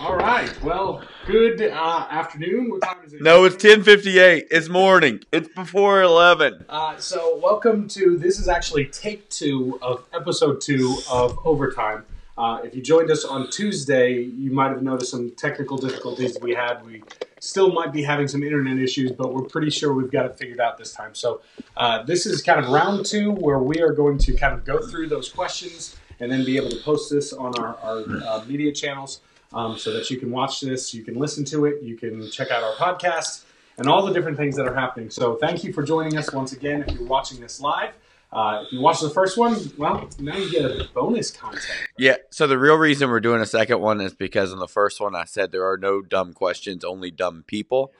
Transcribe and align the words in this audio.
All 0.00 0.16
right. 0.16 0.50
Well, 0.62 1.02
good 1.26 1.60
uh, 1.60 2.06
afternoon. 2.10 2.70
What 2.70 2.80
time 2.80 3.04
is 3.04 3.12
it? 3.12 3.20
No, 3.20 3.44
it's 3.44 3.56
ten 3.56 3.82
fifty 3.82 4.18
eight. 4.18 4.46
It's 4.50 4.70
morning. 4.70 5.20
It's 5.30 5.48
before 5.48 6.00
eleven. 6.00 6.64
Uh, 6.70 6.96
so, 6.96 7.36
welcome 7.36 7.86
to 7.88 8.16
this 8.16 8.38
is 8.38 8.48
actually 8.48 8.86
take 8.86 9.28
two 9.28 9.78
of 9.82 10.06
episode 10.14 10.62
two 10.62 10.96
of 11.10 11.38
Overtime. 11.44 12.06
Uh, 12.38 12.60
if 12.64 12.74
you 12.74 12.80
joined 12.80 13.10
us 13.10 13.26
on 13.26 13.50
Tuesday, 13.50 14.22
you 14.22 14.50
might 14.50 14.70
have 14.70 14.82
noticed 14.82 15.10
some 15.10 15.32
technical 15.32 15.76
difficulties 15.76 16.38
we 16.40 16.54
had. 16.54 16.82
We 16.86 17.02
still 17.38 17.70
might 17.70 17.92
be 17.92 18.02
having 18.02 18.26
some 18.26 18.42
internet 18.42 18.78
issues, 18.78 19.12
but 19.12 19.34
we're 19.34 19.42
pretty 19.42 19.68
sure 19.68 19.92
we've 19.92 20.10
got 20.10 20.24
it 20.24 20.38
figured 20.38 20.60
out 20.60 20.78
this 20.78 20.94
time. 20.94 21.14
So, 21.14 21.42
uh, 21.76 22.04
this 22.04 22.24
is 22.24 22.40
kind 22.40 22.58
of 22.58 22.70
round 22.70 23.04
two 23.04 23.32
where 23.32 23.58
we 23.58 23.82
are 23.82 23.92
going 23.92 24.16
to 24.16 24.32
kind 24.32 24.54
of 24.54 24.64
go 24.64 24.78
through 24.78 25.10
those 25.10 25.28
questions 25.28 25.94
and 26.20 26.32
then 26.32 26.42
be 26.46 26.56
able 26.56 26.70
to 26.70 26.80
post 26.82 27.10
this 27.10 27.34
on 27.34 27.54
our, 27.58 27.76
our 27.82 28.04
uh, 28.26 28.44
media 28.46 28.72
channels 28.72 29.20
um, 29.52 29.78
so 29.78 29.92
that 29.92 30.10
you 30.10 30.18
can 30.18 30.30
watch 30.30 30.60
this, 30.60 30.94
you 30.94 31.02
can 31.02 31.14
listen 31.14 31.44
to 31.46 31.66
it, 31.66 31.82
you 31.82 31.96
can 31.96 32.30
check 32.30 32.50
out 32.50 32.62
our 32.62 32.74
podcast, 32.74 33.44
and 33.78 33.88
all 33.88 34.04
the 34.04 34.12
different 34.12 34.36
things 34.36 34.56
that 34.56 34.66
are 34.66 34.74
happening. 34.74 35.10
So, 35.10 35.36
thank 35.36 35.64
you 35.64 35.72
for 35.72 35.82
joining 35.82 36.16
us 36.18 36.32
once 36.32 36.52
again. 36.52 36.84
If 36.86 36.94
you're 36.94 37.08
watching 37.08 37.40
this 37.40 37.60
live, 37.60 37.92
uh, 38.32 38.62
if 38.64 38.72
you 38.72 38.80
watch 38.80 39.00
the 39.00 39.10
first 39.10 39.36
one, 39.36 39.56
well, 39.76 40.08
now 40.20 40.36
you 40.36 40.50
get 40.50 40.64
a 40.64 40.88
bonus 40.94 41.30
content. 41.32 41.64
Yeah. 41.98 42.16
So 42.30 42.46
the 42.46 42.58
real 42.58 42.76
reason 42.76 43.10
we're 43.10 43.20
doing 43.20 43.40
a 43.40 43.46
second 43.46 43.80
one 43.80 44.00
is 44.00 44.14
because 44.14 44.52
in 44.52 44.60
the 44.60 44.68
first 44.68 45.00
one 45.00 45.16
I 45.16 45.24
said 45.24 45.50
there 45.50 45.68
are 45.68 45.76
no 45.76 46.00
dumb 46.00 46.32
questions, 46.32 46.84
only 46.84 47.10
dumb 47.10 47.42
people. 47.46 47.92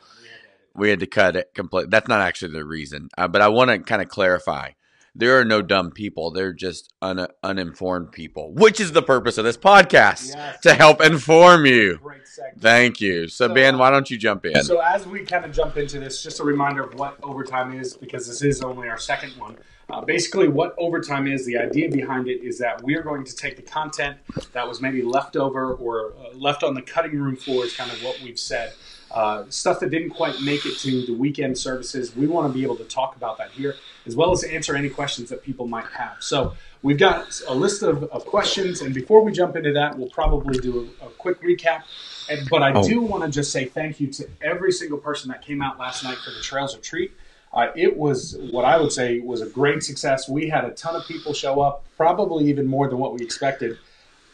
We 0.72 0.88
had 0.88 1.00
to 1.00 1.06
cut 1.06 1.34
it 1.34 1.52
completely. 1.52 1.90
That's 1.90 2.06
not 2.06 2.20
actually 2.20 2.52
the 2.52 2.64
reason, 2.64 3.08
uh, 3.18 3.26
but 3.26 3.42
I 3.42 3.48
want 3.48 3.70
to 3.70 3.80
kind 3.80 4.00
of 4.00 4.08
clarify. 4.08 4.70
There 5.14 5.38
are 5.40 5.44
no 5.44 5.60
dumb 5.62 5.90
people. 5.90 6.30
They're 6.30 6.52
just 6.52 6.92
un- 7.02 7.26
uninformed 7.42 8.12
people, 8.12 8.52
which 8.52 8.80
is 8.80 8.92
the 8.92 9.02
purpose 9.02 9.38
of 9.38 9.44
this 9.44 9.56
podcast 9.56 10.34
Yes. 10.34 10.60
to 10.62 10.74
help 10.74 11.00
inform 11.02 11.66
you. 11.66 11.98
Great. 12.02 12.20
Thank 12.58 13.00
you. 13.00 13.26
So, 13.28 13.48
So- 13.48 13.54
Ben, 13.54 13.76
why 13.76 13.90
don't 13.90 14.08
you 14.10 14.16
jump 14.16 14.46
in? 14.46 14.62
So 14.62 14.78
as 14.80 15.06
we 15.06 15.24
kind 15.24 15.44
of 15.44 15.52
jump 15.52 15.76
into 15.76 15.98
this, 15.98 16.22
just 16.22 16.40
a 16.40 16.44
reminder 16.44 16.82
of 16.82 16.94
what 16.94 17.16
overtime 17.22 17.78
is, 17.78 17.94
because 17.96 18.26
this 18.28 18.42
is 18.42 18.62
only 18.62 18.88
our 18.88 18.98
second 18.98 19.32
one. 19.32 19.56
Uh, 19.90 20.00
basically, 20.00 20.46
what 20.46 20.74
overtime 20.78 21.26
is, 21.26 21.44
the 21.44 21.58
idea 21.58 21.90
behind 21.90 22.28
it 22.28 22.42
is 22.44 22.58
that 22.58 22.82
we 22.84 22.94
are 22.96 23.02
going 23.02 23.24
to 23.24 23.34
take 23.34 23.56
the 23.56 23.62
content 23.62 24.16
that 24.52 24.66
was 24.66 24.80
maybe 24.80 25.02
left 25.02 25.36
over 25.36 25.74
or 25.74 26.12
uh, 26.12 26.36
left 26.36 26.62
on 26.62 26.74
the 26.74 26.82
cutting 26.82 27.18
room 27.18 27.34
floor, 27.34 27.64
is 27.64 27.76
kind 27.76 27.90
of 27.90 28.00
what 28.04 28.18
we've 28.22 28.38
said. 28.38 28.72
Uh, 29.10 29.42
stuff 29.48 29.80
that 29.80 29.90
didn't 29.90 30.10
quite 30.10 30.40
make 30.40 30.64
it 30.64 30.78
to 30.78 31.04
the 31.04 31.12
weekend 31.12 31.58
services. 31.58 32.14
We 32.14 32.28
want 32.28 32.46
to 32.46 32.52
be 32.56 32.62
able 32.62 32.76
to 32.76 32.84
talk 32.84 33.16
about 33.16 33.38
that 33.38 33.50
here, 33.50 33.74
as 34.10 34.16
well 34.16 34.32
as 34.32 34.42
answer 34.42 34.74
any 34.74 34.90
questions 34.90 35.28
that 35.30 35.40
people 35.48 35.66
might 35.68 35.86
have. 36.02 36.16
So 36.20 36.54
we've 36.82 36.98
got 36.98 37.40
a 37.46 37.54
list 37.54 37.82
of, 37.82 38.02
of 38.16 38.26
questions, 38.26 38.80
and 38.82 38.92
before 38.92 39.22
we 39.22 39.30
jump 39.30 39.54
into 39.54 39.72
that, 39.74 39.96
we'll 39.96 40.10
probably 40.10 40.58
do 40.58 40.90
a, 41.00 41.06
a 41.06 41.08
quick 41.10 41.40
recap. 41.40 41.82
And, 42.28 42.48
but 42.50 42.60
I 42.62 42.72
Oh. 42.72 42.82
do 42.82 43.00
want 43.00 43.22
to 43.24 43.30
just 43.30 43.52
say 43.52 43.66
thank 43.66 44.00
you 44.00 44.08
to 44.18 44.28
every 44.42 44.72
single 44.72 44.98
person 44.98 45.30
that 45.30 45.42
came 45.42 45.62
out 45.62 45.78
last 45.78 46.02
night 46.02 46.18
for 46.24 46.30
the 46.32 46.40
Trails 46.40 46.74
Retreat. 46.76 47.12
Uh, 47.52 47.68
it 47.76 47.96
was 47.96 48.36
what 48.50 48.64
I 48.64 48.78
would 48.80 48.92
say 48.92 49.20
was 49.20 49.40
a 49.42 49.46
great 49.48 49.82
success. 49.84 50.28
We 50.28 50.48
had 50.48 50.64
a 50.64 50.70
ton 50.72 50.94
of 50.96 51.06
people 51.06 51.32
show 51.32 51.60
up, 51.60 51.84
probably 51.96 52.44
even 52.46 52.66
more 52.66 52.88
than 52.88 52.98
what 52.98 53.12
we 53.16 53.24
expected. 53.24 53.78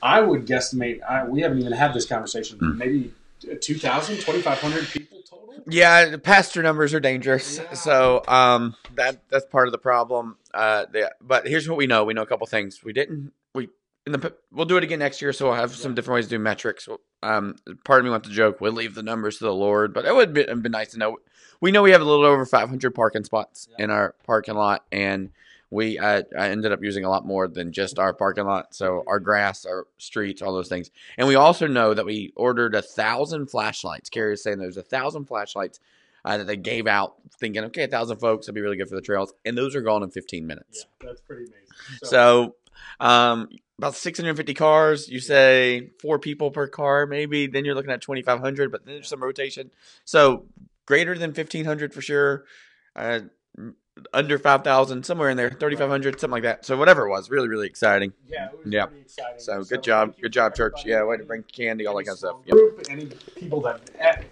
I 0.03 0.21
would 0.21 0.47
guesstimate, 0.47 1.03
I, 1.03 1.25
we 1.27 1.41
haven't 1.43 1.59
even 1.61 1.73
had 1.73 1.93
this 1.95 2.07
conversation, 2.07 2.59
Hmm. 2.59 2.79
maybe 2.79 3.13
2,000, 3.41 4.17
2,500 4.17 4.87
people 4.89 5.19
total? 5.29 5.55
Yeah, 5.69 6.07
the 6.07 6.19
pastor 6.19 6.63
numbers 6.63 6.95
are 6.95 7.01
dangerous. 7.01 7.59
Yeah. 7.59 7.73
So 7.75 8.23
um, 8.29 8.77
that 8.95 9.23
that's 9.31 9.45
part 9.47 9.69
of 9.69 9.73
the 9.73 9.79
problem. 9.79 10.37
Uh, 10.55 10.87
the, 10.93 11.13
but 11.21 11.47
here's 11.47 11.69
what 11.69 11.77
we 11.79 11.87
know: 11.87 12.05
we 12.05 12.15
know 12.15 12.23
a 12.23 12.27
couple 12.27 12.47
things. 12.47 12.83
We 12.85 12.93
didn't. 12.93 13.33
We 13.55 13.69
in 14.07 14.13
the 14.13 14.35
we'll 14.53 14.67
do 14.67 14.77
it 14.77 14.85
again 14.85 15.01
next 15.01 15.21
year. 15.21 15.33
So 15.33 15.47
we'll 15.47 15.55
have 15.55 15.75
some 15.75 15.95
different 15.95 16.17
ways 16.17 16.27
to 16.27 16.31
do 16.31 16.39
metrics. 16.39 16.89
Um, 17.23 17.57
part 17.85 17.99
of 18.01 18.05
me 18.05 18.11
wants 18.11 18.29
to 18.29 18.35
joke. 18.35 18.61
We'll 18.61 18.73
leave 18.73 18.95
the 18.95 19.03
numbers 19.03 19.39
to 19.39 19.45
the 19.45 19.55
Lord, 19.55 19.93
but 19.93 20.05
it 20.05 20.15
would 20.15 20.33
be, 20.33 20.43
it'd 20.43 20.63
be 20.63 20.69
nice 20.69 20.93
to 20.93 20.99
know. 20.99 21.19
We 21.61 21.73
know 21.73 21.83
we 21.83 21.91
have 21.93 22.03
a 22.03 22.05
little 22.05 22.25
over 22.27 22.45
500 22.47 22.95
parking 22.95 23.25
spots 23.25 23.67
Yeah. 23.77 23.85
in 23.85 23.91
our 23.91 24.15
parking 24.25 24.55
lot, 24.55 24.85
and 24.93 25.31
we 25.71 25.99
I, 25.99 26.19
I 26.39 26.51
ended 26.51 26.73
up 26.73 26.83
using 26.83 27.05
a 27.05 27.11
lot 27.11 27.27
more 27.27 27.49
than 27.49 27.73
just 27.73 27.99
our 27.99 28.13
parking 28.13 28.45
lot. 28.45 28.75
So 28.75 29.03
our 29.07 29.19
grass, 29.19 29.67
our 29.67 29.87
streets, 29.99 30.43
all 30.43 30.53
those 30.53 30.69
things. 30.69 30.91
And 31.19 31.27
we 31.27 31.35
also 31.35 31.67
know 31.67 31.95
that 31.95 32.07
we 32.07 32.33
ordered 32.37 32.75
a 32.75 32.83
thousand 32.83 33.49
flashlights. 33.49 34.09
Carrie 34.09 34.35
is 34.35 34.43
saying 34.43 34.59
there's 34.59 34.77
a 34.77 34.83
thousand 34.83 35.27
flashlights 35.27 35.81
uh, 36.25 36.39
that 36.39 36.47
they 36.47 36.57
gave 36.57 36.87
out, 36.87 37.15
thinking, 37.39 37.65
okay, 37.65 37.85
a 37.85 37.89
thousand 37.89 38.19
folks, 38.19 38.47
that'd 38.47 38.55
be 38.55 38.61
really 38.61 38.77
good 38.77 38.89
for 38.89 38.97
the 38.97 39.01
trails. 39.01 39.33
And 39.45 39.57
those 39.57 39.77
are 39.77 39.81
gone 39.81 40.03
in 40.03 40.11
15 40.11 40.47
minutes. 40.47 40.87
Yeah, 41.01 41.09
that's 41.09 41.21
pretty 41.21 41.45
amazing. 41.45 41.67
So, 42.03 42.57
um, 42.99 43.49
about 43.79 43.95
650 43.95 44.55
cars. 44.55 45.09
You 45.09 45.21
say 45.21 45.91
four 46.01 46.19
people 46.19 46.51
per 46.51 46.67
car, 46.67 47.07
maybe. 47.07 47.47
Then 47.47 47.65
you're 47.65 47.75
looking 47.75 47.93
at 47.93 48.01
2,500, 48.01 48.73
but 48.73 48.85
then 48.85 48.95
there's 48.95 49.09
some 49.09 49.23
rotation. 49.23 49.71
So 50.05 50.47
greater 50.87 51.17
than 51.17 51.31
1,500 51.31 51.93
for 51.93 52.01
sure. 52.01 52.45
Uh, 52.95 53.21
under 54.13 54.39
5,000, 54.39 55.05
somewhere 55.05 55.31
in 55.31 55.37
there, 55.37 55.49
3,500, 55.51 56.21
something 56.21 56.33
like 56.33 56.43
that. 56.43 56.65
So 56.67 56.77
whatever 56.77 57.07
it 57.07 57.11
was, 57.11 57.31
really, 57.31 57.49
really 57.49 57.67
exciting. 57.67 58.13
yeah, 58.29 58.47
it 58.47 58.65
was 58.65 58.73
yeah. 58.73 58.87
pretty 58.87 59.03
exciting. 59.03 59.39
So 59.41 59.65
good 59.65 59.83
job, 59.83 60.15
good 60.21 60.33
job, 60.33 60.55
church. 60.55 60.85
Yeah, 60.85 61.03
way 61.05 61.17
to 61.17 61.25
bring 61.25 61.43
candy, 61.45 61.87
all 61.87 61.97
that 61.97 62.05
kind 62.05 62.15
of 62.15 62.19
stuff. 62.19 62.37
Any 62.47 62.61
Yep. 62.61 62.77
Group, 62.77 62.87
any 62.91 63.07
people 63.41 63.61
that, 63.63 63.81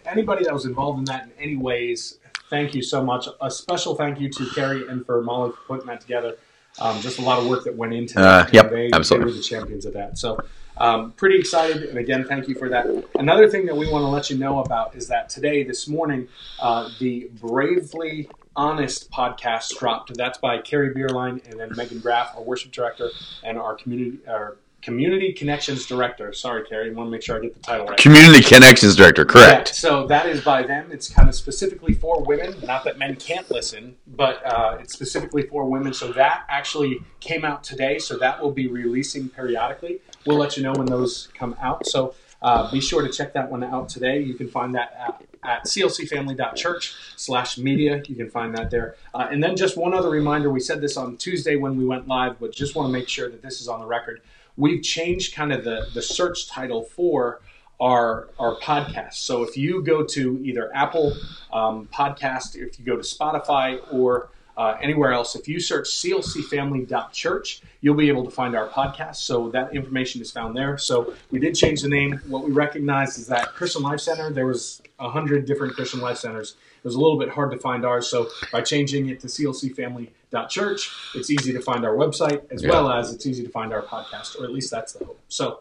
anybody 0.07 0.45
that 0.45 0.53
was 0.53 0.67
involved 0.67 0.99
in 0.99 1.05
that 1.07 1.25
in 1.25 1.33
any 1.43 1.57
ways, 1.57 2.19
thank 2.51 2.75
you 2.75 2.83
so 2.83 3.03
much. 3.03 3.27
A 3.41 3.51
special 3.51 3.95
thank 3.95 4.21
you 4.21 4.29
to 4.31 4.47
Carrie 4.55 4.87
and 4.89 5.05
for 5.07 5.23
Molly 5.23 5.53
for 5.53 5.59
putting 5.67 5.87
that 5.87 6.01
together. 6.03 6.37
Um, 6.81 7.01
just 7.01 7.19
a 7.19 7.23
lot 7.23 7.39
of 7.39 7.47
work 7.47 7.65
that 7.65 7.75
went 7.77 7.95
into 7.95 8.19
Uh, 8.19 8.23
that. 8.23 8.47
and 8.47 8.55
yep, 8.55 8.71
they, 8.71 8.91
absolutely. 8.93 9.31
They 9.31 9.37
were 9.37 9.37
the 9.39 9.43
champions 9.45 9.87
of 9.87 9.93
that. 9.95 10.19
So 10.19 10.39
um, 10.77 11.13
pretty 11.13 11.39
excited. 11.39 11.85
And 11.85 11.99
again, 11.99 12.25
thank 12.25 12.49
you 12.49 12.57
for 12.57 12.69
that. 12.69 12.87
Another 13.17 13.49
thing 13.49 13.65
that 13.67 13.77
we 13.77 13.89
want 13.91 14.03
to 14.03 14.09
let 14.09 14.29
you 14.29 14.37
know 14.37 14.59
about 14.59 14.95
is 14.97 15.07
that 15.09 15.29
today, 15.29 15.63
this 15.63 15.87
morning, 15.87 16.27
uh, 16.61 16.91
the 16.99 17.31
Bravely 17.41 18.29
Honest 18.57 19.11
podcast 19.11 19.79
dropped. 19.79 20.17
That's 20.17 20.39
by 20.39 20.59
Carrie 20.59 20.95
Bierlein 20.95 21.45
and 21.51 21.59
then 21.59 21.73
Megan 21.77 21.99
Graff, 21.99 22.37
our 22.37 22.43
worship 22.43 22.73
director, 22.73 23.11
and 23.43 23.59
our 23.59 23.75
community 23.75 24.19
our 24.29 24.57
community 24.85 25.33
connections 25.33 25.87
director. 25.87 26.33
Sorry, 26.33 26.65
Carrie, 26.65 26.91
I 26.91 26.93
want 26.93 27.09
to 27.09 27.11
make 27.11 27.23
sure 27.23 27.37
I 27.37 27.41
get 27.41 27.55
the 27.55 27.61
title 27.61 27.87
right. 27.87 27.99
Community 27.99 28.43
Connections 28.43 28.95
Director, 28.95 29.25
correct. 29.25 29.71
Yeah, 29.71 29.73
so 29.73 30.07
that 30.09 30.27
is 30.27 30.43
by 30.43 30.63
them. 30.63 30.93
It's 30.93 31.09
kind 31.09 31.29
of 31.29 31.35
specifically 31.35 31.95
for 31.95 32.23
women. 32.23 32.55
Not 32.63 32.85
that 32.85 32.99
men 32.99 33.17
can't 33.17 33.51
listen, 33.51 33.97
but 34.07 34.45
uh, 34.45 34.77
it's 34.81 34.93
specifically 34.93 35.43
for 35.43 35.65
women. 35.65 35.95
So 35.95 36.13
that 36.13 36.45
actually 36.51 37.03
came 37.21 37.45
out 37.45 37.65
today. 37.65 37.99
So 37.99 38.19
that 38.19 38.43
will 38.43 38.53
be 38.53 38.67
releasing 38.69 39.31
periodically. 39.31 40.01
We'll 40.27 40.39
let 40.39 40.57
you 40.57 40.63
know 40.63 40.75
when 40.75 40.87
those 40.87 41.29
come 41.35 41.57
out. 41.61 41.87
So 41.87 42.15
uh, 42.43 42.71
be 42.71 42.81
sure 42.81 43.01
to 43.01 43.09
check 43.09 43.33
that 43.33 43.51
one 43.51 43.65
out 43.65 43.89
today. 43.89 44.21
You 44.21 44.35
can 44.35 44.49
find 44.49 44.75
that 44.75 45.19
at, 45.45 45.65
clcfamily.church 45.65 46.95
slash 47.17 47.59
media. 47.59 48.03
You 48.07 48.15
can 48.15 48.31
find 48.31 48.57
that 48.57 48.71
there. 48.71 48.97
Uh, 49.15 49.29
and 49.31 49.43
then 49.43 49.57
just 49.57 49.77
one 49.77 49.95
other 49.95 50.11
reminder. 50.11 50.51
We 50.51 50.61
said 50.61 50.81
this 50.81 50.97
on 50.97 51.17
Tuesday 51.17 51.57
when 51.57 51.77
we 51.77 51.85
went 51.85 52.09
live, 52.09 52.39
but 52.41 52.53
just 52.53 52.75
want 52.75 52.89
to 52.89 52.93
make 52.93 53.09
sure 53.09 53.29
that 53.31 53.43
this 53.43 53.61
is 53.61 53.69
on 53.69 53.81
the 53.81 53.87
record. 53.87 54.21
We've 54.57 54.83
changed 54.83 55.35
kind 55.35 55.53
of 55.53 55.65
the, 55.65 55.87
the 55.95 56.03
search 56.03 56.49
title 56.49 56.83
for 56.83 57.41
our 57.81 58.29
our 58.39 58.57
podcast. 58.61 59.15
So 59.15 59.43
if 59.43 59.57
you 59.57 59.83
go 59.83 60.05
to 60.05 60.41
either 60.45 60.75
Apple 60.75 61.13
um, 61.53 61.89
Podcast, 61.93 62.55
if 62.55 62.79
you 62.79 62.85
go 62.85 62.97
to 62.97 63.03
Spotify 63.03 63.81
or 63.93 64.31
uh, 64.57 64.77
anywhere 64.81 65.13
else, 65.13 65.35
if 65.35 65.49
you 65.49 65.59
search 65.61 65.89
clcfamily.church, 65.89 67.61
you'll 67.81 67.95
be 67.95 68.09
able 68.09 68.25
to 68.25 68.31
find 68.31 68.55
our 68.57 68.69
podcast. 68.69 69.17
So 69.17 69.49
that 69.51 69.75
information 69.75 70.21
is 70.23 70.31
found 70.31 70.57
there. 70.57 70.79
So 70.79 71.15
we 71.31 71.39
did 71.39 71.55
change 71.55 71.83
the 71.83 71.89
name. 71.89 72.21
What 72.29 72.45
we 72.45 72.53
recognized 72.53 73.19
is 73.19 73.27
that 73.29 73.49
Christian 73.55 73.83
Life 73.83 74.01
Center, 74.01 74.31
there 74.31 74.47
was 74.47 74.81
a 74.99 75.11
hundred 75.11 75.45
different 75.47 75.75
Christian 75.75 76.01
Life 76.01 76.19
Centers. 76.19 76.57
It 76.79 76.85
was 76.87 76.95
a 76.95 77.01
little 77.01 77.19
bit 77.19 77.31
hard 77.31 77.51
to 77.53 77.59
find 77.59 77.85
ours. 77.85 78.07
So 78.09 78.29
by 78.53 78.61
changing 78.61 79.09
it 79.09 79.21
to 79.21 79.27
clcfamily.church, 79.27 80.91
it's 81.15 81.31
easy 81.31 81.53
to 81.53 81.61
find 81.61 81.85
our 81.85 81.95
website 81.95 82.43
as 82.51 82.63
Yeah. 82.63 82.71
well 82.71 82.93
as 82.93 83.13
it's 83.13 83.27
easy 83.27 83.43
to 83.43 83.49
find 83.51 83.73
our 83.73 83.83
podcast, 83.83 84.39
or 84.39 84.45
at 84.45 84.53
least 84.53 84.71
that's 84.71 84.93
the 84.93 85.05
hope. 85.05 85.21
So 85.29 85.61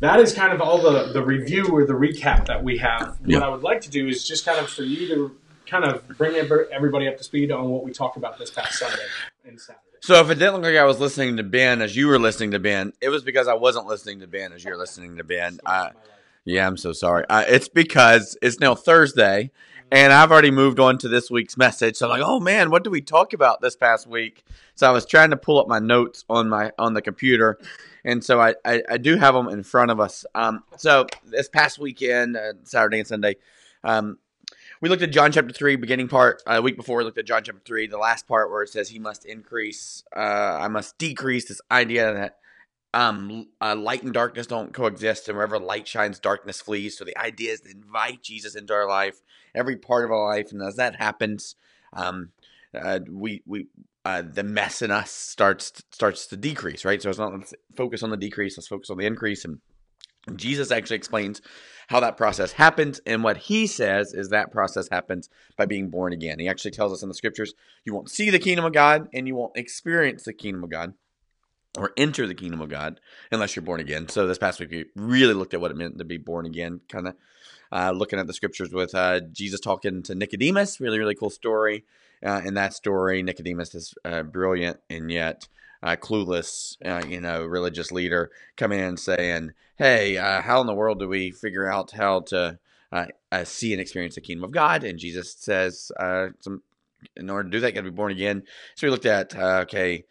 that 0.00 0.20
is 0.20 0.34
kind 0.34 0.52
of 0.52 0.60
all 0.60 0.78
the, 0.82 1.12
the 1.12 1.22
review 1.22 1.66
or 1.72 1.86
the 1.86 1.92
recap 1.94 2.46
that 2.46 2.62
we 2.62 2.78
have. 2.78 3.16
Yeah. 3.24 3.38
What 3.38 3.46
I 3.46 3.48
would 3.50 3.62
like 3.62 3.80
to 3.82 3.90
do 3.90 4.08
is 4.08 4.26
just 4.26 4.44
kind 4.44 4.58
of 4.58 4.68
for 4.68 4.82
you 4.82 5.08
to 5.14 5.36
kind 5.66 5.84
of 5.84 6.06
bring 6.16 6.34
everybody 6.36 7.08
up 7.08 7.16
to 7.18 7.24
speed 7.24 7.50
on 7.50 7.68
what 7.68 7.84
we 7.84 7.92
talked 7.92 8.16
about 8.16 8.38
this 8.38 8.50
past 8.50 8.78
Sunday 8.78 9.04
and 9.44 9.60
Saturday. 9.60 9.80
So 10.00 10.20
if 10.20 10.30
it 10.30 10.34
didn't 10.34 10.54
look 10.54 10.64
like 10.64 10.76
I 10.76 10.84
was 10.84 11.00
listening 11.00 11.38
to 11.38 11.42
Ben 11.42 11.80
as 11.80 11.96
you 11.96 12.08
were 12.08 12.18
listening 12.18 12.50
to 12.50 12.58
Ben, 12.58 12.92
it 13.00 13.08
was 13.08 13.22
because 13.22 13.48
I 13.48 13.54
wasn't 13.54 13.86
listening 13.86 14.20
to 14.20 14.26
Ben 14.26 14.52
as 14.52 14.62
you're 14.62 14.76
listening 14.76 15.16
to 15.16 15.24
Ben. 15.24 15.58
Uh, 15.64 15.90
yeah, 16.44 16.66
I'm 16.66 16.76
so 16.76 16.92
sorry. 16.92 17.24
Uh, 17.28 17.44
it's 17.48 17.68
because 17.68 18.36
it's 18.42 18.60
now 18.60 18.74
Thursday, 18.74 19.50
and 19.90 20.12
I've 20.12 20.30
already 20.30 20.50
moved 20.50 20.78
on 20.78 20.98
to 20.98 21.08
this 21.08 21.30
week's 21.30 21.56
message. 21.56 21.96
So 21.96 22.06
I'm 22.06 22.20
like, 22.20 22.28
oh 22.28 22.38
man, 22.38 22.70
what 22.70 22.84
did 22.84 22.90
we 22.90 23.00
talk 23.00 23.32
about 23.32 23.62
this 23.62 23.76
past 23.76 24.06
week? 24.06 24.44
So 24.74 24.86
I 24.86 24.90
was 24.90 25.06
trying 25.06 25.30
to 25.30 25.38
pull 25.38 25.58
up 25.58 25.68
my 25.68 25.78
notes 25.78 26.26
on 26.28 26.50
my 26.50 26.72
on 26.78 26.92
the 26.92 27.00
computer, 27.00 27.58
and 28.04 28.22
so 28.22 28.38
I 28.38 28.56
I, 28.62 28.82
I 28.90 28.98
do 28.98 29.16
have 29.16 29.32
them 29.32 29.48
in 29.48 29.62
front 29.62 29.90
of 29.90 30.00
us. 30.00 30.26
Um, 30.34 30.64
so 30.76 31.06
this 31.24 31.48
past 31.48 31.78
weekend, 31.78 32.36
uh, 32.36 32.52
Saturday 32.64 32.98
and 32.98 33.08
Sunday, 33.08 33.36
um, 33.82 34.18
we 34.84 34.90
looked 34.90 35.02
at 35.02 35.12
John 35.12 35.32
chapter 35.32 35.54
three, 35.54 35.76
beginning 35.76 36.08
part. 36.08 36.42
A 36.46 36.60
week 36.60 36.76
before, 36.76 36.98
we 36.98 37.04
looked 37.04 37.16
at 37.16 37.24
John 37.24 37.42
chapter 37.42 37.62
three, 37.64 37.86
the 37.86 37.96
last 37.96 38.28
part 38.28 38.50
where 38.50 38.62
it 38.62 38.68
says 38.68 38.90
he 38.90 38.98
must 38.98 39.24
increase, 39.24 40.04
uh, 40.14 40.20
I 40.60 40.68
must 40.68 40.98
decrease. 40.98 41.46
This 41.46 41.62
idea 41.70 42.12
that 42.12 42.36
um, 42.92 43.48
uh, 43.62 43.76
light 43.76 44.02
and 44.02 44.12
darkness 44.12 44.46
don't 44.46 44.74
coexist, 44.74 45.26
and 45.26 45.38
wherever 45.38 45.58
light 45.58 45.88
shines, 45.88 46.18
darkness 46.18 46.60
flees. 46.60 46.98
So 46.98 47.06
the 47.06 47.16
idea 47.16 47.52
is 47.52 47.62
to 47.62 47.70
invite 47.70 48.22
Jesus 48.22 48.54
into 48.54 48.74
our 48.74 48.86
life, 48.86 49.22
every 49.54 49.76
part 49.76 50.04
of 50.04 50.10
our 50.10 50.28
life, 50.28 50.52
and 50.52 50.60
as 50.60 50.76
that 50.76 50.96
happens, 50.96 51.56
um, 51.94 52.32
uh, 52.78 53.00
we 53.10 53.42
we 53.46 53.68
uh, 54.04 54.20
the 54.20 54.42
mess 54.42 54.82
in 54.82 54.90
us 54.90 55.10
starts 55.10 55.72
starts 55.92 56.26
to 56.26 56.36
decrease, 56.36 56.84
right? 56.84 57.00
So 57.00 57.08
it's 57.08 57.18
not 57.18 57.32
let's 57.32 57.54
focus 57.74 58.02
on 58.02 58.10
the 58.10 58.18
decrease, 58.18 58.58
let's 58.58 58.68
focus 58.68 58.90
on 58.90 58.98
the 58.98 59.06
increase, 59.06 59.46
and 59.46 59.60
Jesus 60.36 60.70
actually 60.70 60.96
explains 60.96 61.42
how 61.88 62.00
that 62.00 62.16
process 62.16 62.52
happens, 62.52 63.00
and 63.04 63.22
what 63.22 63.36
he 63.36 63.66
says 63.66 64.14
is 64.14 64.30
that 64.30 64.50
process 64.50 64.88
happens 64.90 65.28
by 65.56 65.66
being 65.66 65.90
born 65.90 66.12
again. 66.12 66.38
He 66.38 66.48
actually 66.48 66.70
tells 66.70 66.92
us 66.92 67.02
in 67.02 67.08
the 67.08 67.14
scriptures, 67.14 67.54
you 67.84 67.92
won't 67.92 68.10
see 68.10 68.30
the 68.30 68.38
kingdom 68.38 68.64
of 68.64 68.72
God, 68.72 69.08
and 69.12 69.26
you 69.26 69.34
won't 69.34 69.56
experience 69.56 70.22
the 70.24 70.32
kingdom 70.32 70.64
of 70.64 70.70
God 70.70 70.94
or 71.76 71.92
enter 71.96 72.26
the 72.26 72.34
kingdom 72.34 72.60
of 72.60 72.68
God 72.68 73.00
unless 73.30 73.56
you're 73.56 73.64
born 73.64 73.80
again. 73.80 74.08
So 74.08 74.26
this 74.26 74.38
past 74.38 74.60
week 74.60 74.70
we 74.70 74.84
really 74.94 75.34
looked 75.34 75.54
at 75.54 75.60
what 75.60 75.70
it 75.70 75.76
meant 75.76 75.98
to 75.98 76.04
be 76.04 76.18
born 76.18 76.46
again, 76.46 76.80
kind 76.88 77.08
of 77.08 77.16
uh, 77.72 77.90
looking 77.90 78.18
at 78.18 78.26
the 78.26 78.32
scriptures 78.32 78.72
with 78.72 78.94
uh, 78.94 79.20
Jesus 79.32 79.60
talking 79.60 80.02
to 80.04 80.14
Nicodemus. 80.14 80.80
Really, 80.80 80.98
really 80.98 81.16
cool 81.16 81.30
story. 81.30 81.84
Uh, 82.24 82.40
in 82.44 82.54
that 82.54 82.72
story, 82.74 83.22
Nicodemus 83.22 83.74
is 83.74 83.94
uh, 84.04 84.22
brilliant 84.22 84.78
and 84.88 85.10
yet 85.10 85.48
uh, 85.84 85.96
clueless, 85.96 86.76
uh, 86.84 87.06
you 87.06 87.20
know, 87.20 87.44
religious 87.44 87.92
leader 87.92 88.30
coming 88.56 88.80
in 88.80 88.96
saying, 88.96 89.52
"Hey, 89.76 90.16
uh, 90.16 90.40
how 90.40 90.60
in 90.60 90.66
the 90.66 90.74
world 90.74 90.98
do 90.98 91.08
we 91.08 91.30
figure 91.30 91.70
out 91.70 91.92
how 91.92 92.20
to 92.20 92.58
uh, 92.90 93.06
uh, 93.30 93.44
see 93.44 93.72
and 93.72 93.80
experience 93.80 94.16
the 94.16 94.22
kingdom 94.22 94.44
of 94.44 94.50
God?" 94.50 94.82
And 94.82 94.98
Jesus 94.98 95.34
says, 95.38 95.92
"Some 96.40 96.62
in 97.16 97.28
order 97.28 97.44
to 97.44 97.50
do 97.50 97.60
that, 97.60 97.68
you 97.68 97.72
got 97.74 97.82
to 97.82 97.90
be 97.90 97.94
born 97.94 98.12
again." 98.12 98.42
So 98.74 98.86
we 98.86 98.90
looked 98.90 99.06
at 99.06 99.36
okay 99.36 100.04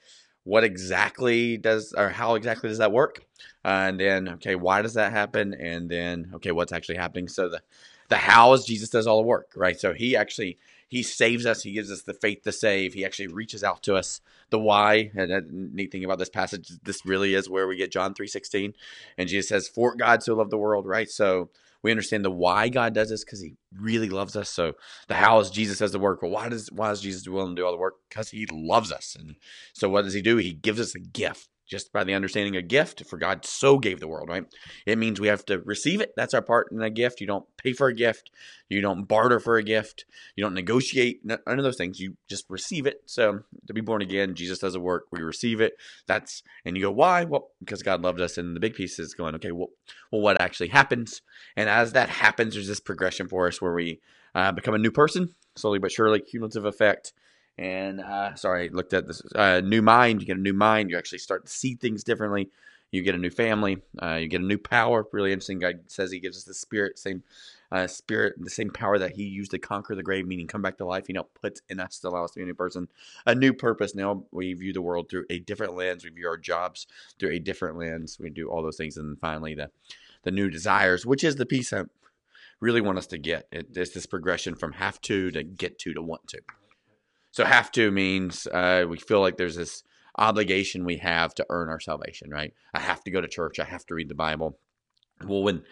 what 0.43 0.63
exactly 0.63 1.57
does 1.57 1.93
or 1.93 2.09
how 2.09 2.35
exactly 2.35 2.69
does 2.69 2.77
that 2.77 2.91
work 2.91 3.25
and 3.63 3.99
then 3.99 4.27
okay 4.27 4.55
why 4.55 4.81
does 4.81 4.93
that 4.93 5.11
happen 5.11 5.53
and 5.53 5.89
then 5.89 6.29
okay 6.33 6.51
what's 6.51 6.73
actually 6.73 6.97
happening 6.97 7.27
so 7.27 7.47
the 7.47 7.61
the 8.09 8.17
how 8.17 8.51
is 8.53 8.65
jesus 8.65 8.89
does 8.89 9.07
all 9.07 9.21
the 9.21 9.27
work 9.27 9.51
right 9.55 9.79
so 9.79 9.93
he 9.93 10.15
actually 10.15 10.57
he 10.93 11.01
saves 11.03 11.45
us 11.45 11.63
he 11.63 11.73
gives 11.73 11.91
us 11.91 12.03
the 12.03 12.13
faith 12.13 12.43
to 12.43 12.51
save 12.51 12.93
he 12.93 13.03
actually 13.03 13.27
reaches 13.27 13.63
out 13.63 13.81
to 13.81 13.95
us 13.95 14.21
the 14.51 14.59
why 14.59 15.11
and 15.15 15.31
the 15.31 15.43
neat 15.49 15.91
thing 15.91 16.05
about 16.05 16.19
this 16.19 16.29
passage 16.29 16.71
this 16.83 17.05
really 17.05 17.33
is 17.33 17.49
where 17.49 17.67
we 17.67 17.75
get 17.75 17.91
john 17.91 18.13
3.16 18.13 18.73
and 19.17 19.27
jesus 19.27 19.49
says 19.49 19.67
for 19.67 19.95
god 19.95 20.21
so 20.21 20.35
loved 20.35 20.51
the 20.51 20.57
world 20.57 20.85
right 20.85 21.09
so 21.09 21.49
we 21.81 21.91
understand 21.91 22.23
the 22.23 22.31
why 22.31 22.69
God 22.69 22.93
does 22.93 23.09
this 23.09 23.25
because 23.25 23.41
He 23.41 23.57
really 23.77 24.07
loves 24.07 24.37
us. 24.37 24.49
So 24.49 24.73
the 25.09 25.15
how 25.15 25.39
is 25.39 25.49
Jesus 25.49 25.79
does 25.79 25.91
the 25.91 25.99
work. 25.99 26.21
Well, 26.21 26.31
why 26.31 26.47
does 26.47 26.71
why 26.71 26.89
is 26.91 27.01
Jesus 27.01 27.27
willing 27.27 27.57
to 27.57 27.61
do 27.61 27.65
all 27.65 27.73
the 27.73 27.77
work? 27.77 27.95
Because 28.07 28.29
He 28.29 28.45
loves 28.45 28.89
us. 28.89 29.17
And 29.19 29.35
so 29.73 29.89
what 29.89 30.03
does 30.03 30.13
He 30.13 30.21
do? 30.21 30.37
He 30.37 30.53
gives 30.53 30.79
us 30.79 30.95
a 30.95 30.99
gift 30.99 31.49
just 31.65 31.94
by 31.94 32.04
the 32.04 32.13
understanding 32.13 32.56
a 32.56 32.62
gift 32.62 33.06
for 33.06 33.18
god 33.18 33.45
so 33.45 33.77
gave 33.80 34.00
the 34.00 34.07
world 34.07 34.24
right? 34.27 34.45
It 34.86 34.98
means 34.98 35.19
we 35.19 35.27
have 35.27 35.45
to 35.45 35.60
receive 35.60 36.01
it. 36.01 36.13
That's 36.15 36.33
our 36.33 36.42
part 36.42 36.71
in 36.71 36.81
a 36.81 36.89
gift. 36.89 37.21
You 37.21 37.27
don't 37.27 37.45
pay 37.57 37.74
for 37.74 37.88
a 37.88 37.94
gift. 37.94 38.31
You 38.69 38.81
don't 38.81 39.06
barter 39.06 39.39
for 39.39 39.57
a 39.57 39.63
gift. 39.63 40.06
You 40.36 40.44
don't 40.44 40.54
negotiate 40.54 41.24
none 41.24 41.39
of 41.45 41.63
those 41.63 41.77
things. 41.77 42.00
You 42.00 42.18
just 42.27 42.45
receive 42.50 42.86
it. 42.86 43.01
So 43.06 43.42
to 43.68 43.74
be 43.74 43.81
born 43.81 44.01
again 44.01 44.36
jesus 44.36 44.60
does 44.60 44.74
the 44.74 44.80
work 44.80 45.06
we 45.12 45.21
receive 45.21 45.62
it. 45.62 45.74
That's 46.07 46.44
and 46.65 46.75
you 46.75 46.83
go 46.83 46.92
why? 46.92 47.25
Well 47.25 47.50
because 47.60 47.83
god 47.83 48.01
loved 48.01 48.21
us 48.21 48.38
and 48.38 48.56
the 48.56 48.60
big 48.60 48.74
piece 48.74 49.00
is 49.00 49.13
going 49.13 49.36
okay 49.36 49.51
well, 49.51 49.69
well 50.12 50.21
what 50.21 50.42
actually 50.42 50.69
happens? 50.69 51.21
And 51.56 51.69
as 51.69 51.94
that 51.94 52.10
happens 52.10 52.54
there's 52.54 52.68
this 52.68 52.80
progression 52.80 53.27
for 53.27 53.48
us 53.48 53.62
where 53.62 53.74
we 53.74 54.00
uh, 54.36 54.51
become 54.51 54.74
a 54.74 54.80
new 54.80 54.92
person 54.92 55.36
slowly 55.56 55.80
but 55.80 55.92
surely 55.92 56.19
cumulative 56.19 56.65
effect 56.65 57.13
and 57.57 58.01
uh, 58.01 58.35
sorry, 58.35 58.69
I 58.69 58.73
looked 58.73 58.94
at 58.94 59.07
this 59.07 59.21
uh, 59.35 59.61
new 59.61 59.81
mind. 59.81 60.21
You 60.21 60.27
get 60.27 60.38
a 60.38 60.41
new 60.41 60.53
mind. 60.53 60.89
You 60.89 60.97
actually 60.97 61.19
start 61.19 61.45
to 61.45 61.51
see 61.51 61.75
things 61.75 62.03
differently. 62.03 62.50
You 62.91 63.01
get 63.01 63.15
a 63.15 63.19
new 63.19 63.29
family. 63.29 63.81
Uh, 64.01 64.15
you 64.15 64.27
get 64.27 64.41
a 64.41 64.45
new 64.45 64.57
power. 64.57 65.07
Really 65.11 65.31
interesting. 65.31 65.59
God 65.59 65.79
says 65.88 66.11
He 66.11 66.19
gives 66.19 66.38
us 66.38 66.44
the 66.44 66.53
spirit, 66.53 67.00
same 67.00 67.23
uh, 67.71 67.88
spirit, 67.88 68.35
the 68.38 68.50
same 68.50 68.69
power 68.69 69.00
that 69.00 69.11
He 69.11 69.23
used 69.23 69.51
to 69.51 69.59
conquer 69.59 69.95
the 69.95 70.03
grave, 70.03 70.27
meaning 70.27 70.47
come 70.47 70.61
back 70.61 70.77
to 70.77 70.85
life. 70.85 71.07
You 71.07 71.15
know, 71.15 71.27
puts 71.41 71.61
in 71.69 71.79
us 71.79 72.00
to 72.00 72.09
allow 72.09 72.23
us 72.23 72.31
to 72.31 72.39
be 72.39 72.44
a 72.44 72.45
new 72.45 72.53
person, 72.53 72.88
a 73.25 73.35
new 73.35 73.53
purpose. 73.53 73.95
Now 73.95 74.23
we 74.31 74.53
view 74.53 74.73
the 74.73 74.81
world 74.81 75.09
through 75.09 75.25
a 75.29 75.39
different 75.39 75.75
lens. 75.75 76.03
We 76.03 76.11
view 76.11 76.27
our 76.27 76.38
jobs 76.38 76.88
through 77.19 77.31
a 77.31 77.39
different 77.39 77.77
lens. 77.77 78.17
We 78.19 78.29
do 78.29 78.50
all 78.50 78.61
those 78.61 78.77
things, 78.77 78.97
and 78.97 79.09
then 79.09 79.17
finally 79.17 79.55
the 79.55 79.69
the 80.23 80.31
new 80.31 80.50
desires, 80.50 81.05
which 81.05 81.23
is 81.23 81.35
the 81.35 81.45
piece 81.45 81.73
I 81.73 81.83
really 82.59 82.81
want 82.81 82.97
us 82.97 83.07
to 83.07 83.17
get. 83.17 83.47
It, 83.51 83.67
it's 83.75 83.94
this 83.94 84.05
progression 84.05 84.55
from 84.55 84.73
have 84.73 85.01
to 85.01 85.31
to 85.31 85.44
get 85.44 85.79
to 85.79 85.94
to 85.94 86.01
want 86.01 86.27
to. 86.29 86.41
So 87.33 87.44
have 87.44 87.71
to 87.71 87.89
means 87.89 88.47
uh, 88.47 88.85
we 88.88 88.97
feel 88.97 89.19
like 89.19 89.38
there's 89.38 89.56
this 89.56 89.83
obligation 90.19 90.85
we 90.85 90.97
have 90.97 91.33
to 91.33 91.45
earn 91.50 91.68
our 91.68 91.80
salvation, 91.80 92.30
right? 92.30 92.53
I 92.75 92.80
have 92.80 93.03
to 93.03 93.12
go 93.12 93.21
to 93.21 93.27
church. 93.27 93.59
I 93.59 93.63
have 93.63 93.85
to 93.88 93.95
read 93.95 94.07
the 94.07 94.15
Bible. 94.15 94.59
Well, 95.25 95.41
when 95.41 95.63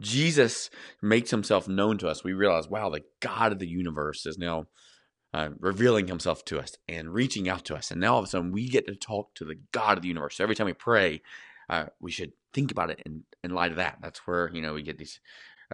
Jesus 0.00 0.70
makes 1.02 1.30
himself 1.30 1.66
known 1.66 1.98
to 1.98 2.08
us, 2.08 2.22
we 2.22 2.34
realize, 2.34 2.68
wow, 2.68 2.88
the 2.88 3.02
God 3.18 3.50
of 3.50 3.58
the 3.58 3.66
universe 3.66 4.26
is 4.26 4.38
now 4.38 4.66
uh, 5.34 5.48
revealing 5.58 6.06
himself 6.06 6.44
to 6.46 6.60
us 6.60 6.76
and 6.88 7.12
reaching 7.12 7.48
out 7.48 7.64
to 7.64 7.74
us. 7.74 7.90
And 7.90 8.00
now 8.00 8.12
all 8.14 8.20
of 8.20 8.24
a 8.24 8.28
sudden 8.28 8.52
we 8.52 8.68
get 8.68 8.86
to 8.86 8.94
talk 8.94 9.34
to 9.34 9.44
the 9.44 9.58
God 9.72 9.98
of 9.98 10.02
the 10.02 10.08
universe. 10.08 10.36
So 10.36 10.44
every 10.44 10.54
time 10.54 10.66
we 10.66 10.72
pray, 10.72 11.20
uh, 11.68 11.86
we 12.00 12.12
should 12.12 12.32
think 12.54 12.70
about 12.70 12.90
it 12.90 13.02
in, 13.04 13.24
in 13.42 13.50
light 13.50 13.72
of 13.72 13.78
that. 13.78 13.98
That's 14.00 14.20
where, 14.20 14.50
you 14.54 14.62
know, 14.62 14.74
we 14.74 14.82
get 14.82 14.98
these 14.98 15.18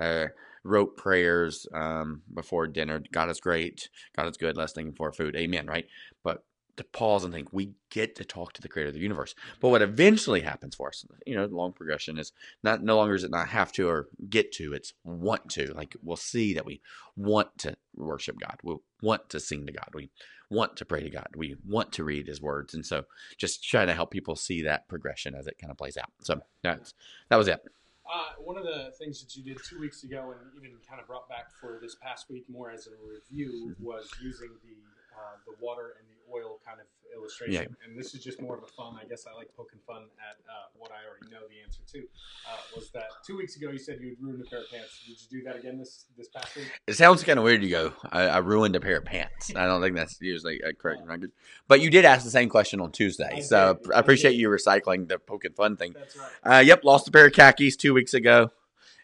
uh, 0.00 0.28
rote 0.64 0.96
prayers 0.96 1.66
um, 1.72 2.22
before 2.34 2.66
dinner. 2.66 3.02
God 3.12 3.30
is 3.30 3.40
great. 3.40 3.88
God 4.16 4.28
is 4.28 4.36
good. 4.36 4.56
Less 4.56 4.72
thinking 4.72 4.94
for 4.94 5.12
food. 5.12 5.36
Amen. 5.36 5.66
Right. 5.66 5.86
But 6.22 6.44
to 6.76 6.84
pause 6.84 7.24
and 7.24 7.32
think, 7.32 7.52
we 7.52 7.72
get 7.90 8.16
to 8.16 8.24
talk 8.24 8.52
to 8.52 8.62
the 8.62 8.68
creator 8.68 8.88
of 8.88 8.94
the 8.94 9.00
universe. 9.00 9.34
But 9.60 9.68
what 9.68 9.82
eventually 9.82 10.40
happens 10.40 10.74
for 10.74 10.88
us, 10.88 11.04
you 11.26 11.36
know, 11.36 11.46
the 11.46 11.54
long 11.54 11.72
progression 11.72 12.18
is 12.18 12.32
not 12.62 12.82
no 12.82 12.96
longer 12.96 13.14
is 13.14 13.24
it 13.24 13.30
not 13.30 13.48
have 13.48 13.70
to 13.72 13.88
or 13.88 14.08
get 14.28 14.50
to, 14.52 14.72
it's 14.72 14.92
want 15.04 15.48
to. 15.50 15.72
Like 15.74 15.96
we'll 16.02 16.16
see 16.16 16.54
that 16.54 16.66
we 16.66 16.80
want 17.16 17.56
to 17.58 17.76
worship 17.94 18.40
God. 18.40 18.58
We 18.62 18.76
want 19.02 19.28
to 19.30 19.40
sing 19.40 19.66
to 19.66 19.72
God. 19.72 19.88
We 19.94 20.10
want 20.50 20.76
to 20.76 20.84
pray 20.84 21.02
to 21.02 21.10
God. 21.10 21.28
We 21.36 21.56
want 21.66 21.92
to 21.92 22.04
read 22.04 22.26
his 22.26 22.40
words. 22.40 22.74
And 22.74 22.84
so 22.84 23.04
just 23.38 23.62
trying 23.68 23.86
to 23.86 23.94
help 23.94 24.10
people 24.10 24.36
see 24.36 24.62
that 24.62 24.88
progression 24.88 25.34
as 25.34 25.46
it 25.46 25.58
kind 25.60 25.70
of 25.70 25.78
plays 25.78 25.96
out. 25.96 26.10
So 26.22 26.40
that's 26.62 26.94
that 27.28 27.36
was 27.36 27.48
it. 27.48 27.60
Uh, 28.04 28.36
one 28.38 28.58
of 28.58 28.64
the 28.64 28.92
things 28.98 29.22
that 29.24 29.34
you 29.34 29.42
did 29.42 29.56
two 29.64 29.80
weeks 29.80 30.04
ago 30.04 30.32
and 30.36 30.40
even 30.56 30.76
kind 30.86 31.00
of 31.00 31.06
brought 31.06 31.28
back 31.28 31.50
for 31.58 31.78
this 31.80 31.94
past 31.94 32.28
week 32.28 32.44
more 32.50 32.70
as 32.70 32.86
a 32.86 32.92
review 33.00 33.72
mm-hmm. 33.72 33.84
was 33.84 34.10
using 34.22 34.50
the 34.62 34.76
uh, 35.16 35.38
the 35.46 35.54
water 35.64 35.94
and 35.98 36.04
the 36.10 36.20
oil 36.28 36.58
kind 36.66 36.80
of 36.80 36.86
illustration. 37.16 37.76
Yeah. 37.80 37.88
And 37.88 37.98
this 37.98 38.14
is 38.14 38.22
just 38.22 38.40
more 38.40 38.56
of 38.56 38.62
a 38.62 38.66
fun. 38.66 38.96
I 39.00 39.06
guess 39.06 39.26
I 39.26 39.36
like 39.36 39.50
poking 39.56 39.78
fun 39.86 40.02
at 40.18 40.36
uh, 40.48 40.68
what 40.76 40.90
I 40.90 41.06
already 41.08 41.30
know 41.30 41.46
the 41.48 41.62
answer 41.62 41.80
to. 41.92 41.98
Uh, 41.98 42.56
was 42.74 42.90
that 42.90 43.06
two 43.26 43.36
weeks 43.36 43.56
ago 43.56 43.70
you 43.70 43.78
said 43.78 43.98
you 44.00 44.10
had 44.10 44.20
ruined 44.20 44.44
a 44.44 44.50
pair 44.50 44.60
of 44.60 44.70
pants? 44.70 45.00
Did 45.06 45.16
you 45.20 45.40
do 45.40 45.44
that 45.46 45.56
again 45.56 45.78
this 45.78 46.06
this 46.16 46.28
past 46.28 46.56
week? 46.56 46.70
It 46.86 46.94
sounds 46.94 47.22
kind 47.24 47.38
of 47.38 47.44
weird. 47.44 47.62
You 47.62 47.70
go, 47.70 47.92
I, 48.10 48.22
I, 48.22 48.38
ruined 48.38 48.76
a 48.76 48.80
pair 48.80 48.98
of 48.98 49.04
pants. 49.04 49.54
I 49.54 49.66
don't 49.66 49.80
think 49.80 49.96
that's 49.96 50.20
usually 50.20 50.60
a 50.60 50.72
correct 50.72 51.02
oh. 51.04 51.08
record. 51.08 51.32
But 51.68 51.80
you 51.80 51.90
did 51.90 52.04
ask 52.04 52.24
the 52.24 52.30
same 52.30 52.48
question 52.48 52.80
on 52.80 52.92
Tuesday, 52.92 53.30
I 53.36 53.40
so 53.40 53.78
did. 53.82 53.92
I 53.92 54.00
appreciate 54.00 54.32
I 54.32 54.34
you 54.34 54.48
recycling 54.48 55.08
the 55.08 55.18
poking 55.18 55.52
fun 55.52 55.76
thing. 55.76 55.94
That's 55.94 56.16
right. 56.16 56.58
Uh, 56.58 56.60
yep, 56.60 56.84
lost 56.84 57.08
a 57.08 57.10
pair 57.10 57.26
of 57.26 57.32
khakis 57.32 57.76
two 57.76 57.94
weeks 57.94 58.14
ago. 58.14 58.50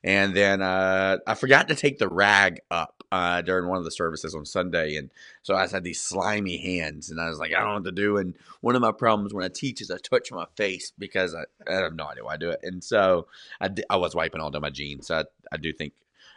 And 0.02 0.34
then 0.34 0.62
uh, 0.62 1.18
I 1.26 1.34
forgot 1.34 1.68
to 1.68 1.74
take 1.74 1.98
the 1.98 2.08
rag 2.08 2.60
up 2.70 2.99
uh, 3.12 3.42
during 3.42 3.68
one 3.68 3.78
of 3.78 3.84
the 3.84 3.90
services 3.90 4.34
on 4.34 4.44
Sunday, 4.44 4.96
and 4.96 5.10
so 5.42 5.54
I 5.54 5.66
had 5.66 5.84
these 5.84 6.00
slimy 6.00 6.58
hands, 6.58 7.10
and 7.10 7.20
I 7.20 7.28
was 7.28 7.38
like, 7.38 7.52
I 7.52 7.60
don't 7.60 7.68
know 7.68 7.74
what 7.74 7.84
to 7.84 7.92
do. 7.92 8.16
And 8.18 8.34
one 8.60 8.76
of 8.76 8.82
my 8.82 8.92
problems 8.92 9.34
when 9.34 9.44
I 9.44 9.48
teach 9.48 9.80
is 9.80 9.90
I 9.90 9.98
touch 9.98 10.30
my 10.30 10.46
face 10.56 10.92
because 10.98 11.34
I, 11.34 11.44
I 11.70 11.74
have 11.74 11.94
no 11.94 12.06
idea 12.06 12.24
why 12.24 12.34
I 12.34 12.38
do 12.38 12.50
it, 12.50 12.60
and 12.62 12.82
so 12.82 13.26
I, 13.60 13.70
I 13.88 13.96
was 13.96 14.14
wiping 14.14 14.40
all 14.40 14.50
down 14.50 14.62
my 14.62 14.70
jeans. 14.70 15.08
So 15.08 15.18
I, 15.18 15.24
I 15.52 15.56
do 15.56 15.72
think 15.72 15.94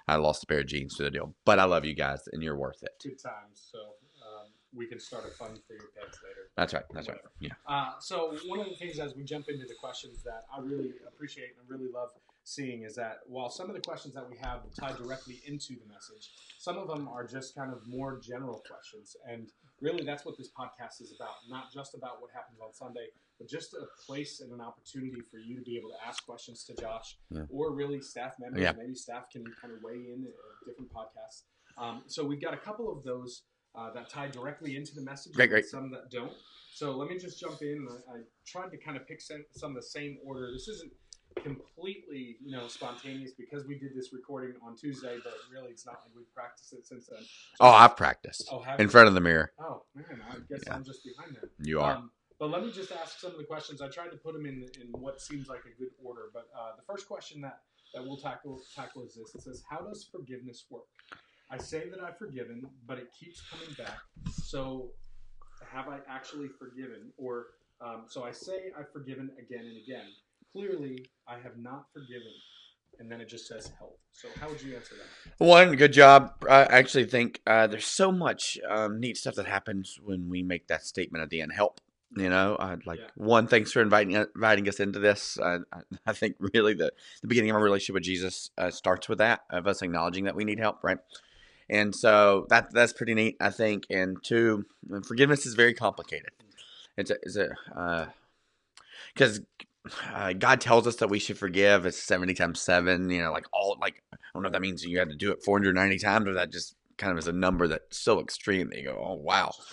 I 0.07 0.15
lost 0.15 0.43
a 0.43 0.47
pair 0.47 0.59
of 0.59 0.67
jeans 0.67 0.95
to 0.95 1.03
the 1.03 1.11
deal, 1.11 1.33
but 1.45 1.59
I 1.59 1.65
love 1.65 1.85
you 1.85 1.93
guys, 1.93 2.27
and 2.31 2.41
you're 2.41 2.57
worth 2.57 2.83
it. 2.83 2.91
Two 2.99 3.11
times. 3.11 3.69
So 3.71 3.79
um, 3.79 4.47
we 4.75 4.87
can 4.87 4.99
start 4.99 5.25
a 5.25 5.31
fund 5.31 5.59
for 5.67 5.73
your 5.73 5.89
pets 5.95 6.19
later. 6.23 6.49
That's 6.57 6.73
right. 6.73 6.83
That's 6.93 7.07
right. 7.07 7.19
Yeah. 7.39 7.51
Uh, 7.67 7.91
so 7.99 8.35
one 8.47 8.59
of 8.59 8.67
the 8.69 8.75
things 8.75 8.99
as 8.99 9.15
we 9.15 9.23
jump 9.23 9.47
into 9.49 9.65
the 9.65 9.75
questions 9.75 10.23
that 10.23 10.43
I 10.55 10.59
really 10.59 10.93
appreciate 11.07 11.55
and 11.59 11.69
really 11.69 11.91
love 11.91 12.09
seeing 12.43 12.83
is 12.83 12.95
that 12.95 13.19
while 13.27 13.49
some 13.49 13.69
of 13.69 13.75
the 13.75 13.81
questions 13.81 14.13
that 14.13 14.29
we 14.29 14.37
have 14.37 14.61
tie 14.79 14.93
directly 14.93 15.41
into 15.45 15.75
the 15.75 15.87
message, 15.87 16.31
some 16.59 16.77
of 16.77 16.87
them 16.87 17.07
are 17.07 17.25
just 17.25 17.55
kind 17.55 17.71
of 17.73 17.79
more 17.87 18.19
general 18.19 18.63
questions. 18.67 19.15
And 19.29 19.49
really, 19.81 20.03
that's 20.03 20.25
what 20.25 20.37
this 20.37 20.49
podcast 20.57 21.01
is 21.01 21.13
about. 21.15 21.35
Not 21.49 21.71
just 21.73 21.95
about 21.95 22.21
what 22.21 22.31
happens 22.33 22.59
on 22.61 22.73
Sunday, 22.73 23.07
but 23.39 23.49
just 23.49 23.73
a 23.73 23.85
place 24.05 24.41
and 24.41 24.51
an 24.51 24.61
opportunity 24.61 25.21
for 25.31 25.37
you 25.37 25.55
to 25.57 25.63
be 25.63 25.77
able 25.77 25.89
to 25.89 26.07
ask 26.07 26.25
questions 26.25 26.63
to 26.65 26.75
Josh 26.81 27.17
yeah. 27.29 27.43
or 27.49 27.73
really 27.73 28.01
staff 28.01 28.35
members. 28.39 28.61
Yeah. 28.61 28.73
Maybe 28.77 28.95
staff 28.95 29.29
can 29.31 29.43
kind 29.61 29.73
of 29.73 29.81
weigh 29.83 30.11
in 30.13 30.25
at 30.27 30.67
different 30.67 30.91
podcasts. 30.91 31.43
Um, 31.77 32.03
so 32.07 32.23
we've 32.25 32.41
got 32.41 32.53
a 32.53 32.57
couple 32.57 32.91
of 32.91 33.03
those 33.03 33.43
uh, 33.75 33.91
that 33.93 34.09
tie 34.09 34.27
directly 34.27 34.75
into 34.75 34.93
the 34.93 35.01
message, 35.01 35.33
great, 35.33 35.49
great. 35.49 35.65
some 35.65 35.89
that 35.91 36.11
don't. 36.11 36.33
So 36.75 36.91
let 36.91 37.09
me 37.09 37.17
just 37.17 37.39
jump 37.39 37.61
in. 37.61 37.87
I, 37.89 38.17
I 38.17 38.21
tried 38.45 38.69
to 38.71 38.77
kind 38.77 38.97
of 38.97 39.07
pick 39.07 39.21
some, 39.21 39.43
some 39.51 39.71
of 39.71 39.75
the 39.75 39.87
same 39.87 40.17
order. 40.25 40.51
This 40.51 40.67
isn't 40.67 40.91
completely, 41.35 42.37
you 42.43 42.51
know, 42.51 42.67
spontaneous 42.67 43.31
because 43.37 43.65
we 43.65 43.77
did 43.77 43.95
this 43.95 44.13
recording 44.13 44.55
on 44.65 44.75
Tuesday, 44.75 45.17
but 45.23 45.33
really 45.51 45.71
it's 45.71 45.85
not 45.85 45.95
like 46.03 46.11
we've 46.15 46.33
practiced 46.33 46.73
it 46.73 46.85
since 46.85 47.07
then. 47.07 47.19
Oh, 47.59 47.69
I've 47.69 47.95
practiced. 47.97 48.49
Oh, 48.51 48.63
in 48.79 48.89
front 48.89 49.07
of 49.07 49.13
the 49.13 49.21
mirror. 49.21 49.51
Oh 49.59 49.83
man, 49.95 50.21
I 50.29 50.35
guess 50.49 50.63
yeah. 50.65 50.75
I'm 50.75 50.83
just 50.83 51.03
behind 51.03 51.35
that. 51.35 51.49
You 51.59 51.81
are. 51.81 51.95
Um, 51.95 52.11
But 52.39 52.49
let 52.49 52.63
me 52.63 52.71
just 52.71 52.91
ask 52.91 53.19
some 53.19 53.31
of 53.31 53.37
the 53.37 53.43
questions. 53.45 53.81
I 53.81 53.87
tried 53.89 54.11
to 54.11 54.17
put 54.17 54.33
them 54.33 54.45
in 54.45 54.65
in 54.81 54.87
what 54.91 55.21
seems 55.21 55.47
like 55.47 55.61
a 55.65 55.77
good 55.79 55.91
order. 56.03 56.29
But 56.33 56.47
uh, 56.57 56.75
the 56.75 56.83
first 56.83 57.07
question 57.07 57.41
that 57.41 57.59
that 57.93 58.03
we'll 58.03 58.17
tackle 58.17 58.59
tackle 58.75 59.03
is 59.03 59.15
this. 59.15 59.35
It 59.35 59.41
says, 59.41 59.63
"How 59.69 59.79
does 59.79 60.03
forgiveness 60.11 60.65
work?" 60.69 60.83
I 61.51 61.57
say 61.57 61.89
that 61.89 61.99
I've 61.99 62.17
forgiven, 62.17 62.63
but 62.87 62.97
it 62.97 63.09
keeps 63.17 63.41
coming 63.49 63.73
back. 63.77 63.99
So, 64.31 64.89
have 65.71 65.87
I 65.87 65.99
actually 66.09 66.47
forgiven? 66.59 67.11
Or 67.17 67.47
um, 67.79 68.05
so 68.07 68.23
I 68.23 68.31
say 68.31 68.71
I've 68.77 68.91
forgiven 68.91 69.29
again 69.37 69.65
and 69.65 69.77
again. 69.77 70.07
Clearly, 70.53 71.05
I 71.27 71.39
have 71.39 71.57
not 71.57 71.85
forgiven. 71.93 72.31
And 72.99 73.11
then 73.11 73.19
it 73.21 73.27
just 73.27 73.47
says 73.47 73.71
help. 73.79 73.99
So, 74.11 74.27
how 74.39 74.47
would 74.49 74.61
you 74.61 74.75
answer 74.75 74.93
that? 74.95 75.43
One, 75.43 75.75
good 75.75 75.93
job. 75.93 76.31
I 76.47 76.61
actually 76.65 77.05
think 77.05 77.41
uh, 77.47 77.65
there's 77.65 77.87
so 77.87 78.11
much 78.11 78.59
um, 78.69 78.99
neat 78.99 79.17
stuff 79.17 79.33
that 79.35 79.47
happens 79.47 79.97
when 80.01 80.29
we 80.29 80.43
make 80.43 80.67
that 80.67 80.83
statement 80.83 81.23
at 81.23 81.29
the 81.31 81.41
end. 81.41 81.53
Help. 81.53 81.81
You 82.15 82.29
know, 82.29 82.55
I'd 82.59 82.85
like 82.85 82.99
Yeah. 82.99 83.07
one. 83.15 83.47
Thanks 83.47 83.71
for 83.71 83.81
inviting 83.81 84.13
inviting 84.35 84.69
us 84.69 84.79
into 84.79 84.99
this. 84.99 85.39
I, 85.39 85.55
I- 85.73 85.81
I 86.05 86.13
think 86.13 86.35
really 86.39 86.75
the 86.75 86.93
the 87.23 87.27
beginning 87.27 87.49
of 87.49 87.55
our 87.55 87.63
relationship 87.63 87.95
with 87.95 88.03
Jesus 88.03 88.51
uh, 88.59 88.69
starts 88.69 89.09
with 89.09 89.17
that 89.17 89.41
of 89.49 89.65
us 89.65 89.81
acknowledging 89.81 90.25
that 90.25 90.35
we 90.35 90.45
need 90.45 90.59
help, 90.59 90.83
right? 90.83 90.99
And 91.69 91.95
so 91.95 92.45
that 92.49 92.71
that's 92.71 92.93
pretty 92.93 93.15
neat, 93.15 93.37
I 93.41 93.49
think. 93.49 93.85
And 93.89 94.17
two, 94.23 94.65
forgiveness 95.07 95.47
is 95.47 95.55
very 95.55 95.73
complicated. 95.73 96.29
It's 96.95 97.09
a, 97.09 97.15
it's 97.23 97.35
a 97.37 98.13
because 99.15 99.39
uh, 99.39 99.43
God 100.39 100.61
tells 100.61 100.87
us 100.87 100.97
that 100.97 101.09
we 101.09 101.19
should 101.19 101.37
forgive. 101.37 101.85
It's 101.85 102.01
seventy 102.01 102.33
times 102.33 102.61
seven. 102.61 103.09
You 103.09 103.21
know, 103.21 103.31
like 103.31 103.45
all 103.51 103.77
like 103.81 104.01
I 104.13 104.17
don't 104.33 104.43
know 104.43 104.47
if 104.47 104.53
that 104.53 104.61
means 104.61 104.83
you 104.83 104.99
have 104.99 105.09
to 105.09 105.15
do 105.15 105.31
it 105.31 105.43
four 105.43 105.57
hundred 105.57 105.75
ninety 105.75 105.99
times, 105.99 106.27
or 106.27 106.33
that 106.33 106.51
just 106.51 106.75
kind 106.97 107.11
of 107.11 107.17
is 107.17 107.27
a 107.27 107.33
number 107.33 107.67
that's 107.67 107.97
so 107.97 108.21
extreme 108.21 108.69
that 108.69 108.77
you 108.77 108.85
go, 108.85 109.03
oh 109.03 109.15
wow. 109.15 109.51
Yeah. 109.57 109.63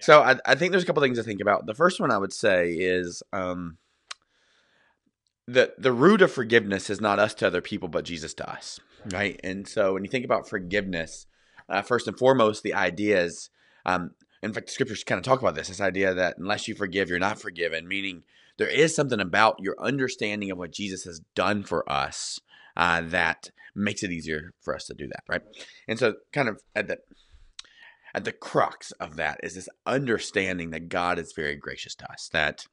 So 0.00 0.22
I, 0.22 0.36
I 0.46 0.54
think 0.54 0.70
there's 0.70 0.82
a 0.82 0.86
couple 0.86 1.02
things 1.02 1.18
to 1.18 1.24
think 1.24 1.40
about. 1.40 1.66
The 1.66 1.74
first 1.74 2.00
one 2.00 2.10
I 2.10 2.18
would 2.18 2.32
say 2.32 2.70
is 2.72 3.22
um, 3.32 3.76
the 5.46 5.74
the 5.76 5.92
root 5.92 6.22
of 6.22 6.32
forgiveness 6.32 6.88
is 6.88 7.00
not 7.00 7.18
us 7.18 7.34
to 7.34 7.46
other 7.46 7.60
people, 7.60 7.88
but 7.88 8.04
Jesus 8.04 8.32
to 8.34 8.50
us, 8.50 8.80
right? 9.12 9.38
And 9.44 9.68
so 9.68 9.94
when 9.94 10.04
you 10.04 10.10
think 10.10 10.24
about 10.24 10.48
forgiveness, 10.48 11.26
uh, 11.68 11.82
first 11.82 12.08
and 12.08 12.18
foremost, 12.18 12.62
the 12.62 12.74
idea 12.74 13.22
is, 13.22 13.50
um, 13.84 14.12
in 14.42 14.52
fact, 14.52 14.68
the 14.68 14.72
scriptures 14.72 15.04
kind 15.04 15.18
of 15.18 15.24
talk 15.24 15.40
about 15.40 15.54
this. 15.54 15.68
This 15.68 15.80
idea 15.80 16.14
that 16.14 16.38
unless 16.38 16.66
you 16.66 16.74
forgive, 16.74 17.10
you're 17.10 17.18
not 17.18 17.40
forgiven. 17.40 17.86
Meaning 17.86 18.22
there 18.60 18.68
is 18.68 18.94
something 18.94 19.20
about 19.20 19.56
your 19.58 19.74
understanding 19.80 20.50
of 20.50 20.58
what 20.58 20.70
Jesus 20.70 21.04
has 21.04 21.22
done 21.34 21.62
for 21.62 21.90
us 21.90 22.38
uh, 22.76 23.00
that 23.00 23.50
makes 23.74 24.02
it 24.02 24.12
easier 24.12 24.52
for 24.60 24.74
us 24.74 24.84
to 24.84 24.94
do 24.94 25.06
that, 25.06 25.24
right? 25.26 25.40
And 25.88 25.98
so, 25.98 26.16
kind 26.34 26.46
of 26.46 26.60
at 26.76 26.86
the 26.86 26.98
at 28.14 28.24
the 28.24 28.32
crux 28.32 28.92
of 28.92 29.16
that 29.16 29.40
is 29.42 29.54
this 29.54 29.68
understanding 29.86 30.70
that 30.70 30.90
God 30.90 31.18
is 31.18 31.32
very 31.32 31.56
gracious 31.56 31.94
to 31.94 32.12
us, 32.12 32.28
that 32.34 32.66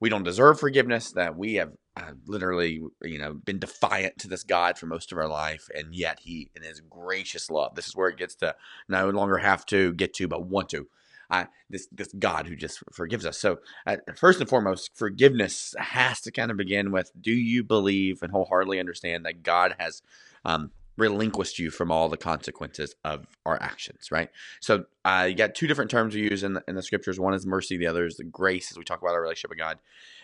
we 0.00 0.08
don't 0.08 0.24
deserve 0.24 0.58
forgiveness, 0.58 1.12
that 1.12 1.36
we 1.36 1.54
have 1.54 1.70
uh, 1.96 2.12
literally, 2.26 2.80
you 3.02 3.18
know, 3.18 3.34
been 3.34 3.60
defiant 3.60 4.18
to 4.18 4.28
this 4.28 4.42
God 4.42 4.76
for 4.76 4.86
most 4.86 5.12
of 5.12 5.18
our 5.18 5.28
life, 5.28 5.68
and 5.72 5.94
yet 5.94 6.18
He, 6.20 6.50
in 6.56 6.64
His 6.64 6.80
gracious 6.80 7.48
love, 7.48 7.76
this 7.76 7.86
is 7.86 7.94
where 7.94 8.08
it 8.08 8.18
gets 8.18 8.34
to 8.36 8.56
no 8.88 9.08
longer 9.10 9.38
have 9.38 9.64
to 9.66 9.92
get 9.94 10.14
to, 10.14 10.26
but 10.26 10.48
want 10.48 10.68
to. 10.70 10.88
Uh, 11.30 11.44
this 11.68 11.88
this 11.92 12.08
God 12.18 12.46
who 12.46 12.56
just 12.56 12.82
forgives 12.92 13.26
us. 13.26 13.38
So 13.38 13.58
uh, 13.86 13.96
first 14.16 14.40
and 14.40 14.48
foremost, 14.48 14.90
forgiveness 14.94 15.74
has 15.78 16.20
to 16.22 16.32
kind 16.32 16.50
of 16.50 16.56
begin 16.56 16.90
with: 16.90 17.12
Do 17.20 17.32
you 17.32 17.62
believe 17.62 18.22
and 18.22 18.32
wholeheartedly 18.32 18.80
understand 18.80 19.26
that 19.26 19.42
God 19.42 19.74
has 19.78 20.02
um, 20.44 20.70
relinquished 20.98 21.58
you 21.58 21.70
from 21.70 21.90
all 21.90 22.08
the 22.08 22.16
consequences 22.16 22.94
of 23.04 23.26
our 23.46 23.60
actions? 23.62 24.10
Right. 24.10 24.30
So 24.60 24.84
uh, 25.04 25.26
you 25.28 25.34
got 25.34 25.54
two 25.54 25.66
different 25.66 25.90
terms 25.90 26.14
we 26.14 26.22
use 26.22 26.42
in 26.42 26.54
the, 26.54 26.64
in 26.68 26.74
the 26.74 26.82
scriptures. 26.82 27.18
One 27.18 27.34
is 27.34 27.46
mercy, 27.46 27.76
the 27.76 27.86
other 27.86 28.04
is 28.04 28.16
the 28.16 28.24
grace. 28.24 28.70
As 28.70 28.76
we 28.76 28.84
talk 28.84 29.00
about 29.00 29.14
our 29.14 29.22
relationship 29.22 29.50
with 29.50 29.58
God, 29.58 29.78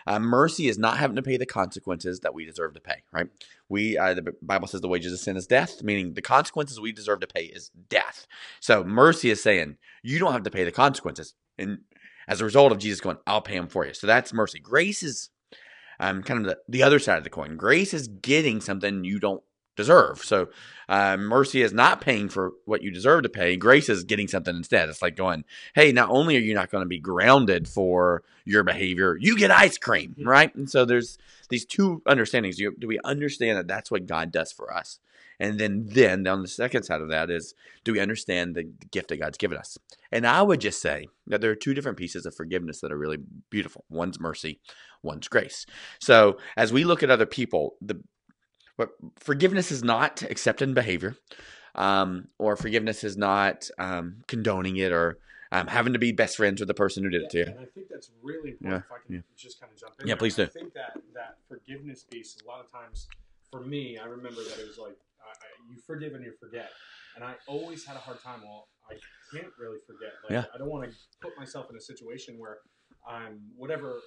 uh, 0.06 0.18
mercy 0.18 0.68
is 0.68 0.78
not 0.78 0.98
having 0.98 1.16
to 1.16 1.22
pay 1.22 1.36
the 1.36 1.46
consequences 1.46 2.20
that 2.20 2.34
we 2.34 2.44
deserve 2.44 2.74
to 2.74 2.80
pay. 2.80 3.02
Right? 3.12 3.28
We 3.68 3.96
uh, 3.96 4.14
the 4.14 4.34
Bible 4.42 4.68
says 4.68 4.80
the 4.80 4.88
wages 4.88 5.12
of 5.12 5.20
sin 5.20 5.36
is 5.36 5.46
death, 5.46 5.82
meaning 5.82 6.14
the 6.14 6.22
consequences 6.22 6.80
we 6.80 6.92
deserve 6.92 7.20
to 7.20 7.26
pay 7.26 7.44
is 7.44 7.70
death. 7.88 8.26
So 8.60 8.84
mercy 8.84 9.30
is 9.30 9.42
saying 9.42 9.78
you 10.02 10.18
don't 10.18 10.32
have 10.32 10.42
to 10.42 10.50
pay 10.50 10.64
the 10.64 10.72
consequences, 10.72 11.34
and 11.56 11.78
as 12.28 12.40
a 12.40 12.44
result 12.44 12.72
of 12.72 12.78
Jesus 12.78 13.00
going, 13.00 13.18
I'll 13.26 13.42
pay 13.42 13.56
them 13.56 13.68
for 13.68 13.86
you. 13.86 13.94
So 13.94 14.06
that's 14.06 14.32
mercy. 14.32 14.58
Grace 14.58 15.02
is 15.02 15.30
um, 16.00 16.22
kind 16.22 16.40
of 16.40 16.46
the, 16.46 16.58
the 16.68 16.82
other 16.82 16.98
side 16.98 17.18
of 17.18 17.24
the 17.24 17.30
coin. 17.30 17.56
Grace 17.56 17.94
is 17.94 18.08
getting 18.08 18.60
something 18.60 19.04
you 19.04 19.18
don't 19.18 19.42
deserve. 19.76 20.18
So 20.18 20.48
uh, 20.88 21.16
mercy 21.16 21.62
is 21.62 21.72
not 21.72 22.00
paying 22.00 22.28
for 22.28 22.52
what 22.64 22.82
you 22.82 22.90
deserve 22.90 23.22
to 23.22 23.28
pay. 23.28 23.56
Grace 23.56 23.88
is 23.88 24.04
getting 24.04 24.28
something 24.28 24.56
instead. 24.56 24.88
It's 24.88 25.02
like 25.02 25.16
going, 25.16 25.44
hey, 25.74 25.92
not 25.92 26.10
only 26.10 26.36
are 26.36 26.40
you 26.40 26.54
not 26.54 26.70
going 26.70 26.82
to 26.82 26.88
be 26.88 27.00
grounded 27.00 27.68
for 27.68 28.22
your 28.44 28.62
behavior, 28.62 29.16
you 29.18 29.36
get 29.36 29.50
ice 29.50 29.78
cream, 29.78 30.14
right? 30.24 30.54
And 30.54 30.70
so 30.70 30.84
there's 30.84 31.18
these 31.48 31.64
two 31.64 32.02
understandings. 32.06 32.58
You, 32.58 32.74
do 32.78 32.86
we 32.86 32.98
understand 33.04 33.58
that 33.58 33.68
that's 33.68 33.90
what 33.90 34.06
God 34.06 34.30
does 34.30 34.52
for 34.52 34.72
us? 34.74 34.98
And 35.40 35.58
then, 35.58 35.86
then 35.86 36.26
on 36.28 36.42
the 36.42 36.48
second 36.48 36.84
side 36.84 37.00
of 37.00 37.08
that 37.08 37.28
is, 37.28 37.54
do 37.82 37.92
we 37.92 38.00
understand 38.00 38.54
the 38.54 38.62
gift 38.92 39.08
that 39.08 39.16
God's 39.16 39.38
given 39.38 39.58
us? 39.58 39.76
And 40.12 40.26
I 40.26 40.42
would 40.42 40.60
just 40.60 40.80
say 40.80 41.08
that 41.26 41.40
there 41.40 41.50
are 41.50 41.56
two 41.56 41.74
different 41.74 41.98
pieces 41.98 42.24
of 42.24 42.36
forgiveness 42.36 42.80
that 42.80 42.92
are 42.92 42.98
really 42.98 43.18
beautiful. 43.50 43.84
One's 43.88 44.20
mercy, 44.20 44.60
one's 45.02 45.26
grace. 45.26 45.66
So 45.98 46.38
as 46.56 46.72
we 46.72 46.84
look 46.84 47.02
at 47.02 47.10
other 47.10 47.26
people, 47.26 47.74
the 47.80 48.00
but 48.76 48.90
forgiveness 49.16 49.70
is 49.70 49.82
not 49.84 50.22
accepting 50.22 50.74
behavior, 50.74 51.16
um, 51.74 52.28
or 52.38 52.56
forgiveness 52.56 53.04
is 53.04 53.16
not 53.16 53.68
um, 53.78 54.22
condoning 54.26 54.76
it, 54.76 54.92
or 54.92 55.18
um, 55.52 55.66
having 55.66 55.92
to 55.92 55.98
be 55.98 56.12
best 56.12 56.36
friends 56.36 56.60
with 56.60 56.68
the 56.68 56.74
person 56.74 57.04
who 57.04 57.10
did 57.10 57.22
it 57.22 57.30
to 57.30 57.38
you. 57.38 57.44
And 57.44 57.58
I 57.60 57.64
think 57.66 57.88
that's 57.88 58.10
really 58.22 58.50
important. 58.50 58.60
Yeah, 58.70 58.76
If 58.78 58.92
I 58.92 59.06
can 59.06 59.14
yeah. 59.16 59.20
just 59.36 59.60
kind 59.60 59.72
of 59.72 59.78
jump 59.78 59.94
in. 60.00 60.06
Yeah, 60.08 60.14
there. 60.14 60.18
please 60.18 60.38
I 60.38 60.46
think 60.46 60.74
that 60.74 60.98
that 61.14 61.36
forgiveness 61.48 62.04
piece, 62.10 62.36
a 62.44 62.48
lot 62.48 62.64
of 62.64 62.70
times, 62.70 63.06
for 63.50 63.60
me, 63.60 63.98
I 63.98 64.06
remember 64.06 64.42
that 64.42 64.58
it 64.58 64.66
was 64.66 64.78
like 64.78 64.96
I, 65.22 65.30
I, 65.30 65.46
you 65.70 65.78
forgive 65.86 66.14
and 66.14 66.24
you 66.24 66.32
forget, 66.40 66.70
and 67.14 67.24
I 67.24 67.34
always 67.46 67.84
had 67.84 67.96
a 67.96 68.00
hard 68.00 68.20
time. 68.22 68.40
Well, 68.42 68.68
I 68.90 68.94
can't 69.34 69.52
really 69.58 69.78
forget. 69.86 70.12
Like, 70.24 70.32
Yeah. 70.32 70.44
I 70.54 70.58
don't 70.58 70.68
want 70.70 70.90
to 70.90 70.96
put 71.22 71.36
myself 71.38 71.70
in 71.70 71.76
a 71.76 71.80
situation 71.80 72.38
where 72.38 72.58
I'm 73.08 73.40
whatever. 73.56 74.00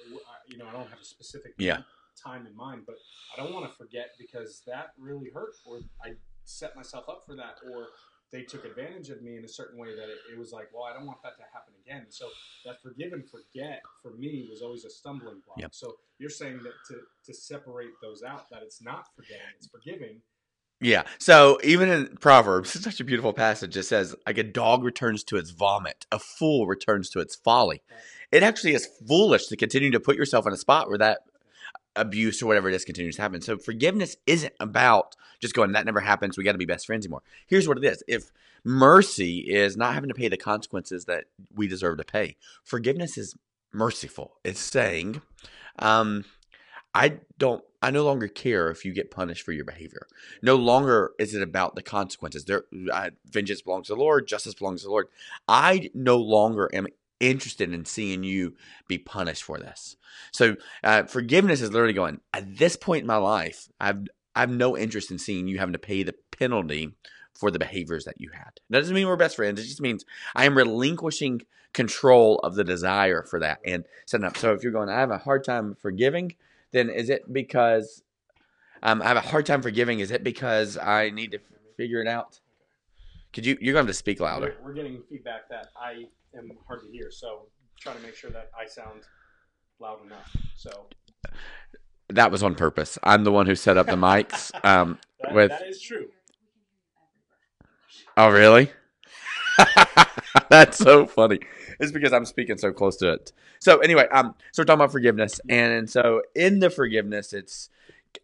You 0.48 0.58
know, 0.58 0.66
I 0.68 0.72
don't 0.74 0.90
have 0.90 1.00
a 1.02 1.06
specific 1.06 1.54
Yeah. 1.58 1.80
Time 2.22 2.48
in 2.48 2.56
mind, 2.56 2.84
but 2.86 2.96
I 3.34 3.42
don't 3.42 3.54
want 3.54 3.70
to 3.70 3.78
forget 3.78 4.12
because 4.18 4.62
that 4.68 4.94
really 4.98 5.30
hurt, 5.34 5.56
or 5.66 5.80
I 6.04 6.14
set 6.46 6.76
myself 6.76 7.10
up 7.10 7.24
for 7.26 7.36
that, 7.36 7.58
or 7.72 7.88
they 8.32 8.44
took 8.44 8.66
advantage 8.66 9.10
of 9.10 9.22
me 9.22 9.38
in 9.38 9.46
a 9.46 9.48
certain 9.48 9.80
way 9.80 9.96
that 9.96 10.10
it, 10.10 10.18
it 10.34 10.38
was 10.38 10.52
like, 10.52 10.70
well, 10.74 10.84
I 10.84 10.94
don't 10.94 11.06
want 11.06 11.22
that 11.24 11.38
to 11.38 11.44
happen 11.54 11.74
again. 11.86 12.08
So 12.10 12.28
that 12.66 12.82
forgive 12.82 13.14
and 13.14 13.24
forget 13.30 13.82
for 14.02 14.12
me 14.12 14.48
was 14.50 14.62
always 14.62 14.84
a 14.84 14.90
stumbling 14.90 15.42
block. 15.46 15.60
Yep. 15.60 15.74
So 15.74 15.96
you're 16.20 16.30
saying 16.30 16.58
that 16.64 16.74
to, 16.90 16.96
to 17.26 17.34
separate 17.34 17.92
those 18.02 18.24
out, 18.24 18.50
that 18.52 18.64
it's 18.64 18.82
not 18.82 19.08
forgetting, 19.16 19.46
it's 19.56 19.68
forgiving. 19.68 20.22
Yeah. 20.82 21.04
So 21.20 21.58
even 21.64 21.90
in 21.90 22.18
Proverbs, 22.20 22.76
it's 22.76 22.84
such 22.84 23.00
a 23.00 23.04
beautiful 23.04 23.34
passage. 23.34 23.76
It 23.78 23.84
says, 23.84 24.14
like 24.26 24.38
a 24.38 24.44
dog 24.44 24.84
returns 24.84 25.24
to 25.26 25.38
its 25.38 25.50
vomit, 25.50 26.06
a 26.12 26.20
fool 26.20 26.68
returns 26.68 27.10
to 27.12 27.20
its 27.20 27.36
folly. 27.36 27.82
It 28.32 28.44
actually 28.44 28.74
is 28.74 28.88
foolish 29.08 29.48
to 29.48 29.56
continue 29.56 29.90
to 29.92 30.00
put 30.00 30.18
yourself 30.18 30.46
in 30.46 30.54
a 30.54 30.58
spot 30.58 30.90
where 30.90 30.98
that 30.98 31.22
abuse 31.98 32.42
or 32.42 32.46
whatever 32.46 32.70
it 32.70 32.76
is 32.76 32.86
continues 32.86 33.16
to 33.18 33.22
happen. 33.22 33.42
So 33.42 33.58
forgiveness 33.58 34.16
isn't 34.26 34.54
about 34.60 35.16
just 35.40 35.54
going, 35.54 35.72
that 35.74 35.86
never 35.86 36.00
happens. 36.00 36.38
We 36.38 36.44
got 36.44 36.54
to 36.54 36.58
be 36.58 36.66
best 36.66 36.86
friends 36.86 37.06
anymore. 37.06 37.24
Here's 37.48 37.68
what 37.68 37.78
it 37.78 37.84
is. 37.84 38.04
If 38.08 38.32
mercy 38.64 39.40
is 39.40 39.78
not 39.78 39.94
having 39.94 40.10
to 40.10 40.16
pay 40.16 40.28
the 40.28 40.38
consequences 40.38 41.06
that 41.06 41.26
we 41.54 41.68
deserve 41.68 41.98
to 41.98 42.04
pay, 42.04 42.38
forgiveness 42.64 43.18
is 43.18 43.36
merciful. 43.74 44.36
It's 44.44 44.60
saying, 44.60 45.22
um, 45.80 46.26
I 46.94 47.20
don't, 47.38 47.64
I 47.82 47.92
no 47.92 48.04
longer 48.04 48.28
care 48.28 48.72
if 48.72 48.84
you 48.84 48.94
get 48.94 49.12
punished 49.12 49.44
for 49.44 49.52
your 49.52 49.66
behavior. 49.66 50.08
No 50.42 50.56
longer 50.56 51.12
is 51.20 51.36
it 51.36 51.44
about 51.44 51.76
the 51.76 51.84
consequences. 51.84 52.46
There, 52.46 52.64
uh, 52.92 53.12
vengeance 53.26 53.62
belongs 53.62 53.88
to 53.88 53.94
the 53.94 54.00
Lord, 54.00 54.28
justice 54.28 54.56
belongs 54.56 54.82
to 54.82 54.88
the 54.88 54.92
Lord. 54.92 55.08
I 55.48 55.92
no 55.94 56.18
longer 56.18 56.70
am 56.74 56.88
interested 57.20 57.74
in 57.74 57.86
seeing 57.86 58.24
you 58.24 58.56
be 58.88 58.98
punished 58.98 59.44
for 59.44 59.58
this. 59.58 59.98
So 60.32 60.56
uh, 60.84 61.04
forgiveness 61.04 61.62
is 61.62 61.72
literally 61.72 61.94
going. 61.94 62.22
At 62.34 62.58
this 62.58 62.76
point 62.76 63.02
in 63.02 63.08
my 63.08 63.18
life, 63.18 63.68
I've 63.80 64.08
I 64.36 64.42
have 64.42 64.52
no 64.52 64.78
interest 64.78 65.10
in 65.10 65.18
seeing 65.18 65.48
you 65.48 65.58
having 65.58 65.74
to 65.74 65.80
pay 65.80 66.04
the 66.04 66.14
penalty 66.32 66.94
for 67.34 67.50
the 67.50 67.58
behaviors 67.58 68.06
that 68.06 68.22
you 68.22 68.30
had. 68.34 68.52
That 68.70 68.82
doesn't 68.82 68.94
mean 68.94 69.08
we're 69.08 69.16
best 69.16 69.36
friends. 69.36 69.60
It 69.60 69.64
just 69.64 69.82
means 69.82 70.06
I 70.36 70.46
am 70.46 70.56
relinquishing 70.56 71.42
control 71.74 72.38
of 72.40 72.56
the 72.56 72.64
desire 72.64 73.24
for 73.24 73.40
that 73.40 73.60
and 73.66 73.86
setting 74.06 74.26
up. 74.26 74.38
So 74.38 74.54
if 74.54 74.62
you're 74.62 74.72
going, 74.72 74.90
I 74.90 75.00
have 75.00 75.12
a 75.12 75.18
hard 75.18 75.44
time 75.44 75.76
forgiving, 75.76 76.36
then 76.72 76.90
is 76.90 77.10
it 77.10 77.32
because 77.32 78.04
um, 78.84 79.02
I 79.02 79.06
have 79.06 79.18
a 79.18 79.22
hard 79.22 79.46
time 79.46 79.62
forgiving? 79.62 80.00
Is 80.00 80.12
it 80.12 80.24
because 80.24 80.78
I 80.78 81.10
need 81.10 81.32
to 81.32 81.40
figure 81.76 82.02
it 82.02 82.08
out? 82.08 82.40
Could 83.38 83.46
you? 83.46 83.56
You're 83.62 83.76
going 83.76 83.86
to 83.86 83.92
to 83.92 83.94
speak 83.94 84.20
louder. 84.20 84.56
We're, 84.64 84.70
we're 84.70 84.74
getting 84.74 85.04
feedback 85.12 85.48
that 85.50 85.68
I 85.80 86.06
am 86.36 86.50
hard 86.66 86.82
to 86.82 86.92
hear. 86.92 87.12
So 87.12 87.50
try 87.80 87.94
to 87.94 88.00
make 88.00 88.16
sure 88.16 88.32
that 88.32 88.50
I 88.60 88.66
sound 88.66 89.04
loud 89.80 90.04
enough. 90.04 90.36
So 90.56 90.88
That 92.10 92.32
was 92.32 92.42
on 92.42 92.56
purpose. 92.56 92.98
I'm 93.04 93.24
the 93.24 93.32
one 93.32 93.46
who 93.46 93.54
set 93.54 93.78
up 93.78 93.86
the 93.86 93.92
mics. 93.92 94.50
Um, 94.64 94.98
that, 95.22 95.36
With- 95.36 95.52
that 95.52 95.68
is 95.68 95.80
true. 95.80 96.08
oh, 98.18 98.32
really? 98.32 98.72
That's 100.50 100.80
so 100.80 101.06
funny. 101.06 101.38
it's 101.80 101.92
because 101.92 102.14
I'm 102.14 102.26
speaking 102.26 102.58
so 102.58 102.72
close 102.72 102.96
to 102.98 103.14
it. 103.14 103.34
So 103.60 103.78
anyway, 103.82 104.08
um, 104.08 104.34
so 104.52 104.62
we're 104.64 104.66
talking 104.66 104.80
about 104.80 104.92
forgiveness, 104.92 105.40
and, 105.48 105.74
and 105.74 105.88
so 105.88 106.24
in 106.34 106.58
the 106.58 106.72
forgiveness, 106.72 107.34
it's 107.34 107.70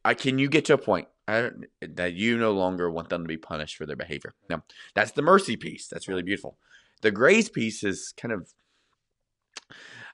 uh, 0.04 0.16
can 0.18 0.40
you 0.40 0.50
get 0.50 0.66
to 0.66 0.74
a 0.74 0.78
point 0.80 1.08
uh, 1.28 1.50
that 1.82 2.14
you 2.14 2.38
no 2.38 2.52
longer 2.52 2.90
want 2.90 3.10
them 3.10 3.24
to 3.24 3.28
be 3.28 3.38
punished 3.38 3.78
for 3.78 3.86
their 3.86 3.96
behavior? 3.96 4.34
Now, 4.50 4.64
that's 4.94 5.12
the 5.12 5.22
mercy 5.22 5.56
piece. 5.56 5.88
That's 5.88 6.08
really 6.08 6.24
beautiful. 6.24 6.58
The 7.02 7.12
grace 7.12 7.50
piece 7.50 7.84
is 7.84 8.14
kind 8.16 8.34
of 8.34 8.50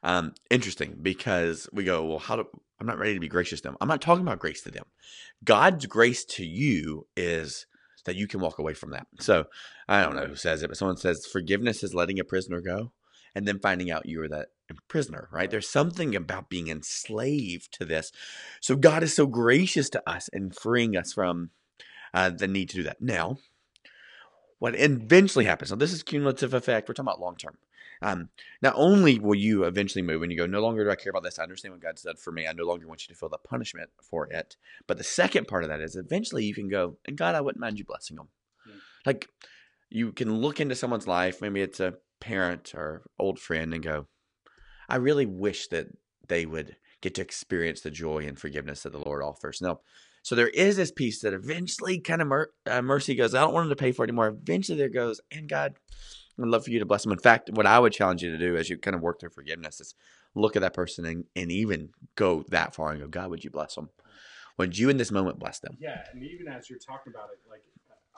um, 0.04 0.34
interesting 0.50 0.98
because 1.02 1.68
we 1.74 1.84
go, 1.84 2.06
well, 2.06 2.20
how 2.20 2.38
do 2.38 2.48
I'm 2.80 2.88
not 2.88 2.98
ready 2.98 3.14
to 3.14 3.20
be 3.20 3.28
gracious 3.28 3.60
to 3.62 3.68
them. 3.70 3.78
I'm 3.82 3.88
not 3.88 4.02
talking 4.02 4.24
about 4.24 4.40
grace 4.40 4.62
to 4.62 4.72
them. 4.72 4.86
God's 5.44 5.86
grace 5.86 6.24
to 6.26 6.46
you 6.46 7.08
is 7.18 7.66
that 8.06 8.16
you 8.16 8.28
can 8.28 8.40
walk 8.40 8.60
away 8.60 8.74
from 8.74 8.92
that. 8.92 9.08
So 9.20 9.46
I 9.88 10.02
don't 10.02 10.16
know 10.16 10.26
who 10.26 10.36
says 10.36 10.64
it, 10.64 10.70
but 10.70 10.78
someone 10.78 10.98
says 10.98 11.26
forgiveness 11.26 11.84
is 11.84 11.94
letting 11.94 12.20
a 12.20 12.24
prisoner 12.24 12.62
go 12.62 12.94
and 13.36 13.48
then 13.48 13.60
finding 13.60 13.92
out 13.92 14.08
you 14.08 14.20
were 14.20 14.30
that 14.30 14.48
prisoner, 14.88 15.30
right? 15.32 15.50
There's 15.50 15.70
something 15.70 16.16
about 16.16 16.50
being 16.50 16.68
enslaved 16.68 17.72
to 17.74 17.86
this. 17.86 18.12
So 18.62 18.76
God 18.76 19.04
is 19.04 19.14
so 19.14 19.26
gracious 19.26 19.90
to 19.92 20.10
us 20.10 20.28
in 20.30 20.52
freeing 20.52 20.96
us 20.96 21.14
from 21.14 21.52
uh, 22.14 22.30
the 22.30 22.48
need 22.48 22.70
to 22.70 22.78
do 22.78 22.84
that. 22.84 23.02
Now, 23.02 23.38
what 24.60 24.76
eventually 24.78 25.46
happens, 25.46 25.72
now 25.72 25.78
this 25.78 25.94
is 25.94 26.04
cumulative 26.04 26.54
effect, 26.54 26.88
we're 26.88 26.94
talking 26.94 27.08
about 27.08 27.22
long 27.22 27.38
term. 27.38 27.58
Um, 28.02 28.30
not 28.62 28.74
only 28.78 29.20
will 29.20 29.36
you 29.36 29.66
eventually 29.66 30.02
move 30.02 30.24
and 30.24 30.32
you 30.32 30.38
go, 30.38 30.46
no 30.46 30.62
longer 30.62 30.86
do 30.86 30.90
I 30.90 30.96
care 30.96 31.10
about 31.10 31.24
this. 31.24 31.38
I 31.38 31.44
understand 31.44 31.74
what 31.74 31.82
God 31.82 32.00
said 32.00 32.18
for 32.18 32.32
me. 32.32 32.48
I 32.48 32.54
no 32.54 32.64
longer 32.64 32.88
want 32.88 33.06
you 33.08 33.14
to 33.14 33.20
feel 33.20 33.28
the 33.28 33.38
punishment 33.38 33.90
for 34.02 34.28
it. 34.28 34.56
But 34.88 34.98
the 34.98 35.04
second 35.04 35.48
part 35.48 35.64
of 35.64 35.70
that 35.70 35.82
is 35.82 35.98
eventually 35.98 36.46
you 36.46 36.54
can 36.54 36.70
go, 36.70 36.96
and 37.06 37.18
God, 37.18 37.36
I 37.36 37.42
wouldn't 37.42 37.60
mind 37.60 37.78
you 37.78 37.84
blessing 37.84 38.16
them. 38.16 38.30
Mm. 38.70 38.80
Like 39.06 39.28
you 39.90 40.14
can 40.14 40.34
look 40.40 40.62
into 40.62 40.76
someone's 40.76 41.08
life, 41.08 41.42
maybe 41.42 41.62
it's 41.62 41.82
a 41.82 41.96
parent 42.22 42.74
or 42.74 43.04
old 43.18 43.40
friend, 43.40 43.74
and 43.74 43.84
go, 43.84 44.08
I 44.90 44.98
really 44.98 45.26
wish 45.26 45.68
that 45.68 45.88
they 46.28 46.46
would 46.46 46.76
get 47.02 47.16
to 47.16 47.22
experience 47.22 47.82
the 47.82 47.92
joy 47.92 48.26
and 48.26 48.38
forgiveness 48.38 48.84
that 48.84 48.92
the 48.92 49.00
Lord 49.00 49.24
offers. 49.24 49.62
Now, 49.62 49.80
so 50.22 50.36
there 50.36 50.50
is 50.50 50.76
this 50.76 50.92
piece 50.92 51.22
that 51.22 51.34
eventually 51.34 52.00
kind 52.00 52.22
of 52.22 52.28
mer- 52.28 52.50
uh, 52.66 52.82
mercy 52.82 53.16
goes, 53.16 53.34
I 53.34 53.42
don't 53.42 53.54
want 53.54 53.70
them 53.70 53.78
to 53.78 53.82
pay 53.82 53.92
for 53.94 54.04
it 54.04 54.10
anymore. 54.10 54.28
Eventually 54.28 54.78
there 54.78 54.90
goes, 54.90 55.22
and 55.32 55.48
God, 55.48 55.76
I'd 56.38 56.48
love 56.48 56.66
for 56.66 56.72
you 56.72 56.80
to 56.80 56.86
bless 56.86 57.04
them. 57.04 57.12
In 57.14 57.20
fact, 57.20 57.50
what 57.54 57.66
I 57.66 57.80
would 57.80 57.94
challenge 57.94 58.22
you 58.22 58.32
to 58.32 58.38
do 58.38 58.58
as 58.58 58.70
you 58.70 58.78
kind 58.78 58.96
of 58.96 59.02
work 59.02 59.20
through 59.20 59.30
forgiveness 59.30 59.80
is 59.80 59.96
look 60.36 60.56
at 60.56 60.62
that 60.62 60.74
person 60.74 61.06
and, 61.06 61.24
and 61.36 61.52
even 61.52 61.90
go 62.16 62.44
that 62.50 62.76
far 62.76 62.92
and 62.92 63.00
go, 63.02 63.08
God, 63.08 63.30
would 63.30 63.44
you 63.44 63.50
bless 63.50 63.76
them? 63.76 63.90
Would 64.58 64.78
you 64.78 64.90
in 64.90 64.98
this 64.98 65.12
moment 65.12 65.40
bless 65.40 65.60
them? 65.60 65.78
Yeah, 65.80 66.04
and 66.12 66.22
even 66.22 66.48
as 66.50 66.70
you're 66.70 66.80
talking 66.80 67.14
about 67.14 67.30
it, 67.32 67.40
like 67.50 67.62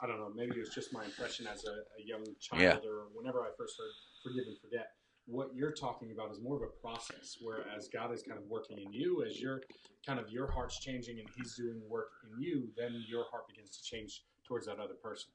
I 0.02 0.06
don't 0.08 0.18
know, 0.18 0.32
maybe 0.34 0.56
it 0.56 0.58
was 0.58 0.74
just 0.74 0.92
my 0.92 1.04
impression 1.04 1.46
as 1.46 1.64
a, 1.64 1.70
a 1.70 2.02
young 2.04 2.24
child 2.40 2.60
Yeah. 2.60 2.76
or 2.88 3.06
whenever 3.14 3.40
I 3.42 3.50
first 3.56 3.78
heard 3.78 3.94
forgive 4.24 4.48
and 4.48 4.58
forget. 4.58 4.90
What 5.26 5.54
you're 5.54 5.72
talking 5.72 6.10
about 6.12 6.32
is 6.32 6.40
more 6.40 6.56
of 6.56 6.62
a 6.62 6.80
process, 6.80 7.38
whereas 7.40 7.88
God 7.92 8.12
is 8.12 8.22
kind 8.22 8.38
of 8.38 8.44
working 8.48 8.78
in 8.78 8.92
you 8.92 9.24
as 9.24 9.40
your 9.40 9.60
kind 10.04 10.18
of 10.18 10.30
your 10.30 10.50
heart's 10.50 10.80
changing 10.80 11.20
and 11.20 11.28
He's 11.36 11.54
doing 11.54 11.80
work 11.88 12.10
in 12.24 12.42
you, 12.42 12.68
then 12.76 13.04
your 13.08 13.24
heart 13.30 13.46
begins 13.48 13.70
to 13.76 13.82
change 13.82 14.24
towards 14.46 14.66
that 14.66 14.78
other 14.78 14.94
person. 14.94 15.30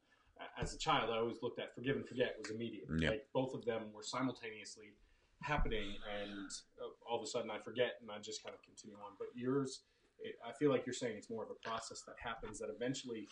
As 0.61 0.75
a 0.75 0.77
child, 0.77 1.09
I 1.11 1.17
always 1.17 1.37
looked 1.41 1.59
at 1.59 1.73
forgive 1.73 1.95
and 1.95 2.05
forget 2.05 2.35
was 2.39 2.51
immediate. 2.51 2.85
Yeah. 2.99 3.11
Like 3.11 3.27
both 3.33 3.53
of 3.53 3.65
them 3.65 3.83
were 3.93 4.03
simultaneously 4.03 4.93
happening, 5.41 5.95
and 6.21 6.51
uh, 6.81 7.09
all 7.09 7.17
of 7.17 7.23
a 7.23 7.27
sudden 7.27 7.49
I 7.49 7.59
forget 7.59 7.93
and 8.01 8.11
I 8.11 8.19
just 8.19 8.43
kind 8.43 8.53
of 8.53 8.61
continue 8.61 8.97
on. 8.97 9.13
But 9.17 9.29
yours, 9.35 9.81
it, 10.19 10.35
I 10.47 10.51
feel 10.53 10.69
like 10.69 10.85
you're 10.85 10.93
saying 10.93 11.15
it's 11.17 11.29
more 11.29 11.43
of 11.43 11.49
a 11.49 11.67
process 11.67 12.01
that 12.01 12.15
happens 12.21 12.59
that 12.59 12.69
eventually 12.75 13.27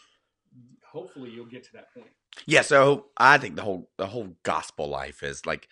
hopefully 0.83 1.29
you'll 1.29 1.45
get 1.45 1.63
to 1.63 1.74
that 1.74 1.93
point. 1.93 2.09
Yeah, 2.45 2.62
so 2.62 3.07
I 3.17 3.38
think 3.38 3.55
the 3.55 3.62
whole 3.62 3.89
the 3.97 4.07
whole 4.07 4.35
gospel 4.43 4.88
life 4.88 5.24
is 5.24 5.45
like 5.45 5.67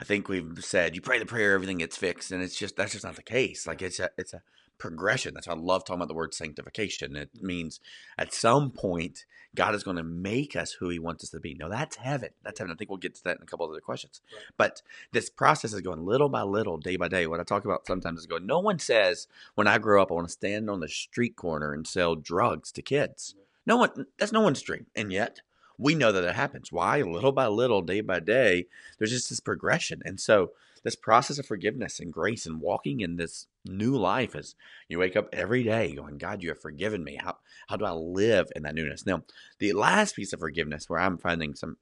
I 0.00 0.04
think 0.04 0.28
we've 0.28 0.64
said 0.64 0.94
you 0.94 1.00
pray 1.00 1.18
the 1.18 1.26
prayer, 1.26 1.54
everything 1.54 1.78
gets 1.78 1.96
fixed, 1.96 2.32
and 2.32 2.42
it's 2.42 2.56
just 2.56 2.76
that's 2.76 2.92
just 2.92 3.04
not 3.04 3.16
the 3.16 3.22
case. 3.22 3.66
Like 3.66 3.82
it's 3.82 4.00
a 4.00 4.10
it's 4.16 4.32
a 4.32 4.42
progression. 4.78 5.34
That's 5.34 5.46
why 5.46 5.54
I 5.54 5.58
love 5.58 5.84
talking 5.84 5.98
about 6.00 6.08
the 6.08 6.14
word 6.14 6.34
sanctification. 6.34 7.14
It 7.14 7.30
means 7.40 7.78
at 8.18 8.32
some 8.32 8.70
point 8.70 9.26
God 9.54 9.74
is 9.74 9.84
going 9.84 9.98
to 9.98 10.02
make 10.02 10.56
us 10.56 10.72
who 10.72 10.88
He 10.88 10.98
wants 10.98 11.22
us 11.22 11.30
to 11.30 11.40
be. 11.40 11.54
No, 11.54 11.68
that's 11.68 11.96
heaven. 11.96 12.30
That's 12.42 12.58
heaven. 12.58 12.72
I 12.72 12.76
think 12.76 12.90
we'll 12.90 12.96
get 12.96 13.14
to 13.16 13.24
that 13.24 13.36
in 13.36 13.42
a 13.42 13.46
couple 13.46 13.66
of 13.66 13.72
other 13.72 13.80
questions. 13.80 14.22
Right. 14.32 14.42
But 14.56 14.82
this 15.12 15.28
process 15.28 15.72
is 15.72 15.80
going 15.82 16.04
little 16.04 16.28
by 16.28 16.42
little, 16.42 16.78
day 16.78 16.96
by 16.96 17.08
day. 17.08 17.26
What 17.26 17.40
I 17.40 17.44
talk 17.44 17.64
about 17.64 17.86
sometimes 17.86 18.20
is 18.20 18.26
going. 18.26 18.46
No 18.46 18.58
one 18.58 18.78
says 18.78 19.28
when 19.54 19.68
I 19.68 19.78
grow 19.78 20.02
up 20.02 20.10
I 20.10 20.14
want 20.14 20.28
to 20.28 20.32
stand 20.32 20.70
on 20.70 20.80
the 20.80 20.88
street 20.88 21.36
corner 21.36 21.72
and 21.72 21.86
sell 21.86 22.16
drugs 22.16 22.72
to 22.72 22.82
kids. 22.82 23.34
No 23.66 23.76
one. 23.76 24.06
That's 24.18 24.32
no 24.32 24.40
one's 24.40 24.62
dream, 24.62 24.86
and 24.96 25.12
yet 25.12 25.40
we 25.80 25.94
know 25.94 26.12
that 26.12 26.24
it 26.24 26.34
happens. 26.34 26.70
Why? 26.70 27.00
Little 27.00 27.32
by 27.32 27.46
little, 27.46 27.80
day 27.80 28.02
by 28.02 28.20
day, 28.20 28.66
there's 28.98 29.10
just 29.10 29.30
this 29.30 29.40
progression. 29.40 30.02
And 30.04 30.20
so, 30.20 30.52
this 30.82 30.96
process 30.96 31.38
of 31.38 31.46
forgiveness 31.46 32.00
and 32.00 32.12
grace 32.12 32.46
and 32.46 32.60
walking 32.60 33.00
in 33.00 33.16
this 33.16 33.46
new 33.66 33.96
life 33.96 34.34
is 34.34 34.54
you 34.88 34.98
wake 34.98 35.14
up 35.14 35.28
every 35.32 35.62
day 35.62 35.94
going, 35.94 36.16
God, 36.16 36.42
you 36.42 36.48
have 36.48 36.60
forgiven 36.60 37.04
me. 37.04 37.18
How, 37.22 37.36
how 37.68 37.76
do 37.76 37.84
I 37.84 37.90
live 37.90 38.48
in 38.56 38.62
that 38.62 38.74
newness? 38.74 39.04
Now, 39.04 39.22
the 39.58 39.74
last 39.74 40.16
piece 40.16 40.32
of 40.32 40.40
forgiveness 40.40 40.88
where 40.88 41.00
I'm 41.00 41.18
finding 41.18 41.54
some, 41.54 41.76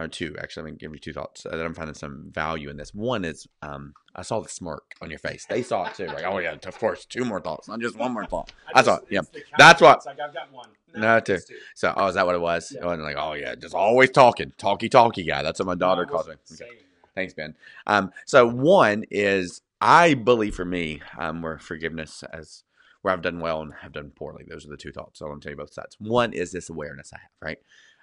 or 0.00 0.08
two, 0.08 0.36
actually, 0.38 0.70
I'm 0.70 0.76
to 0.76 0.80
give 0.80 0.92
you 0.92 0.98
two 0.98 1.12
thoughts 1.12 1.46
uh, 1.46 1.56
that 1.56 1.64
I'm 1.64 1.74
finding 1.74 1.94
some 1.94 2.30
value 2.32 2.70
in 2.70 2.76
this. 2.76 2.94
One 2.94 3.24
is, 3.24 3.46
um, 3.62 3.94
I 4.14 4.22
saw 4.22 4.40
the 4.40 4.48
smirk 4.48 4.94
on 5.00 5.10
your 5.10 5.18
face. 5.18 5.46
They 5.48 5.62
saw 5.62 5.86
it 5.86 5.94
too. 5.94 6.06
Like, 6.06 6.24
oh, 6.24 6.38
yeah, 6.38 6.54
of 6.64 6.78
course, 6.78 7.04
two 7.04 7.24
more 7.24 7.40
thoughts, 7.40 7.68
not 7.68 7.80
just 7.80 7.96
one 7.96 8.12
more 8.12 8.26
thought. 8.26 8.52
I 8.74 8.82
saw 8.82 8.96
it. 8.96 9.04
Yeah. 9.10 9.20
it's 9.20 9.28
the 9.30 9.40
count 9.40 9.54
That's 9.58 9.80
what- 9.80 10.06
Like 10.06 10.20
I've 10.20 10.34
got 10.34 10.52
one. 10.52 10.68
No, 10.94 11.20
two. 11.20 11.38
two. 11.38 11.54
So, 11.74 11.94
oh, 11.96 12.06
is 12.08 12.14
that 12.14 12.26
what 12.26 12.34
it 12.34 12.40
was? 12.40 12.72
Yeah. 12.74 12.82
Oh, 12.84 12.90
and 12.90 13.02
like, 13.02 13.16
oh, 13.18 13.34
yeah, 13.34 13.54
just 13.54 13.74
always 13.74 14.10
talking, 14.10 14.52
talky, 14.58 14.88
talky 14.88 15.22
guy. 15.22 15.42
That's 15.42 15.60
what 15.60 15.66
my 15.66 15.74
daughter 15.76 16.04
calls 16.04 16.26
me. 16.28 16.34
Okay. 16.52 16.70
Thanks, 17.14 17.34
Ben. 17.34 17.54
Um, 17.86 18.10
so 18.24 18.46
one 18.48 19.04
is 19.10 19.62
I 19.80 20.14
believe 20.14 20.54
for 20.54 20.64
me, 20.64 21.00
um, 21.18 21.42
where 21.42 21.58
forgiveness 21.58 22.22
as 22.32 22.64
where 23.02 23.14
I've 23.14 23.22
done 23.22 23.40
well 23.40 23.62
and 23.62 23.72
have 23.80 23.92
done 23.92 24.10
poorly. 24.14 24.44
Those 24.48 24.66
are 24.66 24.70
the 24.70 24.76
two 24.76 24.92
thoughts. 24.92 25.18
So 25.18 25.26
I 25.26 25.28
want 25.30 25.42
to 25.42 25.46
tell 25.46 25.52
you 25.52 25.56
both 25.56 25.72
sides. 25.72 25.96
One 25.98 26.32
is 26.32 26.52
this 26.52 26.68
awareness 26.68 27.12
I 27.14 27.18
have, 27.18 27.30
right? 27.40 27.58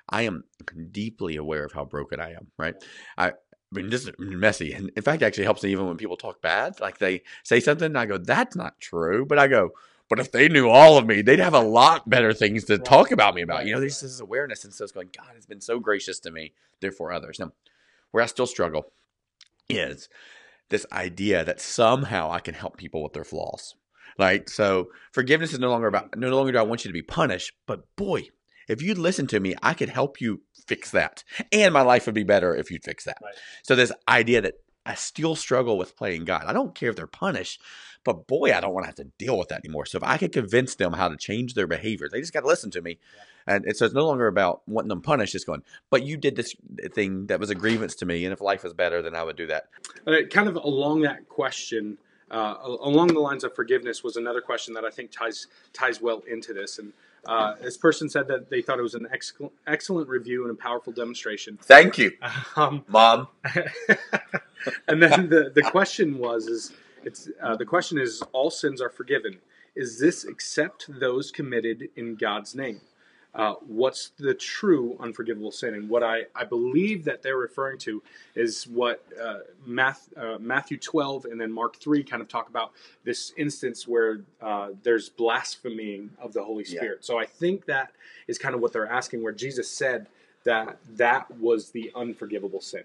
I 0.10 0.24
am 0.24 0.44
deeply 0.92 1.36
aware 1.36 1.66
of 1.66 1.72
how 1.74 1.86
broken 1.86 2.20
I 2.20 2.32
am, 2.32 2.48
right? 2.58 2.76
I, 3.18 3.30
I 3.30 3.34
mean, 3.72 3.90
this 3.90 4.08
is 4.08 4.14
messy. 4.18 4.74
And 4.74 4.90
in 4.96 5.04
fact, 5.04 5.22
it 5.22 5.26
actually 5.26 5.44
helps 5.44 5.64
me 5.64 5.72
even 5.72 5.88
when 5.88 5.98
people 5.98 6.16
talk 6.16 6.42
bad. 6.42 6.80
Like 6.80 6.98
they 7.00 7.24
say 7.44 7.60
something, 7.60 7.88
and 7.88 7.98
I 7.98 8.06
go, 8.06 8.18
that's 8.18 8.56
not 8.56 8.80
true. 8.80 9.26
But 9.26 9.40
I 9.40 9.48
go, 9.48 9.72
but 10.10 10.20
if 10.20 10.32
they 10.32 10.48
knew 10.48 10.70
all 10.70 10.98
of 10.98 11.06
me, 11.06 11.22
they'd 11.22 11.40
have 11.40 11.54
a 11.54 11.60
lot 11.60 12.10
better 12.10 12.34
things 12.34 12.64
to 12.66 12.78
Right. 12.78 12.86
talk 12.86 13.12
about 13.12 13.36
me 13.36 13.42
about. 13.42 13.66
You 13.66 13.74
know, 13.74 13.78
Right, 13.80 13.82
there's 13.82 14.02
this 14.02 14.22
awareness. 14.22 14.64
And 14.64 14.74
so 14.74 14.86
it's 14.86 14.94
going, 14.94 15.10
God 15.16 15.36
has 15.36 15.46
been 15.46 15.62
so 15.62 15.80
gracious 15.80 16.20
to 16.22 16.32
me, 16.32 16.54
therefore 16.80 17.12
others. 17.12 17.40
Now, 17.40 17.52
where 18.12 18.24
I 18.24 18.28
still 18.28 18.48
struggle 18.48 18.94
is 19.70 20.08
this 20.70 20.86
idea 20.92 21.44
that 21.44 21.60
somehow 21.60 22.32
I 22.32 22.40
can 22.40 22.54
help 22.54 22.78
people 22.78 23.04
with 23.04 23.14
their 23.14 23.26
flaws. 23.26 23.76
Like, 24.18 24.50
so 24.50 24.88
forgiveness 25.12 25.54
is 25.54 25.60
no 25.60 25.70
longer 25.70 25.88
about, 25.88 26.18
no 26.18 26.30
longer 26.36 26.54
do 26.54 26.58
I 26.58 26.64
want 26.64 26.86
you 26.86 26.90
to 26.90 26.94
be 26.94 27.04
punished, 27.04 27.52
but 27.66 27.84
boy, 27.98 28.30
if 28.68 28.82
you'd 28.82 28.98
listen 28.98 29.28
to 29.28 29.40
me, 29.40 29.56
I 29.62 29.74
could 29.74 29.90
help 29.90 30.22
you 30.22 30.42
fix 30.66 30.92
that. 30.92 31.24
And 31.52 31.74
my 31.74 31.82
life 31.82 32.06
would 32.06 32.16
be 32.16 32.24
better 32.24 32.56
if 32.56 32.72
you'd 32.72 32.84
fix 32.84 33.06
that. 33.06 33.18
Right. 33.24 33.34
So, 33.64 33.76
this 33.76 33.92
idea 34.08 34.42
that 34.42 34.56
I 34.86 34.96
still 34.96 35.36
struggle 35.36 35.78
with 35.78 35.98
playing 35.98 36.26
God. 36.26 36.46
I 36.46 36.54
don't 36.54 36.74
care 36.74 36.90
if 36.90 36.96
they're 36.96 37.08
punished, 37.08 37.62
but 38.06 38.26
boy, 38.28 38.54
I 38.54 38.62
don't 38.62 38.74
want 38.74 38.86
to 38.86 38.88
have 38.88 38.96
to 38.96 39.12
deal 39.18 39.38
with 39.38 39.50
that 39.50 39.66
anymore. 39.66 39.86
So, 39.86 39.98
if 39.98 40.04
I 40.04 40.18
could 40.18 40.32
convince 40.32 40.76
them 40.76 40.94
how 40.94 41.10
to 41.10 41.18
change 41.18 41.54
their 41.54 41.68
behavior, 41.68 42.08
they 42.12 42.22
just 42.22 42.34
got 42.34 42.42
to 42.42 42.48
listen 42.48 42.72
to 42.72 42.82
me. 42.82 43.00
And 43.48 43.66
so 43.76 43.86
it's 43.86 43.96
no 43.96 44.06
longer 44.06 44.28
about 44.28 44.62
wanting 44.68 44.90
them 44.90 45.02
punished, 45.02 45.34
it's 45.34 45.46
going, 45.46 45.64
but 45.90 46.04
you 46.04 46.18
did 46.18 46.36
this 46.36 46.54
thing 46.94 47.28
that 47.28 47.40
was 47.40 47.50
a 47.50 47.56
grievance 47.56 47.96
to 47.96 48.06
me. 48.06 48.26
And 48.26 48.34
if 48.34 48.42
life 48.42 48.64
was 48.64 48.74
better, 48.74 49.02
then 49.02 49.16
I 49.16 49.24
would 49.24 49.38
do 49.38 49.48
that. 49.48 49.70
Uh, 50.06 50.18
kind 50.30 50.50
of 50.50 50.58
along 50.58 51.02
that 51.02 51.30
question, 51.30 51.98
uh, 52.30 52.56
along 52.62 53.08
the 53.08 53.22
lines 53.22 53.46
of 53.46 53.56
forgiveness, 53.56 54.04
was 54.04 54.18
another 54.18 54.42
question 54.42 54.74
that 54.74 54.84
I 54.84 54.90
think 54.90 55.12
ties 55.12 55.48
ties 55.72 56.02
well 56.02 56.24
into 56.28 56.54
this. 56.54 56.78
And 56.78 56.92
uh, 57.28 57.56
this 57.62 57.78
person 57.78 58.10
said 58.10 58.28
that 58.30 58.50
they 58.50 58.62
thought 58.62 58.80
it 58.80 58.84
was 58.84 58.96
an 58.96 59.08
excellent 59.12 59.54
excellent 59.68 60.10
review 60.10 60.44
and 60.44 60.52
a 60.52 60.56
powerful 60.56 60.94
demonstration. 60.94 61.58
Thank 61.62 61.98
you, 61.98 62.12
Um, 62.56 62.84
mom. 62.88 63.28
and 64.88 65.02
then 65.02 65.30
the, 65.30 65.52
the 65.54 65.64
question 65.64 66.18
was 66.18 66.48
is 66.48 66.72
it's 67.04 67.30
uh, 67.42 67.56
the 67.56 67.66
question 67.66 67.98
is 68.00 68.22
all 68.34 68.50
sins 68.50 68.82
are 68.82 68.90
forgiven. 68.90 69.40
Is 69.76 70.00
this 70.00 70.24
except 70.26 70.88
those 71.00 71.32
committed 71.32 71.90
in 71.96 72.16
God's 72.16 72.56
name? 72.56 72.82
Uh, 73.38 73.54
what's 73.68 74.10
the 74.18 74.34
true 74.34 74.98
unforgivable 75.00 75.52
sin? 75.52 75.76
And 75.76 75.88
what 75.88 76.02
I, 76.02 76.24
I 76.36 76.44
believe 76.44 77.06
that 77.06 77.22
they're 77.22 77.38
referring 77.38 77.78
to 77.80 78.02
is 78.34 78.66
what 78.66 79.06
uh, 79.24 79.40
Math, 79.64 80.10
uh, 80.18 80.38
Matthew 80.40 80.78
12 80.78 81.26
and 81.26 81.40
then 81.40 81.52
Mark 81.52 81.78
3 81.78 82.04
kind 82.04 82.22
of 82.22 82.28
talk 82.28 82.50
about 82.50 82.72
this 83.04 83.34
instance 83.38 83.88
where 83.88 84.22
uh, 84.42 84.70
there's 84.82 85.10
blaspheming 85.10 86.10
of 86.20 86.34
the 86.34 86.44
Holy 86.44 86.66
Yeah. 86.68 86.80
Spirit. 86.80 87.06
So 87.06 87.20
I 87.20 87.26
think 87.26 87.66
that 87.68 87.92
is 88.28 88.40
kind 88.40 88.56
of 88.56 88.62
what 88.62 88.74
they're 88.74 88.92
asking, 88.92 89.22
where 89.22 89.34
Jesus 89.34 89.70
said 89.70 90.08
that 90.44 90.78
that 90.96 91.30
was 91.38 91.70
the 91.72 91.92
unforgivable 91.96 92.62
sin. 92.62 92.84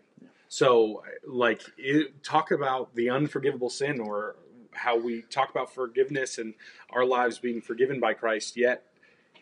So, 0.48 1.02
like, 1.26 1.62
it, 1.78 2.22
talk 2.22 2.50
about 2.50 2.94
the 2.94 3.08
unforgivable 3.08 3.70
sin 3.70 4.00
or 4.00 4.36
how 4.72 4.98
we 4.98 5.22
talk 5.22 5.48
about 5.50 5.72
forgiveness 5.72 6.36
and 6.36 6.52
our 6.90 7.06
lives 7.06 7.38
being 7.38 7.62
forgiven 7.62 8.00
by 8.00 8.12
Christ, 8.12 8.56
yet 8.56 8.82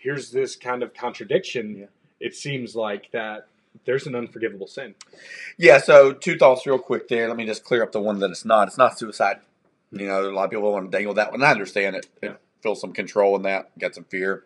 here's 0.00 0.30
this 0.30 0.56
kind 0.56 0.82
of 0.82 0.94
contradiction. 0.94 1.76
Yeah. 1.76 1.86
It 2.18 2.34
seems 2.34 2.74
like 2.74 3.10
that 3.12 3.46
there's 3.84 4.06
an 4.06 4.14
unforgivable 4.14 4.66
sin. 4.66 4.94
Yeah, 5.56 5.78
so 5.78 6.12
two 6.12 6.36
thoughts 6.36 6.66
real 6.66 6.78
quick 6.78 7.08
there. 7.08 7.28
Let 7.28 7.36
me 7.36 7.46
just 7.46 7.64
clear 7.64 7.82
up 7.82 7.92
the 7.92 8.00
one 8.00 8.18
that 8.18 8.30
it's 8.30 8.44
not. 8.44 8.68
It's 8.68 8.78
not 8.78 8.98
suicide. 8.98 9.38
You 9.92 10.06
know, 10.06 10.28
a 10.28 10.32
lot 10.32 10.44
of 10.44 10.50
people 10.50 10.70
want 10.72 10.90
to 10.90 10.96
dangle 10.96 11.14
that 11.14 11.30
one. 11.30 11.42
I 11.42 11.50
understand 11.50 11.96
it. 11.96 12.06
It 12.22 12.26
Yeah. 12.26 12.34
feels 12.62 12.80
some 12.80 12.92
control 12.92 13.36
in 13.36 13.42
that, 13.42 13.76
got 13.78 13.94
some 13.94 14.04
fear. 14.04 14.44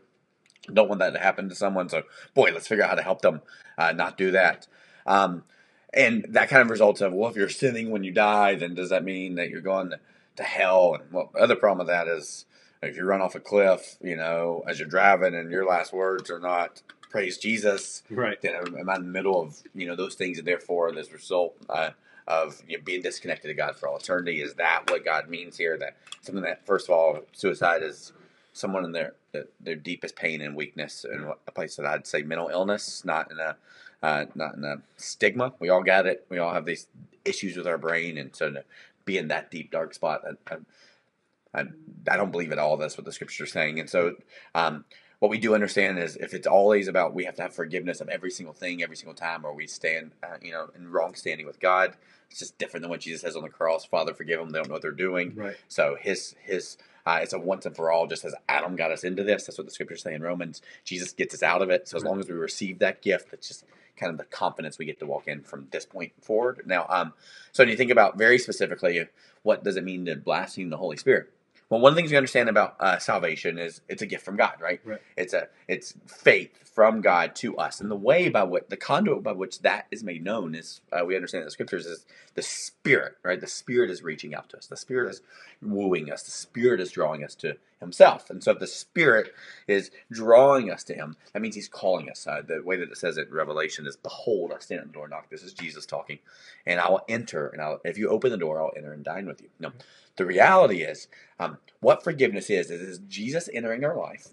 Don't 0.73 0.88
want 0.88 1.01
that 1.01 1.12
to 1.12 1.19
happen 1.19 1.49
to 1.49 1.55
someone. 1.55 1.88
So, 1.88 2.05
boy, 2.35 2.51
let's 2.53 2.67
figure 2.67 2.85
out 2.85 2.90
how 2.90 2.97
to 2.97 3.03
help 3.03 3.23
them 3.23 3.43
uh, 3.77 3.93
not 3.93 4.17
do 4.17 4.31
that. 4.31 4.67
Um, 5.07 5.45
and 5.93 6.25
that 6.31 6.49
kind 6.49 6.62
of 6.62 6.71
results 6.71 7.01
of, 7.01 7.12
well, 7.12 7.31
if 7.31 7.37
you're 7.37 7.49
sinning 7.49 7.90
when 7.90 8.03
you 8.03 8.11
die, 8.12 8.55
then 8.55 8.75
does 8.75 8.90
that 8.90 9.05
mean 9.05 9.35
that 9.35 9.51
you're 9.51 9.61
going 9.61 9.90
to, 9.90 10.01
to 10.37 10.43
hell? 10.43 10.95
And 10.95 11.12
well, 11.12 11.31
other 11.38 11.55
problem 11.57 11.87
with 11.87 11.95
that 11.95 12.09
is 12.09 12.47
if 12.85 12.97
you 12.97 13.05
run 13.05 13.20
off 13.20 13.35
a 13.35 13.40
cliff, 13.40 13.97
you 14.03 14.16
know, 14.16 14.64
as 14.68 14.79
you're 14.79 14.88
driving 14.88 15.35
and 15.35 15.51
your 15.51 15.66
last 15.66 15.92
words 15.92 16.31
are 16.31 16.40
not 16.40 16.83
praise 17.11 17.38
Jesus, 17.38 18.03
Right. 18.11 18.40
then 18.42 18.55
I'm, 18.57 18.75
I'm 18.77 18.88
in 18.97 19.03
the 19.07 19.12
middle 19.12 19.40
of 19.40 19.62
you 19.75 19.87
know 19.87 19.97
those 19.97 20.14
things, 20.14 20.38
and 20.38 20.47
therefore 20.47 20.92
this 20.92 21.12
result 21.12 21.57
uh, 21.68 21.90
of 22.27 22.62
you 22.68 22.79
know, 22.79 22.85
being 22.85 23.03
disconnected 23.03 23.49
to 23.49 23.55
God 23.55 23.77
for 23.77 23.88
all 23.88 23.97
eternity. 23.97 24.40
Is 24.40 24.55
that 24.55 24.85
what 24.90 25.05
God 25.05 25.29
means 25.29 25.57
here? 25.57 25.77
That 25.79 25.97
something 26.23 26.44
that 26.44 26.66
first 26.66 26.88
of 26.88 26.94
all, 26.94 27.20
suicide 27.33 27.83
is 27.83 28.12
someone 28.53 28.85
in 28.85 28.92
their 28.92 29.14
their- 29.33 29.49
their 29.61 29.77
deepest 29.77 30.16
pain 30.16 30.40
and 30.40 30.55
weakness, 30.57 31.05
and 31.05 31.27
a 31.47 31.51
place 31.53 31.77
that 31.77 31.87
I'd 31.87 32.07
say 32.07 32.23
mental 32.23 32.49
illness, 32.49 33.05
not 33.05 33.31
in 33.31 33.38
a 33.38 33.57
uh, 34.03 34.27
not 34.35 34.55
in 34.57 34.64
a 34.64 34.77
stigma. 34.97 35.55
We 35.59 35.68
all 35.70 35.83
got 35.83 36.07
it. 36.07 36.27
We 36.29 36.38
all 36.38 36.53
have 36.53 36.66
these 36.66 36.87
issues 37.25 37.57
with 37.57 37.66
our 37.66 37.79
brain, 37.79 38.18
and 38.18 38.35
so 38.35 38.51
to 38.51 38.64
be 39.05 39.18
in 39.18 39.29
that 39.29 39.51
deep 39.51 39.70
dark 39.70 39.94
spot, 39.94 40.23
I, 40.27 40.55
I, 40.55 40.59
I, 41.55 41.64
I 42.11 42.17
don't 42.17 42.31
believe 42.31 42.53
at 42.53 42.59
all 42.59 42.77
that's 42.77 42.97
what 42.97 43.05
the 43.05 43.12
scripture 43.12 43.45
is 43.45 43.53
saying. 43.53 43.81
And 43.81 43.88
so, 43.88 44.17
um, 44.55 44.85
what 45.21 45.31
we 45.31 45.38
do 45.38 45.55
understand 45.55 45.99
is 45.99 46.17
if 46.17 46.35
it's 46.35 46.47
always 46.47 46.88
about 46.88 47.14
we 47.14 47.25
have 47.25 47.37
to 47.37 47.43
have 47.43 47.55
forgiveness 47.55 48.01
of 48.01 48.09
every 48.09 48.31
single 48.31 48.53
thing 48.53 48.83
every 48.83 48.97
single 48.97 49.14
time, 49.14 49.45
or 49.45 49.55
we 49.55 49.67
stand, 49.67 50.12
uh, 50.23 50.37
you 50.43 50.53
know, 50.53 50.69
in 50.77 50.90
wrong 50.90 51.14
standing 51.14 51.47
with 51.47 51.61
God. 51.61 51.97
It's 52.31 52.40
just 52.40 52.59
different 52.59 52.83
than 52.83 52.90
what 52.90 53.01
Jesus 53.01 53.21
says 53.21 53.37
on 53.37 53.43
the 53.43 53.49
cross. 53.49 53.85
Father, 53.85 54.12
forgive 54.12 54.40
them; 54.40 54.51
they 54.51 54.59
don't 54.59 54.69
know 54.69 54.75
what 54.75 54.83
they're 54.83 54.90
doing. 54.90 55.35
Right. 55.35 55.57
So 55.69 55.97
his 55.99 56.35
his 56.43 56.77
uh, 57.07 57.21
it's 57.23 57.33
a 57.33 57.38
once 57.38 57.67
and 57.67 57.77
for 57.77 57.93
all. 57.93 58.07
Just 58.07 58.25
as 58.25 58.35
Adam 58.49 58.77
got 58.77 58.90
us 58.90 59.05
into 59.05 59.23
this, 59.23 59.47
that's 59.47 59.59
what 59.59 59.67
the 59.67 59.73
scriptures 59.73 60.03
say 60.03 60.14
in 60.14 60.23
Romans. 60.23 60.62
Jesus 60.85 61.12
gets 61.12 61.35
us 61.35 61.43
out 61.43 61.62
of 61.62 61.71
it. 61.71 61.87
So 61.87 61.97
as 61.97 62.05
long 62.05 62.19
as 62.19 62.29
we 62.29 62.35
receive 62.35 62.79
that 62.81 63.03
gift, 63.03 63.31
that's 63.31 63.47
just 63.49 63.64
kind 63.97 64.11
of 64.11 64.19
the 64.19 64.25
confidence 64.25 64.79
we 64.79 64.85
get 64.85 64.99
to 64.99 65.07
walk 65.07 65.29
in 65.29 65.43
from 65.43 65.69
this 65.71 65.87
point 65.87 66.12
forward. 66.21 66.62
Now, 66.67 66.87
um, 66.88 67.12
so 67.53 67.62
when 67.62 67.71
you 67.71 67.77
think 67.77 67.90
about 67.90 68.19
very 68.19 68.38
specifically, 68.38 69.07
what 69.43 69.62
does 69.62 69.77
it 69.77 69.85
mean 69.85 70.07
to 70.07 70.17
blaspheme 70.17 70.71
the 70.71 70.79
Holy 70.79 70.97
Spirit? 70.97 71.31
Well, 71.68 71.81
one 71.81 71.90
of 71.92 71.96
the 71.96 72.00
things 72.00 72.12
we 72.12 72.16
understand 72.16 72.48
about 72.48 72.77
uh, 72.81 72.98
salvation 72.98 73.59
is 73.59 73.81
it's 73.88 74.03
a 74.03 74.07
gift 74.07 74.24
from 74.24 74.37
God, 74.37 74.55
right? 74.61 74.81
Right. 74.85 75.00
It's 75.16 75.35
a 75.35 75.48
it's 75.68 75.94
faith 76.07 76.70
from 76.74 77.00
God 77.00 77.35
to 77.37 77.57
us, 77.57 77.81
and 77.81 77.90
the 77.90 77.96
way 77.96 78.29
by 78.29 78.44
what 78.44 78.70
the 78.70 78.77
conduit 78.77 79.22
by 79.24 79.33
which 79.33 79.61
that 79.62 79.87
is 79.90 80.05
made 80.05 80.22
known 80.22 80.55
is 80.55 80.81
uh, 80.92 81.05
we 81.05 81.16
understand 81.16 81.42
in 81.42 81.46
the 81.46 81.50
scriptures 81.50 81.87
is 81.87 82.07
the 82.35 82.42
Spirit, 82.42 83.16
right? 83.24 83.40
The 83.40 83.48
Spirit 83.48 83.90
is 83.90 84.03
reaching 84.03 84.35
out 84.35 84.48
to 84.50 84.59
us. 84.59 84.66
The 84.66 84.77
Spirit 84.77 85.11
is 85.11 85.22
wooing 85.62 86.11
us. 86.12 86.22
The 86.22 86.31
Spirit 86.31 86.81
is 86.81 86.92
drawing 86.92 87.24
us 87.24 87.35
to 87.37 87.57
Himself, 87.81 88.31
and 88.31 88.44
so 88.44 88.53
if 88.53 88.61
the 88.61 88.66
Spirit 88.68 89.35
is 89.66 89.90
drawing 90.12 90.70
us 90.70 90.85
to 90.85 90.94
Him, 90.94 91.16
that 91.33 91.42
means 91.42 91.57
He's 91.57 91.68
calling 91.68 92.11
us. 92.11 92.27
Uh, 92.27 92.42
the 92.46 92.62
way 92.62 92.77
that 92.77 92.90
it 92.92 92.98
says 92.98 93.18
it 93.18 93.29
in 93.29 93.35
Revelation 93.35 93.87
is, 93.87 93.96
"Behold, 93.96 94.53
I 94.55 94.61
stand 94.61 94.83
at 94.83 94.87
the 94.88 94.92
door 94.92 95.05
and 95.05 95.11
knock." 95.12 95.31
This 95.31 95.42
is 95.42 95.53
Jesus 95.55 95.87
talking, 95.87 96.20
and 96.66 96.79
I 96.79 96.88
will 96.90 97.05
enter, 97.09 97.48
and 97.48 97.61
I'll, 97.61 97.81
if 97.85 97.98
you 97.98 98.09
open 98.11 98.31
the 98.31 98.38
door, 98.38 98.61
I'll 98.62 98.72
enter 98.77 98.92
and 98.92 99.05
dine 99.05 99.27
with 99.27 99.42
you. 99.42 99.48
No, 99.59 99.72
the 100.16 100.27
reality 100.27 100.83
is, 100.83 101.09
um, 101.38 101.59
what 101.81 102.05
forgiveness 102.05 102.50
is, 102.50 102.70
is, 102.70 102.81
is 102.81 102.98
Jesus 103.09 103.48
entering 103.53 103.85
our 103.85 103.96
life 103.96 104.29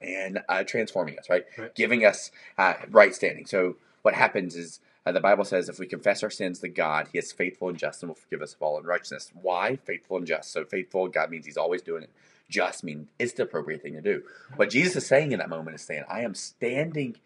and 0.00 0.40
uh, 0.48 0.64
transforming 0.64 1.18
us, 1.18 1.28
right? 1.28 1.44
Right. 1.56 1.74
Giving 1.74 2.04
us 2.04 2.30
uh, 2.58 2.74
right 2.90 3.14
standing. 3.14 3.46
So 3.46 3.76
what 4.02 4.14
happens 4.14 4.56
is 4.56 4.80
uh, 5.04 5.12
the 5.12 5.20
Bible 5.20 5.44
says 5.44 5.68
if 5.68 5.78
we 5.78 5.86
confess 5.86 6.22
our 6.22 6.30
sins 6.30 6.58
to 6.60 6.68
God, 6.68 7.08
He 7.12 7.18
is 7.18 7.32
faithful 7.32 7.68
and 7.68 7.78
just 7.78 8.02
and 8.02 8.10
will 8.10 8.16
forgive 8.16 8.42
us 8.42 8.54
of 8.54 8.62
all 8.62 8.78
unrighteousness. 8.78 9.30
Why 9.40 9.76
faithful 9.76 10.16
and 10.16 10.26
just? 10.26 10.52
So 10.52 10.64
faithful, 10.64 11.08
God 11.08 11.30
means 11.30 11.46
He's 11.46 11.56
always 11.56 11.82
doing 11.82 12.02
it. 12.02 12.10
Just 12.48 12.84
means 12.84 13.08
it's 13.18 13.32
the 13.32 13.44
appropriate 13.44 13.82
thing 13.82 13.94
to 13.94 14.00
do. 14.00 14.22
What 14.54 14.70
Jesus 14.70 14.96
is 14.96 15.06
saying 15.06 15.32
in 15.32 15.38
that 15.40 15.48
moment 15.48 15.76
is 15.76 15.82
saying, 15.82 16.04
I 16.08 16.20
am 16.20 16.34
standing 16.34 17.16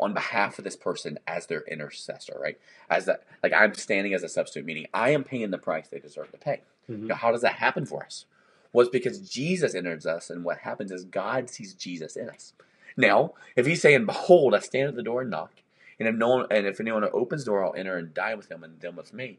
on 0.00 0.14
behalf 0.14 0.58
of 0.58 0.64
this 0.64 0.76
person 0.76 1.18
as 1.26 1.46
their 1.46 1.62
intercessor, 1.62 2.38
right? 2.40 2.58
As 2.90 3.04
that, 3.06 3.24
like 3.42 3.52
I'm 3.52 3.74
standing 3.74 4.14
as 4.14 4.22
a 4.22 4.28
substitute, 4.28 4.66
meaning 4.66 4.86
I 4.92 5.10
am 5.10 5.24
paying 5.24 5.50
the 5.50 5.58
price 5.58 5.88
they 5.88 5.98
deserve 5.98 6.32
to 6.32 6.38
pay. 6.38 6.62
Mhm. 6.90 7.06
Now, 7.08 7.14
how 7.16 7.32
does 7.32 7.42
that 7.42 7.54
happen 7.54 7.86
for 7.86 8.04
us? 8.04 8.26
Well, 8.72 8.86
it's 8.86 8.92
because 8.92 9.28
Jesus 9.28 9.74
enters 9.74 10.06
us, 10.06 10.30
and 10.30 10.44
what 10.44 10.58
happens 10.58 10.90
is 10.90 11.04
God 11.04 11.50
sees 11.50 11.74
Jesus 11.74 12.16
in 12.16 12.28
us. 12.30 12.54
Now, 12.96 13.34
if 13.56 13.66
He's 13.66 13.80
saying, 13.82 14.06
"Behold, 14.06 14.54
I 14.54 14.60
stand 14.60 14.88
at 14.88 14.94
the 14.96 15.02
door 15.02 15.20
and 15.22 15.30
knock," 15.30 15.52
and 15.98 16.08
if 16.08 16.14
no 16.14 16.28
one, 16.28 16.46
and 16.50 16.66
if 16.66 16.80
anyone 16.80 17.04
opens 17.12 17.44
the 17.44 17.50
door, 17.50 17.64
I'll 17.64 17.74
enter 17.74 17.96
and 17.96 18.12
die 18.14 18.34
with 18.34 18.50
him, 18.50 18.62
and 18.64 18.80
them 18.80 18.96
with 18.96 19.12
me. 19.12 19.38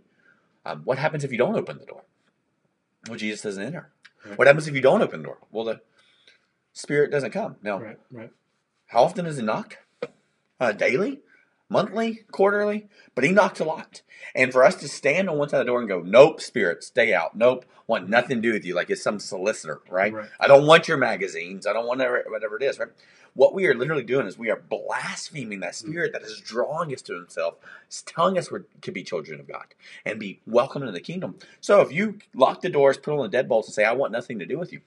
Um, 0.66 0.84
what 0.84 0.98
happens 0.98 1.24
if 1.24 1.32
you 1.32 1.38
don't 1.38 1.56
open 1.56 1.78
the 1.80 1.86
door? 1.86 2.04
Well, 3.08 3.18
Jesus 3.18 3.42
doesn't 3.42 3.62
enter. 3.64 3.90
Right. 4.26 4.38
What 4.38 4.48
happens 4.48 4.68
if 4.68 4.74
you 4.76 4.82
don't 4.82 5.02
open 5.02 5.22
the 5.22 5.26
door? 5.28 5.38
Well, 5.52 5.66
the 5.66 5.82
Spirit 6.72 7.12
doesn't 7.12 7.32
come. 7.32 7.58
Now, 7.62 7.80
Right. 7.80 8.00
Right. 8.12 8.32
how 8.88 9.04
often 9.04 9.26
does 9.26 9.38
he 9.38 9.44
knock? 9.44 9.78
Uh, 10.60 10.72
daily, 10.72 11.22
monthly, 11.74 12.24
quarterly, 12.32 12.88
but 13.16 13.24
he 13.24 13.32
knocked 13.32 13.60
a 13.60 13.66
lot. 13.66 14.02
And 14.34 14.52
for 14.52 14.64
us 14.64 14.76
to 14.76 14.88
stand 14.88 15.30
on 15.30 15.38
one 15.38 15.50
side 15.50 15.60
of 15.60 15.66
the 15.66 15.72
door 15.72 15.80
and 15.80 15.90
go, 15.90 16.02
"Nope, 16.02 16.40
spirit, 16.40 16.84
stay 16.84 17.14
out. 17.14 17.36
Nope, 17.36 17.66
want 17.88 18.08
nothing 18.08 18.38
to 18.38 18.42
do 18.42 18.54
with 18.54 18.64
you," 18.64 18.74
like 18.76 18.90
it's 18.90 19.04
some 19.04 19.20
solicitor, 19.20 19.82
right? 19.90 20.14
Right. 20.14 20.30
I 20.40 20.48
don't 20.48 20.66
want 20.66 20.88
your 20.88 20.98
magazines. 20.98 21.68
I 21.68 21.74
don't 21.74 21.86
want 21.86 22.00
whatever, 22.00 22.24
whatever 22.30 22.56
it 22.56 22.64
is, 22.64 22.80
right? 22.80 22.90
What 23.36 23.54
we 23.54 23.66
are 23.66 23.74
literally 23.74 24.04
doing 24.04 24.28
is 24.28 24.38
we 24.38 24.52
are 24.52 24.62
blaspheming 24.70 25.60
that 25.62 25.74
mm. 25.74 25.88
spirit 25.88 26.14
that 26.14 26.22
is 26.22 26.40
drawing 26.40 26.94
us 26.94 27.02
to 27.04 27.16
Himself, 27.16 27.56
telling 28.06 28.38
us 28.38 28.52
we 28.52 28.60
could 28.82 28.94
be 28.94 29.04
children 29.04 29.40
of 29.40 29.48
God 29.48 29.74
and 30.06 30.20
be 30.20 30.40
welcome 30.46 30.84
into 30.84 30.94
the 30.94 31.02
kingdom. 31.02 31.38
So 31.60 31.82
if 31.82 31.92
you 31.92 32.20
lock 32.34 32.62
the 32.62 32.70
doors, 32.70 32.98
put 32.98 33.14
on 33.14 33.30
the 33.30 33.38
deadbolts, 33.38 33.66
and 33.66 33.74
say, 33.74 33.84
"I 33.84 33.94
want 33.94 34.12
nothing 34.12 34.40
to 34.40 34.46
do 34.46 34.60
with 34.60 34.72
you," 34.72 34.82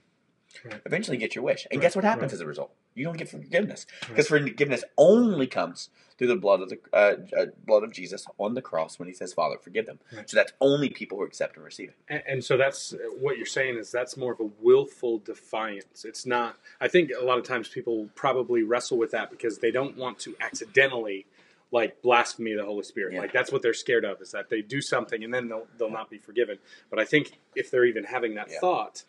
Right. 0.64 0.81
eventually 0.85 1.16
get 1.16 1.35
your 1.35 1.45
wish. 1.45 1.66
And 1.71 1.79
Right, 1.79 1.83
guess 1.87 1.97
what 1.97 2.05
happens 2.05 2.33
right. 2.33 2.35
as 2.35 2.40
a 2.40 2.47
result? 2.47 2.73
You 2.95 3.05
don't 3.05 3.16
get 3.16 3.29
forgiveness 3.29 3.87
because 4.09 4.29
forgiveness 4.29 4.85
only 4.97 5.47
comes 5.47 5.90
through 6.19 6.29
the 6.29 6.37
blood 6.37 6.62
of 6.62 6.71
the 6.71 6.79
uh, 6.95 7.16
uh, 7.38 7.47
blood 7.66 7.83
of 7.85 7.92
Jesus 7.92 8.27
on 8.38 8.55
the 8.55 8.62
cross 8.62 8.99
when 8.99 9.07
He 9.07 9.12
says, 9.12 9.35
"Father, 9.35 9.57
forgive 9.61 9.85
them." 9.85 9.99
So 10.25 10.35
that's 10.37 10.53
only 10.62 10.88
people 10.88 11.19
who 11.19 11.25
accept 11.25 11.57
and 11.57 11.64
receive 11.64 11.90
it. 11.90 11.97
And, 12.09 12.23
and 12.27 12.45
so 12.45 12.57
that's 12.57 12.95
what 13.21 13.37
you're 13.37 13.45
saying 13.45 13.77
is 13.77 13.92
that's 13.92 14.16
more 14.16 14.33
of 14.33 14.40
a 14.40 14.49
willful 14.62 15.19
defiance. 15.19 16.07
It's 16.07 16.25
not. 16.25 16.57
I 16.81 16.88
think 16.88 17.11
a 17.19 17.23
lot 17.23 17.37
of 17.38 17.45
times 17.45 17.69
people 17.69 18.09
probably 18.14 18.62
wrestle 18.62 18.97
with 18.97 19.11
that 19.11 19.31
because 19.31 19.59
they 19.59 19.71
don't 19.71 19.97
want 19.99 20.19
to 20.21 20.35
accidentally 20.40 21.27
like 21.71 22.01
blasphemy 22.01 22.55
the 22.55 22.64
Holy 22.64 22.85
Spirit. 22.85 23.12
Yeah. 23.12 23.21
Like 23.21 23.33
that's 23.35 23.53
what 23.53 23.61
they're 23.61 23.75
scared 23.75 24.05
of 24.07 24.23
is 24.23 24.31
that 24.31 24.49
they 24.49 24.62
do 24.62 24.81
something 24.81 25.23
and 25.23 25.35
then 25.35 25.49
they'll 25.49 25.66
they'll 25.79 25.90
not 25.90 26.09
be 26.09 26.16
forgiven. 26.19 26.59
But 26.88 26.99
I 26.99 27.05
think 27.05 27.38
if 27.55 27.71
they're 27.71 27.85
even 27.85 28.05
having 28.05 28.37
that 28.37 28.49
Yeah. 28.51 28.61
thought, 28.61 29.03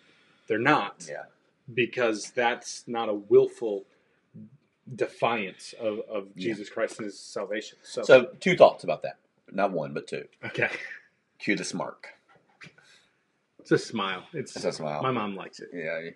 they're 0.47 0.57
not 0.59 1.05
Yeah, 1.07 1.23
because 1.73 2.31
that's 2.31 2.83
not 2.87 3.09
a 3.09 3.13
willful 3.13 3.85
defiance 4.95 5.73
of, 5.79 5.99
of 6.09 6.27
Yeah. 6.35 6.49
Jesus 6.49 6.69
Christ 6.69 6.97
and 6.99 7.05
His 7.05 7.19
salvation. 7.19 7.77
So, 7.83 8.03
So 8.03 8.25
two 8.39 8.55
thoughts 8.55 8.83
about 8.83 9.01
that. 9.03 9.17
Not 9.51 9.71
one, 9.71 9.93
but 9.93 10.07
two. 10.07 10.25
okay, 10.45 10.69
Cue 11.39 11.55
the 11.55 11.63
smirk. 11.63 12.09
it's 13.59 13.71
a 13.71 13.77
smile. 13.77 14.23
It's, 14.33 14.55
It's 14.55 14.65
a 14.65 14.71
smile. 14.71 15.01
my 15.01 15.11
mom 15.11 15.35
likes 15.35 15.59
it. 15.59 15.69
Yeah, 15.73 16.09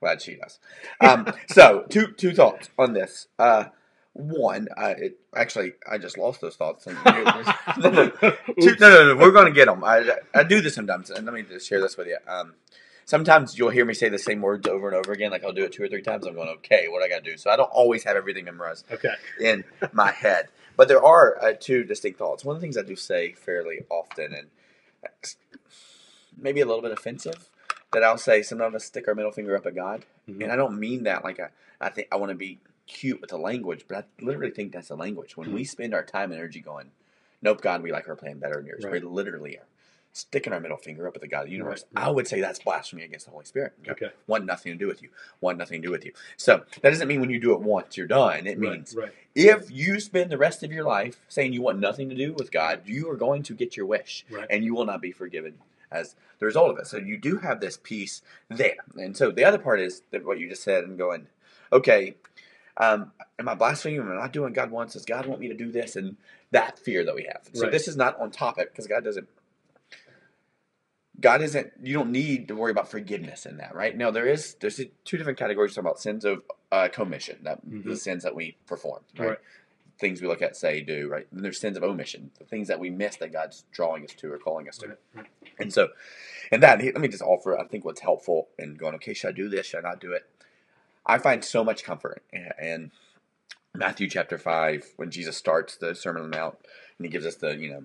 glad 0.00 0.22
she 0.22 0.36
does. 0.36 0.58
Um, 1.00 1.32
so 1.48 1.84
two 1.88 2.12
two 2.12 2.32
thoughts 2.32 2.68
on 2.78 2.92
this. 2.92 3.28
Uh, 3.38 3.64
one, 4.12 4.68
uh, 4.76 4.94
it 4.98 5.18
actually 5.34 5.72
I 5.88 5.98
just 5.98 6.18
lost 6.18 6.40
those 6.40 6.56
thoughts. 6.56 6.86
And 6.86 6.96
no, 7.04 7.22
no, 7.78 7.90
no. 7.90 8.08
Two, 8.60 8.76
no, 8.80 8.88
no, 8.90 9.14
no, 9.14 9.16
we're 9.16 9.30
going 9.30 9.46
to 9.46 9.52
get 9.52 9.66
them. 9.66 9.82
I, 9.84 10.16
I 10.34 10.42
do 10.42 10.60
this 10.60 10.74
sometimes, 10.74 11.10
and 11.10 11.24
let 11.24 11.34
me 11.34 11.42
just 11.42 11.68
share 11.68 11.80
this 11.80 11.96
with 11.96 12.08
you. 12.08 12.18
Um, 12.28 12.54
sometimes 13.10 13.58
you'll 13.58 13.70
hear 13.70 13.84
me 13.84 13.92
say 13.92 14.08
the 14.08 14.18
same 14.18 14.40
words 14.40 14.68
over 14.68 14.86
and 14.88 14.96
over 14.96 15.10
again. 15.12 15.32
Like 15.32 15.42
I'll 15.44 15.52
do 15.52 15.64
it 15.64 15.72
two 15.72 15.82
or 15.82 15.88
three 15.88 16.00
times. 16.00 16.26
I'm 16.26 16.34
going, 16.34 16.48
okay, 16.58 16.86
what 16.88 17.02
I 17.02 17.08
got 17.08 17.24
to 17.24 17.30
do? 17.32 17.36
So 17.36 17.50
I 17.50 17.56
don't 17.56 17.70
always 17.70 18.04
have 18.04 18.16
everything 18.16 18.44
memorized 18.44 18.86
Okay. 18.90 19.14
in 19.40 19.64
my 19.92 20.12
head. 20.12 20.48
But 20.76 20.86
there 20.88 21.02
are 21.04 21.36
uh, 21.42 21.52
two 21.58 21.82
distinct 21.84 22.18
thoughts. 22.20 22.44
One 22.44 22.54
of 22.54 22.62
the 22.62 22.64
things 22.64 22.78
I 22.78 22.82
do 22.82 22.94
say 22.96 23.32
fairly 23.32 23.80
often, 23.90 24.32
and 24.32 24.46
maybe 26.36 26.60
a 26.60 26.66
little 26.66 26.82
bit 26.82 26.92
offensive, 26.92 27.48
that 27.92 28.04
I'll 28.04 28.16
say 28.18 28.42
sometimes 28.42 28.74
I 28.74 28.78
stick 28.78 29.08
our 29.08 29.14
middle 29.14 29.32
finger 29.32 29.56
up 29.56 29.66
at 29.66 29.74
God, 29.74 30.04
Mhm. 30.28 30.42
and 30.44 30.52
I 30.52 30.56
don't 30.56 30.78
mean 30.78 31.02
that 31.02 31.24
like 31.24 31.40
I, 31.40 31.48
I 31.80 31.88
think 31.90 32.08
I 32.12 32.16
want 32.16 32.30
to 32.30 32.36
be 32.36 32.60
cute 32.86 33.20
with 33.20 33.30
the 33.30 33.36
language, 33.38 33.84
but 33.88 33.98
I 33.98 34.04
literally 34.24 34.52
think 34.52 34.72
that's 34.72 34.88
the 34.88 34.96
language. 34.96 35.36
When 35.36 35.52
we 35.52 35.64
spend 35.64 35.94
our 35.94 36.04
time 36.04 36.30
and 36.30 36.38
energy 36.40 36.60
going, 36.60 36.92
"Nope, 37.42 37.60
God, 37.60 37.82
we 37.82 37.90
like 37.92 38.08
our 38.08 38.16
plan 38.16 38.38
better 38.38 38.56
than 38.56 38.66
yours," 38.66 38.84
Right. 38.84 38.92
we 38.92 39.00
literally 39.00 39.58
are 39.58 39.66
sticking 40.12 40.52
our 40.52 40.60
middle 40.60 40.76
finger 40.76 41.06
up 41.06 41.14
at 41.14 41.20
the 41.22 41.28
God 41.28 41.42
of 41.42 41.46
the 41.46 41.52
universe. 41.52 41.84
Right. 41.94 42.06
I 42.06 42.10
would 42.10 42.26
say 42.26 42.40
that's 42.40 42.58
blasphemy 42.58 43.04
against 43.04 43.26
the 43.26 43.32
Holy 43.32 43.44
Spirit. 43.44 43.74
Okay. 43.88 44.10
Want 44.26 44.44
nothing 44.44 44.72
to 44.72 44.78
do 44.78 44.86
with 44.86 45.02
you. 45.02 45.08
Want 45.40 45.58
nothing 45.58 45.80
to 45.80 45.86
do 45.86 45.92
with 45.92 46.04
you. 46.04 46.12
So 46.36 46.64
that 46.82 46.90
doesn't 46.90 47.06
mean 47.08 47.20
when 47.20 47.30
you 47.30 47.40
do 47.40 47.52
it 47.52 47.60
once 47.60 47.96
you're 47.96 48.06
done. 48.06 48.46
It 48.46 48.58
means 48.58 48.94
right. 48.96 49.04
right. 49.04 49.12
if 49.34 49.70
you 49.70 50.00
spend 50.00 50.30
the 50.30 50.38
rest 50.38 50.62
of 50.62 50.72
your 50.72 50.84
life 50.84 51.20
saying 51.28 51.52
you 51.52 51.62
want 51.62 51.78
nothing 51.78 52.08
to 52.08 52.16
do 52.16 52.32
with 52.32 52.50
God, 52.50 52.82
you 52.86 53.08
are 53.10 53.16
going 53.16 53.42
to 53.44 53.54
get 53.54 53.76
your 53.76 53.86
wish, 53.86 54.24
Right. 54.30 54.46
and 54.50 54.64
you 54.64 54.74
will 54.74 54.84
not 54.84 55.00
be 55.00 55.12
forgiven 55.12 55.54
as 55.92 56.16
the 56.38 56.46
result 56.46 56.70
of 56.70 56.78
it. 56.78 56.86
So 56.86 56.96
you 56.96 57.16
do 57.16 57.38
have 57.38 57.60
this 57.60 57.76
piece 57.76 58.22
there, 58.48 58.76
and 58.96 59.16
so 59.16 59.30
the 59.30 59.44
other 59.44 59.58
part 59.58 59.80
is 59.80 60.02
that 60.10 60.24
what 60.24 60.38
you 60.38 60.48
just 60.48 60.62
said 60.62 60.84
and 60.84 60.96
going, 60.98 61.26
okay, 61.72 62.14
um, 62.76 63.12
am 63.38 63.48
I 63.48 63.54
blaspheming? 63.54 64.00
Am 64.00 64.10
I 64.10 64.14
not 64.14 64.32
doing 64.32 64.44
what 64.44 64.54
God 64.54 64.70
wants? 64.70 64.94
Does 64.94 65.04
God 65.04 65.26
want 65.26 65.40
me 65.40 65.48
to 65.48 65.54
do 65.54 65.70
this? 65.70 65.96
And 65.96 66.16
that 66.50 66.78
fear 66.78 67.04
that 67.04 67.14
we 67.14 67.24
have. 67.24 67.42
So 67.52 67.64
Right. 67.64 67.72
this 67.72 67.86
is 67.88 67.96
not 67.96 68.18
on 68.18 68.30
topic 68.30 68.70
because 68.72 68.86
God 68.86 69.04
doesn't. 69.04 69.28
God 71.20 71.42
isn't. 71.42 71.72
You 71.82 71.94
don't 71.94 72.12
need 72.12 72.48
to 72.48 72.54
worry 72.54 72.70
about 72.70 72.90
forgiveness 72.90 73.44
in 73.46 73.58
that, 73.58 73.74
right? 73.74 73.96
No, 73.96 74.10
there 74.10 74.26
is. 74.26 74.54
There's 74.60 74.80
two 75.04 75.18
different 75.18 75.38
categories 75.38 75.74
talking 75.74 75.86
about 75.88 76.00
sins 76.00 76.24
of 76.24 76.42
uh, 76.72 76.88
commission, 76.88 77.38
that 77.42 77.60
the 77.64 77.76
Mhm. 77.90 77.98
sins 77.98 78.22
that 78.22 78.34
we 78.34 78.56
perform, 78.66 79.02
right? 79.18 79.28
Right. 79.30 79.38
Things 79.98 80.22
we 80.22 80.28
look 80.28 80.40
at, 80.40 80.56
say, 80.56 80.80
do, 80.80 81.08
right? 81.08 81.26
And 81.30 81.44
there's 81.44 81.60
sins 81.60 81.76
of 81.76 81.82
omission, 81.82 82.30
the 82.38 82.44
things 82.44 82.68
that 82.68 82.80
we 82.80 82.90
miss 82.90 83.16
that 83.16 83.32
God's 83.32 83.64
drawing 83.72 84.04
us 84.04 84.14
to 84.14 84.32
or 84.32 84.38
calling 84.38 84.68
us 84.68 84.78
to. 84.78 84.88
Right, 84.88 84.98
right. 85.14 85.26
And 85.58 85.72
so, 85.72 85.88
and 86.50 86.62
that, 86.62 86.82
let 86.82 87.00
me 87.00 87.08
just 87.08 87.22
offer, 87.22 87.58
I 87.58 87.64
think 87.66 87.84
what's 87.84 88.00
helpful 88.00 88.48
in 88.58 88.76
going, 88.76 88.94
okay, 88.94 89.12
should 89.12 89.28
I 89.28 89.32
do 89.32 89.48
this? 89.48 89.66
Should 89.66 89.84
I 89.84 89.88
not 89.90 90.00
do 90.00 90.12
it? 90.12 90.26
I 91.04 91.18
find 91.18 91.44
so 91.44 91.62
much 91.64 91.84
comfort 91.84 92.22
in, 92.32 92.50
in 92.62 92.92
Matthew 93.74 94.08
chapter 94.08 94.38
5 94.38 94.92
when 94.96 95.10
Jesus 95.10 95.36
starts 95.36 95.76
the 95.76 95.94
Sermon 95.94 96.22
on 96.22 96.30
the 96.30 96.36
Mount 96.36 96.56
and 96.98 97.04
he 97.06 97.10
gives 97.10 97.26
us 97.26 97.34
the, 97.36 97.56
you 97.56 97.70
know, 97.70 97.84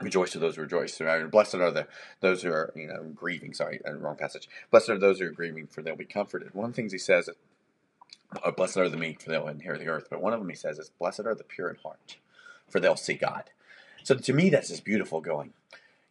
rejoice 0.00 0.32
to 0.32 0.38
those 0.38 0.56
who 0.56 0.62
rejoice. 0.62 1.00
Right? 1.00 1.30
Blessed 1.30 1.56
are 1.56 1.70
the 1.70 1.86
those 2.20 2.42
who 2.42 2.50
are, 2.50 2.72
you 2.74 2.86
know, 2.86 3.04
grieving. 3.14 3.54
Sorry, 3.54 3.80
wrong 3.84 4.16
passage. 4.16 4.48
Blessed 4.70 4.90
are 4.90 4.98
those 4.98 5.18
who 5.20 5.26
are 5.26 5.30
grieving, 5.30 5.66
for 5.66 5.82
they'll 5.82 5.96
be 5.96 6.04
comforted. 6.04 6.54
One 6.54 6.66
of 6.66 6.72
the 6.72 6.76
things 6.76 6.92
he 6.92 6.98
says, 6.98 7.30
oh, 8.44 8.52
blessed 8.52 8.76
are 8.76 8.88
the 8.88 8.96
meek, 8.96 9.20
for 9.20 9.30
they'll 9.30 9.48
inherit 9.48 9.80
the 9.80 9.88
earth. 9.88 10.08
But 10.10 10.20
one 10.20 10.32
of 10.32 10.40
them 10.40 10.48
he 10.48 10.56
says 10.56 10.78
is, 10.78 10.90
blessed 10.98 11.20
are 11.20 11.34
the 11.34 11.44
pure 11.44 11.68
in 11.68 11.76
heart, 11.76 12.16
for 12.68 12.80
they'll 12.80 12.96
see 12.96 13.14
God. 13.14 13.44
So 14.02 14.14
to 14.14 14.32
me, 14.32 14.50
that's 14.50 14.68
just 14.68 14.84
beautiful 14.84 15.20
going. 15.20 15.52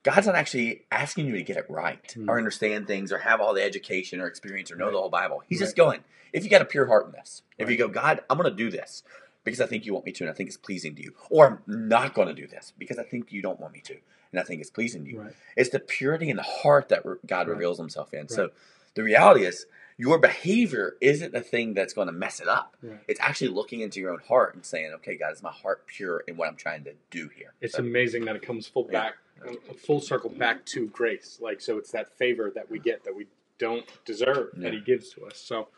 God's 0.03 0.27
not 0.27 0.35
actually 0.35 0.83
asking 0.91 1.25
you 1.25 1.33
to 1.33 1.43
get 1.43 1.57
it 1.57 1.65
right 1.67 2.11
Hmm. 2.13 2.29
or 2.29 2.37
understand 2.37 2.85
things 2.87 3.11
or 3.11 3.19
have 3.19 3.41
all 3.41 3.53
the 3.53 3.63
education 3.63 4.21
or 4.21 4.27
experience 4.27 4.71
or 4.71 4.75
know 4.75 4.91
the 4.91 4.97
whole 4.97 5.09
Bible. 5.09 5.41
He's 5.47 5.59
just 5.59 5.75
going, 5.75 6.01
if 6.31 6.43
you 6.43 6.49
got 6.49 6.61
a 6.61 6.65
pure 6.65 6.85
heart 6.85 7.07
in 7.07 7.13
this, 7.13 7.41
if 7.57 7.69
you 7.69 7.77
go, 7.77 7.87
God, 7.87 8.21
I'm 8.29 8.37
going 8.37 8.49
to 8.49 8.55
do 8.55 8.69
this 8.69 9.01
because 9.45 9.61
I 9.61 9.65
think 9.67 9.85
you 9.85 9.93
want 9.93 10.05
me 10.05 10.11
to 10.11 10.23
and 10.25 10.29
I 10.31 10.33
think 10.33 10.47
it's 10.49 10.57
pleasing 10.57 10.93
to 10.95 11.01
you, 11.03 11.13
or 11.29 11.47
I'm 11.47 11.59
not 11.89 12.13
going 12.13 12.27
to 12.27 12.33
do 12.33 12.47
this 12.47 12.73
because 12.77 12.99
I 12.99 13.03
think 13.03 13.31
you 13.31 13.41
don't 13.41 13.59
want 13.61 13.73
me 13.73 13.79
to 13.85 13.95
and 14.31 14.39
I 14.41 14.43
think 14.43 14.59
it's 14.59 14.69
pleasing 14.69 15.05
to 15.05 15.11
you. 15.11 15.21
Right. 15.21 15.33
It's 15.55 15.69
the 15.69 15.79
purity 15.79 16.29
in 16.29 16.35
the 16.35 16.43
heart 16.43 16.89
that 16.89 17.05
re- 17.05 17.15
God 17.25 17.47
Right. 17.47 17.53
reveals 17.53 17.77
himself 17.77 18.13
in. 18.13 18.21
Right. 18.21 18.31
So 18.31 18.49
the 18.95 19.03
reality 19.03 19.45
is, 19.45 19.65
your 19.97 20.19
behavior 20.19 20.97
isn't 20.99 21.31
the 21.31 21.39
thing 21.39 21.73
that's 21.73 21.93
going 21.93 22.07
to 22.07 22.11
mess 22.13 22.41
it 22.41 22.49
up. 22.49 22.75
It's 23.07 23.19
actually 23.21 23.47
looking 23.47 23.79
into 23.79 24.01
your 24.01 24.11
own 24.11 24.19
heart 24.27 24.53
and 24.55 24.65
saying, 24.65 24.91
okay, 24.95 25.15
God, 25.15 25.31
is 25.31 25.41
my 25.41 25.53
heart 25.53 25.87
pure 25.87 26.21
in 26.27 26.35
what 26.35 26.49
I'm 26.49 26.57
trying 26.57 26.83
to 26.83 26.91
do 27.11 27.29
here? 27.29 27.53
It's 27.61 27.75
So- 27.75 27.79
amazing 27.79 28.25
that 28.25 28.35
it 28.35 28.41
comes 28.41 28.67
full 28.67 28.89
Yeah. 28.91 29.11
back, 29.45 29.57
a 29.69 29.73
full 29.73 30.01
circle 30.01 30.29
back 30.31 30.65
to 30.67 30.87
grace. 30.87 31.39
Like 31.41 31.61
so, 31.61 31.77
it's 31.77 31.91
that 31.91 32.17
favor 32.17 32.51
that 32.55 32.69
we 32.69 32.77
get 32.79 33.05
that 33.05 33.15
we 33.15 33.27
don't 33.57 33.85
deserve 34.03 34.49
Yeah. 34.57 34.63
that 34.63 34.73
He 34.73 34.81
gives 34.81 35.11
to 35.13 35.25
us. 35.27 35.37
So, 35.37 35.69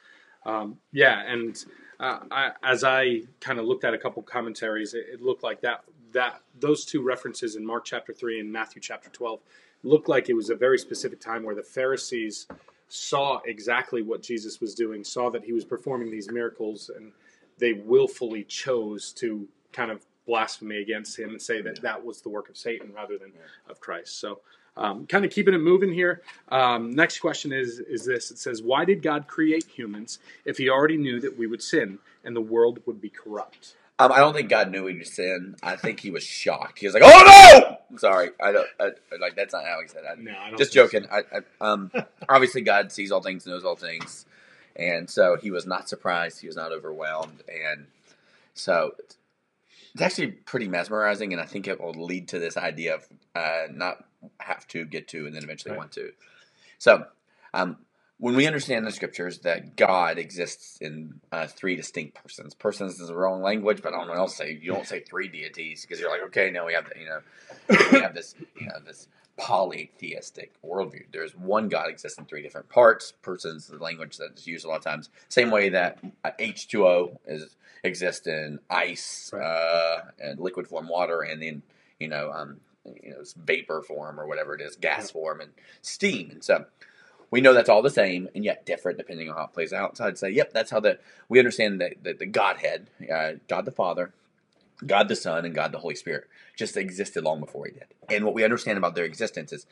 um, 0.48 0.78
yeah, 0.92 1.22
and 1.28 1.64
uh, 2.00 2.20
I, 2.32 2.52
as 2.64 2.84
I 2.84 3.22
kind 3.40 3.60
of 3.60 3.66
looked 3.66 3.84
at 3.84 3.94
a 3.94 3.98
couple 3.98 4.24
commentaries, 4.24 4.94
it, 4.94 5.06
it 5.14 5.22
looked 5.22 5.44
like 5.44 5.62
that 5.62 5.84
that 6.14 6.42
those 6.60 6.86
two 6.86 7.04
references 7.04 7.56
in 7.58 7.66
Mark 7.66 7.86
chapter 7.86 8.14
three 8.14 8.40
and 8.40 8.52
Matthew 8.52 8.82
chapter 8.82 9.10
twelve 9.10 9.42
looked 9.84 10.10
like 10.10 10.30
it 10.30 10.34
was 10.34 10.50
a 10.50 10.56
very 10.56 10.80
specific 10.80 11.20
time 11.20 11.44
where 11.44 11.56
the 11.56 11.64
Pharisees 11.64 12.48
saw 12.88 13.40
exactly 13.46 14.02
what 14.02 14.24
Jesus 14.24 14.62
was 14.62 14.74
doing, 14.74 15.04
saw 15.04 15.30
that 15.30 15.44
he 15.44 15.54
was 15.54 15.66
performing 15.66 16.10
these 16.10 16.32
miracles, 16.32 16.90
and 16.96 17.12
they 17.60 17.74
willfully 17.74 18.44
chose 18.44 19.12
to 19.14 19.48
kind 19.74 19.92
of 19.92 20.06
blasphemy 20.26 20.78
against 20.78 21.18
him 21.18 21.30
and 21.30 21.42
say 21.42 21.62
that 21.62 21.82
that 21.82 22.04
was 22.04 22.22
the 22.22 22.30
work 22.30 22.50
of 22.50 22.58
Satan 22.58 22.92
rather 22.94 23.18
than 23.18 23.32
of 23.70 23.80
Christ. 23.80 24.20
So, 24.20 24.40
um, 24.78 25.08
kind 25.08 25.26
of 25.26 25.32
keeping 25.32 25.54
it 25.54 25.60
moving 25.60 25.92
here. 25.92 26.22
Um, 26.50 26.92
next 26.92 27.20
question 27.20 27.52
is 27.52 27.80
is 27.80 28.06
this: 28.06 28.32
It 28.32 28.38
says, 28.38 28.62
"Why 28.62 28.86
did 28.86 29.02
God 29.02 29.28
create 29.28 29.66
humans 29.66 30.20
if 30.46 30.58
He 30.58 30.70
already 30.70 30.98
knew 30.98 31.20
that 31.20 31.38
we 31.38 31.48
would 31.48 31.62
sin 31.62 32.00
and 32.24 32.36
the 32.36 32.42
world 32.42 32.80
would 32.86 33.02
be 33.02 33.10
corrupt?" 33.10 33.76
Um, 34.00 34.12
I 34.12 34.20
don't 34.20 34.34
think 34.34 34.50
God 34.50 34.70
knew 34.72 34.86
he 34.86 35.00
was 35.00 35.12
sin. 35.12 35.56
I 35.64 35.76
think 35.76 36.00
he 36.00 36.12
was 36.12 36.22
shocked. 36.24 36.78
He 36.78 36.86
was 36.86 36.94
like, 36.94 37.04
"Oh 37.04 37.78
no!" 37.90 37.98
Sorry. 37.98 38.30
I 38.40 38.52
don't 38.52 38.68
I, 38.80 38.92
like 39.20 39.36
that's 39.36 39.54
not 39.54 39.66
how 39.66 39.82
he 39.82 39.88
said 39.88 40.04
it. 40.06 40.20
No, 40.20 40.32
I 40.38 40.50
don't 40.50 40.58
Just 40.58 40.74
so. 40.74 40.84
joking. 40.84 41.08
I, 41.12 41.24
I, 41.34 41.42
um, 41.62 41.92
obviously, 42.30 42.62
God 42.62 42.92
sees 42.92 43.12
all 43.12 43.22
things, 43.24 43.48
knows 43.48 43.64
all 43.64 43.76
things, 43.76 44.26
and 44.76 45.10
so 45.10 45.36
he 45.42 45.50
was 45.50 45.66
not 45.66 45.90
surprised. 45.90 46.42
He 46.42 46.48
was 46.48 46.56
not 46.56 46.72
overwhelmed, 46.72 47.42
and 47.50 47.88
so 48.54 48.94
it's 49.94 50.02
actually 50.02 50.28
pretty 50.28 50.68
mesmerizing. 50.68 51.34
And 51.34 51.42
I 51.42 51.46
think 51.46 51.68
it 51.68 51.82
will 51.82 51.94
lead 51.94 52.28
to 52.30 52.40
this 52.40 52.56
idea 52.56 52.96
of 52.96 53.08
uh, 53.34 53.64
not 53.72 54.06
have 54.40 54.68
to 54.70 54.86
get 54.86 55.08
to, 55.10 55.26
and 55.26 55.36
then 55.36 55.44
eventually 55.44 55.72
Right. 55.72 55.78
want 55.80 55.92
to. 55.94 56.12
So, 56.80 57.06
um, 57.54 57.78
when 58.20 58.36
we 58.36 58.48
understand 58.48 58.86
the 58.86 58.92
scriptures 58.92 59.40
that 59.40 59.76
God 59.76 60.18
exists 60.18 60.80
in 60.82 61.22
uh, 61.32 61.46
three 61.46 61.76
distinct 61.76 62.16
persons, 62.16 62.56
persons 62.56 63.00
is 63.00 63.10
the 63.10 63.16
wrong 63.16 63.44
language, 63.44 63.82
but 63.84 63.94
I 63.94 63.98
don't 63.98 64.08
know 64.08 64.14
else 64.14 64.36
say 64.36 64.58
you 64.60 64.72
don't 64.72 64.88
say 64.88 65.02
three 65.02 65.28
deities 65.28 65.84
because 65.84 66.00
you're 66.00 66.10
like, 66.10 66.24
okay, 66.28 66.50
no, 66.50 66.66
we 66.66 66.74
have 66.74 66.86
the, 66.90 67.00
you 67.00 67.06
know, 67.06 67.20
we 67.92 68.00
have 68.00 68.16
this, 68.16 68.36
you 68.60 68.66
know, 68.66 68.80
this 68.84 69.08
polytheistic 69.38 70.54
worldview. 70.64 71.04
There's 71.12 71.36
one 71.36 71.70
God 71.70 71.90
exists 71.90 72.18
in 72.18 72.26
three 72.26 72.42
different 72.42 72.70
parts. 72.70 73.14
Persons, 73.22 73.68
the 73.68 73.78
language 73.78 74.18
that's 74.18 74.48
used 74.48 74.66
a 74.66 74.68
lot 74.70 74.78
of 74.78 74.84
times, 74.84 75.10
same 75.30 75.52
way 75.52 75.70
that 75.70 76.00
uh, 76.24 76.32
H2O 76.40 77.20
is 77.28 77.56
exists 77.84 78.26
in 78.26 78.60
ice 78.70 79.30
Right. 79.32 79.46
uh, 79.46 80.02
and 80.20 80.40
liquid 80.40 80.68
form 80.68 80.88
water, 80.90 81.22
and 81.22 81.40
then 81.42 81.62
you 82.00 82.08
know, 82.08 82.32
um, 82.32 82.60
you 83.04 83.12
know, 83.12 83.18
it's 83.20 83.34
vapor 83.34 83.82
form 83.82 84.20
or 84.20 84.28
whatever 84.28 84.56
it 84.56 84.62
is, 84.62 84.76
gas 84.76 85.12
form 85.12 85.42
and 85.42 85.52
steam, 85.82 86.30
and 86.32 86.44
so 86.44 86.66
we 87.30 87.42
know 87.42 87.54
that's 87.54 87.70
all 87.70 87.82
the 87.82 87.90
same 87.90 88.30
and 88.36 88.46
yet 88.46 88.66
different 88.66 88.98
depending 88.98 89.30
on 89.30 89.36
how 89.36 89.44
it 89.46 89.54
plays 89.54 89.74
out. 89.74 89.98
So 89.98 90.06
I'd 90.06 90.18
say, 90.18 90.30
yep, 90.30 90.54
that's 90.54 90.72
how 90.72 90.80
the 90.80 91.00
we 91.28 91.40
understand 91.40 91.82
that 91.82 92.04
the, 92.04 92.14
the 92.14 92.26
Godhead, 92.26 92.88
uh, 93.14 93.34
God 93.48 93.66
the 93.66 93.72
Father, 93.72 94.14
God 94.86 95.08
the 95.08 95.16
Son, 95.16 95.46
and 95.46 95.54
God 95.54 95.72
the 95.72 95.80
Holy 95.80 95.96
Spirit 95.96 96.28
just 96.56 96.78
existed 96.78 97.24
long 97.24 97.40
before 97.40 97.66
He 97.66 97.74
did. 97.74 97.88
And 98.10 98.26
what 98.26 98.34
we 98.34 98.44
understand 98.44 98.78
about 98.78 98.96
their 98.96 99.06
existence 99.06 99.52
is 99.52 99.66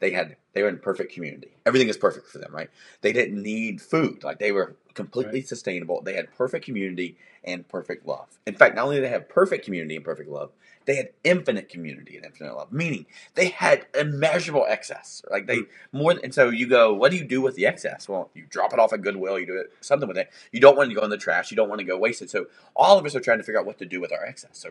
they 0.00 0.10
had 0.10 0.36
they 0.52 0.62
were 0.62 0.68
in 0.68 0.78
perfect 0.78 1.12
community. 1.12 1.52
Everything 1.66 1.88
is 1.88 1.96
perfect 1.96 2.28
for 2.28 2.38
them, 2.38 2.54
right? 2.54 2.70
They 3.00 3.12
didn't 3.12 3.42
need 3.42 3.80
food; 3.80 4.24
like 4.24 4.38
they 4.38 4.52
were 4.52 4.76
completely 4.94 5.40
Right. 5.40 5.48
sustainable. 5.48 6.02
They 6.02 6.14
had 6.14 6.34
perfect 6.36 6.64
community 6.64 7.16
and 7.44 7.68
perfect 7.68 8.04
love. 8.06 8.38
In 8.46 8.54
fact, 8.54 8.74
not 8.74 8.84
only 8.84 8.96
did 8.96 9.04
they 9.04 9.10
have 9.10 9.28
perfect 9.28 9.64
community 9.64 9.94
and 9.94 10.04
perfect 10.04 10.28
love, 10.28 10.50
they 10.86 10.96
had 10.96 11.10
infinite 11.22 11.68
community 11.68 12.16
and 12.16 12.24
infinite 12.24 12.56
love. 12.56 12.72
Meaning 12.72 13.06
they 13.34 13.48
had 13.48 13.86
immeasurable 13.94 14.66
excess. 14.68 15.22
Like 15.30 15.46
they 15.46 15.58
hmm. 15.58 15.62
more. 15.92 16.14
And 16.22 16.34
so 16.34 16.48
you 16.48 16.66
go, 16.66 16.92
what 16.92 17.10
do 17.10 17.16
you 17.16 17.24
do 17.24 17.40
with 17.40 17.54
the 17.54 17.66
excess? 17.66 18.08
Well, 18.08 18.30
you 18.34 18.44
drop 18.48 18.72
it 18.72 18.78
off 18.78 18.92
at 18.92 19.02
Goodwill. 19.02 19.38
You 19.38 19.46
do 19.46 19.58
it 19.58 19.72
something 19.80 20.08
with 20.08 20.18
it. 20.18 20.30
You 20.50 20.60
don't 20.60 20.76
want 20.76 20.88
to 20.90 20.94
go 20.94 21.02
in 21.02 21.10
the 21.10 21.16
trash. 21.16 21.50
You 21.50 21.56
don't 21.56 21.68
want 21.68 21.80
to 21.80 21.84
go 21.84 21.96
waste 21.96 22.22
it. 22.22 22.30
So 22.30 22.46
all 22.74 22.98
of 22.98 23.06
us 23.06 23.14
are 23.14 23.20
trying 23.20 23.38
to 23.38 23.44
figure 23.44 23.60
out 23.60 23.66
what 23.66 23.78
to 23.78 23.86
do 23.86 24.00
with 24.00 24.12
our 24.12 24.24
excess. 24.24 24.58
So 24.58 24.70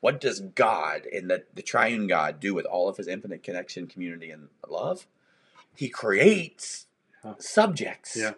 what 0.00 0.20
does 0.20 0.40
God 0.40 1.06
and 1.06 1.30
the, 1.30 1.44
the 1.54 1.62
triune 1.62 2.06
God 2.06 2.40
do 2.40 2.54
with 2.54 2.66
all 2.66 2.88
of 2.88 2.96
his 2.96 3.06
infinite 3.08 3.42
connection, 3.42 3.86
community, 3.86 4.30
and 4.30 4.48
love? 4.68 5.06
He 5.74 5.88
creates 5.88 6.86
Huh. 7.22 7.34
subjects 7.38 8.16
Yeah. 8.16 8.32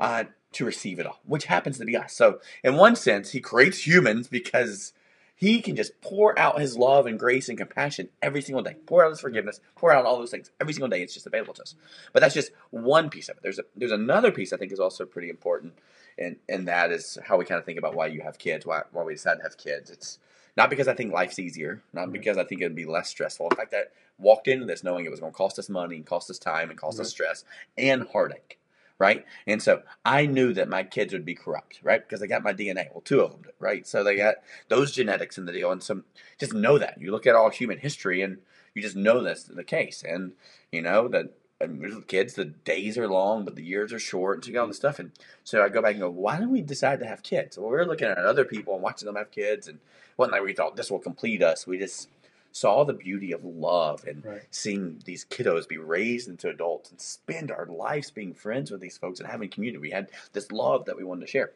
uh, 0.00 0.24
to 0.52 0.64
receive 0.64 0.98
it 0.98 1.06
all, 1.06 1.20
which 1.24 1.44
happens 1.44 1.78
to 1.78 1.84
be 1.84 1.96
us. 1.96 2.12
So, 2.12 2.40
in 2.64 2.74
one 2.74 2.96
sense, 2.96 3.30
he 3.30 3.40
creates 3.40 3.86
humans 3.86 4.26
because 4.26 4.92
he 5.36 5.60
can 5.60 5.76
just 5.76 6.00
pour 6.00 6.36
out 6.38 6.60
his 6.60 6.76
love 6.76 7.06
and 7.06 7.18
grace 7.18 7.48
and 7.48 7.56
compassion 7.56 8.08
every 8.20 8.40
single 8.42 8.62
day. 8.64 8.74
Pour 8.86 9.04
out 9.04 9.10
his 9.10 9.20
forgiveness, 9.20 9.60
pour 9.76 9.92
out 9.92 10.06
all 10.06 10.18
those 10.18 10.30
things 10.30 10.50
every 10.60 10.72
single 10.72 10.88
day. 10.88 11.02
It's 11.02 11.14
just 11.14 11.26
available 11.26 11.54
to 11.54 11.62
us. 11.62 11.76
But 12.12 12.20
that's 12.20 12.34
just 12.34 12.50
one 12.70 13.10
piece 13.10 13.28
of 13.28 13.36
it. 13.36 13.42
There's 13.44 13.58
a, 13.60 13.64
there's 13.76 13.92
another 13.92 14.32
piece 14.32 14.52
I 14.52 14.56
think 14.56 14.72
is 14.72 14.80
also 14.80 15.04
pretty 15.04 15.28
important, 15.28 15.74
and 16.18 16.36
and 16.48 16.66
that 16.66 16.90
is 16.90 17.16
how 17.22 17.36
we 17.36 17.44
kind 17.44 17.58
of 17.60 17.64
think 17.64 17.78
about 17.78 17.94
why 17.94 18.06
you 18.06 18.22
have 18.22 18.38
kids, 18.38 18.66
why 18.66 18.82
why 18.90 19.04
we 19.04 19.12
decide 19.14 19.36
to 19.36 19.42
have 19.44 19.56
kids. 19.56 19.90
It's 19.90 20.18
not 20.56 20.70
because 20.70 20.88
I 20.88 20.94
think 20.94 21.12
life's 21.12 21.38
easier, 21.38 21.82
not 21.92 22.04
Right. 22.04 22.12
because 22.12 22.38
I 22.38 22.44
think 22.44 22.60
it'd 22.60 22.74
be 22.74 22.86
less 22.86 23.08
stressful. 23.08 23.48
In 23.50 23.56
fact, 23.56 23.74
I 23.74 23.84
walked 24.18 24.48
into 24.48 24.64
this 24.66 24.82
knowing 24.82 25.04
it 25.04 25.10
was 25.10 25.20
going 25.20 25.32
to 25.32 25.36
cost 25.36 25.58
us 25.58 25.68
money, 25.68 25.96
and 25.96 26.06
cost 26.06 26.30
us 26.30 26.38
time, 26.38 26.70
and 26.70 26.78
cost 26.78 26.98
us 27.00 27.10
stress 27.10 27.44
and 27.76 28.08
heartache, 28.08 28.58
right? 28.98 29.24
And 29.46 29.62
so 29.62 29.82
I 30.04 30.26
knew 30.26 30.52
that 30.54 30.68
my 30.68 30.82
kids 30.84 31.12
would 31.12 31.24
be 31.26 31.34
corrupt, 31.34 31.80
right? 31.82 32.02
Because 32.02 32.20
they 32.20 32.26
got 32.26 32.42
my 32.42 32.52
DNA. 32.54 32.88
Well, 32.92 33.02
two 33.02 33.20
of 33.20 33.32
them 33.32 33.42
did, 33.42 33.52
right? 33.58 33.86
So 33.86 34.02
they 34.02 34.16
got 34.16 34.36
those 34.68 34.92
genetics 34.92 35.36
in 35.38 35.44
the 35.44 35.52
deal, 35.52 35.70
and 35.70 35.82
some 35.82 36.04
just 36.38 36.54
know 36.54 36.78
that. 36.78 37.00
You 37.00 37.10
look 37.12 37.26
at 37.26 37.34
all 37.34 37.50
human 37.50 37.78
history, 37.78 38.22
and 38.22 38.38
you 38.74 38.82
just 38.82 38.96
know 38.96 39.22
that's 39.22 39.44
the 39.44 39.64
case. 39.64 40.02
And 40.06 40.32
you 40.72 40.82
know 40.82 41.08
that 41.08 41.32
and 41.60 41.80
with 41.80 42.06
kids, 42.06 42.34
the 42.34 42.44
days 42.44 42.98
are 42.98 43.08
long, 43.08 43.44
but 43.44 43.56
the 43.56 43.62
years 43.62 43.92
are 43.92 43.98
short, 43.98 44.36
and 44.38 44.44
so 44.44 44.48
you 44.48 44.54
got 44.54 44.62
all 44.62 44.66
this 44.68 44.76
stuff. 44.76 44.98
And 44.98 45.12
so 45.44 45.62
I 45.62 45.68
go 45.68 45.80
back 45.80 45.92
and 45.92 46.00
go, 46.00 46.10
why 46.10 46.38
did 46.38 46.50
we 46.50 46.60
decide 46.60 47.00
to 47.00 47.06
have 47.06 47.22
kids? 47.22 47.56
Well, 47.56 47.70
we 47.70 47.76
were 47.76 47.86
looking 47.86 48.08
at 48.08 48.18
other 48.18 48.44
people 48.44 48.74
and 48.74 48.82
watching 48.82 49.06
them 49.06 49.16
have 49.16 49.30
kids, 49.30 49.68
and 49.68 49.78
one 50.16 50.30
night 50.30 50.42
we 50.44 50.52
thought 50.52 50.76
this 50.76 50.90
will 50.90 50.98
complete 50.98 51.42
us. 51.42 51.66
We 51.66 51.78
just 51.78 52.08
saw 52.52 52.84
the 52.84 52.92
beauty 52.94 53.32
of 53.32 53.44
love 53.44 54.04
and 54.06 54.24
Right. 54.24 54.42
seeing 54.50 55.00
these 55.04 55.26
kiddos 55.26 55.68
be 55.68 55.76
raised 55.76 56.28
into 56.28 56.48
adults 56.48 56.90
and 56.90 56.98
spend 57.00 57.50
our 57.50 57.66
lives 57.66 58.10
being 58.10 58.32
friends 58.32 58.70
with 58.70 58.80
these 58.80 58.96
folks 58.96 59.20
and 59.20 59.28
having 59.28 59.50
community. 59.50 59.78
We 59.78 59.90
had 59.90 60.08
this 60.32 60.50
love 60.50 60.86
that 60.86 60.96
we 60.96 61.04
wanted 61.04 61.22
to 61.22 61.26
share. 61.26 61.52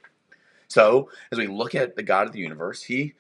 So 0.69 1.09
as 1.33 1.39
we 1.39 1.47
look 1.47 1.75
at 1.75 1.97
the 1.97 2.03
God 2.03 2.27
of 2.27 2.33
the 2.35 2.39
universe, 2.39 2.83
he 2.83 3.15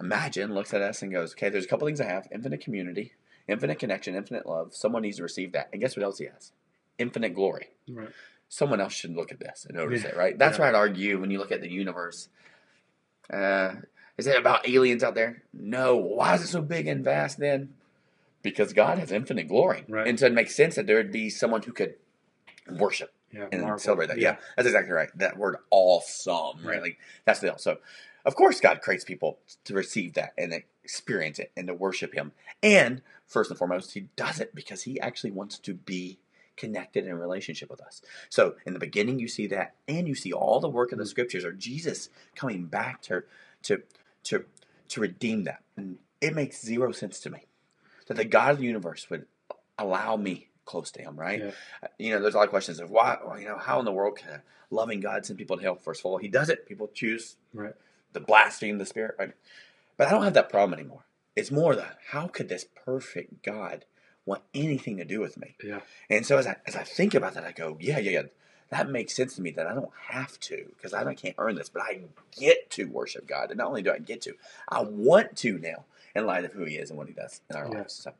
imagine 0.00 0.54
looks 0.54 0.72
at 0.72 0.80
us 0.80 1.02
and 1.02 1.12
goes, 1.12 1.32
Okay, 1.32 1.50
there's 1.50 1.66
a 1.66 1.68
couple 1.68 1.86
things 1.86 2.00
I 2.00 2.06
have 2.06 2.28
infinite 2.32 2.62
community, 2.62 3.12
infinite 3.48 3.78
connection, 3.78 4.14
infinite 4.14 4.46
love. 4.46 4.74
Someone 4.74 5.02
needs 5.02 5.16
to 5.18 5.22
receive 5.22 5.52
that. 5.52 5.68
And 5.72 5.80
guess 5.80 5.96
what 5.96 6.02
else 6.04 6.18
he 6.18 6.26
has? 6.26 6.52
Infinite 6.98 7.34
glory. 7.34 7.68
Right. 7.88 8.10
someone 8.48 8.82
else 8.82 8.92
should 8.92 9.16
look 9.16 9.32
at 9.32 9.40
this 9.40 9.64
and 9.64 9.78
notice 9.78 10.04
it, 10.04 10.14
right? 10.14 10.38
That's 10.38 10.58
Yeah. 10.58 10.64
where 10.64 10.68
I'd 10.68 10.74
argue 10.78 11.18
when 11.18 11.30
you 11.30 11.38
look 11.38 11.50
at 11.52 11.62
the 11.62 11.70
universe. 11.70 12.28
Uh, 13.32 13.76
is 14.18 14.26
it 14.26 14.38
about 14.38 14.68
aliens 14.68 15.02
out 15.02 15.14
there? 15.14 15.42
No. 15.54 15.96
Why 15.96 16.34
is 16.34 16.42
it 16.42 16.48
so 16.48 16.60
big 16.60 16.86
and 16.86 17.02
vast 17.02 17.38
then? 17.38 17.74
Because 18.42 18.72
God 18.74 18.98
has 18.98 19.10
infinite 19.10 19.48
glory. 19.48 19.84
Right. 19.88 20.06
And 20.06 20.20
so 20.20 20.26
it 20.26 20.34
makes 20.34 20.54
sense 20.54 20.74
that 20.74 20.86
there 20.86 20.96
would 20.96 21.12
be 21.12 21.30
someone 21.30 21.62
who 21.62 21.72
could 21.72 21.94
worship 22.70 23.14
Yeah, 23.32 23.46
and 23.50 23.62
marvel. 23.62 23.78
celebrate 23.78 24.08
that. 24.08 24.18
Yeah. 24.18 24.36
that's 24.56 24.66
exactly 24.66 24.92
right. 24.92 25.08
That 25.16 25.38
word 25.38 25.56
awesome, 25.70 26.64
right? 26.66 26.76
Yeah. 26.76 26.80
Like 26.82 26.98
that's 27.24 27.40
the 27.40 27.46
deal. 27.48 27.58
So, 27.58 27.78
of 28.26 28.34
course, 28.34 28.60
God 28.60 28.82
creates 28.82 29.04
people 29.04 29.38
to 29.64 29.72
receive 29.74 30.12
that 30.14 30.34
and 30.36 30.52
experience 30.84 31.38
it 31.38 31.52
and 31.56 31.66
to 31.68 31.74
worship 31.74 32.14
Him. 32.14 32.32
And 32.62 33.02
first 33.26 33.50
and 33.50 33.58
foremost, 33.58 33.92
He 33.94 34.08
does 34.16 34.40
it 34.40 34.54
because 34.54 34.82
He 34.82 35.00
actually 35.00 35.30
wants 35.30 35.58
to 35.60 35.74
be 35.74 36.18
connected 36.56 37.06
in 37.06 37.14
relationship 37.18 37.70
with 37.70 37.80
us. 37.80 38.02
So, 38.28 38.56
in 38.66 38.72
the 38.74 38.78
beginning, 38.78 39.18
you 39.18 39.28
see 39.28 39.46
that, 39.48 39.74
and 39.88 40.06
you 40.06 40.14
see 40.14 40.32
all 40.32 40.60
the 40.60 40.68
work 40.68 40.92
of 40.92 40.98
the 40.98 41.04
Mhm. 41.04 41.08
Scriptures 41.08 41.44
or 41.44 41.52
Jesus 41.52 42.08
coming 42.34 42.66
back 42.66 43.00
to 43.02 43.24
to 43.62 43.82
to 44.24 44.44
to 44.88 45.00
redeem 45.00 45.44
that. 45.44 45.62
And 45.76 45.98
it 46.20 46.34
makes 46.34 46.60
zero 46.60 46.92
sense 46.92 47.18
to 47.20 47.30
me 47.30 47.46
that 48.06 48.14
the 48.16 48.24
God 48.24 48.52
of 48.52 48.58
the 48.58 48.66
universe 48.66 49.08
would 49.08 49.26
allow 49.78 50.16
me 50.16 50.48
close 50.66 50.90
to 50.92 51.00
Him, 51.02 51.18
right? 51.18 51.40
Yeah. 51.40 51.88
you 51.98 52.10
know, 52.12 52.20
there's 52.20 52.34
a 52.34 52.36
lot 52.36 52.44
of 52.44 52.50
questions 52.50 52.78
of 52.78 52.90
why, 52.90 53.18
well, 53.24 53.38
you 53.38 53.46
know, 53.46 53.56
how 53.58 53.78
in 53.78 53.84
the 53.84 53.92
world 53.92 54.16
can 54.18 54.30
a 54.30 54.42
loving 54.70 55.00
God 55.00 55.24
send 55.26 55.38
people 55.38 55.56
to 55.56 55.62
hell? 55.62 55.74
First 55.74 56.00
of 56.02 56.06
all, 56.06 56.18
He 56.18 56.28
does 56.28 56.48
it. 56.50 56.66
People 56.66 56.88
choose 56.88 57.36
Right. 57.54 57.74
the 58.12 58.20
blaspheme 58.20 58.78
the 58.78 58.86
Spirit, 58.86 59.16
right? 59.18 59.32
But 60.02 60.08
I 60.08 60.10
don't 60.10 60.24
have 60.24 60.34
that 60.34 60.48
problem 60.48 60.76
anymore. 60.80 61.04
It's 61.36 61.52
more 61.52 61.76
the 61.76 61.86
how 62.08 62.26
could 62.26 62.48
this 62.48 62.66
perfect 62.84 63.44
God 63.44 63.84
want 64.26 64.42
anything 64.52 64.96
to 64.96 65.04
do 65.04 65.20
with 65.20 65.36
me? 65.36 65.54
Yeah. 65.62 65.78
And 66.10 66.26
so 66.26 66.38
as 66.38 66.46
I 66.48 66.56
as 66.66 66.74
I 66.74 66.82
think 66.82 67.14
about 67.14 67.34
that, 67.34 67.44
I 67.44 67.52
go, 67.52 67.76
yeah, 67.78 68.00
yeah, 68.00 68.10
yeah. 68.10 68.22
That 68.70 68.90
makes 68.90 69.14
sense 69.14 69.36
to 69.36 69.42
me 69.42 69.52
that 69.52 69.68
I 69.68 69.74
don't 69.74 69.92
have 70.08 70.40
to 70.40 70.72
because 70.76 70.92
I 70.92 71.14
can't 71.14 71.36
earn 71.38 71.54
this, 71.54 71.68
but 71.68 71.82
I 71.82 72.00
get 72.36 72.68
to 72.70 72.86
worship 72.86 73.28
God, 73.28 73.50
and 73.50 73.58
not 73.58 73.68
only 73.68 73.82
do 73.82 73.92
I 73.92 74.00
get 74.00 74.20
to, 74.22 74.34
I 74.68 74.82
want 74.82 75.36
to 75.36 75.56
now 75.56 75.84
in 76.16 76.26
light 76.26 76.44
of 76.44 76.52
who 76.54 76.64
He 76.64 76.78
is 76.78 76.90
and 76.90 76.98
what 76.98 77.06
He 77.06 77.14
does 77.14 77.40
in 77.48 77.54
our 77.54 77.68
Yeah. 77.68 77.78
lives. 77.78 77.94
So 77.94 78.12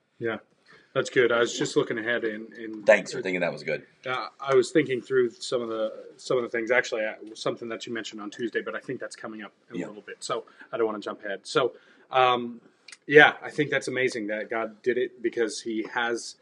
That's 0.95 1.09
good. 1.09 1.33
I 1.33 1.39
was 1.39 1.57
just 1.57 1.75
looking 1.77 1.99
ahead 1.99 2.23
and, 2.25 2.53
and 2.53 2.85
thanks 2.85 3.13
for 3.13 3.23
thinking 3.23 3.41
that 3.41 3.53
was 3.53 3.63
good. 3.63 3.87
Uh, 4.07 4.27
I 4.39 4.55
was 4.55 4.71
thinking 4.73 5.01
through 5.01 5.31
some 5.31 5.63
of 5.63 5.69
the 5.69 5.91
some 6.19 6.37
of 6.37 6.43
the 6.43 6.51
things. 6.51 6.71
Actually, 6.71 7.05
uh, 7.07 7.15
something 7.35 7.69
that 7.71 7.87
you 7.87 7.95
mentioned 7.95 8.21
on 8.21 8.31
Tuesday, 8.31 8.61
but 8.61 8.75
I 8.75 8.79
think 8.79 9.01
that's 9.01 9.17
coming 9.17 9.43
up 9.43 9.53
in 9.71 9.77
Yeah. 9.81 9.87
a 9.87 9.89
little 9.89 10.03
bit. 10.03 10.17
So 10.21 10.45
I 10.71 10.77
don't 10.77 10.87
want 10.87 11.03
to 11.03 11.05
jump 11.05 11.25
ahead. 11.25 11.41
So, 11.45 11.73
um, 12.11 12.61
yeah, 13.07 13.35
I 13.43 13.51
think 13.51 13.71
that's 13.71 13.89
amazing 13.89 14.27
that 14.27 14.51
God 14.51 14.83
did 14.83 14.99
it 14.99 15.23
because 15.23 15.63
He 15.63 15.87
has 15.95 16.37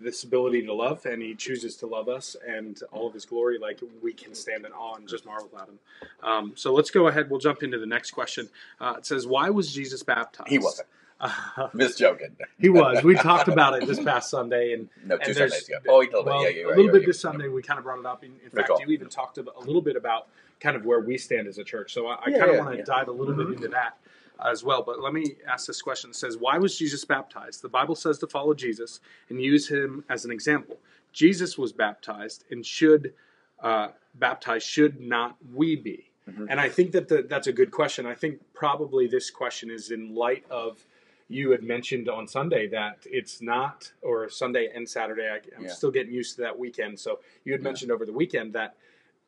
this 0.00 0.24
ability 0.24 0.64
to 0.66 0.72
love, 0.72 1.04
and 1.04 1.20
He 1.20 1.34
chooses 1.34 1.76
to 1.76 1.86
love 1.86 2.08
us, 2.08 2.36
and 2.48 2.80
all 2.90 3.06
of 3.06 3.12
His 3.12 3.26
glory. 3.26 3.58
Like 3.58 3.80
we 4.02 4.14
can 4.14 4.34
stand 4.34 4.64
in 4.64 4.72
awe 4.72 4.94
and 4.94 5.06
just 5.06 5.26
marvel 5.26 5.50
at 5.60 5.68
Him. 5.68 5.78
Um, 6.22 6.52
so 6.56 6.72
let's 6.72 6.90
go 6.90 7.06
ahead. 7.08 7.28
We'll 7.28 7.38
jump 7.38 7.62
into 7.62 7.78
the 7.78 7.86
next 7.86 8.12
question. 8.12 8.48
Uh, 8.80 8.94
it 8.96 9.04
says, 9.04 9.26
"Why 9.26 9.50
was 9.50 9.70
Jesus 9.74 10.02
baptized?" 10.02 10.48
He 10.48 10.58
wasn't. 10.58 10.88
Uh, 11.20 11.68
Just 11.78 11.98
joking. 11.98 12.36
he 12.58 12.68
was. 12.68 13.02
We 13.04 13.14
talked 13.14 13.48
about 13.48 13.80
it 13.82 13.86
this 13.86 14.02
past 14.02 14.30
Sunday, 14.30 14.72
and 14.74 14.88
No, 15.06 15.16
two 15.16 15.22
and 15.28 15.36
there's- 15.36 15.52
Sundays 15.52 15.68
ago. 15.68 15.78
Oh, 15.88 16.00
a 16.00 16.02
little 16.02 16.22
bit. 16.22 16.26
well, 16.26 16.42
Yeah, 16.42 16.48
you're 16.50 16.72
a 16.72 16.76
little 16.76 16.92
bit 16.92 17.06
this 17.06 17.20
Sunday. 17.20 17.48
We 17.48 17.62
kind 17.62 17.78
of 17.78 17.84
brought 17.84 18.00
it 18.00 18.06
up. 18.06 18.24
In, 18.24 18.32
in 18.44 18.50
fact, 18.50 18.68
call. 18.68 18.80
you 18.80 18.86
even 18.88 19.08
talked 19.08 19.38
a, 19.38 19.44
little 19.64 19.82
bit 19.82 19.96
about 19.96 20.28
kind 20.60 20.76
of 20.76 20.84
where 20.84 21.00
we 21.00 21.16
stand 21.18 21.46
as 21.46 21.58
a 21.58 21.64
church. 21.64 21.92
So 21.92 22.06
I, 22.06 22.14
I 22.14 22.30
Yeah, 22.30 22.38
kind 22.38 22.50
of 22.50 22.56
yeah, 22.56 22.60
want 22.62 22.72
to 22.72 22.78
yeah. 22.78 22.84
dive 22.84 23.08
a 23.08 23.12
little 23.12 23.34
bit 23.34 23.46
into 23.48 23.68
that 23.68 23.96
as 24.44 24.64
well. 24.64 24.82
But 24.82 25.00
let 25.00 25.12
me 25.12 25.36
ask 25.48 25.66
this 25.66 25.80
question: 25.82 26.10
It 26.10 26.16
says, 26.16 26.36
"Why 26.36 26.58
was 26.58 26.76
Jesus 26.78 27.04
baptized?" 27.04 27.62
The 27.62 27.68
Bible 27.68 27.94
says 27.94 28.18
to 28.18 28.26
follow 28.26 28.52
Jesus 28.54 29.00
and 29.28 29.40
use 29.40 29.68
him 29.68 30.04
as 30.08 30.24
an 30.24 30.30
example. 30.32 30.78
Jesus 31.12 31.56
was 31.56 31.72
baptized, 31.72 32.44
and 32.50 32.66
should 32.66 33.14
uh, 33.62 33.88
baptized 34.16 34.66
should 34.66 35.00
not 35.00 35.36
we 35.54 35.76
be? 35.76 36.10
Mhm. 36.28 36.46
And 36.50 36.58
I 36.60 36.68
think 36.68 36.92
that 36.92 37.08
the, 37.08 37.22
that's 37.22 37.46
a 37.46 37.52
good 37.52 37.70
question. 37.70 38.04
I 38.06 38.14
think 38.14 38.40
probably 38.54 39.06
this 39.06 39.30
question 39.30 39.70
is 39.70 39.90
in 39.90 40.14
light 40.14 40.44
of 40.50 40.84
you 41.28 41.50
had 41.50 41.62
mentioned 41.62 42.08
on 42.08 42.28
Sunday 42.28 42.68
that 42.68 42.98
it's 43.06 43.40
not, 43.40 43.90
or 44.02 44.28
Sunday 44.28 44.70
and 44.74 44.88
Saturday. 44.88 45.28
I, 45.28 45.40
I'm 45.56 45.64
Yeah. 45.64 45.70
still 45.70 45.90
getting 45.90 46.12
used 46.12 46.36
to 46.36 46.42
that 46.42 46.58
weekend. 46.58 47.00
So 47.00 47.20
you 47.44 47.52
had 47.52 47.60
Yeah. 47.62 47.64
mentioned 47.64 47.90
over 47.90 48.04
the 48.04 48.12
weekend 48.12 48.52
that 48.52 48.76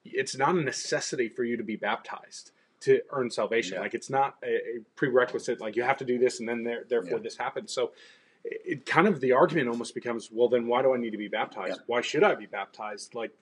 it's 0.05 0.37
not 0.37 0.55
a 0.55 0.61
necessity 0.61 1.29
for 1.29 1.43
you 1.45 1.57
to 1.57 1.65
be 1.65 1.77
baptized 1.77 2.53
to 2.81 3.01
earn 3.11 3.31
salvation. 3.31 3.75
Yeah. 3.75 3.81
Like 3.81 3.95
it's 3.95 4.11
not 4.11 4.37
a, 4.43 4.55
a 4.57 4.81
prerequisite. 4.95 5.61
Like 5.61 5.77
you 5.77 5.83
have 5.83 5.97
to 5.99 6.05
do 6.05 6.19
this, 6.19 6.41
and 6.41 6.49
then 6.49 6.63
there, 6.63 6.85
therefore 6.89 7.19
this 7.19 7.37
happens. 7.37 7.73
So 7.73 7.93
it, 8.45 8.61
it 8.65 8.87
kind 8.87 9.09
of 9.09 9.21
the 9.21 9.33
argument 9.33 9.69
almost 9.69 9.95
becomes, 9.95 10.31
well, 10.31 10.49
then 10.49 10.67
why 10.67 10.83
do 10.83 10.95
I 10.95 10.99
need 10.99 11.11
to 11.11 11.19
be 11.19 11.29
baptized? 11.29 11.81
Why 11.87 12.03
should 12.03 12.23
I 12.23 12.35
be 12.35 12.47
baptized? 12.47 13.15
Like, 13.15 13.33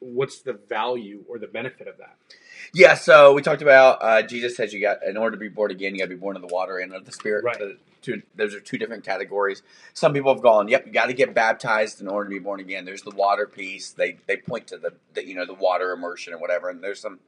what's 0.00 0.40
the 0.40 0.52
value 0.52 1.24
or 1.28 1.38
the 1.38 1.46
benefit 1.46 1.88
of 1.88 1.98
that? 1.98 2.16
Yeah, 2.74 2.94
so 2.94 3.32
we 3.32 3.42
talked 3.42 3.62
about 3.62 3.98
uh, 4.02 4.22
Jesus 4.22 4.56
says 4.56 4.72
you 4.72 4.80
got 4.80 5.02
in 5.04 5.16
order 5.16 5.36
to 5.36 5.40
be 5.40 5.48
born 5.48 5.70
again, 5.70 5.94
you 5.94 6.00
got 6.00 6.06
to 6.06 6.14
be 6.14 6.20
born 6.20 6.36
of 6.36 6.42
the 6.42 6.52
water 6.52 6.78
and 6.78 6.92
of 6.92 7.04
the 7.04 7.12
spirit. 7.12 7.44
Right. 7.44 7.58
The 7.58 7.76
two, 8.02 8.22
those 8.34 8.54
are 8.54 8.60
two 8.60 8.78
different 8.78 9.04
categories. 9.04 9.62
Some 9.94 10.12
people 10.12 10.32
have 10.32 10.42
gone, 10.42 10.68
yep, 10.68 10.86
you 10.86 10.92
got 10.92 11.06
to 11.06 11.12
get 11.12 11.34
baptized 11.34 12.00
in 12.00 12.08
order 12.08 12.28
to 12.28 12.34
be 12.34 12.38
born 12.38 12.60
again. 12.60 12.84
There's 12.84 13.02
the 13.02 13.14
water 13.14 13.46
piece. 13.46 13.90
They 13.90 14.18
they 14.26 14.36
point 14.36 14.68
to 14.68 14.78
the, 14.78 14.94
the 15.14 15.26
you 15.26 15.34
know 15.34 15.46
the 15.46 15.54
water 15.54 15.92
immersion 15.92 16.32
or 16.34 16.38
whatever, 16.38 16.68
and 16.68 16.82
there's 16.82 17.00
some 17.00 17.20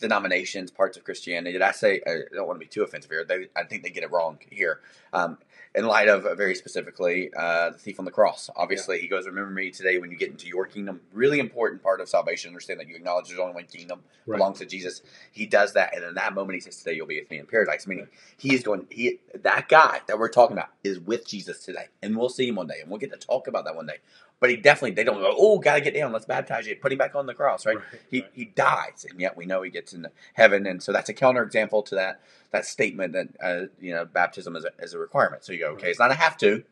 denominations, 0.00 0.70
parts 0.70 0.96
of 0.96 1.04
Christianity. 1.04 1.52
Did 1.52 1.62
I 1.62 1.72
say 1.72 2.00
I 2.06 2.20
don't 2.34 2.46
want 2.46 2.60
to 2.60 2.64
be 2.64 2.70
too 2.70 2.82
offensive 2.82 3.10
here? 3.10 3.24
They, 3.24 3.48
I 3.56 3.64
think 3.64 3.82
they 3.82 3.90
get 3.90 4.04
it 4.04 4.10
wrong 4.10 4.38
here. 4.50 4.80
Um, 5.12 5.38
in 5.78 5.86
light 5.86 6.08
of 6.08 6.26
uh, 6.26 6.34
very 6.34 6.56
specifically 6.56 7.30
uh, 7.36 7.70
the 7.70 7.78
thief 7.78 8.00
on 8.00 8.04
the 8.04 8.10
cross, 8.10 8.50
obviously 8.56 8.98
he 8.98 9.06
goes, 9.06 9.26
"Remember 9.26 9.50
me 9.50 9.70
today 9.70 9.98
when 9.98 10.10
you 10.10 10.16
get 10.16 10.28
into 10.30 10.48
your 10.48 10.66
kingdom." 10.66 11.00
Really 11.12 11.38
important 11.38 11.82
part 11.84 12.00
of 12.00 12.08
salvation. 12.08 12.48
Understand 12.48 12.80
that 12.80 12.88
you 12.88 12.96
acknowledge 12.96 13.28
there's 13.28 13.38
only 13.38 13.54
one 13.54 13.64
kingdom 13.64 14.00
Right. 14.26 14.36
belongs 14.38 14.58
to 14.58 14.66
Jesus. 14.66 15.02
He 15.30 15.46
does 15.46 15.72
that, 15.74 15.94
and 15.94 16.04
in 16.04 16.14
that 16.14 16.34
moment, 16.34 16.54
he 16.56 16.60
says, 16.60 16.76
"Today 16.78 16.94
you'll 16.96 17.06
be 17.06 17.20
with 17.20 17.30
me 17.30 17.38
in 17.38 17.46
paradise." 17.46 17.86
Meaning, 17.86 18.08
he 18.36 18.54
is 18.54 18.62
going. 18.64 18.88
He 18.90 19.20
that 19.34 19.68
guy 19.68 20.00
that 20.08 20.18
we're 20.18 20.28
talking 20.28 20.56
about 20.56 20.70
is 20.82 20.98
with 20.98 21.26
Jesus 21.26 21.64
today, 21.64 21.86
and 22.02 22.16
we'll 22.16 22.28
see 22.28 22.48
him 22.48 22.56
one 22.56 22.66
day, 22.66 22.80
and 22.80 22.90
we'll 22.90 22.98
get 22.98 23.12
to 23.12 23.26
talk 23.26 23.46
about 23.46 23.64
that 23.64 23.76
one 23.76 23.86
day. 23.86 23.98
But 24.40 24.50
he 24.50 24.56
definitely 24.56 24.92
they 24.92 25.04
don't 25.04 25.20
go. 25.20 25.34
Oh, 25.36 25.58
gotta 25.58 25.80
get 25.80 25.94
down. 25.94 26.12
Let's 26.12 26.24
baptize 26.24 26.66
you. 26.66 26.76
Put 26.76 26.92
him 26.92 26.98
back 26.98 27.16
on 27.16 27.26
the 27.26 27.34
cross, 27.34 27.66
right? 27.66 27.78
He 28.10 28.24
he 28.32 28.44
dies, 28.44 29.04
and 29.08 29.20
yet 29.20 29.36
we 29.36 29.46
know 29.46 29.62
he 29.62 29.70
gets 29.70 29.92
into 29.92 30.10
heaven, 30.34 30.66
and 30.66 30.82
so 30.82 30.92
that's 30.92 31.08
a 31.08 31.14
counterexample 31.14 31.84
to 31.86 31.96
that 31.96 32.20
that 32.52 32.64
statement 32.64 33.14
that 33.14 33.28
uh, 33.42 33.66
you 33.80 33.92
know 33.92 34.04
baptism 34.04 34.54
is 34.54 34.64
a, 34.64 34.70
is 34.78 34.94
a 34.94 34.98
requirement. 34.98 35.44
So 35.44 35.52
you 35.52 35.58
go, 35.58 35.70
okay, 35.72 35.90
it's 35.90 35.98
not 35.98 36.12
a 36.12 36.14
have 36.14 36.36
to, 36.38 36.62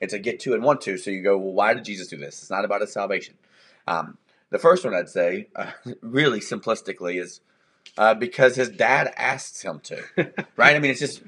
it's 0.00 0.12
a 0.12 0.18
get 0.18 0.40
to 0.40 0.54
and 0.54 0.62
want 0.62 0.80
to. 0.82 0.98
So 0.98 1.10
you 1.10 1.22
go, 1.22 1.38
well, 1.38 1.52
why 1.52 1.74
did 1.74 1.84
Jesus 1.84 2.08
do 2.08 2.16
this? 2.16 2.40
It's 2.40 2.50
not 2.50 2.64
about 2.64 2.80
his 2.80 2.92
salvation. 2.92 3.34
Um, 3.86 4.18
the 4.50 4.58
first 4.58 4.84
one 4.84 4.94
I'd 4.94 5.08
say, 5.08 5.48
uh, 5.54 5.70
really 6.02 6.40
simplistically, 6.40 7.20
is 7.20 7.40
uh, 7.96 8.14
because 8.14 8.56
his 8.56 8.68
dad 8.68 9.12
asks 9.16 9.62
him 9.62 9.80
to. 9.84 10.02
right? 10.56 10.76
I 10.76 10.78
mean, 10.78 10.90
it's 10.90 11.00
just 11.00 11.22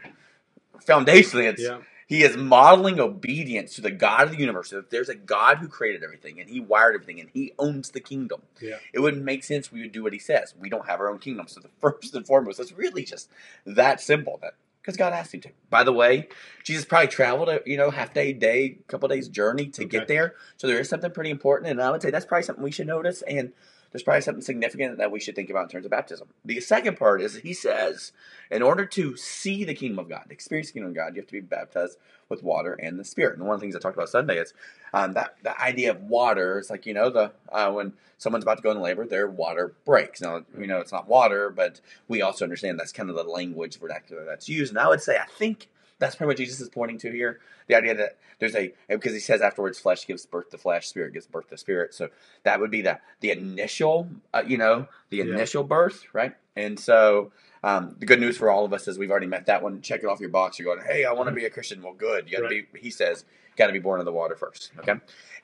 foundationally, 0.87 1.45
it's 1.45 1.63
yeah. 1.63 1.79
He 2.07 2.23
is 2.23 2.37
modeling 2.37 3.01
obedience 3.01 3.75
to 3.77 3.81
the 3.81 3.91
God 3.91 4.23
of 4.25 4.31
the 4.33 4.39
universe. 4.39 4.73
If 4.73 4.91
there's 4.91 5.09
a 5.09 5.15
God 5.15 5.59
who 5.59 5.69
created 5.69 6.05
everything 6.05 6.41
and 6.41 6.49
he 6.51 6.61
wired 6.61 6.95
everything 6.95 7.21
and 7.21 7.31
he 7.33 7.53
owns 7.59 7.91
the 7.91 8.01
kingdom, 8.01 8.43
Yeah. 8.61 8.77
it 8.93 9.01
wouldn't 9.01 9.25
make 9.25 9.45
sense 9.45 9.73
we 9.73 9.83
would 9.83 9.93
do 9.93 10.03
what 10.03 10.13
he 10.13 10.19
says. 10.19 10.55
We 10.59 10.69
don't 10.71 10.87
have 10.87 11.01
our 11.01 11.09
own 11.09 11.19
kingdom. 11.19 11.49
So 11.49 11.61
the 11.61 11.69
first 11.81 12.15
and 12.15 12.27
foremost, 12.27 12.61
it's 12.61 12.73
really 12.73 13.05
just 13.05 13.31
that 13.67 14.01
simple. 14.01 14.39
That 14.43 14.55
because 14.83 14.97
God 14.99 15.13
asked 15.15 15.35
him 15.35 15.41
to. 15.43 15.51
By 15.71 15.83
the 15.85 15.93
way, 15.93 16.29
Jesus 16.63 16.85
probably 16.85 17.09
traveled 17.09 17.49
a 17.49 17.61
you 17.67 17.77
know 17.77 17.91
half 17.91 18.13
day, 18.15 18.33
day, 18.33 18.79
couple 18.89 19.09
days 19.09 19.29
journey 19.29 19.69
to 19.69 19.83
Okay. 19.85 19.99
get 19.99 20.09
there. 20.09 20.35
So 20.59 20.67
there 20.67 20.79
is 20.79 20.89
something 20.89 21.11
pretty 21.11 21.31
important, 21.31 21.71
and 21.71 21.81
I 21.83 21.91
would 21.91 22.03
say 22.03 22.11
that's 22.11 22.27
probably 22.27 22.45
something 22.45 22.65
we 22.65 22.71
should 22.71 22.87
notice. 22.87 23.23
And 23.23 23.53
there's 23.95 24.03
probably 24.03 24.23
something 24.23 24.43
significant 24.43 24.99
that 24.99 25.13
we 25.13 25.21
should 25.21 25.37
think 25.37 25.51
about 25.51 25.63
in 25.63 25.69
terms 25.69 25.85
of 25.85 25.93
baptism. 25.93 26.27
The 26.45 26.61
second 26.61 26.97
part 26.97 27.23
is 27.23 27.37
he 27.37 27.55
says, 27.55 28.11
in 28.51 28.61
order 28.61 28.87
to 28.87 29.17
see 29.17 29.63
the 29.63 29.73
kingdom 29.73 30.01
of 30.01 30.09
God, 30.09 30.25
experience 30.31 30.67
the 30.67 30.73
kingdom 30.73 30.91
of 30.91 30.97
God, 30.97 31.15
you 31.15 31.23
have 31.23 31.29
to 31.29 31.33
be 31.33 31.41
baptized 31.41 31.97
with 32.29 32.43
water 32.43 32.73
and 32.73 32.99
the 32.99 33.05
Spirit. 33.05 33.39
And 33.39 33.47
one 33.47 33.55
of 33.55 33.61
the 33.61 33.65
things 33.67 33.77
I 33.77 33.79
talked 33.79 33.97
about 33.97 34.09
Sunday 34.09 34.39
is 34.39 34.53
um, 34.93 35.13
that 35.13 35.37
the 35.45 35.61
idea 35.63 35.93
of 35.93 36.03
water. 36.03 36.59
It's 36.59 36.71
like 36.71 36.87
you 36.87 36.95
know 36.95 37.09
the 37.09 37.31
uh, 37.53 37.71
when 37.71 37.93
someone's 38.19 38.43
about 38.43 38.57
to 38.57 38.65
go 38.65 38.73
into 38.73 38.83
labor, 38.83 39.07
their 39.07 39.29
water 39.29 39.77
breaks. 39.85 40.21
Now 40.21 40.43
you 40.59 40.67
know 40.67 40.81
it's 40.81 40.91
not 40.91 41.07
water, 41.07 41.49
but 41.49 41.81
we 42.09 42.21
also 42.21 42.45
understand 42.45 42.81
that's 42.81 42.91
kind 42.91 43.11
of 43.11 43.15
the 43.15 43.23
language 43.23 43.79
vernacular 43.79 44.25
that's 44.25 44.49
used. 44.49 44.73
And 44.73 44.79
I 44.81 44.89
would 44.89 45.03
say 45.03 45.19
I 45.19 45.27
think 45.39 45.69
that's 45.99 46.17
pretty 46.17 46.29
what 46.29 46.37
Jesus 46.37 46.61
is 46.61 46.69
pointing 46.69 46.99
to 46.99 47.11
here. 47.11 47.41
The 47.69 47.75
idea 47.77 47.95
that 47.95 48.19
there's 48.39 48.55
a 48.55 48.73
because 48.89 49.13
he 49.13 49.21
says 49.21 49.41
afterwards, 49.41 49.79
flesh 49.79 50.07
gives 50.07 50.27
birth 50.27 50.51
to 50.51 50.59
flesh, 50.59 50.89
spirit 50.89 51.13
gives 51.15 51.27
birth 51.27 51.49
to 51.51 51.57
spirit. 51.57 51.95
So 51.95 52.09
that 52.43 52.61
would 52.61 52.71
be 52.71 52.83
the 52.83 52.99
the 53.21 53.31
initial, 53.31 54.09
uh, 54.33 54.43
you 54.47 54.59
know, 54.59 54.89
the 55.11 55.19
Yeah. 55.19 55.25
initial 55.25 55.65
birth, 55.65 56.05
right? 56.13 56.35
And 56.57 56.79
so 56.79 57.33
um, 57.63 57.97
the 57.99 58.07
good 58.07 58.21
news 58.21 58.37
for 58.37 58.51
all 58.51 58.65
of 58.65 58.73
us 58.73 58.87
is 58.89 58.99
we've 58.99 59.11
already 59.11 59.27
met 59.27 59.47
that 59.47 59.63
one. 59.63 59.81
Check 59.81 60.01
it 60.03 60.07
off 60.07 60.21
your 60.21 60.29
box. 60.29 60.59
You're 60.59 60.75
going, 60.77 60.87
hey, 60.87 61.05
I 61.05 61.13
want 61.13 61.29
to 61.31 61.35
be 61.35 61.45
a 61.47 61.51
Christian. 61.51 61.83
Well, 61.83 61.95
good. 61.95 62.29
You 62.31 62.37
got 62.37 62.43
to 62.43 62.49
be. 62.49 62.67
He 62.79 62.91
says, 62.91 63.25
got 63.57 63.69
to 63.69 63.73
be 63.73 63.79
born 63.79 64.01
of 64.01 64.05
the 64.07 64.13
water 64.13 64.37
first. 64.37 64.71
Okay, 64.81 64.95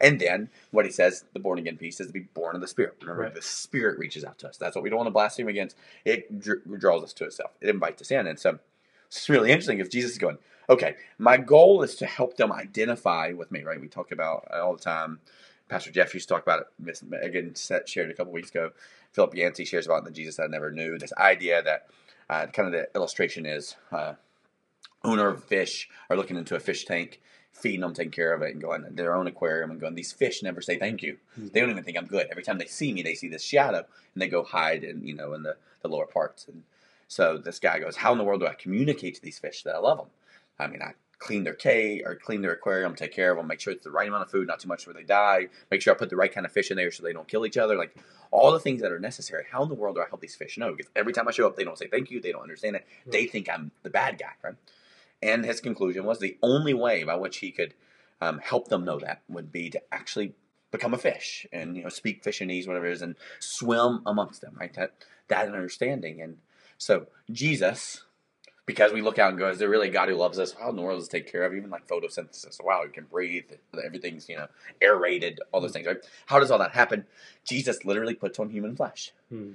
and 0.01 0.21
then 0.21 0.51
what 0.71 0.85
he 0.85 0.91
says, 0.93 1.25
the 1.33 1.41
born 1.41 1.59
again 1.59 1.79
piece 1.79 1.99
is 2.01 2.09
to 2.09 2.13
be 2.13 2.21
born 2.21 2.55
of 2.55 2.61
the 2.61 2.69
Spirit. 2.69 2.97
Remember, 3.01 3.23
Right. 3.23 3.35
the 3.35 3.41
Spirit 3.43 3.99
reaches 3.99 4.25
out 4.25 4.39
to 4.41 4.49
us. 4.49 4.57
That's 4.59 4.77
what 4.77 4.83
we 4.83 4.91
don't 4.91 4.99
want 4.99 5.07
to 5.07 5.13
blaspheme 5.13 5.49
against. 5.49 5.77
It 6.05 6.41
dr- 6.41 6.63
draws 6.79 7.03
us 7.03 7.13
to 7.15 7.25
itself. 7.25 7.53
It 7.63 7.71
invites 7.71 8.03
us 8.03 8.11
in, 8.11 8.27
and 8.27 8.39
so 8.39 8.59
it's 9.11 9.29
really 9.29 9.51
interesting 9.51 9.81
if 9.81 9.91
Jesus 9.91 10.13
is 10.13 10.19
going, 10.19 10.39
okay, 10.69 10.95
my 11.19 11.37
goal 11.37 11.83
is 11.83 11.97
to 11.97 12.07
help 12.07 12.37
them 12.37 12.53
identify 12.53 13.33
with 13.33 13.51
me, 13.51 13.63
right? 13.63 13.81
We 13.81 13.89
talk 13.89 14.13
about 14.13 14.47
all 14.53 14.75
the 14.75 14.83
time 14.83 15.21
Pastor 15.71 15.93
Jeff 15.93 16.13
used 16.13 16.29
to 16.29 16.35
talk 16.35 16.43
about 16.43 16.61
it. 16.61 16.67
Miss 16.81 17.03
Megan 17.03 17.55
shared 17.87 18.11
a 18.11 18.15
couple 18.15 18.33
weeks 18.33 18.51
ago. 18.51 18.73
Philip 19.13 19.35
Yancey 19.35 19.65
shares 19.65 19.87
about 19.87 20.05
the 20.05 20.11
Jesus 20.11 20.41
I 20.41 20.49
never 20.49 20.73
knew. 20.73 20.99
This 20.99 21.13
idea 21.17 21.63
that 21.63 21.87
uh, 22.29 22.47
kind 22.47 22.67
of 22.67 22.73
the 22.73 22.89
illustration 22.97 23.47
is 23.47 23.77
uh, 23.93 24.15
owner 25.05 25.29
of 25.29 25.45
fish 25.45 25.89
are 26.11 26.17
looking 26.17 26.37
into 26.37 26.57
a 26.57 26.61
fish 26.61 26.85
tank, 26.85 27.21
feeding 27.53 27.81
them, 27.81 27.95
taking 27.95 28.11
care 28.11 28.35
of 28.35 28.43
it, 28.43 28.51
and 28.51 28.61
going 28.61 28.83
to 28.83 28.91
their 28.91 29.15
own 29.15 29.29
aquarium 29.29 29.71
and 29.71 29.81
going, 29.81 29.95
these 29.95 30.13
fish 30.13 30.43
never 30.43 30.61
say 30.61 30.77
thank 30.77 31.03
you. 31.03 31.19
Mm-hmm. 31.39 31.49
They 31.53 31.61
don't 31.61 31.71
even 31.71 31.85
think 31.85 31.97
I'm 31.97 32.07
good. 32.07 32.27
Every 32.33 32.43
time 32.43 32.59
they 32.59 32.67
see 32.67 32.93
me, 32.93 33.03
they 33.03 33.15
see 33.15 33.29
this 33.29 33.45
shadow 33.45 33.85
and 34.15 34.23
they 34.23 34.29
go 34.29 34.43
hide 34.43 34.83
in, 34.83 35.07
you 35.07 35.15
know, 35.15 35.35
in 35.35 35.45
the, 35.45 35.57
the 35.83 35.89
lower 35.89 36.07
parts. 36.07 36.49
And 36.49 36.65
so 37.11 37.39
this 37.39 37.59
guy 37.59 37.81
goes, 37.81 37.97
how 37.97 38.13
in 38.13 38.19
the 38.19 38.25
world 38.25 38.41
do 38.41 38.47
I 38.47 38.55
communicate 38.55 39.17
to 39.17 39.21
these 39.21 39.41
fish 39.41 39.65
that 39.65 39.75
I 39.75 39.79
love 39.79 39.99
them? 39.99 40.07
I 40.61 40.69
mean, 40.69 40.81
I 40.81 40.93
clean 41.19 41.43
their 41.43 41.55
cage 41.55 42.03
or 42.07 42.15
clean 42.15 42.41
their 42.41 42.53
aquarium, 42.53 42.95
take 42.95 43.13
care 43.13 43.33
of 43.33 43.37
them, 43.37 43.49
make 43.49 43.59
sure 43.59 43.73
it's 43.73 43.83
the 43.83 43.91
right 43.91 44.07
amount 44.07 44.23
of 44.23 44.31
food, 44.31 44.47
not 44.47 44.61
too 44.61 44.69
much 44.69 44.87
where 44.87 44.95
they 44.95 45.03
die, 45.03 45.49
make 45.73 45.83
sure 45.83 45.93
I 45.93 45.99
put 45.99 46.09
the 46.09 46.15
right 46.15 46.33
kind 46.33 46.47
of 46.47 46.53
fish 46.53 46.71
in 46.71 46.77
there 46.77 46.93
so 46.93 47.03
they 47.03 47.13
don't 47.13 47.27
kill 47.27 47.45
each 47.45 47.57
other, 47.57 47.77
like 47.77 47.97
all 48.31 48.53
the 48.53 48.61
things 48.61 48.81
that 48.83 48.93
are 48.93 49.01
necessary. 49.01 49.45
How 49.51 49.65
in 49.65 49.69
the 49.69 49.75
world 49.75 49.97
do 49.97 50.03
I 50.03 50.09
help 50.09 50.21
these 50.21 50.37
fish 50.37 50.57
know? 50.57 50.71
Because 50.71 50.89
every 50.95 51.13
time 51.13 51.27
I 51.27 51.33
show 51.33 51.49
up, 51.49 51.57
they 51.57 51.65
don't 51.65 51.77
say 51.77 51.89
thank 51.89 52.13
you, 52.13 52.21
they 52.21 52.31
don't 52.31 52.43
understand 52.43 52.77
it, 52.77 52.87
they 53.05 53.27
think 53.27 53.51
I'm 53.51 53.73
the 53.83 53.91
bad 53.91 54.17
guy, 54.17 54.35
right? 54.45 54.55
And 55.21 55.45
his 55.45 55.61
conclusion 55.61 56.05
was 56.05 56.21
the 56.21 56.39
only 56.45 56.75
way 56.75 57.03
by 57.03 57.17
which 57.17 57.39
he 57.39 57.51
could 57.51 57.75
um, 58.21 58.39
help 58.39 58.69
them 58.69 58.85
know 58.85 59.01
that 59.01 59.23
would 59.29 59.51
be 59.51 59.69
to 59.71 59.83
actually 59.93 60.35
become 60.71 60.95
a 60.95 60.99
fish 60.99 61.45
and 61.53 61.77
you 61.77 61.83
know 61.83 61.89
speak 61.89 62.23
fishanese, 62.23 62.69
whatever 62.69 62.87
it 62.87 62.93
is, 62.93 63.03
and 63.03 63.17
swim 63.41 64.01
amongst 64.07 64.43
them, 64.43 64.57
right? 64.61 64.73
That 64.75 64.93
that 65.27 65.49
understanding, 65.49 66.23
and 66.23 66.39
so 66.81 67.07
Jesus 67.31 68.05
because 68.67 68.93
we 68.93 69.03
look 69.03 69.19
out 69.19 69.31
and 69.31 69.39
go, 69.39 69.49
is 69.49 69.59
there 69.59 69.69
really 69.69 69.89
a 69.89 69.93
God 69.93 70.09
who 70.09 70.15
loves 70.15 70.39
us? 70.39 70.53
How 70.53 70.71
in 70.71 70.77
the 70.77 70.83
world 70.83 71.01
does 71.01 71.09
take 71.09 71.31
care 71.31 71.43
of 71.45 71.55
even 71.55 71.71
like 71.71 71.89
photosynthesis? 71.89 72.63
Wow, 72.63 72.83
you 72.85 72.91
can 72.91 73.05
breathe, 73.05 73.45
everything's 73.85 74.29
you 74.29 74.37
know 74.37 74.47
aerated, 74.81 75.41
all 75.53 75.61
those 75.61 75.73
things, 75.73 75.87
right? 75.87 75.99
How 76.27 76.41
does 76.41 76.51
all 76.51 76.59
that 76.59 76.73
happen? 76.73 77.05
Jesus 77.45 77.85
literally 77.85 78.15
puts 78.15 78.39
on 78.39 78.51
human 78.51 78.75
flesh. 78.77 79.13
Hmm 79.29 79.53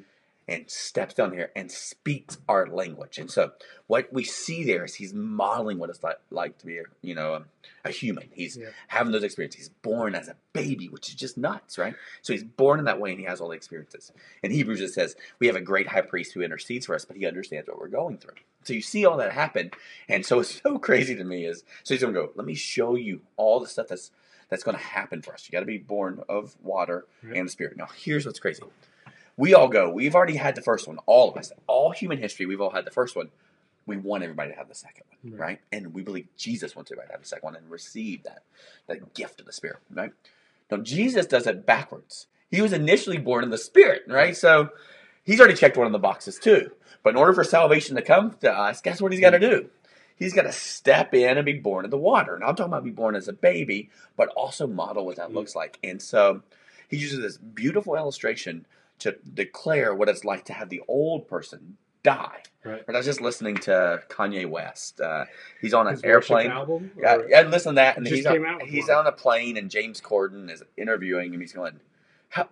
and 0.47 0.69
steps 0.69 1.15
down 1.15 1.33
here 1.33 1.51
and 1.55 1.71
speaks 1.71 2.37
our 2.47 2.67
language. 2.67 3.17
And 3.17 3.31
so 3.31 3.53
what 3.87 4.11
we 4.13 4.23
see 4.23 4.63
there 4.63 4.85
is 4.85 4.95
he's 4.95 5.13
modeling 5.13 5.79
what 5.79 5.89
it's 5.89 6.03
like, 6.03 6.19
like 6.29 6.57
to 6.59 6.65
be, 6.67 6.77
a, 6.77 6.83
you 7.01 7.15
know, 7.15 7.33
a, 7.33 7.89
a 7.89 7.91
human. 7.91 8.29
He's 8.31 8.55
yeah. 8.55 8.69
having 8.87 9.11
those 9.11 9.23
experiences. 9.23 9.59
He's 9.59 9.69
born 9.69 10.13
as 10.13 10.27
a 10.27 10.35
baby, 10.53 10.87
which 10.87 11.09
is 11.09 11.15
just 11.15 11.37
nuts, 11.37 11.77
right? 11.79 11.95
So 12.21 12.33
he's 12.33 12.43
born 12.43 12.77
in 12.77 12.85
that 12.85 12.99
way 12.99 13.11
and 13.11 13.19
he 13.19 13.25
has 13.25 13.41
all 13.41 13.49
the 13.49 13.55
experiences. 13.55 14.11
In 14.43 14.51
Hebrews 14.51 14.81
it 14.81 14.93
says, 14.93 15.15
we 15.39 15.47
have 15.47 15.55
a 15.55 15.61
great 15.61 15.87
high 15.87 16.01
priest 16.01 16.33
who 16.33 16.41
intercedes 16.41 16.85
for 16.85 16.93
us, 16.93 17.05
but 17.05 17.17
he 17.17 17.25
understands 17.25 17.67
what 17.67 17.79
we're 17.79 17.87
going 17.87 18.17
through. 18.17 18.35
So 18.63 18.73
you 18.73 18.81
see 18.81 19.05
all 19.05 19.17
that 19.17 19.31
happen. 19.31 19.71
And 20.07 20.25
so 20.25 20.39
it's 20.39 20.61
so 20.61 20.77
crazy 20.77 21.15
to 21.15 21.23
me 21.23 21.45
is, 21.45 21.63
so 21.83 21.95
he's 21.95 22.01
going 22.01 22.13
to 22.13 22.19
go, 22.19 22.31
let 22.35 22.45
me 22.45 22.55
show 22.55 22.95
you 22.95 23.21
all 23.35 23.59
the 23.59 23.67
stuff 23.67 23.87
that's, 23.87 24.11
that's 24.49 24.63
going 24.63 24.77
to 24.77 24.83
happen 24.83 25.23
for 25.23 25.33
us. 25.33 25.47
You 25.47 25.51
got 25.51 25.61
to 25.61 25.65
be 25.65 25.79
born 25.79 26.23
of 26.29 26.55
water 26.61 27.05
right. 27.23 27.35
and 27.35 27.47
the 27.47 27.51
spirit. 27.51 27.77
Now 27.77 27.87
here's 27.95 28.27
what's 28.27 28.39
crazy 28.39 28.61
we 29.37 29.53
all 29.53 29.67
go. 29.67 29.89
We've 29.89 30.15
already 30.15 30.35
had 30.35 30.55
the 30.55 30.61
first 30.61 30.87
one. 30.87 30.97
All 31.05 31.29
of 31.29 31.37
us, 31.37 31.51
all 31.67 31.91
human 31.91 32.19
history, 32.19 32.45
we've 32.45 32.61
all 32.61 32.69
had 32.71 32.85
the 32.85 32.91
first 32.91 33.15
one. 33.15 33.29
We 33.85 33.97
want 33.97 34.23
everybody 34.23 34.51
to 34.51 34.57
have 34.57 34.67
the 34.67 34.75
second 34.75 35.03
one, 35.09 35.33
right? 35.33 35.39
right? 35.39 35.59
And 35.71 35.93
we 35.93 36.01
believe 36.01 36.27
Jesus 36.37 36.75
wants 36.75 36.91
everybody 36.91 37.09
to 37.09 37.13
have 37.13 37.21
the 37.21 37.27
second 37.27 37.43
one 37.43 37.55
and 37.55 37.69
receive 37.69 38.23
that 38.23 38.43
that 38.87 39.13
gift 39.13 39.39
of 39.39 39.45
the 39.45 39.53
Spirit, 39.53 39.79
right? 39.91 40.11
Now 40.71 40.77
Jesus 40.77 41.25
does 41.25 41.45
it 41.45 41.65
backwards. 41.65 42.27
He 42.49 42.61
was 42.61 42.73
initially 42.73 43.17
born 43.17 43.43
in 43.43 43.49
the 43.49 43.57
Spirit, 43.57 44.03
right? 44.07 44.35
So 44.35 44.69
he's 45.23 45.39
already 45.39 45.55
checked 45.55 45.77
one 45.77 45.85
of 45.85 45.93
the 45.93 45.99
boxes 45.99 46.39
too. 46.39 46.71
But 47.03 47.11
in 47.11 47.17
order 47.17 47.33
for 47.33 47.43
salvation 47.43 47.95
to 47.95 48.01
come 48.01 48.35
to 48.41 48.51
us, 48.51 48.81
guess 48.81 49.01
what 49.01 49.11
he's 49.11 49.21
got 49.21 49.31
to 49.31 49.39
do? 49.39 49.69
He's 50.17 50.33
got 50.33 50.43
to 50.43 50.51
step 50.51 51.13
in 51.13 51.37
and 51.37 51.45
be 51.45 51.53
born 51.53 51.85
in 51.85 51.91
the 51.91 51.97
water. 51.97 52.35
And 52.35 52.43
I'm 52.43 52.55
talking 52.55 52.71
about 52.71 52.83
be 52.83 52.89
born 52.89 53.15
as 53.15 53.27
a 53.27 53.33
baby, 53.33 53.89
but 54.15 54.29
also 54.29 54.65
model 54.65 55.05
what 55.05 55.17
that 55.17 55.29
mm. 55.29 55.33
looks 55.35 55.55
like. 55.55 55.77
And 55.83 56.01
so 56.01 56.41
he 56.89 56.97
uses 56.97 57.19
this 57.19 57.37
beautiful 57.37 57.95
illustration 57.95 58.65
to 58.99 59.17
declare 59.33 59.93
what 59.93 60.09
it's 60.09 60.23
like 60.23 60.45
to 60.45 60.53
have 60.53 60.69
the 60.69 60.81
old 60.87 61.27
person 61.27 61.77
die. 62.03 62.43
Right. 62.63 62.85
But 62.85 62.95
I 62.95 62.99
was 62.99 63.05
just 63.05 63.19
listening 63.19 63.55
to 63.57 64.01
Kanye 64.09 64.47
West. 64.49 65.01
Uh, 65.01 65.25
he's 65.59 65.73
on 65.73 65.87
an 65.87 65.93
His 65.93 66.03
airplane. 66.03 66.51
Album, 66.51 66.91
yeah, 66.97 67.17
yeah, 67.27 67.41
listen 67.41 67.73
to 67.73 67.75
that. 67.75 67.97
And 67.97 68.07
he's 68.07 68.25
on, 68.25 68.59
he's 68.61 68.89
on 68.89 69.07
a 69.07 69.11
plane, 69.11 69.57
and 69.57 69.69
James 69.69 70.01
Corden 70.01 70.49
is 70.49 70.63
interviewing 70.77 71.33
him. 71.33 71.41
He's 71.41 71.53
going, 71.53 71.79
"How? 72.29 72.49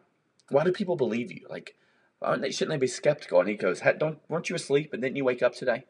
Why 0.49 0.63
do 0.63 0.71
people 0.71 0.95
believe 0.95 1.31
you? 1.31 1.47
Like, 1.49 1.75
shouldn't 2.21 2.69
they 2.69 2.77
be 2.77 2.87
skeptical?" 2.87 3.39
And 3.39 3.49
he 3.49 3.55
goes, 3.55 3.81
"Don't 3.97 4.19
weren't 4.27 4.49
you 4.49 4.55
asleep? 4.55 4.93
And 4.93 5.01
didn't 5.01 5.15
you 5.15 5.23
wake 5.23 5.41
up 5.41 5.53
today?" 5.53 5.85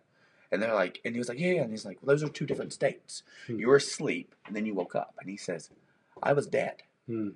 And 0.52 0.62
they're 0.62 0.76
like, 0.76 1.00
and 1.04 1.16
he 1.16 1.20
was 1.20 1.30
like, 1.30 1.40
"Yeah." 1.40 1.62
And 1.62 1.72
he's 1.72 1.86
like, 1.86 1.98
well, 2.02 2.16
"Those 2.16 2.24
are 2.24 2.32
two 2.32 2.46
different 2.46 2.74
states. 2.74 3.24
Hmm. 3.48 3.60
You 3.60 3.68
were 3.68 3.78
asleep, 3.78 4.36
and 4.46 4.56
then 4.56 4.66
you 4.66 4.76
woke 4.76 4.96
up." 4.96 5.16
And 5.20 5.30
he 5.30 5.38
says, 5.38 5.70
"I 6.22 6.34
was 6.34 6.48
dead." 6.48 6.84
Hmm 7.08 7.30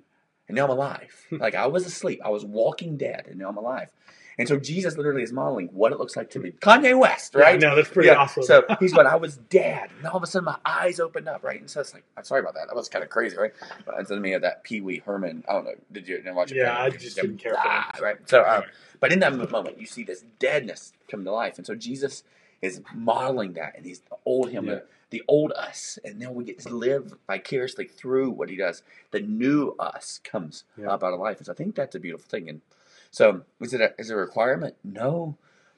and 0.48 0.56
now 0.56 0.64
I'm 0.64 0.70
alive. 0.70 1.26
like 1.30 1.54
I 1.54 1.66
was 1.66 1.86
asleep, 1.86 2.20
I 2.24 2.30
was 2.30 2.44
walking 2.44 2.96
dead, 2.96 3.26
and 3.28 3.38
now 3.38 3.48
I'm 3.48 3.56
alive. 3.56 3.90
And 4.38 4.46
so 4.46 4.56
Jesus 4.56 4.96
literally 4.96 5.24
is 5.24 5.32
modeling 5.32 5.66
what 5.72 5.90
it 5.90 5.98
looks 5.98 6.16
like 6.16 6.30
to 6.30 6.38
be 6.38 6.52
Kanye 6.52 6.96
West, 6.96 7.34
right? 7.34 7.60
Yeah, 7.60 7.70
no, 7.70 7.76
that's 7.76 7.88
pretty 7.88 8.06
yeah. 8.06 8.14
awesome. 8.14 8.44
so 8.44 8.62
he's 8.78 8.92
going, 8.92 9.08
I 9.08 9.16
was 9.16 9.36
dead, 9.36 9.90
and 9.98 10.06
all 10.06 10.16
of 10.16 10.22
a 10.22 10.28
sudden 10.28 10.44
my 10.44 10.56
eyes 10.64 11.00
opened 11.00 11.28
up, 11.28 11.42
right? 11.42 11.58
And 11.60 11.68
so 11.68 11.80
it's 11.80 11.92
like, 11.92 12.04
I'm 12.16 12.22
sorry 12.22 12.40
about 12.40 12.54
that. 12.54 12.68
That 12.68 12.76
was 12.76 12.88
kind 12.88 13.02
of 13.02 13.10
crazy, 13.10 13.36
right? 13.36 13.52
But 13.84 13.96
it's 13.98 14.10
me 14.10 14.34
of 14.34 14.42
that 14.42 14.62
Pee 14.62 14.80
Wee 14.80 15.02
Herman. 15.04 15.44
I 15.48 15.52
don't 15.54 15.64
know. 15.64 15.74
Did 15.90 16.06
you 16.06 16.22
watch 16.28 16.52
it? 16.52 16.58
Yeah, 16.58 16.80
I 16.80 16.90
just 16.90 17.16
didn't 17.16 17.38
care 17.38 17.54
ah, 17.56 17.90
Right. 18.00 18.16
So, 18.26 18.44
um, 18.44 18.62
but 19.00 19.12
in 19.12 19.18
that 19.20 19.34
moment, 19.50 19.80
you 19.80 19.86
see 19.86 20.04
this 20.04 20.24
deadness 20.38 20.92
come 21.10 21.24
to 21.24 21.32
life, 21.32 21.58
and 21.58 21.66
so 21.66 21.74
Jesus 21.74 22.22
is 22.62 22.80
modeling 22.94 23.54
that, 23.54 23.74
and 23.76 23.84
he's 23.84 24.00
the 24.00 24.16
old 24.24 24.50
him. 24.50 24.66
Yeah 24.66 24.78
the 25.10 25.22
old 25.28 25.52
us, 25.52 25.98
and 26.04 26.20
then 26.20 26.34
we 26.34 26.44
get 26.44 26.58
to 26.60 26.68
live 26.68 27.14
vicariously 27.26 27.86
through 27.86 28.30
what 28.30 28.50
he 28.50 28.56
does. 28.56 28.82
The 29.10 29.20
new 29.20 29.74
us 29.78 30.20
comes 30.22 30.64
yeah. 30.76 30.90
up 30.90 31.02
out 31.02 31.14
of 31.14 31.20
life, 31.20 31.38
and 31.38 31.46
so 31.46 31.52
I 31.52 31.54
think 31.54 31.74
that's 31.74 31.94
a 31.94 32.00
beautiful 32.00 32.28
thing. 32.28 32.48
And 32.48 32.60
so, 33.10 33.42
is 33.60 33.72
it 33.72 33.80
a, 33.80 33.94
is 33.98 34.10
it 34.10 34.14
a 34.14 34.16
requirement? 34.16 34.76
No, 34.84 35.36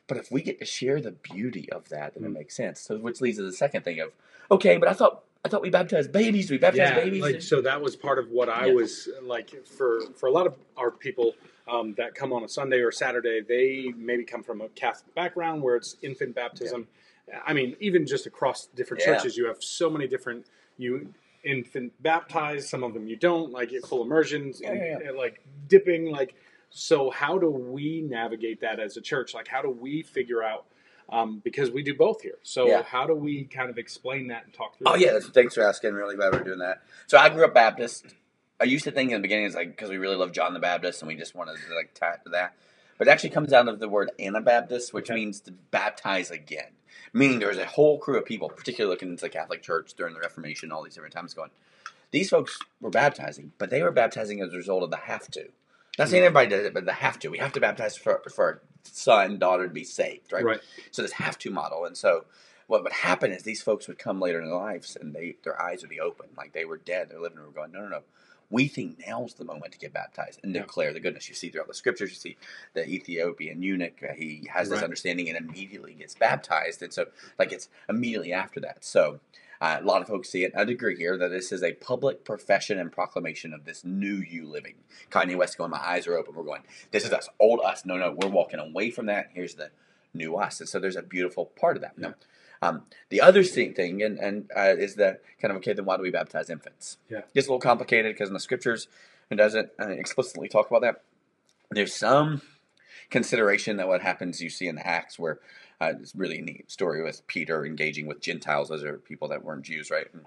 but 0.09 0.17
if 0.17 0.31
we 0.33 0.43
get 0.43 0.59
to 0.59 0.65
share 0.65 1.01
the 1.01 1.13
beauty 1.13 1.71
of 1.71 1.89
that, 1.91 2.15
then 2.15 2.25
mm. 2.25 2.27
it 2.27 2.31
makes 2.31 2.57
sense. 2.57 2.81
So, 2.81 2.99
which 2.99 3.21
leads 3.21 3.39
to 3.39 3.45
the 3.45 3.53
second 3.53 3.83
thing 3.83 4.01
of, 4.01 4.11
okay, 4.51 4.77
but 4.77 4.89
I 4.89 4.93
thought 4.93 5.23
I 5.45 5.49
thought 5.49 5.63
we 5.63 5.71
baptized 5.71 6.13
babies. 6.13 6.51
We 6.51 6.59
baptized 6.59 6.97
yeah, 6.97 7.05
babies. 7.05 7.23
Like, 7.23 7.43
so 7.43 7.63
that 7.63 7.81
was 7.81 7.97
part 7.97 8.19
of 8.19 8.29
what 8.31 8.49
I 8.49 8.67
yeah. 8.67 8.75
was 8.75 9.09
like 9.23 9.67
for 9.67 10.01
for 10.17 10.27
a 10.27 10.33
lot 10.33 10.47
of 10.47 10.57
our 10.77 10.91
people 10.91 11.35
um, 11.67 11.95
that 11.97 12.15
come 12.15 12.33
on 12.33 12.45
a 12.45 12.49
Sunday 12.49 12.81
or 12.81 12.93
Saturday. 12.93 13.41
They 13.41 13.93
maybe 13.97 14.25
come 14.25 14.43
from 14.43 14.61
a 14.61 14.69
Catholic 14.71 15.15
background 15.15 15.63
where 15.63 15.77
it's 15.77 15.97
infant 16.03 16.35
baptism. 16.35 16.81
Yeah. 16.81 16.97
I 17.47 17.53
mean, 17.53 17.77
even 17.81 18.07
just 18.07 18.27
across 18.27 18.67
different 18.75 19.03
yeah. 19.07 19.15
churches, 19.15 19.37
you 19.37 19.47
have 19.47 19.63
so 19.63 19.91
many 19.91 20.07
different 20.07 20.47
you 20.77 21.13
infant 21.45 21.93
baptized. 22.03 22.69
Some 22.69 22.83
of 22.83 22.95
them 22.95 23.07
you 23.07 23.17
don't 23.17 23.51
like 23.53 23.73
full 23.87 24.03
immersions, 24.03 24.61
yeah, 24.63 24.73
and, 24.73 25.03
yeah. 25.05 25.11
like 25.13 25.45
dipping. 25.69 26.11
Like, 26.11 26.35
so 26.71 27.11
how 27.11 27.39
do 27.39 27.51
we 27.51 28.03
navigate 28.03 28.61
that 28.61 28.81
as 28.81 28.97
a 28.97 29.01
church? 29.01 29.35
Like, 29.35 29.49
how 29.49 29.63
do 29.63 29.71
we 29.71 30.03
figure 30.03 30.43
out? 30.43 30.67
Um, 31.13 31.41
because 31.43 31.73
we 31.73 31.83
do 31.83 31.93
both 31.93 32.23
here. 32.23 32.39
So 32.45 32.69
yeah. 32.69 32.85
how 32.85 33.05
do 33.05 33.17
we 33.17 33.43
kind 33.43 33.69
of 33.69 33.79
explain 33.79 34.29
that 34.29 34.45
and 34.45 34.55
talk 34.55 34.79
through? 34.79 34.87
Oh 34.87 34.95
yeah, 34.95 35.19
thanks 35.19 35.57
for 35.57 35.63
asking. 35.63 35.95
Really 35.95 36.15
glad 36.15 36.33
we're 36.33 36.45
doing 36.45 36.61
that. 36.61 36.83
So 37.09 37.19
I 37.19 37.29
grew 37.31 37.45
up 37.45 37.53
Baptist. 37.53 38.07
I 38.61 38.65
used 38.65 38.85
to 38.85 38.93
think 38.93 39.11
in 39.11 39.17
the 39.17 39.23
beginning 39.23 39.47
it's 39.47 39.57
like 39.57 39.71
because 39.71 39.91
we 39.91 39.97
really 39.97 40.15
love 40.15 40.31
John 40.31 40.55
the 40.55 40.61
Baptist 40.61 41.03
and 41.03 41.09
we 41.09 41.17
just 41.17 41.35
wanted 41.35 41.57
to 41.67 41.75
like 41.75 41.95
tap 41.95 42.23
to 42.25 42.31
that. 42.31 42.55
But 42.97 43.09
it 43.09 43.11
actually 43.11 43.31
comes 43.31 43.53
out 43.53 43.67
of 43.67 43.81
the 43.81 43.89
word 43.89 44.11
Anabaptist, 44.21 44.93
which 44.93 45.11
okay. 45.11 45.15
means 45.19 45.41
to 45.41 45.53
baptize 45.53 46.31
again. 46.31 46.71
Meaning 47.13 47.39
there 47.39 47.49
was 47.49 47.59
a 47.59 47.67
whole 47.67 47.99
crew 47.99 48.19
of 48.19 48.25
people, 48.25 48.49
particularly 48.49 48.93
looking 48.93 49.11
into 49.11 49.23
the 49.23 49.29
Catholic 49.29 49.63
Church 49.63 49.95
during 49.95 50.15
the 50.15 50.21
Reformation, 50.21 50.73
all 50.73 50.83
these 50.83 50.95
different 50.95 51.15
times, 51.15 51.35
going, 51.35 51.51
these 52.11 52.31
folks 52.31 52.59
were 52.81 52.91
baptizing, 52.91 53.53
but 53.59 53.71
they 53.71 53.83
were 53.83 53.93
baptizing 53.93 54.41
as 54.41 54.53
a 54.53 54.57
result 54.57 54.83
of 54.83 54.91
the 54.91 54.97
have 54.97 55.31
to. 55.33 55.49
Not 55.99 56.09
saying 56.09 56.25
everybody 56.25 56.49
does 56.49 56.65
it, 56.65 56.75
but 56.75 56.87
the 56.87 56.93
have 56.93 57.19
to. 57.21 57.29
We 57.29 57.39
have 57.39 57.53
to 57.53 57.61
baptize 57.61 57.97
for, 57.97 58.23
for 58.35 58.45
our 58.45 58.63
son, 58.85 59.39
daughter 59.39 59.69
to 59.69 59.75
be 59.75 59.85
saved, 59.85 60.33
right? 60.33 60.45
Right. 60.45 60.61
So 60.91 61.03
this 61.03 61.13
have 61.13 61.39
to 61.41 61.51
model. 61.51 61.85
And 61.85 61.97
so 61.97 62.25
what 62.69 62.83
would 62.83 62.93
happen 62.93 63.33
is 63.33 63.43
these 63.43 63.63
folks 63.63 63.87
would 63.89 63.99
come 63.99 64.21
later 64.21 64.41
in 64.41 64.47
their 64.47 64.57
lives 64.57 64.97
and 64.99 65.15
they 65.15 65.37
their 65.43 65.61
eyes 65.61 65.83
would 65.83 65.91
be 65.91 66.01
open, 66.01 66.29
like 66.37 66.53
they 66.53 66.65
were 66.65 66.79
dead. 66.79 67.11
They're 67.11 67.21
living 67.21 67.39
and 67.39 67.47
we're 67.47 67.53
going, 67.53 67.73
no, 67.73 67.81
no, 67.81 67.89
no 67.89 68.03
we 68.51 68.67
think 68.69 69.03
now's 69.07 69.35
the 69.35 69.45
moment 69.45 69.73
to 69.73 69.79
get 69.79 69.93
baptized 69.93 70.41
and 70.43 70.55
yeah. 70.55 70.63
declare 70.63 70.93
the 70.93 71.01
goodness. 71.01 71.29
You 71.29 71.35
see 71.35 71.49
throughout 71.49 71.69
the 71.69 71.75
scriptures, 71.75 72.11
you 72.11 72.17
see 72.17 72.37
the 72.75 72.89
Ethiopian 72.89 73.63
eunuch, 73.63 74.03
uh, 74.03 74.15
he 74.15 74.49
has 74.53 74.69
this 74.69 74.79
right. 74.79 74.85
understanding 74.85 75.29
and 75.29 75.39
immediately 75.39 75.95
gets 75.95 76.15
baptized. 76.15 76.83
And 76.83 76.93
so, 76.93 77.07
like, 77.39 77.53
it's 77.53 77.69
immediately 77.89 78.33
after 78.33 78.61
that. 78.61 78.85
So, 78.85 79.21
uh, 79.61 79.79
a 79.81 79.85
lot 79.85 80.01
of 80.01 80.09
folks 80.09 80.31
see 80.31 80.43
it. 80.43 80.53
I 80.57 80.63
agree 80.63 80.97
here 80.97 81.19
that 81.19 81.29
this 81.29 81.53
is 81.53 81.63
a 81.63 81.75
public 81.75 82.25
profession 82.25 82.79
and 82.79 82.91
proclamation 82.91 83.53
of 83.53 83.67
this 83.67 83.85
new 83.85 84.17
you 84.17 84.47
living. 84.47 84.77
Kanye 85.11 85.37
West 85.37 85.59
going, 85.59 85.71
my 85.71 85.81
eyes 85.85 86.07
are 86.07 86.17
open. 86.17 86.35
We're 86.35 86.45
going, 86.45 86.63
this 86.93 87.05
is 87.05 87.13
us, 87.13 87.29
old 87.39 87.61
us. 87.61 87.85
No, 87.85 87.97
no, 87.97 88.17
we're 88.17 88.31
walking 88.31 88.59
away 88.59 88.91
from 88.91 89.07
that. 89.07 89.29
Here's 89.35 89.55
the 89.55 89.71
new 90.15 90.37
us. 90.37 90.61
And 90.61 90.69
so 90.69 90.81
there's 90.81 90.97
a 90.97 91.03
beautiful 91.03 91.45
part 91.45 91.77
of 91.77 91.83
that. 91.83 91.93
Yeah. 91.99 92.09
Now, 92.09 92.15
um, 92.63 92.83
the 93.09 93.21
other 93.21 93.43
thing, 93.43 94.03
and, 94.03 94.19
and 94.19 94.51
uh, 94.57 94.75
is 94.77 94.97
that 94.97 95.23
kind 95.41 95.51
of 95.51 95.59
okay, 95.59 95.73
then 95.73 95.85
why 95.85 95.97
do 95.97 96.03
we 96.03 96.11
baptize 96.11 96.51
infants? 96.51 96.99
Yeah, 97.09 97.19
it 97.19 97.35
gets 97.35 97.47
a 97.47 97.51
little 97.51 97.61
complicated 97.61 98.15
because 98.15 98.29
in 98.29 98.35
the 98.35 98.41
scriptures 98.41 98.89
it 99.31 99.37
doesn't 99.37 99.71
uh, 99.81 99.89
explicitly 99.89 100.49
talk 100.49 100.69
about 100.69 100.83
that. 100.83 101.03
There's 101.71 101.95
some 101.95 102.43
consideration 103.11 103.77
that 103.77 103.89
what 103.89 104.03
happens 104.03 104.43
you 104.43 104.51
see 104.51 104.67
in 104.67 104.75
the 104.75 104.87
Acts 104.87 105.19
where 105.19 105.39
uh, 105.81 105.93
it's 106.01 106.15
really 106.15 106.39
a 106.39 106.43
neat 106.43 106.71
story 106.71 107.03
with 107.03 107.27
Peter 107.27 107.65
engaging 107.65 108.07
with 108.07 108.21
Gentiles. 108.21 108.69
Those 108.69 108.85
are 108.85 108.99
people 108.99 109.29
that 109.29 109.45
weren't 109.45 109.63
Jews, 109.63 109.91
right? 109.91 110.07
And 110.13 110.27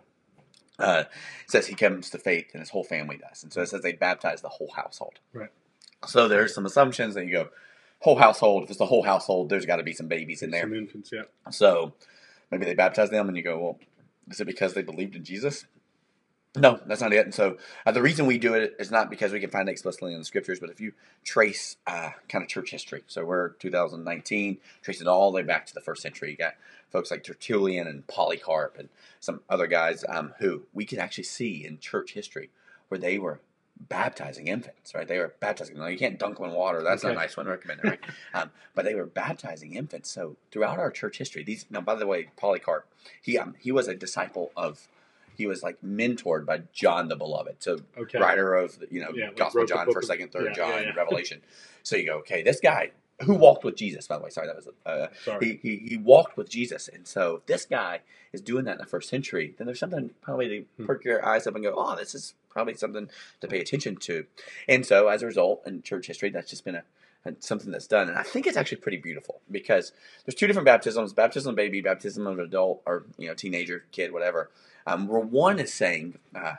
uh, 0.80 1.04
says 1.48 1.68
he 1.68 1.76
comes 1.76 2.10
to 2.10 2.18
faith 2.18 2.48
and 2.54 2.62
his 2.62 2.70
whole 2.70 2.84
family 2.84 3.18
does. 3.18 3.44
And 3.44 3.54
so 3.54 3.62
it 3.62 3.68
says 3.68 3.82
they 3.82 3.94
baptize 3.94 4.42
the 4.42 4.50
whole 4.50 4.72
household. 4.76 5.20
Right. 5.34 5.52
So 6.08 6.28
there's 6.28 6.56
some 6.56 6.66
assumptions 6.66 7.16
that 7.16 7.26
you 7.26 7.34
go, 7.34 7.50
whole 8.00 8.18
household, 8.18 8.64
if 8.64 8.70
it's 8.70 8.80
the 8.80 8.86
whole 8.86 9.04
household, 9.04 9.50
there's 9.50 9.66
got 9.66 9.78
to 9.78 9.84
be 9.84 9.94
some 9.94 10.08
babies 10.08 10.42
in 10.42 10.52
there. 10.52 10.64
Some 10.64 10.74
infants, 10.74 11.12
yeah. 11.14 11.24
So 11.52 11.94
maybe 12.54 12.66
they 12.66 12.76
baptize 12.76 13.10
them 13.10 13.28
and 13.28 13.38
you 13.38 13.44
go, 13.44 13.58
well, 13.58 13.80
is 14.30 14.40
it 14.40 14.46
because 14.46 14.74
they 14.74 14.82
believed 14.82 15.16
in 15.16 15.24
Jesus? 15.24 15.66
No, 16.56 16.80
that's 16.86 17.02
not 17.02 17.14
it. 17.14 17.26
And 17.26 17.34
so 17.34 17.58
uh, 17.84 17.92
the 17.92 18.02
reason 18.02 18.28
we 18.28 18.38
do 18.38 18.54
it 18.54 18.76
is 18.78 18.92
not 18.92 19.10
because 19.10 19.32
we 19.32 19.40
can 19.40 19.50
find 19.50 19.68
it 19.68 19.72
explicitly 19.72 20.14
in 20.14 20.20
the 20.20 20.26
scriptures, 20.26 20.60
but 20.60 20.70
if 20.70 20.80
you 20.80 20.94
trace 21.24 21.78
uh, 21.88 22.12
kind 22.30 22.44
of 22.44 22.48
church 22.48 22.70
history, 22.70 23.04
so 23.08 23.26
we're 23.26 23.50
2019, 23.54 24.60
trace 24.84 25.02
it 25.02 25.08
all 25.08 25.32
the 25.32 25.38
way 25.38 25.42
back 25.42 25.66
to 25.66 25.74
the 25.74 25.82
first 25.82 26.04
century. 26.04 26.30
You 26.30 26.38
got 26.38 26.54
folks 26.92 27.10
like 27.10 27.24
Tertullian 27.24 27.88
and 27.88 28.06
Polycarp 28.06 28.78
and 28.78 28.90
some 29.20 29.42
other 29.50 29.66
guys 29.66 30.06
um, 30.08 30.34
who 30.40 30.62
we 30.74 30.86
can 30.86 31.00
actually 31.00 31.24
see 31.24 31.66
in 31.66 31.80
church 31.80 32.14
history 32.14 32.52
where 32.88 33.00
they 33.00 33.18
were 33.18 33.40
baptizing 33.80 34.48
infants, 34.48 34.94
right? 34.96 35.08
They 35.08 35.18
were 35.20 35.34
baptizing. 35.40 35.78
Now, 35.78 35.88
you 35.88 35.98
can't 35.98 36.18
dunk 36.20 36.38
them 36.38 36.48
in 36.50 36.54
water. 36.54 36.82
That's 36.84 37.04
Okay. 37.04 37.14
not 37.14 37.20
a 37.20 37.22
nice 37.26 37.36
one. 37.38 37.48
Recommend 37.48 37.82
it, 37.84 37.88
right? 37.88 38.00
um, 38.34 38.52
but 38.76 38.86
they 38.86 38.96
were 38.96 39.06
baptizing 39.06 39.76
infants. 39.76 40.10
So 40.10 40.38
throughout 40.52 40.80
our 40.80 40.92
church 40.92 41.18
history, 41.18 41.44
these. 41.44 41.66
Now, 41.70 41.82
by 41.82 41.96
the 41.96 42.08
way, 42.08 42.30
Polycarp, 42.38 42.88
he 43.22 43.38
um, 43.38 43.56
he 43.60 43.72
was 43.72 43.88
a 43.88 43.96
disciple 43.96 44.52
of. 44.56 44.88
He 45.36 45.48
was 45.48 45.64
like 45.64 45.82
mentored 45.84 46.46
by 46.46 46.62
John 46.74 47.08
the 47.08 47.16
Beloved, 47.16 47.56
so 47.58 47.80
Okay. 47.98 48.20
writer 48.20 48.54
of 48.54 48.78
you 48.92 49.02
know 49.02 49.10
Yeah, 49.16 49.32
Gospel 49.36 49.66
John, 49.66 49.92
First, 49.92 50.08
Second, 50.08 50.32
Third 50.32 50.46
yeah, 50.50 50.54
John, 50.54 50.70
yeah, 50.84 50.90
yeah. 50.90 50.94
Revelation. 50.94 51.42
So 51.82 51.96
you 51.96 52.06
go, 52.06 52.18
okay, 52.20 52.44
this 52.44 52.60
guy 52.60 52.92
who 53.24 53.34
walked 53.34 53.64
with 53.64 53.76
Jesus. 53.76 54.06
By 54.08 54.18
the 54.20 54.24
way, 54.24 54.30
sorry, 54.30 54.46
that 54.46 54.56
was 54.56 54.68
uh, 54.86 55.08
Sorry. 55.26 55.60
he, 55.64 55.70
he 55.78 55.88
he 55.90 55.98
walked 55.98 56.38
with 56.38 56.50
Jesus, 56.50 56.88
and 56.88 57.08
so 57.08 57.42
this 57.48 57.66
guy 57.66 58.02
is 58.32 58.42
doing 58.42 58.66
that 58.66 58.74
in 58.74 58.78
the 58.78 58.86
first 58.86 59.10
century. 59.10 59.56
Then 59.58 59.66
there's 59.66 59.80
something 59.80 60.12
probably 60.22 60.48
to 60.50 60.66
Hmm. 60.78 60.86
perk 60.86 61.04
your 61.04 61.26
eyes 61.26 61.48
up 61.48 61.56
and 61.56 61.64
go, 61.64 61.74
oh, 61.76 61.96
this 61.96 62.14
is 62.14 62.36
probably 62.54 62.76
something 62.76 63.10
to 63.42 63.48
pay 63.48 63.60
attention 63.60 63.98
to. 63.98 64.26
And 64.70 64.86
so 64.86 65.08
as 65.08 65.24
a 65.24 65.26
result, 65.26 65.64
in 65.66 65.82
church 65.82 66.08
history, 66.08 66.30
that's 66.30 66.50
just 66.50 66.64
been 66.64 66.76
a 66.76 66.84
something 67.40 67.72
that's 67.72 67.88
done, 67.88 68.10
and 68.10 68.18
I 68.18 68.24
think 68.24 68.48
it's 68.48 68.58
actually 68.58 68.78
pretty 68.78 68.98
beautiful 68.98 69.42
because 69.50 69.94
there's 70.26 70.36
two 70.36 70.48
different 70.48 70.66
baptisms: 70.66 71.14
baptism 71.14 71.52
of 71.52 71.56
baby, 71.56 71.82
baptism 71.82 72.28
of 72.28 72.40
adult, 72.40 72.82
or 72.86 73.06
you 73.18 73.28
know, 73.28 73.34
teenager, 73.34 73.86
kid, 73.92 74.12
whatever. 74.12 74.50
Um, 74.86 75.08
where 75.08 75.22
one 75.22 75.60
is 75.60 75.74
saying 75.74 76.20
uh, 76.36 76.56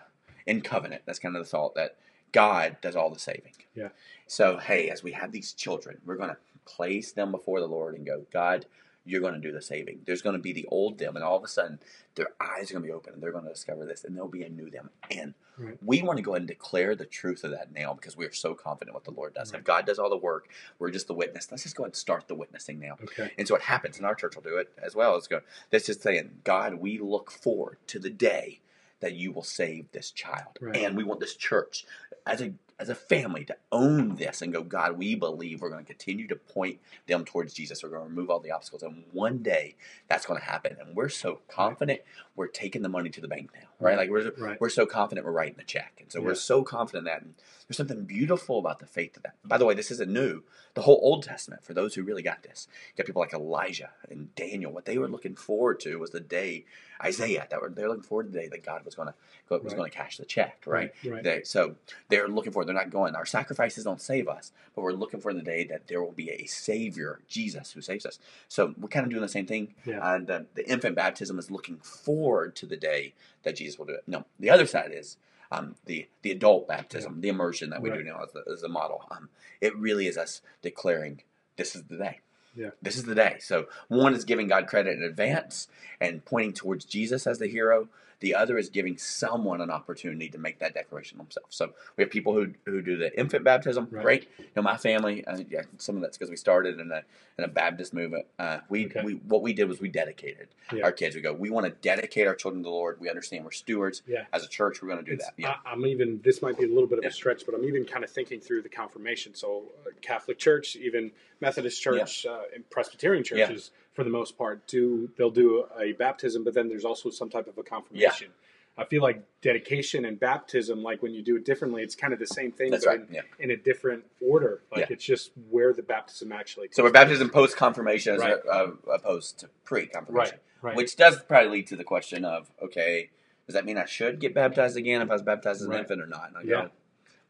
in 0.46 0.62
covenant, 0.62 1.02
that's 1.04 1.18
kind 1.18 1.36
of 1.36 1.44
the 1.44 1.48
thought 1.48 1.74
that 1.74 1.96
God 2.32 2.78
does 2.80 2.96
all 2.96 3.10
the 3.10 3.18
saving. 3.18 3.52
Yeah. 3.74 3.88
So 4.26 4.58
hey, 4.58 4.88
as 4.88 5.02
we 5.02 5.12
have 5.12 5.32
these 5.32 5.52
children, 5.52 5.98
we're 6.06 6.16
going 6.16 6.30
to 6.30 6.38
place 6.64 7.12
them 7.12 7.30
before 7.30 7.60
the 7.60 7.68
Lord 7.68 7.94
and 7.94 8.06
go, 8.06 8.22
God, 8.32 8.64
you're 9.04 9.20
going 9.20 9.34
to 9.34 9.40
do 9.40 9.52
the 9.52 9.62
saving. 9.62 10.00
There's 10.06 10.22
going 10.22 10.36
to 10.36 10.42
be 10.42 10.52
the 10.52 10.66
old 10.66 10.98
them, 10.98 11.16
and 11.16 11.24
all 11.24 11.36
of 11.36 11.44
a 11.44 11.48
sudden, 11.48 11.78
their 12.14 12.28
eyes 12.40 12.70
are 12.70 12.74
going 12.74 12.84
to 12.84 12.88
be 12.88 12.92
open, 12.92 13.12
and 13.14 13.22
they're 13.22 13.32
going 13.32 13.44
to 13.44 13.52
discover 13.52 13.84
this, 13.84 14.04
and 14.04 14.16
there'll 14.16 14.28
be 14.28 14.42
a 14.44 14.48
new 14.48 14.70
them. 14.70 14.90
And 15.10 15.34
Right. 15.56 15.78
we 15.84 16.02
want 16.02 16.16
to 16.16 16.22
go 16.22 16.32
ahead 16.32 16.40
and 16.42 16.48
declare 16.48 16.96
the 16.96 17.04
truth 17.04 17.44
of 17.44 17.52
that 17.52 17.72
now 17.72 17.94
because 17.94 18.16
we 18.16 18.26
are 18.26 18.32
so 18.32 18.54
confident 18.54 18.92
what 18.94 19.04
the 19.04 19.12
Lord 19.12 19.34
does. 19.34 19.52
Right. 19.52 19.60
If 19.60 19.64
God 19.64 19.86
does 19.86 20.00
all 20.00 20.10
the 20.10 20.16
work, 20.16 20.48
we're 20.80 20.90
just 20.90 21.06
the 21.06 21.14
witness. 21.14 21.48
Let's 21.50 21.62
just 21.62 21.76
go 21.76 21.84
ahead 21.84 21.90
and 21.90 21.96
start 21.96 22.26
the 22.26 22.34
witnessing 22.34 22.80
now. 22.80 22.96
Okay. 23.04 23.30
And 23.38 23.46
so 23.46 23.54
it 23.54 23.62
happens, 23.62 23.96
and 23.96 24.04
our 24.06 24.16
church 24.16 24.34
will 24.34 24.42
do 24.42 24.56
it 24.56 24.72
as 24.82 24.96
well, 24.96 25.16
is 25.16 25.28
go, 25.28 25.42
that's 25.70 25.86
just 25.86 26.02
saying, 26.02 26.40
God, 26.42 26.74
we 26.74 26.98
look 26.98 27.30
forward 27.30 27.78
to 27.88 28.00
the 28.00 28.10
day 28.10 28.60
that 29.00 29.14
you 29.14 29.30
will 29.30 29.44
save 29.44 29.92
this 29.92 30.10
child. 30.10 30.58
Right. 30.60 30.76
And 30.76 30.96
we 30.96 31.04
want 31.04 31.20
this 31.20 31.36
church 31.36 31.84
as 32.26 32.40
a 32.40 32.52
as 32.78 32.88
a 32.88 32.94
family 32.94 33.44
to 33.44 33.56
own 33.70 34.16
this 34.16 34.42
and 34.42 34.52
go, 34.52 34.62
God, 34.62 34.98
we 34.98 35.14
believe 35.14 35.60
we're 35.60 35.70
going 35.70 35.84
to 35.84 35.86
continue 35.86 36.26
to 36.26 36.36
point 36.36 36.80
them 37.06 37.24
towards 37.24 37.54
Jesus. 37.54 37.82
We're 37.82 37.90
going 37.90 38.02
to 38.02 38.08
remove 38.08 38.30
all 38.30 38.40
the 38.40 38.50
obstacles. 38.50 38.82
And 38.82 39.04
one 39.12 39.38
day 39.38 39.76
that's 40.08 40.26
going 40.26 40.40
to 40.40 40.44
happen. 40.46 40.76
And 40.80 40.96
we're 40.96 41.08
so 41.08 41.40
confident 41.48 42.00
we're 42.36 42.48
taking 42.48 42.82
the 42.82 42.88
money 42.88 43.10
to 43.10 43.20
the 43.20 43.28
bank 43.28 43.50
now. 43.54 43.68
Right? 43.78 43.96
Like 43.96 44.10
we're 44.10 44.30
Right. 44.38 44.60
we're 44.60 44.70
so 44.70 44.86
confident 44.86 45.24
we're 45.24 45.32
writing 45.32 45.54
the 45.56 45.62
check. 45.64 45.98
And 46.00 46.10
so 46.10 46.18
Yeah. 46.18 46.24
we're 46.26 46.34
so 46.34 46.62
confident 46.64 47.06
in 47.06 47.12
that. 47.12 47.22
And 47.22 47.34
there's 47.68 47.76
something 47.76 48.04
beautiful 48.04 48.58
about 48.58 48.80
the 48.80 48.86
faith 48.86 49.16
of 49.16 49.22
that. 49.22 49.36
By 49.44 49.56
the 49.58 49.64
way, 49.66 49.74
this 49.74 49.90
isn't 49.92 50.10
new. 50.12 50.42
The 50.74 50.82
whole 50.82 50.98
Old 51.02 51.22
Testament, 51.22 51.62
for 51.64 51.74
those 51.74 51.94
who 51.94 52.02
really 52.02 52.22
got 52.22 52.42
this, 52.42 52.66
you 52.88 52.96
got 53.02 53.06
people 53.06 53.20
like 53.22 53.32
Elijah 53.32 53.90
and 54.10 54.34
Daniel. 54.34 54.72
What 54.72 54.84
they 54.86 54.98
were 54.98 55.08
looking 55.08 55.36
forward 55.36 55.78
to 55.80 55.96
was 56.00 56.10
the 56.10 56.20
day 56.20 56.64
Isaiah 57.02 57.46
that 57.50 57.60
were 57.60 57.68
they're 57.68 57.88
looking 57.88 58.02
forward 58.02 58.24
to 58.24 58.30
the 58.32 58.38
day 58.40 58.48
that 58.48 58.64
God 58.64 58.84
was 58.84 58.94
going 58.96 59.08
to 59.08 59.14
was 59.48 59.62
Right. 59.62 59.76
going 59.76 59.90
to 59.90 59.96
cash 59.96 60.16
the 60.16 60.24
check, 60.24 60.62
right? 60.66 60.92
Right. 61.04 61.22
They, 61.22 61.42
so 61.44 61.76
they're 62.08 62.28
looking 62.28 62.52
for. 62.52 62.63
They're 62.64 62.74
not 62.74 62.90
going. 62.90 63.14
Our 63.14 63.26
sacrifices 63.26 63.84
don't 63.84 64.00
save 64.00 64.28
us, 64.28 64.52
but 64.74 64.82
we're 64.82 64.92
looking 64.92 65.20
for 65.20 65.32
the 65.32 65.42
day 65.42 65.64
that 65.64 65.88
there 65.88 66.02
will 66.02 66.12
be 66.12 66.30
a 66.30 66.46
Savior, 66.46 67.20
Jesus, 67.28 67.72
who 67.72 67.80
saves 67.80 68.06
us. 68.06 68.18
So 68.48 68.74
we're 68.78 68.88
kind 68.88 69.04
of 69.04 69.10
doing 69.10 69.22
the 69.22 69.28
same 69.28 69.46
thing. 69.46 69.74
Yeah. 69.84 70.14
And 70.14 70.30
uh, 70.30 70.40
the 70.54 70.68
infant 70.68 70.96
baptism 70.96 71.38
is 71.38 71.50
looking 71.50 71.78
forward 71.78 72.56
to 72.56 72.66
the 72.66 72.76
day 72.76 73.14
that 73.42 73.56
Jesus 73.56 73.78
will 73.78 73.86
do 73.86 73.94
it. 73.94 74.04
No, 74.06 74.24
the 74.38 74.50
other 74.50 74.66
side 74.66 74.90
is 74.92 75.16
um, 75.52 75.76
the 75.86 76.08
the 76.22 76.30
adult 76.30 76.66
baptism, 76.66 77.20
the 77.20 77.28
immersion 77.28 77.70
that 77.70 77.82
we 77.82 77.90
do 77.90 78.02
now 78.02 78.22
as 78.22 78.34
a, 78.34 78.52
as 78.52 78.60
the 78.62 78.68
model. 78.68 79.04
Um, 79.10 79.28
it 79.60 79.76
really 79.76 80.06
is 80.06 80.16
us 80.16 80.40
declaring 80.62 81.22
this 81.56 81.76
is 81.76 81.84
the 81.84 81.96
day. 81.96 82.20
Yeah. 82.56 82.70
This 82.80 82.96
is 82.96 83.04
the 83.04 83.14
day. 83.14 83.36
So 83.40 83.66
one 83.88 84.14
is 84.14 84.24
giving 84.24 84.48
God 84.48 84.66
credit 84.66 84.96
in 84.96 85.02
advance 85.02 85.68
and 86.00 86.24
pointing 86.24 86.52
towards 86.52 86.84
Jesus 86.84 87.26
as 87.26 87.38
the 87.38 87.48
hero. 87.48 87.88
The 88.20 88.34
other 88.34 88.56
is 88.58 88.68
giving 88.70 88.96
someone 88.96 89.60
an 89.60 89.70
opportunity 89.70 90.28
to 90.30 90.38
make 90.38 90.58
that 90.60 90.74
declaration 90.74 91.18
themselves. 91.18 91.56
So 91.56 91.72
we 91.96 92.02
have 92.04 92.10
people 92.10 92.32
who, 92.32 92.52
who 92.64 92.80
do 92.80 92.96
the 92.96 93.16
infant 93.18 93.44
baptism. 93.44 93.88
Right. 93.90 94.02
Great. 94.02 94.28
You 94.38 94.44
know, 94.56 94.62
my 94.62 94.76
family, 94.76 95.24
uh, 95.26 95.38
yeah, 95.50 95.62
some 95.78 95.96
of 95.96 96.02
that's 96.02 96.16
because 96.16 96.30
we 96.30 96.36
started 96.36 96.80
in 96.80 96.90
a 96.90 97.02
in 97.36 97.44
a 97.44 97.48
Baptist 97.48 97.92
movement. 97.92 98.26
Uh, 98.38 98.58
we, 98.68 98.86
Okay. 98.86 99.02
we 99.04 99.14
what 99.14 99.42
we 99.42 99.52
did 99.52 99.68
was 99.68 99.80
we 99.80 99.88
dedicated 99.88 100.46
Yeah. 100.72 100.84
our 100.84 100.92
kids. 100.92 101.16
We 101.16 101.20
go, 101.20 101.32
we 101.32 101.50
want 101.50 101.66
to 101.66 101.72
dedicate 101.72 102.28
our 102.28 102.34
children 102.36 102.62
to 102.62 102.66
the 102.68 102.70
Lord. 102.70 103.00
We 103.00 103.08
understand 103.10 103.44
we're 103.44 103.50
stewards. 103.50 104.02
Yeah. 104.06 104.26
As 104.32 104.44
a 104.44 104.48
church, 104.48 104.80
we're 104.80 104.88
going 104.88 105.04
to 105.04 105.10
do 105.10 105.14
It's- 105.14 105.26
that. 105.28 105.34
Yeah. 105.36 105.56
I, 105.66 105.72
I'm 105.72 105.84
even. 105.86 106.20
This 106.24 106.42
might 106.42 106.56
be 106.56 106.64
a 106.64 106.68
little 106.68 106.86
bit 106.86 106.98
of 106.98 107.04
Yeah. 107.04 107.10
a 107.10 107.12
stretch, 107.12 107.44
but 107.44 107.54
I'm 107.56 107.64
even 107.64 107.84
kind 107.84 108.04
of 108.04 108.10
thinking 108.10 108.38
through 108.40 108.62
the 108.62 108.68
confirmation. 108.68 109.34
So, 109.34 109.64
uh, 109.84 109.90
Catholic 110.00 110.38
Church, 110.38 110.76
even 110.76 111.10
Methodist 111.40 111.82
Church, 111.82 112.24
uh, 112.24 112.42
and 112.54 112.68
Presbyterian 112.70 113.24
churches, 113.24 113.72
for 113.94 114.04
the 114.04 114.10
most 114.10 114.36
part, 114.36 114.66
do 114.66 115.08
they'll 115.16 115.30
do 115.30 115.64
a 115.80 115.92
baptism, 115.92 116.44
but 116.44 116.52
then 116.54 116.68
there's 116.68 116.84
also 116.84 117.10
some 117.10 117.30
type 117.30 117.46
of 117.46 117.56
a 117.58 117.62
confirmation. 117.62 118.28
I 118.76 118.84
feel 118.84 119.02
like 119.02 119.22
dedication 119.40 120.04
and 120.04 120.18
baptism, 120.18 120.82
like 120.82 121.00
when 121.00 121.14
you 121.14 121.22
do 121.22 121.36
it 121.36 121.44
differently, 121.44 121.82
it's 121.84 121.94
kind 121.94 122.12
of 122.12 122.18
the 122.18 122.26
same 122.26 122.50
thing, 122.50 122.72
That's 122.72 122.84
but 122.84 122.90
right. 122.90 123.00
in, 123.08 123.14
Yeah. 123.14 123.20
in 123.38 123.50
a 123.52 123.56
different 123.56 124.02
order. 124.20 124.62
Like 124.72 124.80
Yeah. 124.80 124.94
it's 124.94 125.04
just 125.04 125.30
where 125.48 125.72
the 125.72 125.82
baptism 125.84 126.32
actually. 126.32 126.68
So 126.72 126.82
we're 126.82 126.90
baptism 126.90 127.30
post 127.30 127.56
confirmation 127.56 128.16
as 128.16 128.20
Right. 128.20 128.34
uh, 128.50 128.72
opposed 128.92 129.38
to 129.40 129.48
pre 129.64 129.86
confirmation. 129.86 130.38
right, 130.60 130.74
Which 130.76 130.96
does 130.96 131.22
probably 131.22 131.50
lead 131.50 131.68
to 131.68 131.76
the 131.76 131.84
question 131.84 132.24
of, 132.24 132.50
okay, 132.60 133.10
does 133.46 133.54
that 133.54 133.64
mean 133.64 133.78
I 133.78 133.84
should 133.84 134.18
get 134.18 134.34
baptized 134.34 134.76
again 134.76 135.02
if 135.02 135.08
I 135.08 135.12
was 135.12 135.22
baptized 135.22 135.60
as 135.60 135.68
an 135.68 135.74
infant 135.74 136.02
or 136.02 136.06
not? 136.06 136.32
Yeah. 136.44 136.62
go, 136.64 136.70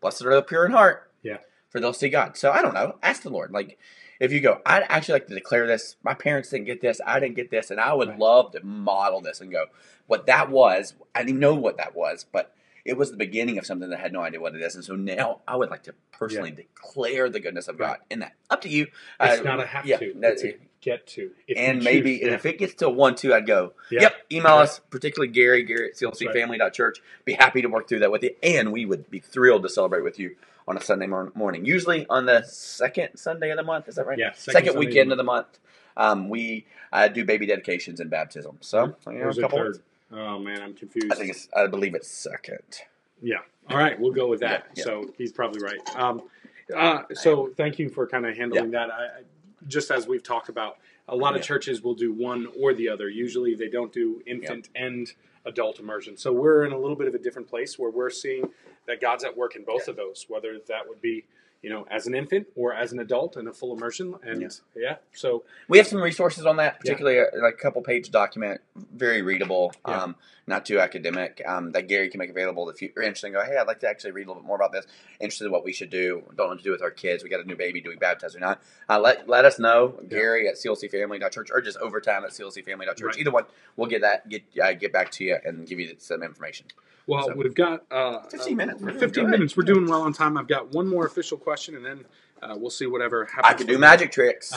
blessed 0.00 0.24
are 0.24 0.34
the 0.34 0.42
pure 0.42 0.64
in 0.64 0.72
heart. 0.72 1.10
Yeah. 1.22 1.38
For 1.68 1.78
they'll 1.78 1.92
see 1.92 2.08
God. 2.08 2.38
So 2.38 2.52
I 2.52 2.62
don't 2.62 2.72
know. 2.72 2.98
Ask 3.02 3.22
the 3.22 3.30
Lord. 3.30 3.50
Like, 3.50 3.78
if 4.24 4.32
you 4.32 4.40
go, 4.40 4.60
I'd 4.66 4.84
actually 4.88 5.14
like 5.14 5.26
to 5.28 5.34
declare 5.34 5.66
this. 5.66 5.96
My 6.02 6.14
parents 6.14 6.50
didn't 6.50 6.66
get 6.66 6.80
this. 6.80 7.00
I 7.06 7.20
didn't 7.20 7.36
get 7.36 7.50
this. 7.50 7.70
And 7.70 7.80
I 7.80 7.92
would 7.94 8.08
Right. 8.08 8.18
love 8.18 8.52
to 8.52 8.64
model 8.64 9.20
this 9.20 9.40
and 9.40 9.50
go, 9.52 9.66
what 10.06 10.26
that 10.26 10.50
was, 10.50 10.94
I 11.14 11.22
didn't 11.24 11.40
know 11.40 11.54
what 11.54 11.76
that 11.78 11.94
was, 11.94 12.24
but 12.30 12.54
it 12.84 12.96
was 12.98 13.10
the 13.10 13.16
beginning 13.16 13.56
of 13.58 13.64
something 13.64 13.88
that 13.88 13.98
I 13.98 14.02
had 14.02 14.12
no 14.12 14.20
idea 14.20 14.40
what 14.40 14.54
it 14.54 14.60
is. 14.62 14.74
And 14.74 14.84
so 14.84 14.94
now 14.94 15.40
I 15.48 15.56
would 15.56 15.70
like 15.70 15.84
to 15.84 15.94
personally 16.12 16.50
declare 16.50 17.30
the 17.30 17.40
goodness 17.40 17.68
of 17.68 17.78
Right. 17.80 17.88
God 17.88 17.98
in 18.10 18.18
that. 18.20 18.32
Up 18.50 18.60
to 18.62 18.68
you. 18.68 18.88
it's 19.20 19.40
Uh, 19.40 19.42
not 19.44 19.60
a 19.60 19.66
have 19.66 19.86
yeah, 19.86 19.96
to; 19.98 20.12
that- 20.20 20.32
it's 20.32 20.44
a 20.44 20.56
get 20.82 21.06
to. 21.06 21.30
And 21.56 21.82
maybe 21.82 22.20
and 22.20 22.30
Yeah. 22.30 22.34
if 22.34 22.44
it 22.44 22.58
gets 22.58 22.74
to 22.74 22.90
one 22.90 23.14
two, 23.14 23.32
I'd 23.32 23.46
go. 23.46 23.72
Yeah. 23.90 24.02
Yep, 24.02 24.16
email 24.32 24.56
Yeah. 24.56 24.62
us, 24.62 24.80
particularly 24.90 25.32
Gary, 25.32 25.62
Gary 25.62 25.88
at 25.88 25.98
That's 25.98 26.22
right. 26.22 26.34
clcfamily.church. 26.34 27.00
Be 27.24 27.32
happy 27.32 27.62
to 27.62 27.68
work 27.68 27.88
through 27.88 28.00
that 28.00 28.10
with 28.12 28.22
you, 28.22 28.36
and 28.42 28.70
we 28.70 28.84
would 28.84 29.08
be 29.10 29.18
thrilled 29.18 29.62
to 29.62 29.70
celebrate 29.70 30.02
with 30.04 30.18
you 30.18 30.36
on 30.66 30.76
a 30.76 30.80
Sunday 30.80 31.06
mor- 31.06 31.32
morning. 31.34 31.64
Usually 31.64 32.06
on 32.08 32.26
the 32.26 32.42
second 32.42 33.16
Sunday 33.16 33.50
of 33.50 33.56
the 33.56 33.62
month. 33.62 33.88
Is 33.88 33.96
that 33.96 34.06
right? 34.06 34.18
Yeah, 34.18 34.32
second, 34.32 34.66
second 34.66 34.78
weekend 34.78 35.12
of 35.12 35.18
the 35.18 35.24
month. 35.24 35.58
Um, 35.96 36.28
we 36.28 36.66
uh, 36.92 37.08
do 37.08 37.24
baby 37.24 37.46
dedications 37.46 38.00
and 38.00 38.10
baptism. 38.10 38.58
So 38.60 38.96
you 39.06 39.18
know, 39.18 39.28
a 39.28 39.34
couple. 39.34 39.58
third? 39.58 39.80
Oh 40.12 40.38
man, 40.38 40.62
I'm 40.62 40.74
confused. 40.74 41.12
I 41.12 41.16
think 41.16 41.30
it's. 41.30 41.48
I 41.54 41.66
believe 41.66 41.94
it's 41.94 42.08
second. 42.08 42.82
Yeah. 43.22 43.38
All 43.70 43.78
right, 43.78 43.98
we'll 43.98 44.12
go 44.12 44.26
with 44.26 44.40
that. 44.40 44.66
Yeah, 44.68 44.72
yeah. 44.76 44.84
So 44.84 45.14
he's 45.16 45.32
probably 45.32 45.62
right. 45.62 45.96
Um, 45.96 46.22
uh, 46.74 47.02
so 47.14 47.50
thank 47.56 47.78
you 47.78 47.88
for 47.88 48.06
kind 48.06 48.26
of 48.26 48.36
handling 48.36 48.70
that. 48.72 48.90
I, 48.90 49.04
I, 49.04 49.08
just 49.66 49.90
as 49.90 50.06
we've 50.06 50.22
talked 50.22 50.50
about, 50.50 50.78
a 51.08 51.16
lot 51.16 51.36
of 51.36 51.42
churches 51.42 51.82
will 51.82 51.94
do 51.94 52.12
one 52.12 52.48
or 52.58 52.74
the 52.74 52.88
other. 52.88 53.08
Usually, 53.08 53.54
they 53.54 53.68
don't 53.68 53.92
do 53.92 54.22
infant 54.26 54.68
and 54.74 55.10
adult 55.46 55.78
immersion. 55.78 56.16
So 56.16 56.32
we're 56.32 56.64
in 56.64 56.72
a 56.72 56.78
little 56.78 56.96
bit 56.96 57.08
of 57.08 57.14
a 57.14 57.18
different 57.18 57.48
place 57.48 57.78
where 57.78 57.90
we're 57.90 58.10
seeing 58.10 58.50
that 58.86 59.00
God's 59.00 59.24
at 59.24 59.36
work 59.36 59.56
in 59.56 59.64
both 59.64 59.88
of 59.88 59.96
those. 59.96 60.26
Whether 60.28 60.58
that 60.68 60.88
would 60.88 61.00
be, 61.00 61.24
you 61.62 61.70
know, 61.70 61.86
as 61.90 62.06
an 62.06 62.14
infant 62.14 62.46
or 62.56 62.74
as 62.74 62.92
an 62.92 62.98
adult 62.98 63.36
in 63.36 63.48
a 63.48 63.52
full 63.52 63.76
immersion. 63.76 64.14
And 64.22 64.42
yeah, 64.42 64.48
yeah 64.76 64.96
so 65.12 65.44
we 65.68 65.78
have 65.78 65.86
some 65.86 66.00
resources 66.00 66.46
on 66.46 66.56
that, 66.56 66.80
particularly 66.80 67.18
yeah. 67.18 67.42
like 67.42 67.54
a 67.54 67.62
couple 67.62 67.82
page 67.82 68.10
document, 68.10 68.60
very 68.94 69.22
readable, 69.22 69.72
yeah. 69.86 70.02
um, 70.02 70.16
not 70.46 70.66
too 70.66 70.78
academic. 70.78 71.42
Um, 71.46 71.72
that 71.72 71.88
Gary 71.88 72.08
can 72.10 72.18
make 72.18 72.30
available 72.30 72.68
if 72.68 72.82
you're 72.82 72.90
interested. 72.96 73.32
go, 73.32 73.44
hey, 73.44 73.56
I'd 73.56 73.66
like 73.66 73.80
to 73.80 73.88
actually 73.88 74.12
read 74.12 74.26
a 74.26 74.30
little 74.30 74.42
bit 74.42 74.46
more 74.46 74.56
about 74.56 74.72
this. 74.72 74.86
Interested 75.20 75.46
in 75.46 75.52
what 75.52 75.64
we 75.64 75.72
should 75.72 75.90
do. 75.90 76.22
Don't 76.36 76.38
know 76.38 76.46
what 76.48 76.58
to 76.58 76.64
do 76.64 76.70
with 76.70 76.82
our 76.82 76.90
kids. 76.90 77.22
We 77.22 77.30
got 77.30 77.40
a 77.40 77.48
new 77.48 77.56
baby. 77.56 77.80
Do 77.80 77.90
we 77.90 77.96
baptize 77.96 78.36
or 78.36 78.40
not? 78.40 78.62
Uh, 78.88 79.00
let 79.00 79.28
let 79.28 79.44
us 79.44 79.58
know, 79.58 79.98
Gary 80.08 80.48
at 80.48 80.56
clcfamily.church 80.56 81.50
or 81.52 81.60
just 81.60 81.78
overtime 81.78 82.24
at 82.24 82.30
clcfamily.church. 82.30 83.02
Right. 83.02 83.18
Either 83.18 83.30
one, 83.30 83.44
we'll 83.76 83.88
get 83.88 84.02
that 84.02 84.28
get 84.28 84.42
uh, 84.62 84.72
get 84.74 84.92
back 84.92 85.10
to 85.12 85.24
you 85.24 85.38
and 85.44 85.66
give 85.66 85.80
you 85.80 85.94
some 85.98 86.22
information. 86.22 86.66
Well, 87.06 87.26
so, 87.26 87.34
we've 87.36 87.54
got 87.54 87.84
uh, 87.90 88.22
15 88.30 88.56
minutes. 88.56 88.82
We're 88.82 88.92
15 88.92 89.28
minutes. 89.28 89.56
We're 89.56 89.64
doing 89.64 89.86
well 89.86 90.02
on 90.02 90.14
time. 90.14 90.38
I've 90.38 90.48
got 90.48 90.72
one 90.72 90.88
more 90.88 91.04
official 91.04 91.36
question, 91.36 91.76
and 91.76 91.84
then 91.84 92.04
uh, 92.44 92.56
we'll 92.56 92.70
see 92.70 92.86
whatever 92.86 93.24
happens. 93.24 93.46
I 93.46 93.54
can 93.54 93.66
do 93.66 93.78
magic 93.78 94.12
tricks. 94.12 94.52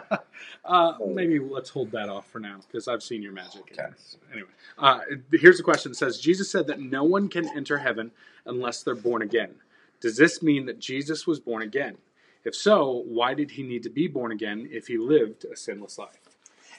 uh, 0.64 0.92
maybe 1.06 1.38
let's 1.38 1.70
hold 1.70 1.90
that 1.92 2.08
off 2.08 2.28
for 2.30 2.38
now 2.38 2.60
because 2.66 2.88
I've 2.88 3.02
seen 3.02 3.22
your 3.22 3.32
magic. 3.32 3.62
Okay. 3.72 3.88
Anyway, 4.32 4.48
uh, 4.78 5.00
here's 5.32 5.58
a 5.58 5.62
question. 5.62 5.92
It 5.92 5.96
says 5.96 6.18
Jesus 6.18 6.50
said 6.50 6.66
that 6.68 6.80
no 6.80 7.04
one 7.04 7.28
can 7.28 7.48
enter 7.56 7.78
heaven 7.78 8.12
unless 8.44 8.82
they're 8.82 8.94
born 8.94 9.22
again. 9.22 9.56
Does 10.00 10.16
this 10.16 10.42
mean 10.42 10.66
that 10.66 10.78
Jesus 10.78 11.26
was 11.26 11.40
born 11.40 11.62
again? 11.62 11.96
If 12.44 12.54
so, 12.54 13.02
why 13.06 13.34
did 13.34 13.52
he 13.52 13.62
need 13.64 13.82
to 13.82 13.90
be 13.90 14.06
born 14.06 14.30
again 14.30 14.68
if 14.70 14.86
he 14.86 14.98
lived 14.98 15.44
a 15.44 15.56
sinless 15.56 15.98
life? 15.98 16.20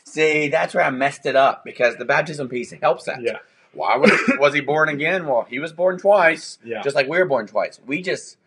See, 0.06 0.48
that's 0.48 0.74
where 0.74 0.86
I 0.86 0.90
messed 0.92 1.26
it 1.26 1.36
up 1.36 1.66
because 1.66 1.98
the 1.98 2.06
baptism 2.06 2.48
piece 2.48 2.72
helps 2.72 3.04
that. 3.06 3.22
Yeah. 3.22 3.40
Why 3.74 3.98
was, 3.98 4.12
was 4.40 4.54
he 4.54 4.62
born 4.62 4.88
again? 4.88 5.28
Well, 5.28 5.46
he 5.50 5.60
was 5.60 5.74
born 5.74 5.98
twice, 5.98 6.58
yeah. 6.64 6.82
just 6.84 6.96
like 6.96 7.10
we 7.10 7.18
were 7.18 7.26
born 7.26 7.48
twice. 7.48 7.82
We 7.86 8.02
just 8.02 8.38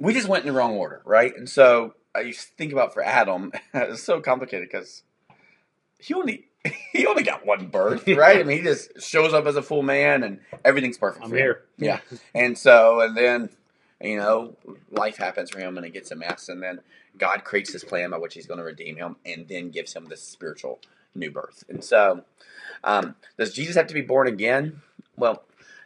we 0.00 0.14
just 0.14 0.26
went 0.26 0.44
in 0.44 0.52
the 0.52 0.58
wrong 0.58 0.72
order, 0.72 1.02
right? 1.04 1.36
And 1.36 1.48
so 1.48 1.94
I 2.14 2.20
used 2.22 2.40
to 2.40 2.54
think 2.56 2.72
about 2.72 2.92
for 2.92 3.02
Adam, 3.02 3.52
it's 3.74 4.02
so 4.02 4.20
complicated 4.20 4.68
because 4.70 5.04
he 5.98 6.14
only 6.14 6.46
he 6.92 7.06
only 7.06 7.22
got 7.22 7.46
one 7.46 7.68
birth, 7.68 8.08
right? 8.08 8.40
I 8.40 8.42
mean, 8.42 8.58
he 8.58 8.62
just 8.64 9.00
shows 9.00 9.32
up 9.32 9.46
as 9.46 9.56
a 9.56 9.62
full 9.62 9.82
man 9.82 10.24
and 10.24 10.40
everything's 10.64 10.98
perfect. 10.98 11.24
I'm 11.24 11.30
here. 11.30 11.62
Him. 11.78 11.86
Yeah, 11.86 12.00
and 12.34 12.58
so 12.58 13.00
and 13.00 13.16
then 13.16 13.50
you 14.00 14.16
know 14.16 14.56
life 14.90 15.18
happens 15.18 15.50
for 15.50 15.60
him 15.60 15.76
and 15.76 15.86
it 15.86 15.92
gets 15.92 16.10
a 16.10 16.16
mess, 16.16 16.48
and 16.48 16.62
then 16.62 16.80
God 17.16 17.44
creates 17.44 17.72
this 17.72 17.84
plan 17.84 18.10
by 18.10 18.18
which 18.18 18.34
He's 18.34 18.46
going 18.46 18.58
to 18.58 18.64
redeem 18.64 18.96
him, 18.96 19.16
and 19.24 19.46
then 19.48 19.70
gives 19.70 19.92
him 19.92 20.06
this 20.06 20.22
spiritual 20.22 20.80
new 21.14 21.30
birth. 21.30 21.64
And 21.68 21.84
so 21.84 22.24
um, 22.84 23.16
does 23.38 23.52
Jesus 23.52 23.76
have 23.76 23.86
to 23.88 23.94
be 23.94 24.00
born 24.00 24.26
again? 24.26 24.80
Well, 25.16 25.42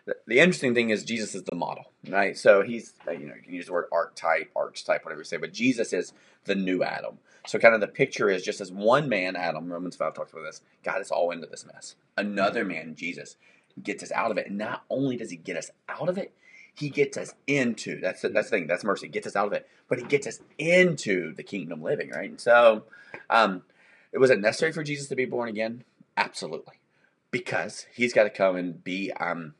the, 0.06 0.38
interesting 0.38 0.74
thing 0.74 0.90
is 0.90 1.04
Jesus 1.04 1.34
is 1.34 1.44
the 1.44 1.54
model, 1.54 1.92
right? 2.08 2.36
So 2.36 2.62
he's, 2.62 2.94
uh, 3.06 3.12
you 3.12 3.26
know, 3.26 3.34
you 3.34 3.42
can 3.42 3.54
use 3.54 3.66
the 3.66 3.72
word 3.72 3.86
archetype, 3.90 4.50
archetype, 4.54 5.04
whatever 5.04 5.20
you 5.20 5.24
say, 5.24 5.38
but 5.38 5.52
Jesus 5.52 5.92
is 5.92 6.12
the 6.44 6.54
new 6.54 6.82
Adam. 6.82 7.18
So 7.46 7.58
kind 7.58 7.74
of 7.74 7.80
the 7.80 7.88
picture 7.88 8.28
is 8.28 8.42
just 8.42 8.60
as 8.60 8.70
one 8.70 9.08
man, 9.08 9.36
Adam, 9.36 9.72
Romans 9.72 9.96
5 9.96 10.14
talks 10.14 10.32
about 10.32 10.42
this, 10.42 10.60
got 10.82 11.00
us 11.00 11.10
all 11.10 11.30
into 11.30 11.46
this 11.46 11.64
mess. 11.66 11.94
Another 12.16 12.64
man, 12.64 12.94
Jesus, 12.94 13.36
gets 13.82 14.02
us 14.02 14.12
out 14.12 14.30
of 14.30 14.38
it. 14.38 14.46
And 14.48 14.58
not 14.58 14.84
only 14.90 15.16
does 15.16 15.30
he 15.30 15.36
get 15.36 15.56
us 15.56 15.70
out 15.88 16.08
of 16.08 16.18
it, 16.18 16.32
he 16.76 16.90
gets 16.90 17.16
us 17.16 17.34
into 17.46 18.00
that's 18.00 18.22
the, 18.22 18.28
that's 18.28 18.50
the 18.50 18.56
thing 18.56 18.66
that's 18.66 18.82
mercy 18.82 19.06
gets 19.06 19.28
us 19.28 19.36
out 19.36 19.46
of 19.46 19.52
it 19.52 19.68
but 19.88 19.98
he 19.98 20.04
gets 20.04 20.26
us 20.26 20.40
into 20.58 21.32
the 21.34 21.42
kingdom 21.44 21.80
living 21.80 22.10
right 22.10 22.30
and 22.30 22.40
so 22.40 22.82
um, 23.30 23.62
was 24.12 24.30
it 24.30 24.40
necessary 24.40 24.72
for 24.72 24.82
jesus 24.82 25.06
to 25.08 25.14
be 25.14 25.24
born 25.24 25.48
again 25.48 25.84
absolutely 26.16 26.74
because 27.30 27.86
he's 27.94 28.12
got 28.12 28.24
to 28.24 28.30
come 28.30 28.56
and 28.56 28.82
be 28.82 29.12
um, 29.12 29.54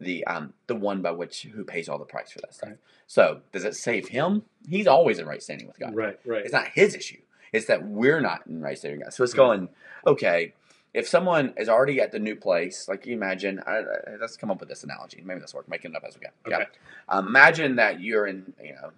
the 0.00 0.24
um, 0.26 0.52
the 0.66 0.74
one 0.74 1.02
by 1.02 1.10
which 1.12 1.42
who 1.42 1.64
pays 1.64 1.88
all 1.88 1.98
the 1.98 2.04
price 2.04 2.30
for 2.30 2.40
that 2.40 2.54
stuff. 2.54 2.70
Right. 2.70 2.78
So 3.06 3.40
does 3.52 3.64
it 3.64 3.76
save 3.76 4.08
him? 4.08 4.42
He's 4.68 4.86
always 4.86 5.18
in 5.18 5.26
right 5.26 5.42
standing 5.42 5.66
with 5.66 5.78
God. 5.78 5.94
Right, 5.94 6.18
right. 6.24 6.42
It's 6.44 6.52
not 6.52 6.68
his 6.74 6.94
issue. 6.94 7.20
It's 7.52 7.66
that 7.66 7.86
we're 7.86 8.20
not 8.20 8.46
in 8.46 8.60
right 8.60 8.76
standing 8.76 8.98
with 9.00 9.06
God. 9.06 9.14
So 9.14 9.24
it's 9.24 9.34
going 9.34 9.68
okay. 10.06 10.54
If 10.92 11.08
someone 11.08 11.54
is 11.56 11.68
already 11.68 12.00
at 12.00 12.12
the 12.12 12.20
new 12.20 12.36
place, 12.36 12.86
like 12.88 13.04
you 13.04 13.14
imagine, 13.14 13.60
I, 13.66 13.78
I, 13.78 13.82
let's 14.20 14.36
come 14.36 14.50
up 14.50 14.60
with 14.60 14.68
this 14.68 14.84
analogy. 14.84 15.20
Maybe 15.24 15.40
this 15.40 15.52
work. 15.52 15.68
Making 15.68 15.92
it 15.92 15.96
up 15.96 16.04
as 16.06 16.14
we 16.14 16.20
go. 16.20 16.28
Okay. 16.46 16.64
Yeah. 16.64 17.16
Um, 17.16 17.26
imagine 17.26 17.76
that 17.76 18.00
you're 18.00 18.26
in 18.26 18.52
you 18.62 18.74
know 18.74 18.90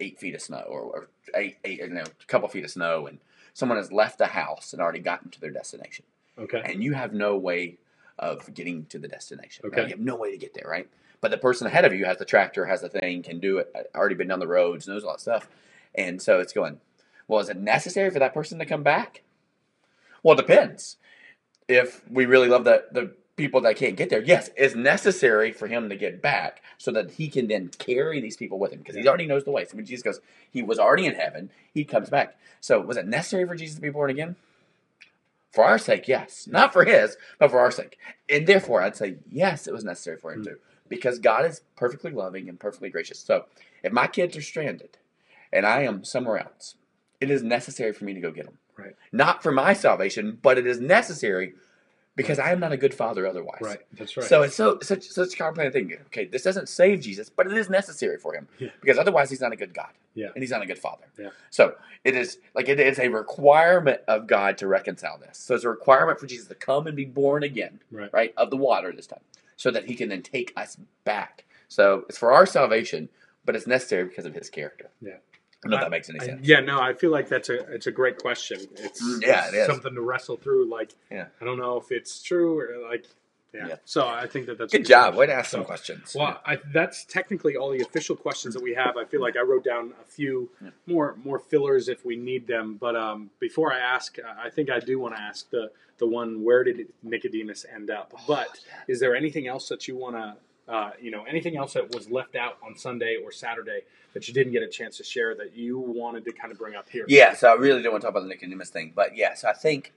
eight 0.00 0.18
feet 0.18 0.34
of 0.34 0.40
snow 0.40 0.64
or, 0.68 0.80
or 0.82 1.08
eight 1.34 1.58
eight 1.64 1.78
you 1.78 1.88
know 1.88 2.02
a 2.02 2.26
couple 2.26 2.48
feet 2.48 2.64
of 2.64 2.70
snow, 2.70 3.06
and 3.06 3.18
someone 3.54 3.78
has 3.78 3.92
left 3.92 4.18
the 4.18 4.26
house 4.26 4.72
and 4.72 4.80
already 4.80 5.00
gotten 5.00 5.30
to 5.30 5.40
their 5.40 5.50
destination 5.50 6.04
Okay. 6.38 6.62
And 6.64 6.82
you 6.82 6.94
have 6.94 7.12
no 7.12 7.36
way 7.36 7.76
of 8.18 8.52
getting 8.54 8.86
to 8.86 8.98
the 8.98 9.08
destination. 9.08 9.66
Okay. 9.66 9.82
Right? 9.82 9.90
You 9.90 9.96
have 9.96 10.04
no 10.04 10.16
way 10.16 10.30
to 10.30 10.38
get 10.38 10.54
there, 10.54 10.68
right? 10.68 10.88
But 11.20 11.30
the 11.30 11.38
person 11.38 11.66
ahead 11.66 11.84
of 11.84 11.94
you 11.94 12.04
has 12.04 12.18
the 12.18 12.24
tractor, 12.24 12.66
has 12.66 12.80
the 12.80 12.88
thing, 12.88 13.22
can 13.22 13.38
do 13.38 13.58
it, 13.58 13.70
uh, 13.74 13.96
already 13.96 14.16
been 14.16 14.28
down 14.28 14.40
the 14.40 14.46
roads, 14.46 14.88
knows 14.88 15.04
all 15.04 15.12
that 15.12 15.20
stuff. 15.20 15.48
And 15.94 16.20
so 16.20 16.40
it's 16.40 16.52
going, 16.52 16.80
well, 17.28 17.40
is 17.40 17.48
it 17.48 17.56
necessary 17.56 18.10
for 18.10 18.18
that 18.18 18.34
person 18.34 18.58
to 18.58 18.66
come 18.66 18.82
back? 18.82 19.22
Well, 20.22 20.38
it 20.38 20.46
depends. 20.46 20.96
If 21.68 22.02
we 22.10 22.26
really 22.26 22.48
love 22.48 22.64
the, 22.64 22.84
the 22.90 23.12
people 23.36 23.60
that 23.62 23.76
can't 23.76 23.96
get 23.96 24.10
there, 24.10 24.22
yes, 24.22 24.50
it's 24.56 24.74
necessary 24.74 25.52
for 25.52 25.68
him 25.68 25.88
to 25.88 25.96
get 25.96 26.20
back 26.20 26.62
so 26.76 26.90
that 26.90 27.12
he 27.12 27.28
can 27.28 27.46
then 27.46 27.68
carry 27.78 28.20
these 28.20 28.36
people 28.36 28.58
with 28.58 28.72
him 28.72 28.80
because 28.80 28.96
he 28.96 29.06
already 29.06 29.26
knows 29.26 29.44
the 29.44 29.52
way. 29.52 29.64
So 29.64 29.76
when 29.76 29.86
Jesus 29.86 30.02
goes, 30.02 30.20
he 30.50 30.62
was 30.62 30.78
already 30.78 31.06
in 31.06 31.14
heaven, 31.14 31.50
he 31.72 31.84
comes 31.84 32.10
back. 32.10 32.36
So 32.60 32.80
was 32.80 32.96
it 32.96 33.06
necessary 33.06 33.46
for 33.46 33.54
Jesus 33.54 33.76
to 33.76 33.80
be 33.80 33.90
born 33.90 34.10
again? 34.10 34.36
For 35.52 35.64
our 35.64 35.78
sake, 35.78 36.08
yes. 36.08 36.48
Not 36.50 36.72
for 36.72 36.84
his, 36.84 37.16
but 37.38 37.50
for 37.50 37.60
our 37.60 37.70
sake. 37.70 37.98
And 38.28 38.46
therefore, 38.46 38.82
I'd 38.82 38.96
say, 38.96 39.16
yes, 39.30 39.66
it 39.66 39.72
was 39.72 39.84
necessary 39.84 40.16
for 40.16 40.32
him 40.32 40.40
mm-hmm. 40.40 40.54
to. 40.54 40.58
Because 40.88 41.18
God 41.18 41.44
is 41.44 41.62
perfectly 41.76 42.10
loving 42.10 42.48
and 42.48 42.58
perfectly 42.58 42.90
gracious. 42.90 43.18
So 43.18 43.44
if 43.82 43.92
my 43.92 44.06
kids 44.06 44.36
are 44.36 44.42
stranded 44.42 44.98
and 45.52 45.66
I 45.66 45.82
am 45.82 46.04
somewhere 46.04 46.38
else, 46.38 46.76
it 47.20 47.30
is 47.30 47.42
necessary 47.42 47.92
for 47.92 48.04
me 48.04 48.14
to 48.14 48.20
go 48.20 48.30
get 48.30 48.46
them. 48.46 48.58
Right. 48.76 48.96
Not 49.12 49.42
for 49.42 49.52
my 49.52 49.74
salvation, 49.74 50.38
but 50.40 50.58
it 50.58 50.66
is 50.66 50.80
necessary 50.80 51.54
because 52.14 52.38
I 52.38 52.52
am 52.52 52.60
not 52.60 52.72
a 52.72 52.76
good 52.76 52.92
father 52.92 53.26
otherwise. 53.26 53.60
Right, 53.60 53.80
that's 53.92 54.16
right. 54.16 54.26
So 54.26 54.42
it's 54.42 54.54
so 54.54 54.78
such 54.82 55.08
such 55.08 55.34
a 55.34 55.36
complicated 55.36 55.72
thing. 55.72 55.98
Okay, 56.06 56.26
this 56.26 56.42
doesn't 56.42 56.68
save 56.68 57.00
Jesus, 57.00 57.30
but 57.30 57.46
it 57.46 57.52
is 57.54 57.70
necessary 57.70 58.18
for 58.18 58.34
him 58.34 58.48
yeah. 58.58 58.68
because 58.80 58.98
otherwise 58.98 59.30
he's 59.30 59.40
not 59.40 59.52
a 59.52 59.56
good 59.56 59.74
God. 59.74 59.90
Yeah, 60.14 60.28
and 60.34 60.42
he's 60.42 60.50
not 60.50 60.62
a 60.62 60.66
good 60.66 60.78
father. 60.78 61.04
Yeah. 61.18 61.30
So 61.50 61.74
it 62.04 62.14
is 62.14 62.38
like 62.54 62.68
it 62.68 62.78
is 62.78 62.98
a 62.98 63.08
requirement 63.08 64.00
of 64.08 64.26
God 64.26 64.58
to 64.58 64.66
reconcile 64.66 65.18
this. 65.18 65.38
So 65.38 65.54
it's 65.54 65.64
a 65.64 65.70
requirement 65.70 66.20
for 66.20 66.26
Jesus 66.26 66.48
to 66.48 66.54
come 66.54 66.86
and 66.86 66.96
be 66.96 67.04
born 67.04 67.42
again, 67.42 67.80
right, 67.90 68.12
right 68.12 68.34
of 68.36 68.50
the 68.50 68.56
water 68.56 68.92
this 68.92 69.06
time, 69.06 69.22
so 69.56 69.70
that 69.70 69.86
he 69.86 69.94
can 69.94 70.08
then 70.10 70.22
take 70.22 70.52
us 70.56 70.76
back. 71.04 71.44
So 71.68 72.04
it's 72.08 72.18
for 72.18 72.32
our 72.32 72.44
salvation, 72.44 73.08
but 73.46 73.56
it's 73.56 73.66
necessary 73.66 74.04
because 74.04 74.26
of 74.26 74.34
his 74.34 74.50
character. 74.50 74.90
Yeah. 75.00 75.16
I 75.64 75.68
don't 75.68 75.70
know 75.70 75.76
if 75.76 75.82
that 75.84 75.90
makes 75.90 76.10
any 76.10 76.18
sense. 76.18 76.40
I, 76.42 76.44
yeah, 76.44 76.60
no, 76.60 76.80
I 76.80 76.92
feel 76.92 77.12
like 77.12 77.28
that's 77.28 77.48
a 77.48 77.60
it's 77.72 77.86
a 77.86 77.92
great 77.92 78.18
question. 78.18 78.58
It's 78.76 79.02
mm, 79.02 79.24
yeah, 79.24 79.48
it's 79.52 79.66
something 79.66 79.94
to 79.94 80.00
wrestle 80.00 80.36
through. 80.36 80.68
Like, 80.68 80.92
yeah, 81.10 81.26
I 81.40 81.44
don't 81.44 81.58
know 81.58 81.76
if 81.76 81.92
it's 81.92 82.20
true 82.20 82.58
or 82.58 82.88
like, 82.90 83.06
yeah. 83.54 83.68
yeah. 83.68 83.74
So 83.84 84.04
I 84.04 84.26
think 84.26 84.46
that 84.46 84.58
that's 84.58 84.72
good 84.72 84.84
job. 84.84 85.14
Way 85.14 85.26
to 85.26 85.32
ask 85.32 85.50
so, 85.50 85.58
some 85.58 85.64
questions. 85.64 86.16
Well, 86.18 86.40
I, 86.44 86.58
that's 86.72 87.04
technically 87.04 87.56
all 87.56 87.70
the 87.70 87.80
official 87.80 88.16
questions 88.16 88.54
that 88.54 88.62
we 88.62 88.74
have. 88.74 88.96
I 88.96 89.04
feel 89.04 89.20
like 89.20 89.36
I 89.36 89.42
wrote 89.42 89.62
down 89.62 89.92
a 90.02 90.04
few 90.04 90.50
yeah. 90.60 90.70
more 90.86 91.16
more 91.24 91.38
fillers 91.38 91.88
if 91.88 92.04
we 92.04 92.16
need 92.16 92.48
them. 92.48 92.76
But 92.80 92.96
um, 92.96 93.30
before 93.38 93.72
I 93.72 93.78
ask, 93.78 94.16
I 94.18 94.50
think 94.50 94.68
I 94.68 94.80
do 94.80 94.98
want 94.98 95.14
to 95.14 95.20
ask 95.20 95.48
the 95.50 95.70
the 95.98 96.08
one 96.08 96.42
where 96.42 96.64
did 96.64 96.88
Nicodemus 97.04 97.64
end 97.72 97.88
up? 97.88 98.12
Oh, 98.16 98.24
but 98.26 98.48
is 98.88 98.98
there 98.98 99.14
anything 99.14 99.46
else 99.46 99.68
that 99.68 99.86
you 99.86 99.96
want 99.96 100.16
to 100.16 100.34
uh, 100.72 100.90
you 101.00 101.10
know, 101.10 101.22
anything 101.24 101.56
else 101.56 101.74
that 101.74 101.94
was 101.94 102.10
left 102.10 102.34
out 102.34 102.56
on 102.66 102.74
Sunday 102.74 103.18
or 103.22 103.30
Saturday 103.30 103.82
that 104.14 104.26
you 104.26 104.32
didn't 104.32 104.52
get 104.52 104.62
a 104.62 104.68
chance 104.68 104.96
to 104.96 105.04
share 105.04 105.34
that 105.34 105.54
you 105.54 105.78
wanted 105.78 106.24
to 106.24 106.32
kind 106.32 106.50
of 106.50 106.58
bring 106.58 106.74
up 106.74 106.88
here? 106.88 107.04
Yeah, 107.08 107.34
so 107.34 107.48
I 107.50 107.54
really 107.54 107.82
don't 107.82 107.92
want 107.92 108.00
to 108.00 108.06
talk 108.06 108.16
about 108.16 108.22
the 108.22 108.28
Nicodemus 108.28 108.70
thing, 108.70 108.92
but 108.96 109.14
yes, 109.14 109.18
yeah, 109.18 109.34
so 109.34 109.48
I 109.50 109.52
think 109.52 109.92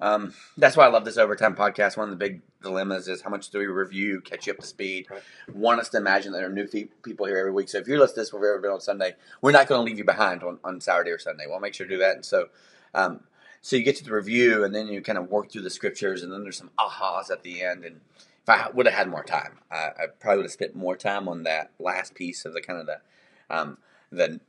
um, 0.00 0.32
that's 0.56 0.76
why 0.76 0.84
I 0.84 0.88
love 0.88 1.04
this 1.04 1.18
overtime 1.18 1.56
podcast. 1.56 1.96
One 1.96 2.04
of 2.04 2.16
the 2.16 2.24
big 2.24 2.40
dilemmas 2.62 3.08
is 3.08 3.22
how 3.22 3.30
much 3.30 3.50
do 3.50 3.58
we 3.58 3.66
review, 3.66 4.20
catch 4.20 4.46
you 4.46 4.52
up 4.52 4.60
to 4.60 4.66
speed. 4.66 5.08
Right. 5.10 5.20
Want 5.52 5.80
us 5.80 5.88
to 5.90 5.96
imagine 5.96 6.30
that 6.32 6.38
there 6.38 6.48
are 6.48 6.52
new 6.52 6.68
people 6.68 7.26
here 7.26 7.38
every 7.38 7.50
week. 7.50 7.68
So 7.68 7.78
if 7.78 7.88
you're 7.88 7.98
listening 7.98 8.14
to 8.14 8.20
this, 8.20 8.32
we've 8.32 8.44
ever 8.44 8.60
been 8.60 8.70
on 8.70 8.80
Sunday, 8.80 9.16
we're 9.42 9.50
not 9.50 9.66
going 9.66 9.80
to 9.80 9.84
leave 9.84 9.98
you 9.98 10.04
behind 10.04 10.44
on, 10.44 10.60
on 10.62 10.80
Saturday 10.80 11.10
or 11.10 11.18
Sunday. 11.18 11.44
We'll 11.48 11.58
make 11.58 11.74
sure 11.74 11.88
to 11.88 11.92
do 11.92 11.98
that. 11.98 12.14
And 12.14 12.24
so, 12.24 12.50
um, 12.94 13.20
so 13.60 13.74
you 13.74 13.82
get 13.82 13.96
to 13.96 14.04
the 14.04 14.12
review, 14.12 14.62
and 14.62 14.72
then 14.72 14.86
you 14.86 15.02
kind 15.02 15.18
of 15.18 15.28
work 15.28 15.50
through 15.50 15.62
the 15.62 15.70
scriptures, 15.70 16.22
and 16.22 16.32
then 16.32 16.44
there's 16.44 16.56
some 16.56 16.70
ahas 16.78 17.32
at 17.32 17.42
the 17.42 17.62
end, 17.62 17.84
and 17.84 18.00
if 18.48 18.66
I 18.66 18.70
would 18.70 18.86
have 18.86 18.94
had 18.94 19.08
more 19.08 19.22
time, 19.22 19.58
I, 19.70 19.76
I, 19.76 20.06
probably 20.18 20.38
would 20.38 20.46
have 20.46 20.52
spent 20.52 20.74
more 20.74 20.96
time 20.96 21.28
on 21.28 21.42
that 21.42 21.70
last 21.78 22.14
piece 22.14 22.44
of 22.44 22.54
the 22.54 22.60
kind 22.60 22.80
of 22.80 22.86
the 22.86 23.00
um, 23.50 23.78
the 24.10 24.40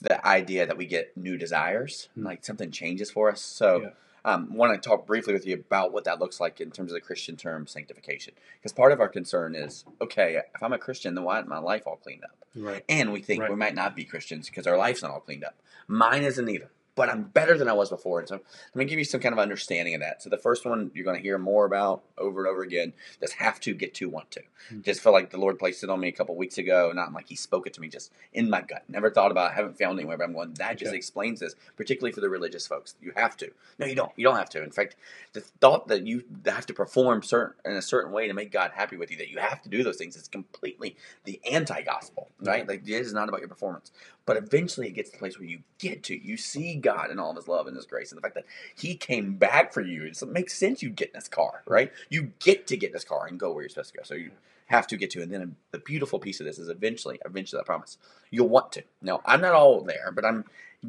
the 0.00 0.24
idea 0.24 0.64
that 0.64 0.76
we 0.76 0.86
get 0.86 1.16
new 1.16 1.36
desires, 1.36 2.08
mm-hmm. 2.12 2.26
like 2.26 2.44
something 2.44 2.70
changes 2.70 3.10
for 3.10 3.30
us. 3.30 3.40
So. 3.40 3.82
Yeah. 3.82 3.88
Um, 4.24 4.52
want 4.52 4.74
to 4.74 4.86
talk 4.86 5.06
briefly 5.06 5.32
with 5.32 5.46
you 5.46 5.54
about 5.54 5.92
what 5.92 6.04
that 6.04 6.18
looks 6.18 6.38
like 6.38 6.60
in 6.60 6.70
terms 6.70 6.90
of 6.90 6.96
the 6.96 7.00
Christian 7.00 7.36
term 7.36 7.66
sanctification. 7.66 8.34
Because 8.56 8.72
part 8.72 8.92
of 8.92 9.00
our 9.00 9.08
concern 9.08 9.54
is, 9.54 9.84
okay, 10.02 10.42
if 10.54 10.62
I'm 10.62 10.72
a 10.72 10.78
Christian, 10.78 11.14
then 11.14 11.24
why 11.24 11.38
isn't 11.38 11.48
my 11.48 11.60
life 11.60 11.84
all 11.86 11.96
cleaned 11.96 12.24
up? 12.24 12.36
Right. 12.54 12.84
And 12.90 13.12
we 13.12 13.22
think 13.22 13.42
right. 13.42 13.50
we 13.50 13.56
might 13.56 13.76
not 13.76 13.96
be 13.96 14.04
Christians 14.04 14.50
because 14.50 14.66
our 14.66 14.76
life's 14.76 15.02
not 15.02 15.12
all 15.12 15.20
cleaned 15.20 15.44
up. 15.44 15.54
Mine 15.86 16.24
isn't 16.24 16.46
either. 16.46 16.68
But 16.98 17.08
I'm 17.08 17.22
better 17.22 17.56
than 17.56 17.68
I 17.68 17.74
was 17.74 17.90
before. 17.90 18.18
And 18.18 18.28
so 18.28 18.34
let 18.34 18.74
me 18.74 18.84
give 18.84 18.98
you 18.98 19.04
some 19.04 19.20
kind 19.20 19.32
of 19.32 19.38
understanding 19.38 19.94
of 19.94 20.00
that. 20.00 20.20
So 20.20 20.28
the 20.28 20.36
first 20.36 20.66
one 20.66 20.90
you're 20.94 21.04
going 21.04 21.16
to 21.16 21.22
hear 21.22 21.38
more 21.38 21.64
about 21.64 22.02
over 22.18 22.40
and 22.40 22.50
over 22.50 22.62
again. 22.62 22.92
Does 23.20 23.34
have 23.34 23.60
to, 23.60 23.72
get 23.72 23.94
to, 23.94 24.08
want 24.08 24.32
to. 24.32 24.40
Mm-hmm. 24.40 24.80
Just 24.82 25.00
feel 25.00 25.12
like 25.12 25.30
the 25.30 25.38
Lord 25.38 25.60
placed 25.60 25.84
it 25.84 25.90
on 25.90 26.00
me 26.00 26.08
a 26.08 26.12
couple 26.12 26.34
weeks 26.34 26.58
ago, 26.58 26.90
not 26.92 27.12
like 27.12 27.28
He 27.28 27.36
spoke 27.36 27.68
it 27.68 27.74
to 27.74 27.80
me, 27.80 27.86
just 27.86 28.12
in 28.32 28.50
my 28.50 28.62
gut. 28.62 28.82
Never 28.88 29.10
thought 29.12 29.30
about. 29.30 29.52
it, 29.52 29.54
haven't 29.54 29.78
found 29.78 30.00
anywhere, 30.00 30.18
but 30.18 30.24
I'm 30.24 30.32
going. 30.32 30.54
That 30.54 30.76
just 30.76 30.92
explains 30.92 31.38
this, 31.38 31.54
particularly 31.76 32.10
for 32.10 32.20
the 32.20 32.28
religious 32.28 32.66
folks. 32.66 32.96
You 33.00 33.12
have 33.14 33.36
to. 33.36 33.52
No, 33.78 33.86
you 33.86 33.94
don't. 33.94 34.10
You 34.16 34.24
don't 34.24 34.36
have 34.36 34.50
to. 34.50 34.62
In 34.64 34.72
fact, 34.72 34.96
the 35.34 35.40
thought 35.40 35.86
that 35.86 36.04
you 36.04 36.24
have 36.46 36.66
to 36.66 36.74
perform 36.74 37.22
certain 37.22 37.54
in 37.64 37.76
a 37.76 37.82
certain 37.82 38.10
way 38.10 38.26
to 38.26 38.34
make 38.34 38.50
God 38.50 38.72
happy 38.74 38.96
with 38.96 39.12
you, 39.12 39.16
that 39.18 39.30
you 39.30 39.38
have 39.38 39.62
to 39.62 39.68
do 39.68 39.84
those 39.84 39.98
things, 39.98 40.16
is 40.16 40.26
completely 40.26 40.96
the 41.24 41.40
anti-gospel, 41.48 42.28
right? 42.40 42.66
Like 42.66 42.82
it 42.88 42.90
is 42.90 43.12
not 43.12 43.28
about 43.28 43.38
your 43.38 43.48
performance. 43.48 43.92
But 44.26 44.36
eventually, 44.36 44.88
it 44.88 44.92
gets 44.92 45.10
to 45.10 45.16
the 45.16 45.20
place 45.20 45.38
where 45.38 45.48
you 45.48 45.60
get 45.78 46.02
to. 46.04 46.26
You 46.26 46.36
see 46.36 46.74
God 46.74 46.87
in 47.10 47.18
all 47.18 47.30
of 47.30 47.36
His 47.36 47.48
love 47.48 47.66
and 47.66 47.76
His 47.76 47.86
grace, 47.86 48.10
and 48.10 48.18
the 48.18 48.22
fact 48.22 48.34
that 48.34 48.46
He 48.74 48.94
came 48.94 49.34
back 49.34 49.72
for 49.72 49.80
you. 49.80 50.04
It 50.04 50.22
makes 50.28 50.54
sense. 50.54 50.82
You 50.82 50.90
get 50.90 51.08
in 51.08 51.14
this 51.14 51.28
car, 51.28 51.62
right? 51.66 51.92
You 52.08 52.32
get 52.38 52.66
to 52.68 52.76
get 52.76 52.88
in 52.88 52.92
this 52.94 53.04
car 53.04 53.26
and 53.26 53.38
go 53.38 53.52
where 53.52 53.62
you're 53.62 53.70
supposed 53.70 53.92
to 53.92 53.98
go. 53.98 54.04
So 54.04 54.14
you 54.14 54.30
have 54.66 54.86
to 54.86 54.96
get 54.96 55.10
to. 55.10 55.22
And 55.22 55.32
then 55.32 55.56
the 55.70 55.78
beautiful 55.78 56.18
piece 56.18 56.40
of 56.40 56.46
this 56.46 56.58
is 56.58 56.68
eventually, 56.68 57.18
eventually, 57.24 57.60
I 57.60 57.64
promise, 57.64 57.98
you'll 58.30 58.48
want 58.48 58.72
to. 58.72 58.82
Now, 59.02 59.20
I'm 59.24 59.40
not 59.40 59.54
all 59.54 59.80
there, 59.82 60.12
but 60.14 60.24
I'm 60.24 60.44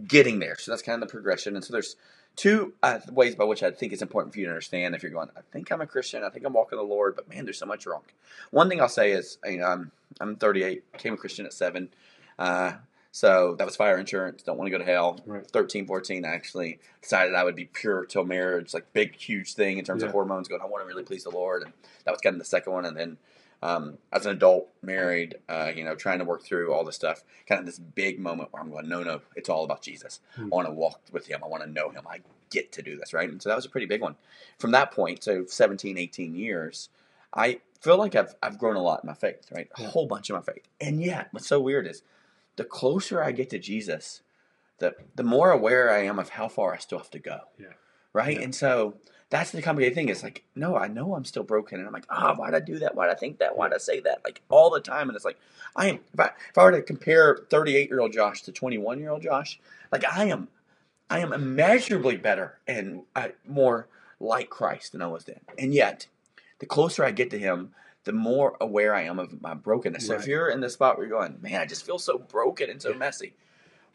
getting 0.07 0.39
there. 0.39 0.57
So 0.57 0.71
that's 0.71 0.81
kind 0.81 1.01
of 1.01 1.07
the 1.07 1.11
progression. 1.11 1.55
And 1.55 1.63
so 1.63 1.73
there's 1.73 1.95
two 2.35 2.73
uh, 2.83 2.99
ways 3.11 3.35
by 3.35 3.43
which 3.45 3.63
I 3.63 3.71
think 3.71 3.91
it's 3.91 4.01
important 4.01 4.33
for 4.33 4.39
you 4.39 4.45
to 4.45 4.51
understand 4.51 4.95
if 4.95 5.03
you're 5.03 5.11
going, 5.11 5.29
I 5.35 5.41
think 5.51 5.71
I'm 5.71 5.81
a 5.81 5.87
Christian, 5.87 6.23
I 6.23 6.29
think 6.29 6.45
I'm 6.45 6.53
walking 6.53 6.77
the 6.77 6.83
Lord, 6.83 7.15
but 7.15 7.27
man, 7.27 7.45
there's 7.45 7.57
so 7.57 7.65
much 7.65 7.85
wrong. 7.85 8.03
One 8.51 8.69
thing 8.69 8.79
I'll 8.79 8.89
say 8.89 9.11
is, 9.11 9.37
you 9.45 9.57
know, 9.57 9.65
I'm, 9.65 9.91
I'm 10.21 10.35
38, 10.35 10.91
became 10.91 11.13
a 11.13 11.17
Christian 11.17 11.45
at 11.45 11.53
seven. 11.53 11.89
Uh, 12.37 12.73
so 13.19 13.55
that 13.57 13.65
was 13.65 13.75
fire 13.75 13.97
insurance. 13.97 14.43
Don't 14.43 14.57
want 14.57 14.67
to 14.67 14.71
go 14.71 14.77
to 14.77 14.89
hell. 14.89 15.19
Right. 15.25 15.45
13, 15.45 15.85
14, 15.87 16.23
I 16.23 16.29
actually 16.29 16.79
decided 17.01 17.35
I 17.35 17.43
would 17.43 17.53
be 17.53 17.65
pure 17.65 18.05
till 18.05 18.23
marriage, 18.23 18.73
like 18.73 18.93
big, 18.93 19.13
huge 19.13 19.55
thing 19.55 19.77
in 19.77 19.83
terms 19.83 20.03
yeah. 20.03 20.07
of 20.07 20.13
hormones. 20.13 20.47
Going, 20.47 20.61
I 20.61 20.65
want 20.67 20.83
to 20.83 20.87
really 20.87 21.03
please 21.03 21.25
the 21.25 21.29
Lord, 21.29 21.63
and 21.63 21.73
that 22.05 22.11
was 22.11 22.21
kind 22.21 22.35
of 22.35 22.39
the 22.39 22.45
second 22.45 22.71
one. 22.71 22.85
And 22.85 22.95
then 22.95 23.17
um, 23.61 23.97
as 24.13 24.25
an 24.25 24.31
adult, 24.31 24.69
married, 24.81 25.35
uh, 25.49 25.69
you 25.75 25.83
know, 25.83 25.95
trying 25.95 26.19
to 26.19 26.23
work 26.23 26.45
through 26.45 26.71
all 26.73 26.85
this 26.85 26.95
stuff, 26.95 27.25
kind 27.45 27.59
of 27.59 27.65
this 27.65 27.77
big 27.77 28.21
moment 28.21 28.53
where 28.53 28.63
I'm 28.63 28.71
going, 28.71 28.87
no, 28.87 29.03
no, 29.03 29.19
it's 29.35 29.49
all 29.49 29.65
about 29.65 29.81
Jesus. 29.81 30.21
Mm-hmm. 30.37 30.53
I 30.53 30.55
want 30.55 30.67
to 30.69 30.73
walk 30.73 31.01
with 31.11 31.27
Him. 31.27 31.41
I 31.43 31.47
want 31.47 31.63
to 31.63 31.69
know 31.69 31.89
Him. 31.89 32.03
I 32.09 32.21
get 32.49 32.71
to 32.71 32.81
do 32.81 32.95
this, 32.95 33.13
right? 33.13 33.29
And 33.29 33.41
so 33.41 33.49
that 33.49 33.55
was 33.57 33.65
a 33.65 33.69
pretty 33.69 33.87
big 33.87 33.99
one. 33.99 34.15
From 34.59 34.71
that 34.71 34.93
point, 34.93 35.25
so 35.25 35.43
17, 35.45 35.97
18 35.97 36.35
years, 36.35 36.87
I 37.33 37.59
feel 37.81 37.97
like 37.97 38.15
I've 38.15 38.33
I've 38.41 38.57
grown 38.57 38.77
a 38.77 38.81
lot 38.81 39.03
in 39.03 39.07
my 39.07 39.13
faith, 39.13 39.45
right? 39.53 39.67
A 39.77 39.83
whole 39.83 40.07
bunch 40.07 40.29
of 40.29 40.37
my 40.37 40.53
faith. 40.53 40.69
And 40.79 41.03
yet, 41.03 41.27
what's 41.31 41.47
so 41.47 41.59
weird 41.59 41.85
is 41.85 42.01
the 42.59 42.65
closer 42.65 43.23
I 43.23 43.31
get 43.31 43.49
to 43.51 43.57
Jesus, 43.57 44.21
the 44.79 44.93
the 45.15 45.23
more 45.23 45.49
aware 45.49 45.89
I 45.89 45.99
am 46.03 46.19
of 46.19 46.27
how 46.27 46.49
far 46.49 46.73
I 46.73 46.77
still 46.77 46.97
have 46.97 47.09
to 47.11 47.19
go. 47.19 47.39
Yeah. 47.57 47.67
Right? 48.11 48.35
Yeah. 48.35 48.43
And 48.43 48.53
so 48.53 48.95
that's 49.29 49.51
the 49.51 49.61
complicated 49.61 49.95
thing. 49.95 50.09
It's 50.09 50.23
like, 50.23 50.43
no, 50.55 50.75
I 50.75 50.89
know 50.89 51.15
I'm 51.15 51.23
still 51.23 51.43
broken. 51.43 51.79
And 51.79 51.87
I'm 51.87 51.93
like, 51.93 52.07
ah, 52.09 52.33
oh, 52.33 52.35
why'd 52.35 52.53
I 52.53 52.59
do 52.59 52.79
that? 52.79 52.95
Why'd 52.95 53.11
I 53.11 53.13
think 53.13 53.39
that? 53.39 53.55
Why'd 53.55 53.73
I 53.73 53.77
say 53.77 54.01
that? 54.01 54.19
Like 54.25 54.41
all 54.49 54.69
the 54.69 54.81
time. 54.81 55.07
And 55.07 55.15
it's 55.15 55.23
like, 55.23 55.37
I 55.73 55.87
am, 55.87 55.99
if 56.13 56.19
I, 56.19 56.31
if 56.49 56.57
I 56.57 56.63
were 56.63 56.71
to 56.71 56.81
compare 56.81 57.45
38 57.49 57.89
year 57.89 58.01
old 58.01 58.11
Josh 58.11 58.41
to 58.41 58.51
21 58.51 58.99
year 58.99 59.11
old 59.11 59.21
Josh, 59.21 59.57
like 59.89 60.03
I 60.11 60.25
am, 60.25 60.49
I 61.09 61.19
am 61.19 61.31
immeasurably 61.31 62.17
better 62.17 62.57
and 62.67 63.03
uh, 63.15 63.29
more 63.47 63.87
like 64.19 64.49
Christ 64.49 64.91
than 64.91 65.01
I 65.01 65.07
was 65.07 65.23
then. 65.23 65.39
And 65.57 65.73
yet, 65.73 66.07
the 66.59 66.65
closer 66.65 67.05
I 67.05 67.11
get 67.11 67.29
to 67.29 67.39
him, 67.39 67.73
the 68.09 68.13
more 68.13 68.57
aware 68.59 68.95
I 68.95 69.03
am 69.03 69.19
of 69.19 69.39
my 69.39 69.53
brokenness. 69.53 70.07
So 70.07 70.15
if 70.15 70.25
you're 70.25 70.49
in 70.49 70.61
the 70.61 70.69
spot 70.71 70.97
where 70.97 71.05
you're 71.05 71.15
going, 71.15 71.37
man, 71.43 71.61
I 71.61 71.67
just 71.67 71.85
feel 71.85 71.99
so 71.99 72.17
broken 72.17 72.67
and 72.67 72.81
so 72.81 72.91
messy, 72.91 73.35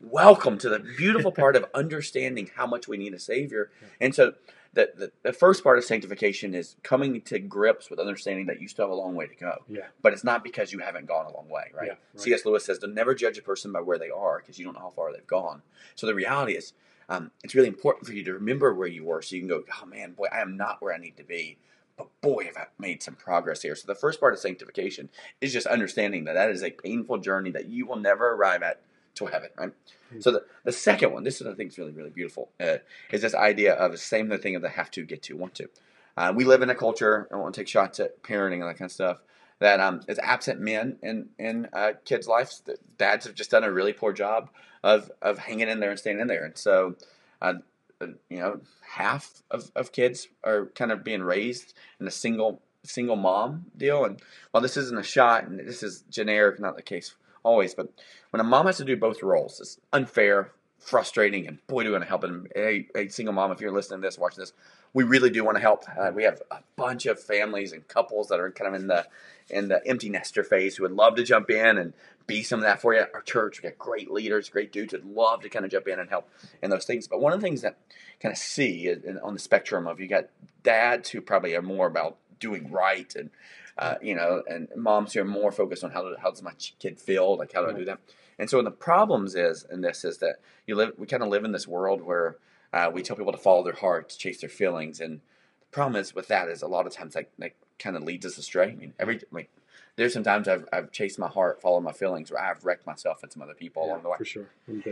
welcome 0.00 0.56
to 0.58 0.68
the 0.68 0.78
beautiful 0.78 1.32
part 1.42 1.56
of 1.56 1.66
understanding 1.74 2.48
how 2.54 2.64
much 2.64 2.86
we 2.86 2.96
need 2.96 3.12
a 3.12 3.18
Savior. 3.18 3.72
And 4.00 4.14
so 4.14 4.34
the, 4.72 4.92
the, 4.96 5.12
the, 5.24 5.32
first 5.32 5.64
part 5.64 5.78
of 5.78 5.84
sanctification 5.84 6.54
is 6.54 6.76
coming 6.84 7.22
to 7.22 7.40
grips 7.40 7.90
with 7.90 7.98
understanding 7.98 8.46
that 8.46 8.60
you 8.60 8.68
still 8.68 8.84
have 8.84 8.92
a 8.92 8.94
long 8.94 9.16
way 9.16 9.26
to 9.26 9.34
go. 9.34 9.64
Yeah. 9.66 9.86
But 10.00 10.12
it's 10.12 10.22
not 10.22 10.44
because 10.44 10.72
you 10.72 10.78
haven't 10.78 11.06
gone 11.06 11.26
a 11.26 11.34
long 11.34 11.48
way, 11.48 11.72
right? 11.74 11.86
Yeah, 11.88 11.94
right. 11.94 12.20
C.S. 12.20 12.44
Lewis 12.44 12.64
says 12.64 12.78
to 12.78 12.86
never 12.86 13.16
judge 13.16 13.36
a 13.36 13.42
person 13.42 13.72
by 13.72 13.80
where 13.80 13.98
they 13.98 14.10
are 14.10 14.38
because 14.38 14.60
you 14.60 14.64
don't 14.64 14.74
know 14.74 14.80
how 14.80 14.90
far 14.90 15.12
they've 15.12 15.26
gone. 15.26 15.62
So 15.96 16.06
the 16.06 16.14
reality 16.14 16.52
is, 16.52 16.72
um, 17.08 17.32
it's 17.42 17.56
really 17.56 17.66
important 17.66 18.06
for 18.06 18.12
you 18.12 18.22
to 18.22 18.34
remember 18.34 18.72
where 18.74 18.86
you 18.86 19.02
were 19.02 19.22
so 19.22 19.34
you 19.34 19.42
can 19.42 19.48
go, 19.48 19.64
oh 19.82 19.86
man, 19.86 20.12
boy, 20.12 20.28
I 20.32 20.40
am 20.40 20.56
not 20.56 20.80
where 20.80 20.94
I 20.94 20.98
need 20.98 21.16
to 21.16 21.24
be 21.24 21.58
but 21.96 22.08
boy, 22.20 22.44
have 22.44 22.56
I 22.56 22.66
made 22.78 23.02
some 23.02 23.14
progress 23.14 23.62
here. 23.62 23.74
So 23.74 23.86
the 23.86 23.94
first 23.94 24.20
part 24.20 24.32
of 24.32 24.40
sanctification 24.40 25.10
is 25.40 25.52
just 25.52 25.66
understanding 25.66 26.24
that 26.24 26.34
that 26.34 26.50
is 26.50 26.62
a 26.62 26.70
painful 26.70 27.18
journey 27.18 27.50
that 27.52 27.66
you 27.66 27.86
will 27.86 27.96
never 27.96 28.32
arrive 28.32 28.62
at 28.62 28.80
to 29.16 29.26
heaven, 29.26 29.50
right? 29.56 29.70
Mm-hmm. 29.70 30.20
So 30.20 30.32
the, 30.32 30.44
the 30.64 30.72
second 30.72 31.12
one, 31.12 31.22
this 31.22 31.40
is 31.40 31.46
I 31.46 31.54
think 31.54 31.70
is 31.70 31.78
really 31.78 31.92
really 31.92 32.10
beautiful, 32.10 32.50
uh, 32.60 32.78
is 33.12 33.22
this 33.22 33.34
idea 33.34 33.74
of 33.74 33.92
the 33.92 33.98
same 33.98 34.28
the 34.28 34.38
thing 34.38 34.56
of 34.56 34.62
the 34.62 34.70
have 34.70 34.90
to, 34.92 35.04
get 35.04 35.22
to, 35.24 35.36
want 35.36 35.54
to. 35.56 35.68
Uh, 36.16 36.32
we 36.34 36.44
live 36.44 36.62
in 36.62 36.70
a 36.70 36.74
culture. 36.74 37.28
I 37.32 37.36
want 37.36 37.54
to 37.54 37.60
take 37.60 37.68
shots 37.68 37.98
at 38.00 38.22
parenting 38.22 38.60
and 38.60 38.62
that 38.62 38.78
kind 38.78 38.88
of 38.88 38.92
stuff. 38.92 39.18
That 39.60 39.80
um, 39.80 40.00
is 40.08 40.18
absent 40.18 40.60
men 40.60 40.96
in 41.02 41.28
in 41.38 41.68
uh, 41.72 41.92
kids' 42.04 42.26
lives. 42.26 42.62
Dads 42.98 43.24
have 43.26 43.34
just 43.34 43.50
done 43.50 43.64
a 43.64 43.70
really 43.70 43.92
poor 43.92 44.12
job 44.12 44.50
of 44.82 45.10
of 45.22 45.38
hanging 45.38 45.68
in 45.68 45.80
there 45.80 45.90
and 45.90 45.98
staying 45.98 46.18
in 46.18 46.26
there, 46.26 46.44
and 46.44 46.58
so 46.58 46.96
uh, 47.40 47.54
Uh, 48.00 48.08
you 48.28 48.38
know, 48.38 48.60
half 48.82 49.42
of, 49.50 49.70
of 49.76 49.92
kids 49.92 50.28
are 50.42 50.66
kind 50.74 50.92
of 50.92 51.04
being 51.04 51.22
raised 51.22 51.74
in 52.00 52.06
a 52.06 52.10
single 52.10 52.62
single 52.82 53.16
mom 53.16 53.66
deal. 53.76 54.04
And 54.04 54.20
while 54.50 54.62
this 54.62 54.76
isn't 54.76 54.98
a 54.98 55.02
shot, 55.02 55.46
and 55.46 55.58
this 55.58 55.82
is 55.82 56.04
generic, 56.10 56.60
not 56.60 56.76
the 56.76 56.82
case 56.82 57.14
always, 57.42 57.74
but 57.74 57.88
when 58.30 58.40
a 58.40 58.44
mom 58.44 58.66
has 58.66 58.76
to 58.78 58.84
do 58.84 58.96
both 58.96 59.22
roles, 59.22 59.60
it's 59.60 59.80
unfair, 59.92 60.52
frustrating, 60.78 61.46
and 61.46 61.66
boy, 61.66 61.82
do 61.82 61.88
we 61.88 61.92
want 61.92 62.04
to 62.04 62.08
help. 62.08 62.24
And 62.24 62.48
hey, 62.54 62.88
hey, 62.94 63.08
single 63.08 63.34
mom, 63.34 63.52
if 63.52 63.60
you're 63.60 63.72
listening 63.72 64.00
to 64.02 64.06
this, 64.06 64.18
watching 64.18 64.40
this, 64.40 64.52
we 64.94 65.04
really 65.04 65.28
do 65.28 65.44
want 65.44 65.56
to 65.56 65.60
help. 65.60 65.84
Uh, 65.98 66.10
we 66.14 66.22
have 66.22 66.40
a 66.50 66.60
bunch 66.76 67.04
of 67.04 67.20
families 67.20 67.72
and 67.72 67.86
couples 67.88 68.28
that 68.28 68.40
are 68.40 68.50
kind 68.50 68.74
of 68.74 68.80
in 68.80 68.86
the 68.86 69.06
in 69.50 69.68
the 69.68 69.86
empty 69.86 70.08
nester 70.08 70.42
phase 70.42 70.76
who 70.76 70.84
would 70.84 70.92
love 70.92 71.16
to 71.16 71.22
jump 71.22 71.50
in 71.50 71.76
and 71.76 71.92
be 72.26 72.42
some 72.42 72.60
of 72.60 72.64
that 72.64 72.80
for 72.80 72.94
you. 72.94 73.04
Our 73.12 73.20
church, 73.20 73.60
we 73.60 73.68
got 73.68 73.78
great 73.78 74.10
leaders, 74.10 74.48
great 74.48 74.72
dudes 74.72 74.94
who'd 74.94 75.04
love 75.04 75.42
to 75.42 75.50
kind 75.50 75.66
of 75.66 75.70
jump 75.70 75.86
in 75.86 75.98
and 75.98 76.08
help 76.08 76.30
in 76.62 76.70
those 76.70 76.86
things. 76.86 77.06
But 77.06 77.20
one 77.20 77.34
of 77.34 77.40
the 77.40 77.46
things 77.46 77.60
that 77.60 77.76
kind 78.20 78.32
of 78.32 78.38
see 78.38 78.90
on 79.22 79.34
the 79.34 79.38
spectrum 79.40 79.86
of 79.86 80.00
you 80.00 80.06
got 80.06 80.30
dads 80.62 81.10
who 81.10 81.20
probably 81.20 81.54
are 81.54 81.60
more 81.60 81.86
about 81.86 82.16
doing 82.40 82.70
right 82.70 83.14
and 83.14 83.28
uh, 83.76 83.96
you 84.00 84.14
know, 84.14 84.42
and 84.48 84.68
moms 84.76 85.12
who 85.12 85.20
are 85.20 85.24
more 85.24 85.50
focused 85.50 85.82
on 85.82 85.90
how, 85.90 86.02
to, 86.02 86.14
how 86.20 86.30
does 86.30 86.42
my 86.42 86.52
kid 86.78 87.00
feel, 87.00 87.36
like 87.36 87.52
how 87.52 87.64
do 87.64 87.70
I 87.70 87.78
do 87.78 87.84
that. 87.84 87.98
And 88.38 88.48
so 88.48 88.62
the 88.62 88.70
problems 88.70 89.34
is 89.34 89.66
in 89.70 89.80
this 89.80 90.04
is 90.04 90.18
that 90.18 90.36
you 90.66 90.76
live, 90.76 90.92
we 90.96 91.06
kind 91.06 91.22
of 91.22 91.28
live 91.28 91.44
in 91.44 91.52
this 91.52 91.66
world 91.66 92.00
where 92.00 92.36
uh, 92.74 92.90
we 92.92 93.02
tell 93.02 93.16
people 93.16 93.32
to 93.32 93.38
follow 93.38 93.62
their 93.62 93.74
hearts, 93.74 94.16
chase 94.16 94.40
their 94.40 94.50
feelings, 94.50 95.00
and 95.00 95.20
the 95.60 95.66
problem 95.70 95.96
is 95.96 96.14
with 96.14 96.28
that 96.28 96.48
is 96.48 96.60
a 96.60 96.66
lot 96.66 96.86
of 96.86 96.92
times 96.92 97.14
that, 97.14 97.30
that 97.38 97.52
kind 97.78 97.96
of 97.96 98.02
leads 98.02 98.26
us 98.26 98.36
astray. 98.36 98.70
I 98.70 98.74
mean, 98.74 98.94
every 98.98 99.20
like 99.30 99.48
there's 99.96 100.12
some 100.12 100.24
times 100.24 100.48
I've, 100.48 100.66
I've 100.72 100.90
chased 100.90 101.18
my 101.18 101.28
heart, 101.28 101.62
followed 101.62 101.82
my 101.82 101.92
feelings, 101.92 102.32
where 102.32 102.42
I've 102.42 102.64
wrecked 102.64 102.84
myself 102.84 103.22
and 103.22 103.32
some 103.32 103.42
other 103.42 103.54
people 103.54 103.84
yeah, 103.84 103.92
along 103.92 104.02
the 104.02 104.08
way. 104.08 104.16
For 104.18 104.24
sure. 104.24 104.46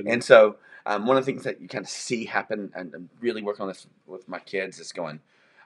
And 0.07 0.23
so, 0.23 0.57
um, 0.87 1.07
one 1.07 1.17
of 1.17 1.27
the 1.27 1.33
things 1.33 1.43
that 1.43 1.61
you 1.61 1.67
kind 1.67 1.85
of 1.85 1.91
see 1.91 2.25
happen, 2.25 2.71
and 2.75 2.95
I'm 2.95 3.11
really 3.21 3.43
working 3.43 3.63
on 3.63 3.69
this 3.69 3.87
with 4.07 4.29
my 4.29 4.39
kids, 4.39 4.79
is 4.79 4.93
going, 4.93 5.19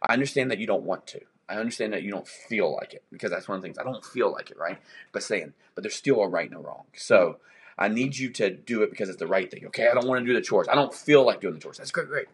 I 0.03 0.15
understand 0.15 0.51
that 0.51 0.59
you 0.59 0.67
don't 0.67 0.85
want 0.85 1.07
to. 1.09 1.21
I 1.49 1.57
understand 1.57 1.93
that 1.93 2.03
you 2.03 2.11
don't 2.11 2.27
feel 2.27 2.75
like 2.75 2.95
it 2.95 3.05
because 3.13 3.31
that's 3.31 3.47
one 3.47 3.57
of 3.57 3.63
the 3.63 3.67
things 3.67 3.79
I 3.79 3.85
don't 3.85 4.05
feel 4.05 4.33
like 4.33 4.51
it, 4.51 4.57
right? 4.57 4.79
But 5.13 5.23
saying, 5.23 5.53
but 5.75 5.83
there's 5.83 5.95
still 5.95 6.21
a 6.23 6.29
right 6.29 6.51
and 6.51 6.59
a 6.59 6.63
wrong. 6.63 6.85
So 6.97 7.37
I 7.79 7.89
need 7.89 8.17
you 8.17 8.31
to 8.31 8.51
do 8.51 8.83
it 8.83 8.91
because 8.91 9.09
it's 9.09 9.19
the 9.19 9.27
right 9.27 9.51
thing. 9.51 9.67
Okay, 9.67 9.89
I 9.89 9.95
don't 9.95 10.07
want 10.07 10.21
to 10.21 10.27
do 10.27 10.35
the 10.35 10.41
chores. 10.41 10.69
I 10.69 10.75
don't 10.75 10.95
feel 10.95 11.25
like 11.25 11.41
doing 11.41 11.55
the 11.55 11.61
chores. 11.61 11.79
That's 11.79 11.91
great, 11.91 12.09
great. 12.09 12.27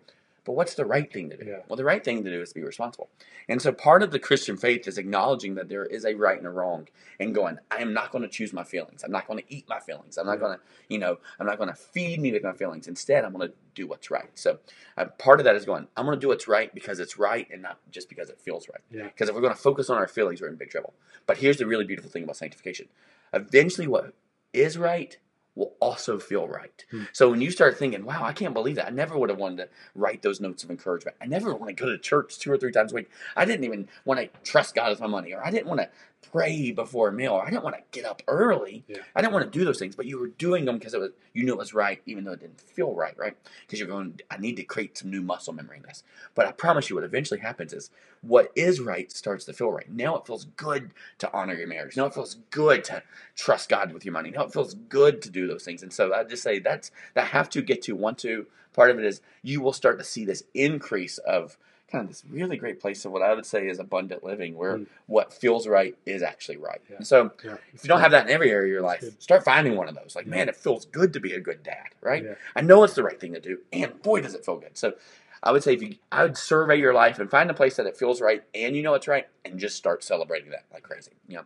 But 0.44 0.52
what's 0.54 0.74
the 0.74 0.84
right 0.84 1.10
thing 1.12 1.30
to 1.30 1.36
do? 1.36 1.44
Yeah. 1.46 1.58
Well, 1.68 1.76
the 1.76 1.84
right 1.84 2.02
thing 2.02 2.24
to 2.24 2.30
do 2.30 2.40
is 2.40 2.48
to 2.48 2.56
be 2.56 2.64
responsible. 2.64 3.10
And 3.48 3.62
so 3.62 3.70
part 3.70 4.02
of 4.02 4.10
the 4.10 4.18
Christian 4.18 4.56
faith 4.56 4.88
is 4.88 4.98
acknowledging 4.98 5.54
that 5.54 5.68
there 5.68 5.84
is 5.84 6.04
a 6.04 6.14
right 6.14 6.36
and 6.36 6.46
a 6.46 6.50
wrong 6.50 6.88
and 7.20 7.32
going, 7.32 7.58
I 7.70 7.76
am 7.76 7.92
not 7.92 8.10
going 8.10 8.22
to 8.22 8.28
choose 8.28 8.52
my 8.52 8.64
feelings. 8.64 9.04
I'm 9.04 9.12
not 9.12 9.28
going 9.28 9.38
to 9.38 9.54
eat 9.54 9.68
my 9.68 9.78
feelings. 9.78 10.18
I'm 10.18 10.26
not 10.26 10.40
going 10.40 10.56
to, 10.56 10.64
you 10.88 10.98
know, 10.98 11.18
I'm 11.38 11.46
not 11.46 11.58
going 11.58 11.68
to 11.68 11.76
feed 11.76 12.20
me 12.20 12.32
with 12.32 12.42
my 12.42 12.54
feelings. 12.54 12.88
Instead, 12.88 13.24
I'm 13.24 13.32
going 13.32 13.48
to 13.48 13.54
do 13.76 13.86
what's 13.86 14.10
right. 14.10 14.30
So 14.34 14.58
uh, 14.96 15.04
part 15.16 15.38
of 15.38 15.44
that 15.44 15.54
is 15.54 15.64
going, 15.64 15.86
I'm 15.96 16.06
going 16.06 16.18
to 16.18 16.20
do 16.20 16.28
what's 16.28 16.48
right 16.48 16.74
because 16.74 16.98
it's 16.98 17.16
right 17.16 17.46
and 17.52 17.62
not 17.62 17.78
just 17.92 18.08
because 18.08 18.28
it 18.28 18.40
feels 18.40 18.68
right. 18.68 18.82
Because 18.90 19.28
yeah. 19.28 19.28
if 19.28 19.34
we're 19.34 19.42
going 19.42 19.54
to 19.54 19.60
focus 19.60 19.90
on 19.90 19.96
our 19.96 20.08
feelings, 20.08 20.40
we're 20.40 20.48
in 20.48 20.56
big 20.56 20.70
trouble. 20.70 20.92
But 21.26 21.36
here's 21.36 21.58
the 21.58 21.66
really 21.66 21.84
beautiful 21.84 22.10
thing 22.10 22.24
about 22.24 22.36
sanctification. 22.36 22.88
Eventually, 23.32 23.86
what 23.86 24.12
is 24.52 24.76
right 24.76 25.16
will 25.54 25.74
also 25.80 26.18
feel 26.18 26.48
right. 26.48 26.84
Hmm. 26.90 27.04
So 27.12 27.30
when 27.30 27.40
you 27.40 27.50
start 27.50 27.78
thinking, 27.78 28.04
wow, 28.04 28.24
I 28.24 28.32
can't 28.32 28.54
believe 28.54 28.76
that. 28.76 28.86
I 28.86 28.90
never 28.90 29.18
would 29.18 29.28
have 29.28 29.38
wanted 29.38 29.58
to 29.58 29.68
write 29.94 30.22
those 30.22 30.40
notes 30.40 30.64
of 30.64 30.70
encouragement. 30.70 31.16
I 31.20 31.26
never 31.26 31.54
want 31.54 31.76
to 31.76 31.82
go 31.82 31.90
to 31.90 31.98
church 31.98 32.38
two 32.38 32.50
or 32.50 32.56
three 32.56 32.72
times 32.72 32.92
a 32.92 32.96
week. 32.96 33.10
I 33.36 33.44
didn't 33.44 33.64
even 33.64 33.88
want 34.04 34.20
to 34.20 34.28
trust 34.44 34.74
God 34.74 34.90
with 34.90 35.00
my 35.00 35.06
money, 35.06 35.32
or 35.32 35.44
I 35.44 35.50
didn't 35.50 35.66
want 35.66 35.80
to 35.80 35.88
pray 36.30 36.70
before 36.70 37.08
a 37.08 37.12
meal. 37.12 37.32
Or 37.32 37.42
I 37.42 37.50
didn't 37.50 37.64
want 37.64 37.76
to 37.76 37.82
get 37.90 38.04
up 38.04 38.22
early. 38.28 38.84
Yeah. 38.86 38.98
I 39.14 39.20
didn't 39.20 39.32
want 39.32 39.50
to 39.50 39.58
do 39.58 39.64
those 39.64 39.78
things, 39.78 39.96
but 39.96 40.06
you 40.06 40.18
were 40.18 40.28
doing 40.28 40.64
them 40.64 40.78
because 40.78 40.94
it 40.94 41.00
was 41.00 41.10
you 41.32 41.44
knew 41.44 41.52
it 41.52 41.58
was 41.58 41.74
right, 41.74 42.00
even 42.06 42.24
though 42.24 42.32
it 42.32 42.40
didn't 42.40 42.60
feel 42.60 42.94
right, 42.94 43.16
right? 43.18 43.36
Because 43.66 43.78
you're 43.78 43.88
going, 43.88 44.20
I 44.30 44.38
need 44.38 44.56
to 44.56 44.64
create 44.64 44.96
some 44.96 45.10
new 45.10 45.22
muscle 45.22 45.52
memory 45.52 45.78
in 45.78 45.82
this. 45.82 46.02
But 46.34 46.46
I 46.46 46.52
promise 46.52 46.88
you, 46.88 46.96
what 46.96 47.04
eventually 47.04 47.40
happens 47.40 47.72
is 47.72 47.90
what 48.20 48.52
is 48.54 48.80
right 48.80 49.10
starts 49.10 49.44
to 49.46 49.52
feel 49.52 49.70
right. 49.70 49.90
Now 49.90 50.16
it 50.16 50.26
feels 50.26 50.44
good 50.56 50.92
to 51.18 51.32
honor 51.32 51.54
your 51.54 51.68
marriage. 51.68 51.96
Now 51.96 52.06
it 52.06 52.14
feels 52.14 52.36
good 52.50 52.84
to 52.84 53.02
trust 53.34 53.68
God 53.68 53.92
with 53.92 54.04
your 54.04 54.12
money. 54.12 54.30
Now 54.30 54.44
it 54.44 54.52
feels 54.52 54.74
good 54.74 55.22
to 55.22 55.30
do 55.30 55.46
those 55.46 55.64
things. 55.64 55.82
And 55.82 55.92
so 55.92 56.14
I 56.14 56.24
just 56.24 56.42
say 56.42 56.58
that's 56.58 56.90
that 57.14 57.28
have 57.28 57.50
to 57.50 57.62
get 57.62 57.82
to 57.82 57.96
want 57.96 58.18
to. 58.18 58.46
Part 58.72 58.90
of 58.90 58.98
it 58.98 59.04
is 59.04 59.20
you 59.42 59.60
will 59.60 59.72
start 59.72 59.98
to 59.98 60.04
see 60.04 60.24
this 60.24 60.44
increase 60.54 61.18
of 61.18 61.58
kind 61.92 62.02
of 62.04 62.08
this 62.08 62.24
really 62.28 62.56
great 62.56 62.80
place 62.80 63.04
of 63.04 63.12
what 63.12 63.22
I 63.22 63.34
would 63.34 63.46
say 63.46 63.68
is 63.68 63.78
abundant 63.78 64.24
living, 64.24 64.56
where 64.56 64.78
Mm. 64.78 64.86
what 65.06 65.32
feels 65.32 65.68
right 65.68 65.94
is 66.06 66.22
actually 66.22 66.56
right. 66.56 66.80
Yeah. 66.90 66.96
And 66.96 67.06
so 67.06 67.30
Yeah. 67.44 67.56
if 67.74 67.84
you 67.84 67.88
don't 67.88 68.00
have 68.00 68.10
that 68.12 68.26
in 68.26 68.32
every 68.32 68.50
area 68.50 68.64
of 68.64 68.72
your 68.72 68.82
life, 68.82 69.04
start 69.20 69.44
finding 69.44 69.76
one 69.76 69.88
of 69.88 69.94
those. 69.94 70.16
Like, 70.16 70.24
Yeah. 70.24 70.30
man, 70.30 70.48
it 70.48 70.56
feels 70.56 70.86
good 70.86 71.12
to 71.12 71.20
be 71.20 71.34
a 71.34 71.40
good 71.40 71.62
dad, 71.62 71.88
right? 72.00 72.24
I 72.56 72.62
know 72.62 72.82
it's 72.82 72.94
the 72.94 73.02
right 73.04 73.20
thing 73.20 73.34
to 73.34 73.40
do, 73.40 73.60
and 73.72 74.00
boy, 74.02 74.22
does 74.22 74.34
it 74.34 74.44
feel 74.44 74.56
good. 74.56 74.76
So 74.78 74.94
I 75.42 75.52
would 75.52 75.62
say 75.62 75.74
if 75.74 75.82
you, 75.82 75.96
I 76.10 76.22
would 76.22 76.36
survey 76.38 76.76
your 76.76 76.94
life 76.94 77.18
and 77.18 77.30
find 77.30 77.50
a 77.50 77.54
place 77.54 77.76
that 77.76 77.86
it 77.86 77.96
feels 77.96 78.20
right 78.20 78.42
and 78.54 78.74
you 78.76 78.82
know 78.82 78.94
it's 78.94 79.06
right, 79.08 79.28
and 79.44 79.58
just 79.60 79.76
start 79.76 80.02
celebrating 80.02 80.50
that 80.50 80.64
like 80.72 80.82
crazy. 80.82 81.12
Yeah. 81.28 81.42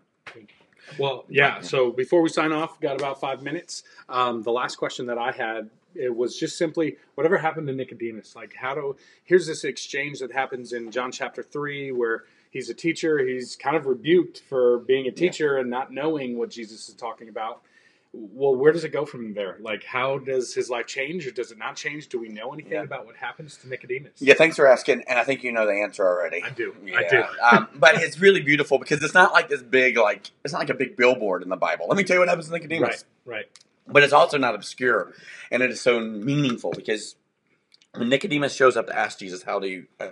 Well, 0.98 1.24
yeah. 1.28 1.56
Yeah. 1.56 1.60
So 1.62 1.90
before 1.90 2.22
we 2.22 2.28
sign 2.28 2.52
off, 2.52 2.80
got 2.80 2.96
about 2.96 3.20
five 3.20 3.42
minutes. 3.42 3.82
Um, 4.08 4.42
the 4.42 4.52
last 4.52 4.76
question 4.76 5.06
that 5.06 5.18
I 5.18 5.32
had 5.32 5.70
it 5.94 6.14
was 6.14 6.38
just 6.38 6.58
simply 6.58 6.96
whatever 7.14 7.38
happened 7.38 7.66
to 7.68 7.72
Nicodemus. 7.72 8.36
Like, 8.36 8.54
how 8.54 8.74
do 8.74 8.96
here's 9.24 9.46
this 9.46 9.64
exchange 9.64 10.20
that 10.20 10.32
happens 10.32 10.72
in 10.72 10.90
John 10.90 11.10
chapter 11.10 11.42
three 11.42 11.90
where 11.90 12.24
he's 12.50 12.70
a 12.70 12.74
teacher. 12.74 13.18
He's 13.18 13.56
kind 13.56 13.76
of 13.76 13.86
rebuked 13.86 14.40
for 14.48 14.78
being 14.80 15.06
a 15.06 15.10
teacher 15.10 15.58
and 15.58 15.70
not 15.70 15.92
knowing 15.92 16.38
what 16.38 16.50
Jesus 16.50 16.88
is 16.88 16.94
talking 16.94 17.28
about. 17.28 17.62
Well, 18.12 18.54
where 18.54 18.72
does 18.72 18.84
it 18.84 18.90
go 18.92 19.04
from 19.04 19.34
there? 19.34 19.58
Like, 19.60 19.84
how 19.84 20.18
does 20.18 20.54
his 20.54 20.70
life 20.70 20.86
change, 20.86 21.26
or 21.26 21.30
does 21.30 21.50
it 21.52 21.58
not 21.58 21.76
change? 21.76 22.08
Do 22.08 22.18
we 22.18 22.28
know 22.28 22.52
anything 22.54 22.72
Yeah. 22.72 22.82
about 22.82 23.04
what 23.04 23.16
happens 23.16 23.56
to 23.58 23.68
Nicodemus? 23.68 24.12
Yeah, 24.20 24.34
thanks 24.34 24.56
for 24.56 24.66
asking, 24.66 25.02
and 25.08 25.18
I 25.18 25.24
think 25.24 25.42
you 25.44 25.52
know 25.52 25.66
the 25.66 25.74
answer 25.74 26.06
already. 26.06 26.42
I 26.42 26.50
do. 26.50 26.74
Yeah. 26.84 26.98
I 26.98 27.08
do. 27.08 27.24
um, 27.56 27.68
but 27.74 27.96
it's 28.02 28.18
really 28.18 28.40
beautiful 28.40 28.78
because 28.78 29.02
it's 29.02 29.12
not 29.14 29.32
like 29.32 29.48
this 29.48 29.62
big, 29.62 29.98
like 29.98 30.30
it's 30.44 30.52
not 30.52 30.60
like 30.60 30.70
a 30.70 30.74
big 30.74 30.96
billboard 30.96 31.42
in 31.42 31.48
the 31.50 31.56
Bible. 31.56 31.86
Let 31.88 31.96
me 31.98 32.04
tell 32.04 32.16
you 32.16 32.20
what 32.20 32.28
happens 32.28 32.46
to 32.46 32.52
Nicodemus. 32.52 33.04
Right. 33.26 33.36
Right. 33.36 33.46
but 33.86 34.02
it's 34.02 34.12
also 34.12 34.38
not 34.38 34.54
obscure 34.54 35.12
and 35.50 35.62
it 35.62 35.70
is 35.70 35.80
so 35.80 36.00
meaningful 36.00 36.70
because 36.72 37.14
when 37.94 38.08
nicodemus 38.08 38.52
shows 38.54 38.76
up 38.76 38.86
to 38.88 38.96
ask 38.98 39.18
jesus 39.20 39.42
how 39.44 39.58
do 39.60 39.68
you 39.68 39.86
uh, 40.00 40.08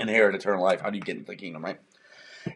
inherit 0.00 0.34
eternal 0.34 0.62
life 0.64 0.80
how 0.80 0.90
do 0.90 0.96
you 0.96 1.02
get 1.02 1.16
into 1.16 1.26
the 1.26 1.36
kingdom 1.36 1.64
right 1.64 1.80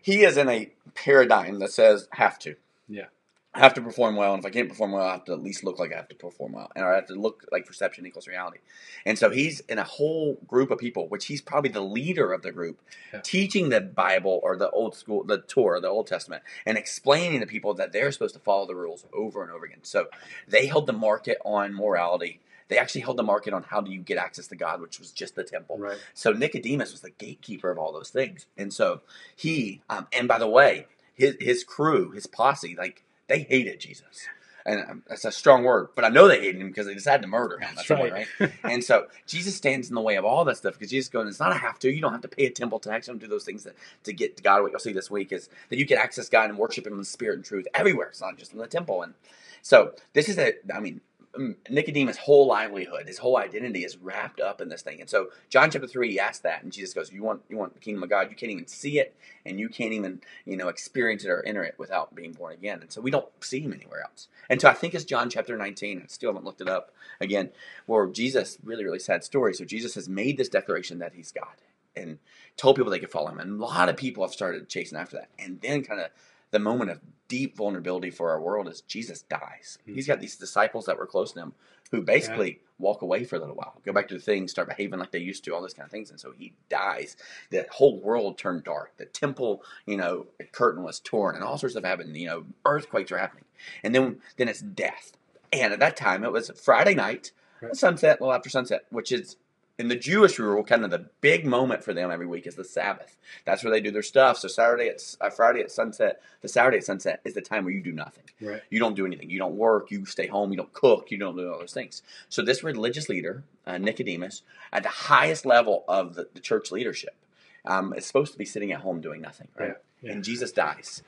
he 0.00 0.22
is 0.24 0.36
in 0.36 0.48
a 0.48 0.70
paradigm 0.94 1.58
that 1.58 1.72
says 1.72 2.08
have 2.12 2.38
to 2.40 2.54
Yeah. 2.88 3.06
I 3.54 3.58
have 3.58 3.74
to 3.74 3.82
perform 3.82 4.16
well, 4.16 4.32
and 4.32 4.42
if 4.42 4.46
I 4.46 4.50
can't 4.50 4.68
perform 4.68 4.92
well, 4.92 5.06
I 5.06 5.12
have 5.12 5.26
to 5.26 5.32
at 5.34 5.42
least 5.42 5.62
look 5.62 5.78
like 5.78 5.92
I 5.92 5.96
have 5.96 6.08
to 6.08 6.14
perform 6.14 6.52
well, 6.52 6.72
and 6.74 6.86
I 6.86 6.94
have 6.94 7.06
to 7.08 7.14
look 7.14 7.44
like 7.52 7.66
perception 7.66 8.06
equals 8.06 8.26
reality. 8.26 8.58
And 9.04 9.18
so 9.18 9.28
he's 9.28 9.60
in 9.60 9.78
a 9.78 9.84
whole 9.84 10.38
group 10.46 10.70
of 10.70 10.78
people, 10.78 11.06
which 11.08 11.26
he's 11.26 11.42
probably 11.42 11.68
the 11.70 11.82
leader 11.82 12.32
of 12.32 12.40
the 12.40 12.50
group, 12.50 12.80
Yeah. 13.12 13.20
teaching 13.22 13.68
the 13.68 13.82
Bible 13.82 14.40
or 14.42 14.56
the 14.56 14.70
old 14.70 14.94
school, 14.96 15.22
the 15.22 15.38
Torah, 15.38 15.80
the 15.80 15.88
Old 15.88 16.06
Testament, 16.06 16.42
and 16.64 16.78
explaining 16.78 17.40
to 17.40 17.46
people 17.46 17.74
that 17.74 17.92
they're 17.92 18.10
supposed 18.10 18.34
to 18.34 18.40
follow 18.40 18.66
the 18.66 18.74
rules 18.74 19.04
over 19.12 19.42
and 19.42 19.52
over 19.52 19.66
again. 19.66 19.80
So 19.82 20.08
they 20.48 20.64
held 20.66 20.86
the 20.86 20.94
market 20.94 21.36
on 21.44 21.74
morality. 21.74 22.40
They 22.68 22.78
actually 22.78 23.02
held 23.02 23.18
the 23.18 23.22
market 23.22 23.52
on 23.52 23.64
how 23.64 23.82
do 23.82 23.92
you 23.92 24.00
get 24.00 24.16
access 24.16 24.46
to 24.46 24.56
God, 24.56 24.80
which 24.80 24.98
was 24.98 25.10
just 25.10 25.34
the 25.34 25.44
temple. 25.44 25.76
Right. 25.78 25.98
So 26.14 26.32
Nicodemus 26.32 26.90
was 26.90 27.02
the 27.02 27.10
gatekeeper 27.10 27.70
of 27.70 27.76
all 27.76 27.92
those 27.92 28.08
things, 28.08 28.46
and 28.56 28.72
so 28.72 29.02
he, 29.36 29.82
um, 29.90 30.06
and 30.10 30.26
by 30.26 30.38
the 30.38 30.48
way, 30.48 30.86
his 31.12 31.36
his 31.38 31.64
crew, 31.64 32.12
his 32.12 32.26
posse, 32.26 32.74
like 32.74 33.04
they 33.32 33.40
hated 33.40 33.80
Jesus, 33.80 34.28
and 34.64 34.84
um, 34.88 35.02
that's 35.08 35.24
a 35.24 35.32
strong 35.32 35.64
word, 35.64 35.88
but 35.94 36.04
I 36.04 36.08
know 36.08 36.28
they 36.28 36.40
hated 36.40 36.60
him 36.60 36.68
because 36.68 36.86
they 36.86 36.94
decided 36.94 37.22
to 37.22 37.28
murder 37.28 37.58
him. 37.58 37.70
That's 37.74 37.88
point, 37.88 38.12
right. 38.12 38.26
right? 38.38 38.52
and 38.64 38.84
so 38.84 39.06
Jesus 39.26 39.56
stands 39.56 39.88
in 39.88 39.94
the 39.94 40.00
way 40.00 40.16
of 40.16 40.24
all 40.24 40.44
that 40.44 40.56
stuff 40.56 40.74
because 40.74 40.90
Jesus 40.90 41.08
going, 41.08 41.26
it's 41.26 41.40
not 41.40 41.50
a 41.50 41.56
have 41.56 41.78
to. 41.80 41.90
You 41.90 42.00
don't 42.00 42.12
have 42.12 42.20
to 42.22 42.28
pay 42.28 42.46
a 42.46 42.50
temple 42.50 42.78
tax. 42.78 43.06
You 43.06 43.14
don't 43.14 43.20
do 43.20 43.26
those 43.26 43.44
things 43.44 43.64
that, 43.64 43.74
to 44.04 44.12
get 44.12 44.36
to 44.36 44.42
God. 44.42 44.62
What 44.62 44.70
you'll 44.70 44.80
see 44.80 44.92
this 44.92 45.10
week 45.10 45.32
is 45.32 45.48
that 45.70 45.78
you 45.78 45.86
can 45.86 45.98
access 45.98 46.28
God 46.28 46.50
and 46.50 46.58
worship 46.58 46.86
Him 46.86 46.98
in 46.98 47.04
spirit 47.04 47.36
and 47.36 47.44
truth 47.44 47.66
everywhere. 47.74 48.08
It's 48.08 48.20
not 48.20 48.38
just 48.38 48.52
in 48.52 48.58
the 48.58 48.66
temple. 48.66 49.02
And 49.02 49.14
so 49.62 49.92
this 50.12 50.28
is 50.28 50.38
a, 50.38 50.52
I 50.72 50.80
mean, 50.80 51.00
Um, 51.34 51.56
Nicodemus' 51.70 52.18
whole 52.18 52.46
livelihood, 52.46 53.06
his 53.06 53.16
whole 53.16 53.38
identity 53.38 53.84
is 53.84 53.96
wrapped 53.96 54.38
up 54.38 54.60
in 54.60 54.68
this 54.68 54.82
thing. 54.82 55.00
And 55.00 55.08
so 55.08 55.30
John 55.48 55.70
chapter 55.70 55.88
three, 55.88 56.10
he 56.10 56.20
asks 56.20 56.40
that, 56.40 56.62
and 56.62 56.70
Jesus 56.70 56.92
goes, 56.92 57.10
"You 57.10 57.22
want 57.22 57.40
you 57.48 57.56
want 57.56 57.72
the 57.72 57.80
kingdom 57.80 58.02
of 58.02 58.10
God? 58.10 58.28
You 58.28 58.36
can't 58.36 58.52
even 58.52 58.66
see 58.66 58.98
it, 58.98 59.16
and 59.46 59.58
you 59.58 59.70
can't 59.70 59.94
even 59.94 60.20
you 60.44 60.58
know 60.58 60.68
experience 60.68 61.24
it 61.24 61.30
or 61.30 61.42
enter 61.46 61.64
it 61.64 61.76
without 61.78 62.14
being 62.14 62.32
born 62.32 62.52
again." 62.52 62.82
And 62.82 62.92
so 62.92 63.00
we 63.00 63.10
don't 63.10 63.28
see 63.40 63.60
him 63.60 63.72
anywhere 63.72 64.02
else. 64.02 64.28
And 64.50 64.60
so 64.60 64.68
I 64.68 64.74
think 64.74 64.94
it's 64.94 65.06
John 65.06 65.30
chapter 65.30 65.56
nineteen. 65.56 66.02
I 66.02 66.06
still 66.08 66.30
haven't 66.30 66.44
looked 66.44 66.60
it 66.60 66.68
up 66.68 66.92
again, 67.18 67.50
where 67.86 68.06
Jesus 68.08 68.58
really 68.62 68.84
really 68.84 68.98
sad 68.98 69.24
story. 69.24 69.54
So 69.54 69.64
Jesus 69.64 69.94
has 69.94 70.10
made 70.10 70.36
this 70.36 70.50
declaration 70.50 70.98
that 70.98 71.14
he's 71.14 71.32
God 71.32 71.56
and 71.96 72.18
told 72.58 72.76
people 72.76 72.90
they 72.90 72.98
could 72.98 73.10
follow 73.10 73.30
him, 73.30 73.40
and 73.40 73.58
a 73.58 73.64
lot 73.64 73.88
of 73.88 73.96
people 73.96 74.22
have 74.22 74.34
started 74.34 74.68
chasing 74.68 74.98
after 74.98 75.16
that. 75.16 75.30
And 75.38 75.62
then 75.62 75.82
kind 75.82 76.00
of 76.00 76.10
the 76.50 76.58
moment 76.58 76.90
of 76.90 77.00
deep 77.32 77.56
vulnerability 77.56 78.10
for 78.10 78.28
our 78.30 78.38
world 78.42 78.68
is 78.68 78.82
Jesus 78.82 79.22
dies. 79.22 79.78
Mhm. 79.88 79.94
He's 79.94 80.06
got 80.06 80.20
these 80.20 80.36
disciples 80.36 80.84
that 80.84 80.98
were 80.98 81.06
close 81.06 81.32
to 81.32 81.40
him 81.40 81.54
who 81.90 82.02
basically 82.02 82.60
walk 82.78 83.00
away 83.00 83.24
for 83.24 83.36
a 83.36 83.38
little 83.38 83.54
while, 83.54 83.80
go 83.86 83.92
back 83.92 84.06
to 84.08 84.14
the 84.14 84.20
things, 84.20 84.50
start 84.50 84.68
behaving 84.68 84.98
like 84.98 85.12
they 85.12 85.18
used 85.18 85.42
to, 85.44 85.54
all 85.54 85.62
those 85.62 85.72
kind 85.72 85.86
of 85.86 85.90
things. 85.90 86.10
And 86.10 86.20
so 86.20 86.32
he 86.32 86.52
dies. 86.68 87.16
The 87.48 87.66
whole 87.70 87.98
world 88.00 88.36
turned 88.36 88.64
dark. 88.64 88.94
The 88.98 89.06
temple, 89.06 89.64
you 89.86 89.96
know, 89.96 90.26
curtain 90.52 90.82
was 90.82 91.00
torn 91.00 91.34
and 91.34 91.42
all 91.42 91.56
sorts 91.56 91.74
of 91.74 91.84
happened. 91.84 92.14
You 92.16 92.26
know, 92.26 92.44
earthquakes 92.66 93.10
are 93.12 93.18
happening. 93.18 93.44
And 93.82 93.94
then 93.94 94.20
then 94.36 94.48
it's 94.48 94.60
death. 94.60 95.12
And 95.54 95.72
at 95.72 95.80
that 95.80 95.96
time 95.96 96.22
it 96.24 96.32
was 96.32 96.50
Friday 96.50 96.94
night, 96.94 97.32
Right. 97.62 97.74
sunset, 97.76 98.20
well 98.20 98.32
after 98.32 98.50
sunset, 98.50 98.84
which 98.90 99.10
is 99.10 99.36
in 99.82 99.88
the 99.88 99.96
Jewish 99.96 100.38
rule, 100.38 100.62
kind 100.62 100.84
of 100.84 100.92
the 100.92 101.06
big 101.20 101.44
moment 101.44 101.82
for 101.82 101.92
them 101.92 102.12
every 102.12 102.26
week 102.26 102.46
is 102.46 102.54
the 102.54 102.64
Sabbath. 102.64 103.16
That's 103.44 103.64
where 103.64 103.72
they 103.72 103.80
do 103.80 103.90
their 103.90 104.04
stuff. 104.04 104.38
So 104.38 104.46
Saturday 104.46 104.86
at 104.86 105.02
uh, 105.20 105.28
Friday 105.28 105.60
at 105.60 105.72
sunset, 105.72 106.22
the 106.40 106.46
Saturday 106.46 106.76
at 106.76 106.84
sunset 106.84 107.20
is 107.24 107.34
the 107.34 107.40
time 107.40 107.64
where 107.64 107.74
you 107.74 107.82
do 107.82 107.90
nothing. 107.90 108.22
Right. 108.40 108.62
You 108.70 108.78
don't 108.78 108.94
do 108.94 109.04
anything. 109.04 109.28
You 109.28 109.40
don't 109.40 109.56
work. 109.56 109.90
You 109.90 110.06
stay 110.06 110.28
home. 110.28 110.52
You 110.52 110.56
don't 110.56 110.72
cook. 110.72 111.10
You 111.10 111.18
don't 111.18 111.36
do 111.36 111.52
all 111.52 111.58
those 111.58 111.72
things. 111.72 112.02
So 112.28 112.42
this 112.42 112.62
religious 112.62 113.08
leader, 113.08 113.42
uh, 113.66 113.78
Nicodemus, 113.78 114.42
at 114.72 114.84
the 114.84 114.88
highest 114.88 115.44
level 115.44 115.84
of 115.88 116.14
the, 116.14 116.28
the 116.32 116.40
church 116.40 116.70
leadership, 116.70 117.16
um, 117.64 117.92
is 117.94 118.06
supposed 118.06 118.32
to 118.32 118.38
be 118.38 118.44
sitting 118.44 118.70
at 118.70 118.82
home 118.82 119.00
doing 119.00 119.20
nothing, 119.20 119.48
right? 119.58 119.70
Yeah, 119.70 119.74
yeah. 120.02 120.12
And 120.12 120.22
Jesus 120.22 120.52
dies, 120.52 121.02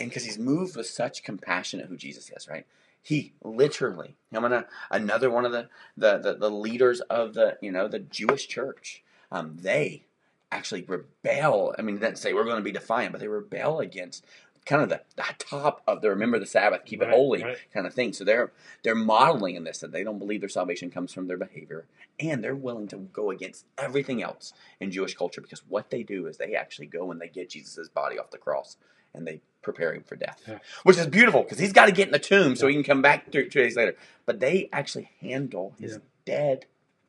and 0.00 0.08
because 0.08 0.24
he's 0.24 0.38
moved 0.38 0.76
with 0.76 0.86
such 0.86 1.22
compassion 1.22 1.80
at 1.80 1.86
who 1.86 1.96
Jesus 1.96 2.30
is, 2.36 2.48
right? 2.48 2.66
He 3.02 3.32
literally, 3.42 4.16
I'm 4.32 4.42
gonna 4.42 4.66
another 4.90 5.30
one 5.30 5.44
of 5.44 5.52
the 5.52 5.68
the, 5.96 6.18
the, 6.18 6.34
the 6.34 6.50
leaders 6.50 7.00
of 7.02 7.34
the 7.34 7.56
you 7.60 7.72
know 7.72 7.88
the 7.88 7.98
Jewish 7.98 8.48
church. 8.48 9.02
Um, 9.32 9.58
they 9.60 10.04
actually 10.52 10.82
rebel. 10.82 11.74
I 11.78 11.82
mean, 11.82 11.96
they 11.96 12.06
didn't 12.06 12.18
say 12.18 12.32
we're 12.32 12.44
going 12.44 12.56
to 12.56 12.62
be 12.62 12.72
defiant, 12.72 13.12
but 13.12 13.20
they 13.20 13.28
rebel 13.28 13.78
against 13.78 14.24
kind 14.66 14.82
of 14.82 14.88
the, 14.88 15.00
the 15.16 15.24
top 15.38 15.82
of 15.86 16.00
the 16.00 16.10
remember 16.10 16.38
the 16.38 16.46
Sabbath, 16.46 16.84
keep 16.84 17.02
it 17.02 17.08
holy 17.08 17.42
right. 17.42 17.56
kind 17.72 17.86
of 17.86 17.94
thing. 17.94 18.12
So 18.12 18.24
they're 18.24 18.52
they're 18.82 18.94
modeling 18.94 19.56
in 19.56 19.64
this 19.64 19.78
that 19.78 19.92
they 19.92 20.04
don't 20.04 20.18
believe 20.18 20.40
their 20.40 20.48
salvation 20.48 20.90
comes 20.90 21.12
from 21.12 21.26
their 21.26 21.36
behavior, 21.36 21.86
and 22.18 22.42
they're 22.42 22.54
willing 22.54 22.88
to 22.88 22.96
go 22.96 23.30
against 23.30 23.64
everything 23.78 24.22
else 24.22 24.52
in 24.78 24.90
Jewish 24.90 25.14
culture 25.14 25.40
because 25.40 25.62
what 25.68 25.90
they 25.90 26.02
do 26.02 26.26
is 26.26 26.36
they 26.36 26.54
actually 26.54 26.86
go 26.86 27.10
and 27.10 27.20
they 27.20 27.28
get 27.28 27.50
Jesus' 27.50 27.88
body 27.88 28.18
off 28.18 28.30
the 28.30 28.38
cross 28.38 28.76
and 29.14 29.26
they 29.26 29.40
prepare 29.62 29.92
him 29.92 30.02
for 30.02 30.16
death, 30.16 30.40
Yeah. 30.48 30.58
which 30.84 30.96
is 30.96 31.06
beautiful 31.06 31.42
because 31.42 31.58
he's 31.58 31.72
got 31.72 31.86
to 31.86 31.92
get 31.92 32.08
in 32.08 32.12
the 32.12 32.18
tomb 32.18 32.56
so 32.56 32.66
he 32.66 32.74
can 32.74 32.82
come 32.84 33.02
back 33.02 33.30
two, 33.30 33.44
two 33.48 33.62
days 33.62 33.76
later. 33.76 33.94
But 34.26 34.40
they 34.40 34.68
actually 34.72 35.10
handle 35.20 35.74
his 35.78 35.92
Yeah. 35.92 35.98
dead 36.24 36.66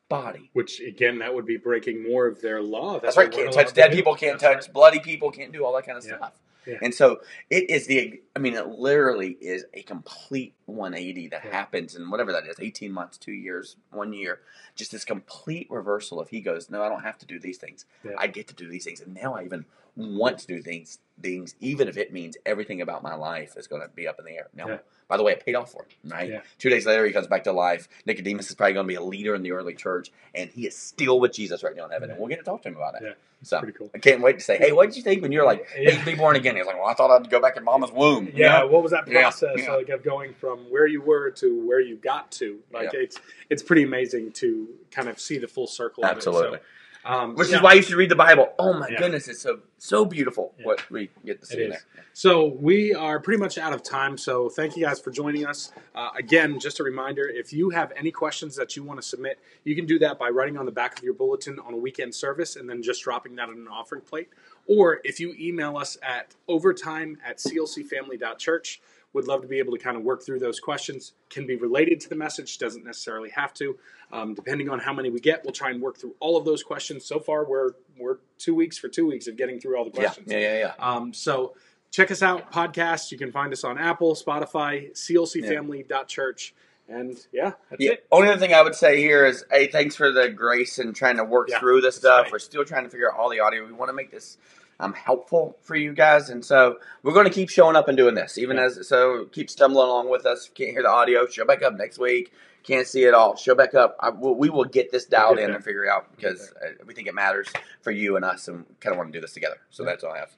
body. 0.08 0.50
Which 0.52 0.80
again, 0.80 1.18
that 1.20 1.34
would 1.34 1.46
be 1.46 1.56
breaking 1.56 2.02
more 2.06 2.26
of 2.26 2.42
their 2.42 2.60
law. 2.60 3.00
That's 3.00 3.16
what 3.16 3.26
right. 3.26 3.32
Can't 3.34 3.52
touch 3.52 3.72
dead 3.72 3.92
people. 3.92 4.14
Can't 4.14 4.38
That's 4.38 4.66
touch 4.66 4.72
bloody 4.72 5.00
people. 5.00 5.30
Can't 5.30 5.52
do 5.52 5.64
all 5.64 5.74
that 5.74 5.86
kind 5.86 5.96
of 5.96 6.04
Yeah. 6.04 6.16
stuff. 6.18 6.38
And 6.80 6.94
so 6.94 7.20
it 7.50 7.70
is 7.70 7.86
the. 7.88 8.20
I 8.36 8.38
mean, 8.38 8.54
it 8.54 8.68
literally 8.68 9.36
is 9.40 9.64
a 9.74 9.82
complete 9.82 10.54
180 10.66 11.26
that 11.28 11.40
happens 11.42 11.96
in 11.96 12.08
whatever 12.08 12.30
that 12.32 12.46
is, 12.46 12.54
18 12.60 12.92
months, 12.92 13.18
two 13.18 13.32
years, 13.32 13.74
one 13.90 14.12
year. 14.12 14.40
Just 14.76 14.92
this 14.92 15.04
complete 15.04 15.66
reversal 15.70 16.20
of 16.20 16.28
he 16.28 16.40
goes, 16.40 16.70
no, 16.70 16.82
I 16.84 16.88
don't 16.88 17.02
have 17.02 17.18
to 17.18 17.26
do 17.26 17.40
these 17.40 17.58
things. 17.58 17.84
I 18.16 18.28
get 18.28 18.46
to 18.48 18.54
do 18.54 18.68
these 18.68 18.84
things, 18.84 19.00
and 19.00 19.12
now 19.12 19.34
I 19.34 19.44
even 19.44 19.64
want 19.96 20.38
to 20.38 20.46
do 20.46 20.62
things. 20.62 20.98
Things, 21.20 21.54
even 21.60 21.86
if 21.86 21.98
it 21.98 22.12
means 22.12 22.36
everything 22.44 22.80
about 22.80 23.02
my 23.04 23.14
life 23.14 23.56
is 23.56 23.68
going 23.68 23.82
to 23.82 23.88
be 23.88 24.08
up 24.08 24.18
in 24.18 24.24
the 24.24 24.32
air. 24.32 24.48
Now, 24.54 24.66
Yeah. 24.66 24.78
by 25.08 25.16
the 25.18 25.22
way, 25.22 25.32
it 25.32 25.44
paid 25.44 25.54
off 25.54 25.70
for 25.70 25.82
him. 25.82 26.10
Right. 26.10 26.28
Yeah. 26.30 26.40
Two 26.58 26.68
days 26.68 26.84
later, 26.84 27.06
he 27.06 27.12
comes 27.12 27.28
back 27.28 27.44
to 27.44 27.52
life. 27.52 27.86
Nicodemus 28.06 28.48
is 28.48 28.56
probably 28.56 28.72
going 28.72 28.86
to 28.86 28.88
be 28.88 28.94
a 28.96 29.02
leader 29.02 29.34
in 29.36 29.42
the 29.42 29.52
early 29.52 29.74
church, 29.74 30.10
and 30.34 30.50
he 30.50 30.66
is 30.66 30.76
still 30.76 31.20
with 31.20 31.32
Jesus 31.32 31.62
right 31.62 31.76
now 31.76 31.84
in 31.84 31.90
heaven. 31.92 32.10
And 32.10 32.18
we'll 32.18 32.28
get 32.28 32.38
to 32.38 32.44
talk 32.44 32.62
to 32.62 32.68
him 32.70 32.76
about 32.76 32.94
it. 32.96 33.02
Yeah. 33.04 33.12
So 33.42 33.58
Pretty 33.60 33.76
cool. 33.78 33.90
I 33.94 33.98
can't 33.98 34.20
wait 34.20 34.38
to 34.38 34.44
say, 34.44 34.56
hey, 34.56 34.72
what 34.72 34.86
did 34.88 34.96
you 34.96 35.02
think 35.02 35.22
when 35.22 35.30
you're 35.32 35.44
like, 35.44 35.68
hey, 35.68 35.92
Yeah. 35.96 36.04
be 36.04 36.14
born 36.14 36.34
again? 36.34 36.56
He's 36.56 36.66
like, 36.66 36.76
well, 36.76 36.88
I 36.88 36.94
thought 36.94 37.10
I'd 37.10 37.30
go 37.30 37.40
back 37.40 37.56
in 37.56 37.62
mama's 37.62 37.92
womb. 37.92 38.26
you 38.26 38.32
Yeah, 38.34 38.60
know? 38.60 38.68
what 38.68 38.82
was 38.82 38.90
that 38.92 39.06
process 39.06 39.50
yeah. 39.58 39.74
like 39.74 39.90
of 39.90 40.02
going 40.02 40.32
from 40.34 40.70
where 40.70 40.86
you 40.86 41.02
were 41.02 41.30
to 41.32 41.64
where 41.68 41.80
you 41.80 41.96
got 41.96 42.32
to? 42.32 42.58
Like 42.72 42.92
Yeah. 42.94 43.00
it's 43.00 43.20
it's 43.50 43.62
pretty 43.62 43.82
amazing 43.84 44.32
to 44.34 44.68
kind 44.90 45.08
of 45.08 45.20
see 45.20 45.38
the 45.38 45.48
full 45.48 45.66
circle. 45.68 46.04
Of 46.04 46.10
Absolutely. 46.10 46.56
It. 46.58 46.62
Um, 47.04 47.34
Which 47.34 47.48
yeah. 47.48 47.56
is 47.56 47.62
why 47.62 47.72
you 47.72 47.82
should 47.82 47.96
read 47.96 48.10
the 48.10 48.14
Bible. 48.16 48.52
Oh 48.60 48.72
my 48.74 48.88
Yeah. 48.88 48.98
goodness, 49.00 49.26
it's 49.26 49.40
so 49.40 49.60
so 49.78 50.04
beautiful 50.04 50.54
Yeah. 50.58 50.66
what 50.66 50.88
we 50.90 51.10
get 51.24 51.40
to 51.40 51.46
see 51.46 51.56
It 51.56 51.60
in 51.66 51.72
is. 51.72 51.78
there. 51.94 52.04
So 52.12 52.46
we 52.46 52.94
are 52.94 53.18
pretty 53.18 53.40
much 53.40 53.58
out 53.58 53.72
of 53.72 53.82
time. 53.82 54.16
So 54.16 54.48
thank 54.48 54.76
you 54.76 54.84
guys 54.84 55.00
for 55.00 55.10
joining 55.10 55.44
us. 55.44 55.72
Uh, 55.96 56.10
again, 56.16 56.60
just 56.60 56.78
a 56.78 56.84
reminder: 56.84 57.26
if 57.26 57.52
you 57.52 57.70
have 57.70 57.92
any 57.96 58.12
questions 58.12 58.54
that 58.56 58.76
you 58.76 58.84
want 58.84 59.02
to 59.02 59.06
submit, 59.06 59.40
you 59.64 59.74
can 59.74 59.86
do 59.86 59.98
that 59.98 60.18
by 60.18 60.28
writing 60.28 60.56
on 60.56 60.64
the 60.66 60.70
back 60.72 60.96
of 60.96 61.02
your 61.02 61.14
bulletin 61.14 61.58
on 61.58 61.74
a 61.74 61.76
weekend 61.76 62.14
service, 62.14 62.54
and 62.54 62.70
then 62.70 62.82
just 62.82 63.02
dropping 63.02 63.34
that 63.36 63.48
on 63.48 63.56
an 63.56 63.68
offering 63.68 64.02
plate. 64.02 64.28
Or 64.66 65.00
if 65.02 65.18
you 65.18 65.34
email 65.40 65.76
us 65.76 65.98
at 66.02 66.36
overtime 66.46 67.18
at 67.24 67.38
clcfamily.church, 67.38 68.80
would 69.14 69.26
love 69.26 69.42
to 69.42 69.48
be 69.48 69.58
able 69.58 69.72
to 69.76 69.78
kind 69.78 69.96
of 69.96 70.02
work 70.02 70.22
through 70.24 70.38
those 70.38 70.58
questions. 70.60 71.12
Can 71.30 71.46
be 71.46 71.56
related 71.56 72.00
to 72.00 72.08
the 72.08 72.14
message, 72.14 72.58
doesn't 72.58 72.84
necessarily 72.84 73.30
have 73.30 73.52
to. 73.54 73.76
Um, 74.10 74.34
depending 74.34 74.68
on 74.68 74.78
how 74.78 74.92
many 74.92 75.10
we 75.10 75.20
get, 75.20 75.42
we'll 75.44 75.52
try 75.52 75.70
and 75.70 75.80
work 75.80 75.96
through 75.98 76.14
all 76.20 76.36
of 76.36 76.44
those 76.44 76.62
questions. 76.62 77.04
So 77.04 77.18
far, 77.18 77.44
we're 77.44 77.72
we're 77.98 78.18
two 78.38 78.54
weeks 78.54 78.78
for 78.78 78.88
two 78.88 79.06
weeks 79.06 79.26
of 79.26 79.36
getting 79.36 79.60
through 79.60 79.76
all 79.76 79.84
the 79.84 79.90
questions. 79.90 80.30
yeah, 80.30 80.38
yeah, 80.38 80.58
yeah. 80.58 80.72
Um, 80.78 81.12
so 81.12 81.54
check 81.90 82.10
us 82.10 82.22
out, 82.22 82.50
podcasts. 82.52 83.10
You 83.12 83.18
can 83.18 83.32
find 83.32 83.52
us 83.52 83.64
on 83.64 83.78
Apple, 83.78 84.14
Spotify, 84.14 84.92
clcfamily.church. 84.92 86.54
And 86.88 87.16
yeah, 87.32 87.52
that's 87.70 87.80
Yeah. 87.82 87.92
it. 87.92 88.06
Only 88.10 88.28
other 88.28 88.40
thing 88.40 88.52
I 88.54 88.60
would 88.62 88.74
say 88.74 88.98
here 88.98 89.24
is, 89.24 89.44
hey, 89.50 89.68
thanks 89.68 89.94
for 89.96 90.10
the 90.10 90.28
grace 90.28 90.78
and 90.78 90.94
trying 90.94 91.16
to 91.16 91.24
work 91.24 91.48
Yeah, 91.48 91.58
through 91.60 91.80
this 91.80 91.96
stuff. 91.96 92.24
right. 92.24 92.32
We're 92.32 92.38
still 92.38 92.64
trying 92.64 92.84
to 92.84 92.90
figure 92.90 93.10
out 93.10 93.18
all 93.18 93.30
the 93.30 93.40
audio. 93.40 93.64
We 93.64 93.72
want 93.72 93.88
to 93.88 93.92
make 93.94 94.10
this 94.10 94.36
um, 94.80 94.92
helpful 94.94 95.56
for 95.62 95.76
you 95.76 95.92
guys, 95.92 96.30
and 96.30 96.44
so 96.44 96.78
we're 97.02 97.12
going 97.14 97.26
to 97.26 97.32
keep 97.32 97.48
showing 97.48 97.76
up 97.76 97.88
and 97.88 97.96
doing 97.96 98.14
this, 98.14 98.38
even 98.38 98.56
Yeah. 98.56 98.64
as 98.64 98.88
so 98.88 99.26
keep 99.32 99.48
stumbling 99.50 99.86
along 99.88 100.10
with 100.10 100.26
us. 100.26 100.48
Can't 100.54 100.70
hear 100.70 100.82
the 100.82 100.88
audio? 100.90 101.26
Show 101.26 101.44
back 101.44 101.62
up 101.62 101.74
next 101.74 101.98
week. 101.98 102.32
Can't 102.64 102.86
see 102.86 103.02
it 103.04 103.12
all? 103.14 103.34
Show 103.36 103.54
back 103.56 103.74
up. 103.74 103.96
I, 104.00 104.10
we 104.10 104.48
will 104.48 104.64
get 104.64 104.92
this 104.92 105.04
dialed 105.04 105.38
in 105.38 105.50
and 105.52 105.64
figure 105.64 105.84
it 105.84 105.88
out 105.90 106.14
because 106.16 106.52
uh, 106.64 106.68
we 106.86 106.94
think 106.94 107.08
it 107.08 107.14
matters 107.14 107.48
for 107.80 107.90
you 107.90 108.14
and 108.16 108.24
us, 108.24 108.48
and 108.48 108.64
kind 108.80 108.92
of 108.92 108.98
want 108.98 109.12
to 109.12 109.16
do 109.16 109.20
this 109.20 109.32
together. 109.32 109.56
So 109.70 109.84
that's 109.84 110.04
all 110.04 110.12
I 110.12 110.18
have. 110.18 110.30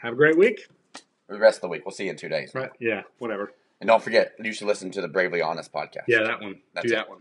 Have 0.00 0.12
a 0.12 0.16
great 0.16 0.36
week. 0.38 0.68
For 1.26 1.34
the 1.34 1.40
rest 1.40 1.58
of 1.58 1.62
the 1.62 1.68
week, 1.68 1.84
we'll 1.86 1.92
see 1.92 2.04
you 2.04 2.10
in 2.10 2.16
two 2.16 2.28
days. 2.28 2.54
Right. 2.54 2.70
Yeah, 2.78 3.02
whatever. 3.18 3.52
And 3.80 3.88
don't 3.88 4.02
forget, 4.02 4.34
you 4.40 4.52
should 4.52 4.68
listen 4.68 4.90
to 4.92 5.00
the 5.00 5.08
Bravely 5.08 5.42
Honest 5.42 5.72
podcast. 5.72 6.04
Yeah, 6.06 6.22
that 6.24 6.40
one. 6.40 6.60
That's 6.74 6.86
Do 6.86 6.92
it. 6.92 6.96
that 6.96 7.08
one. 7.08 7.18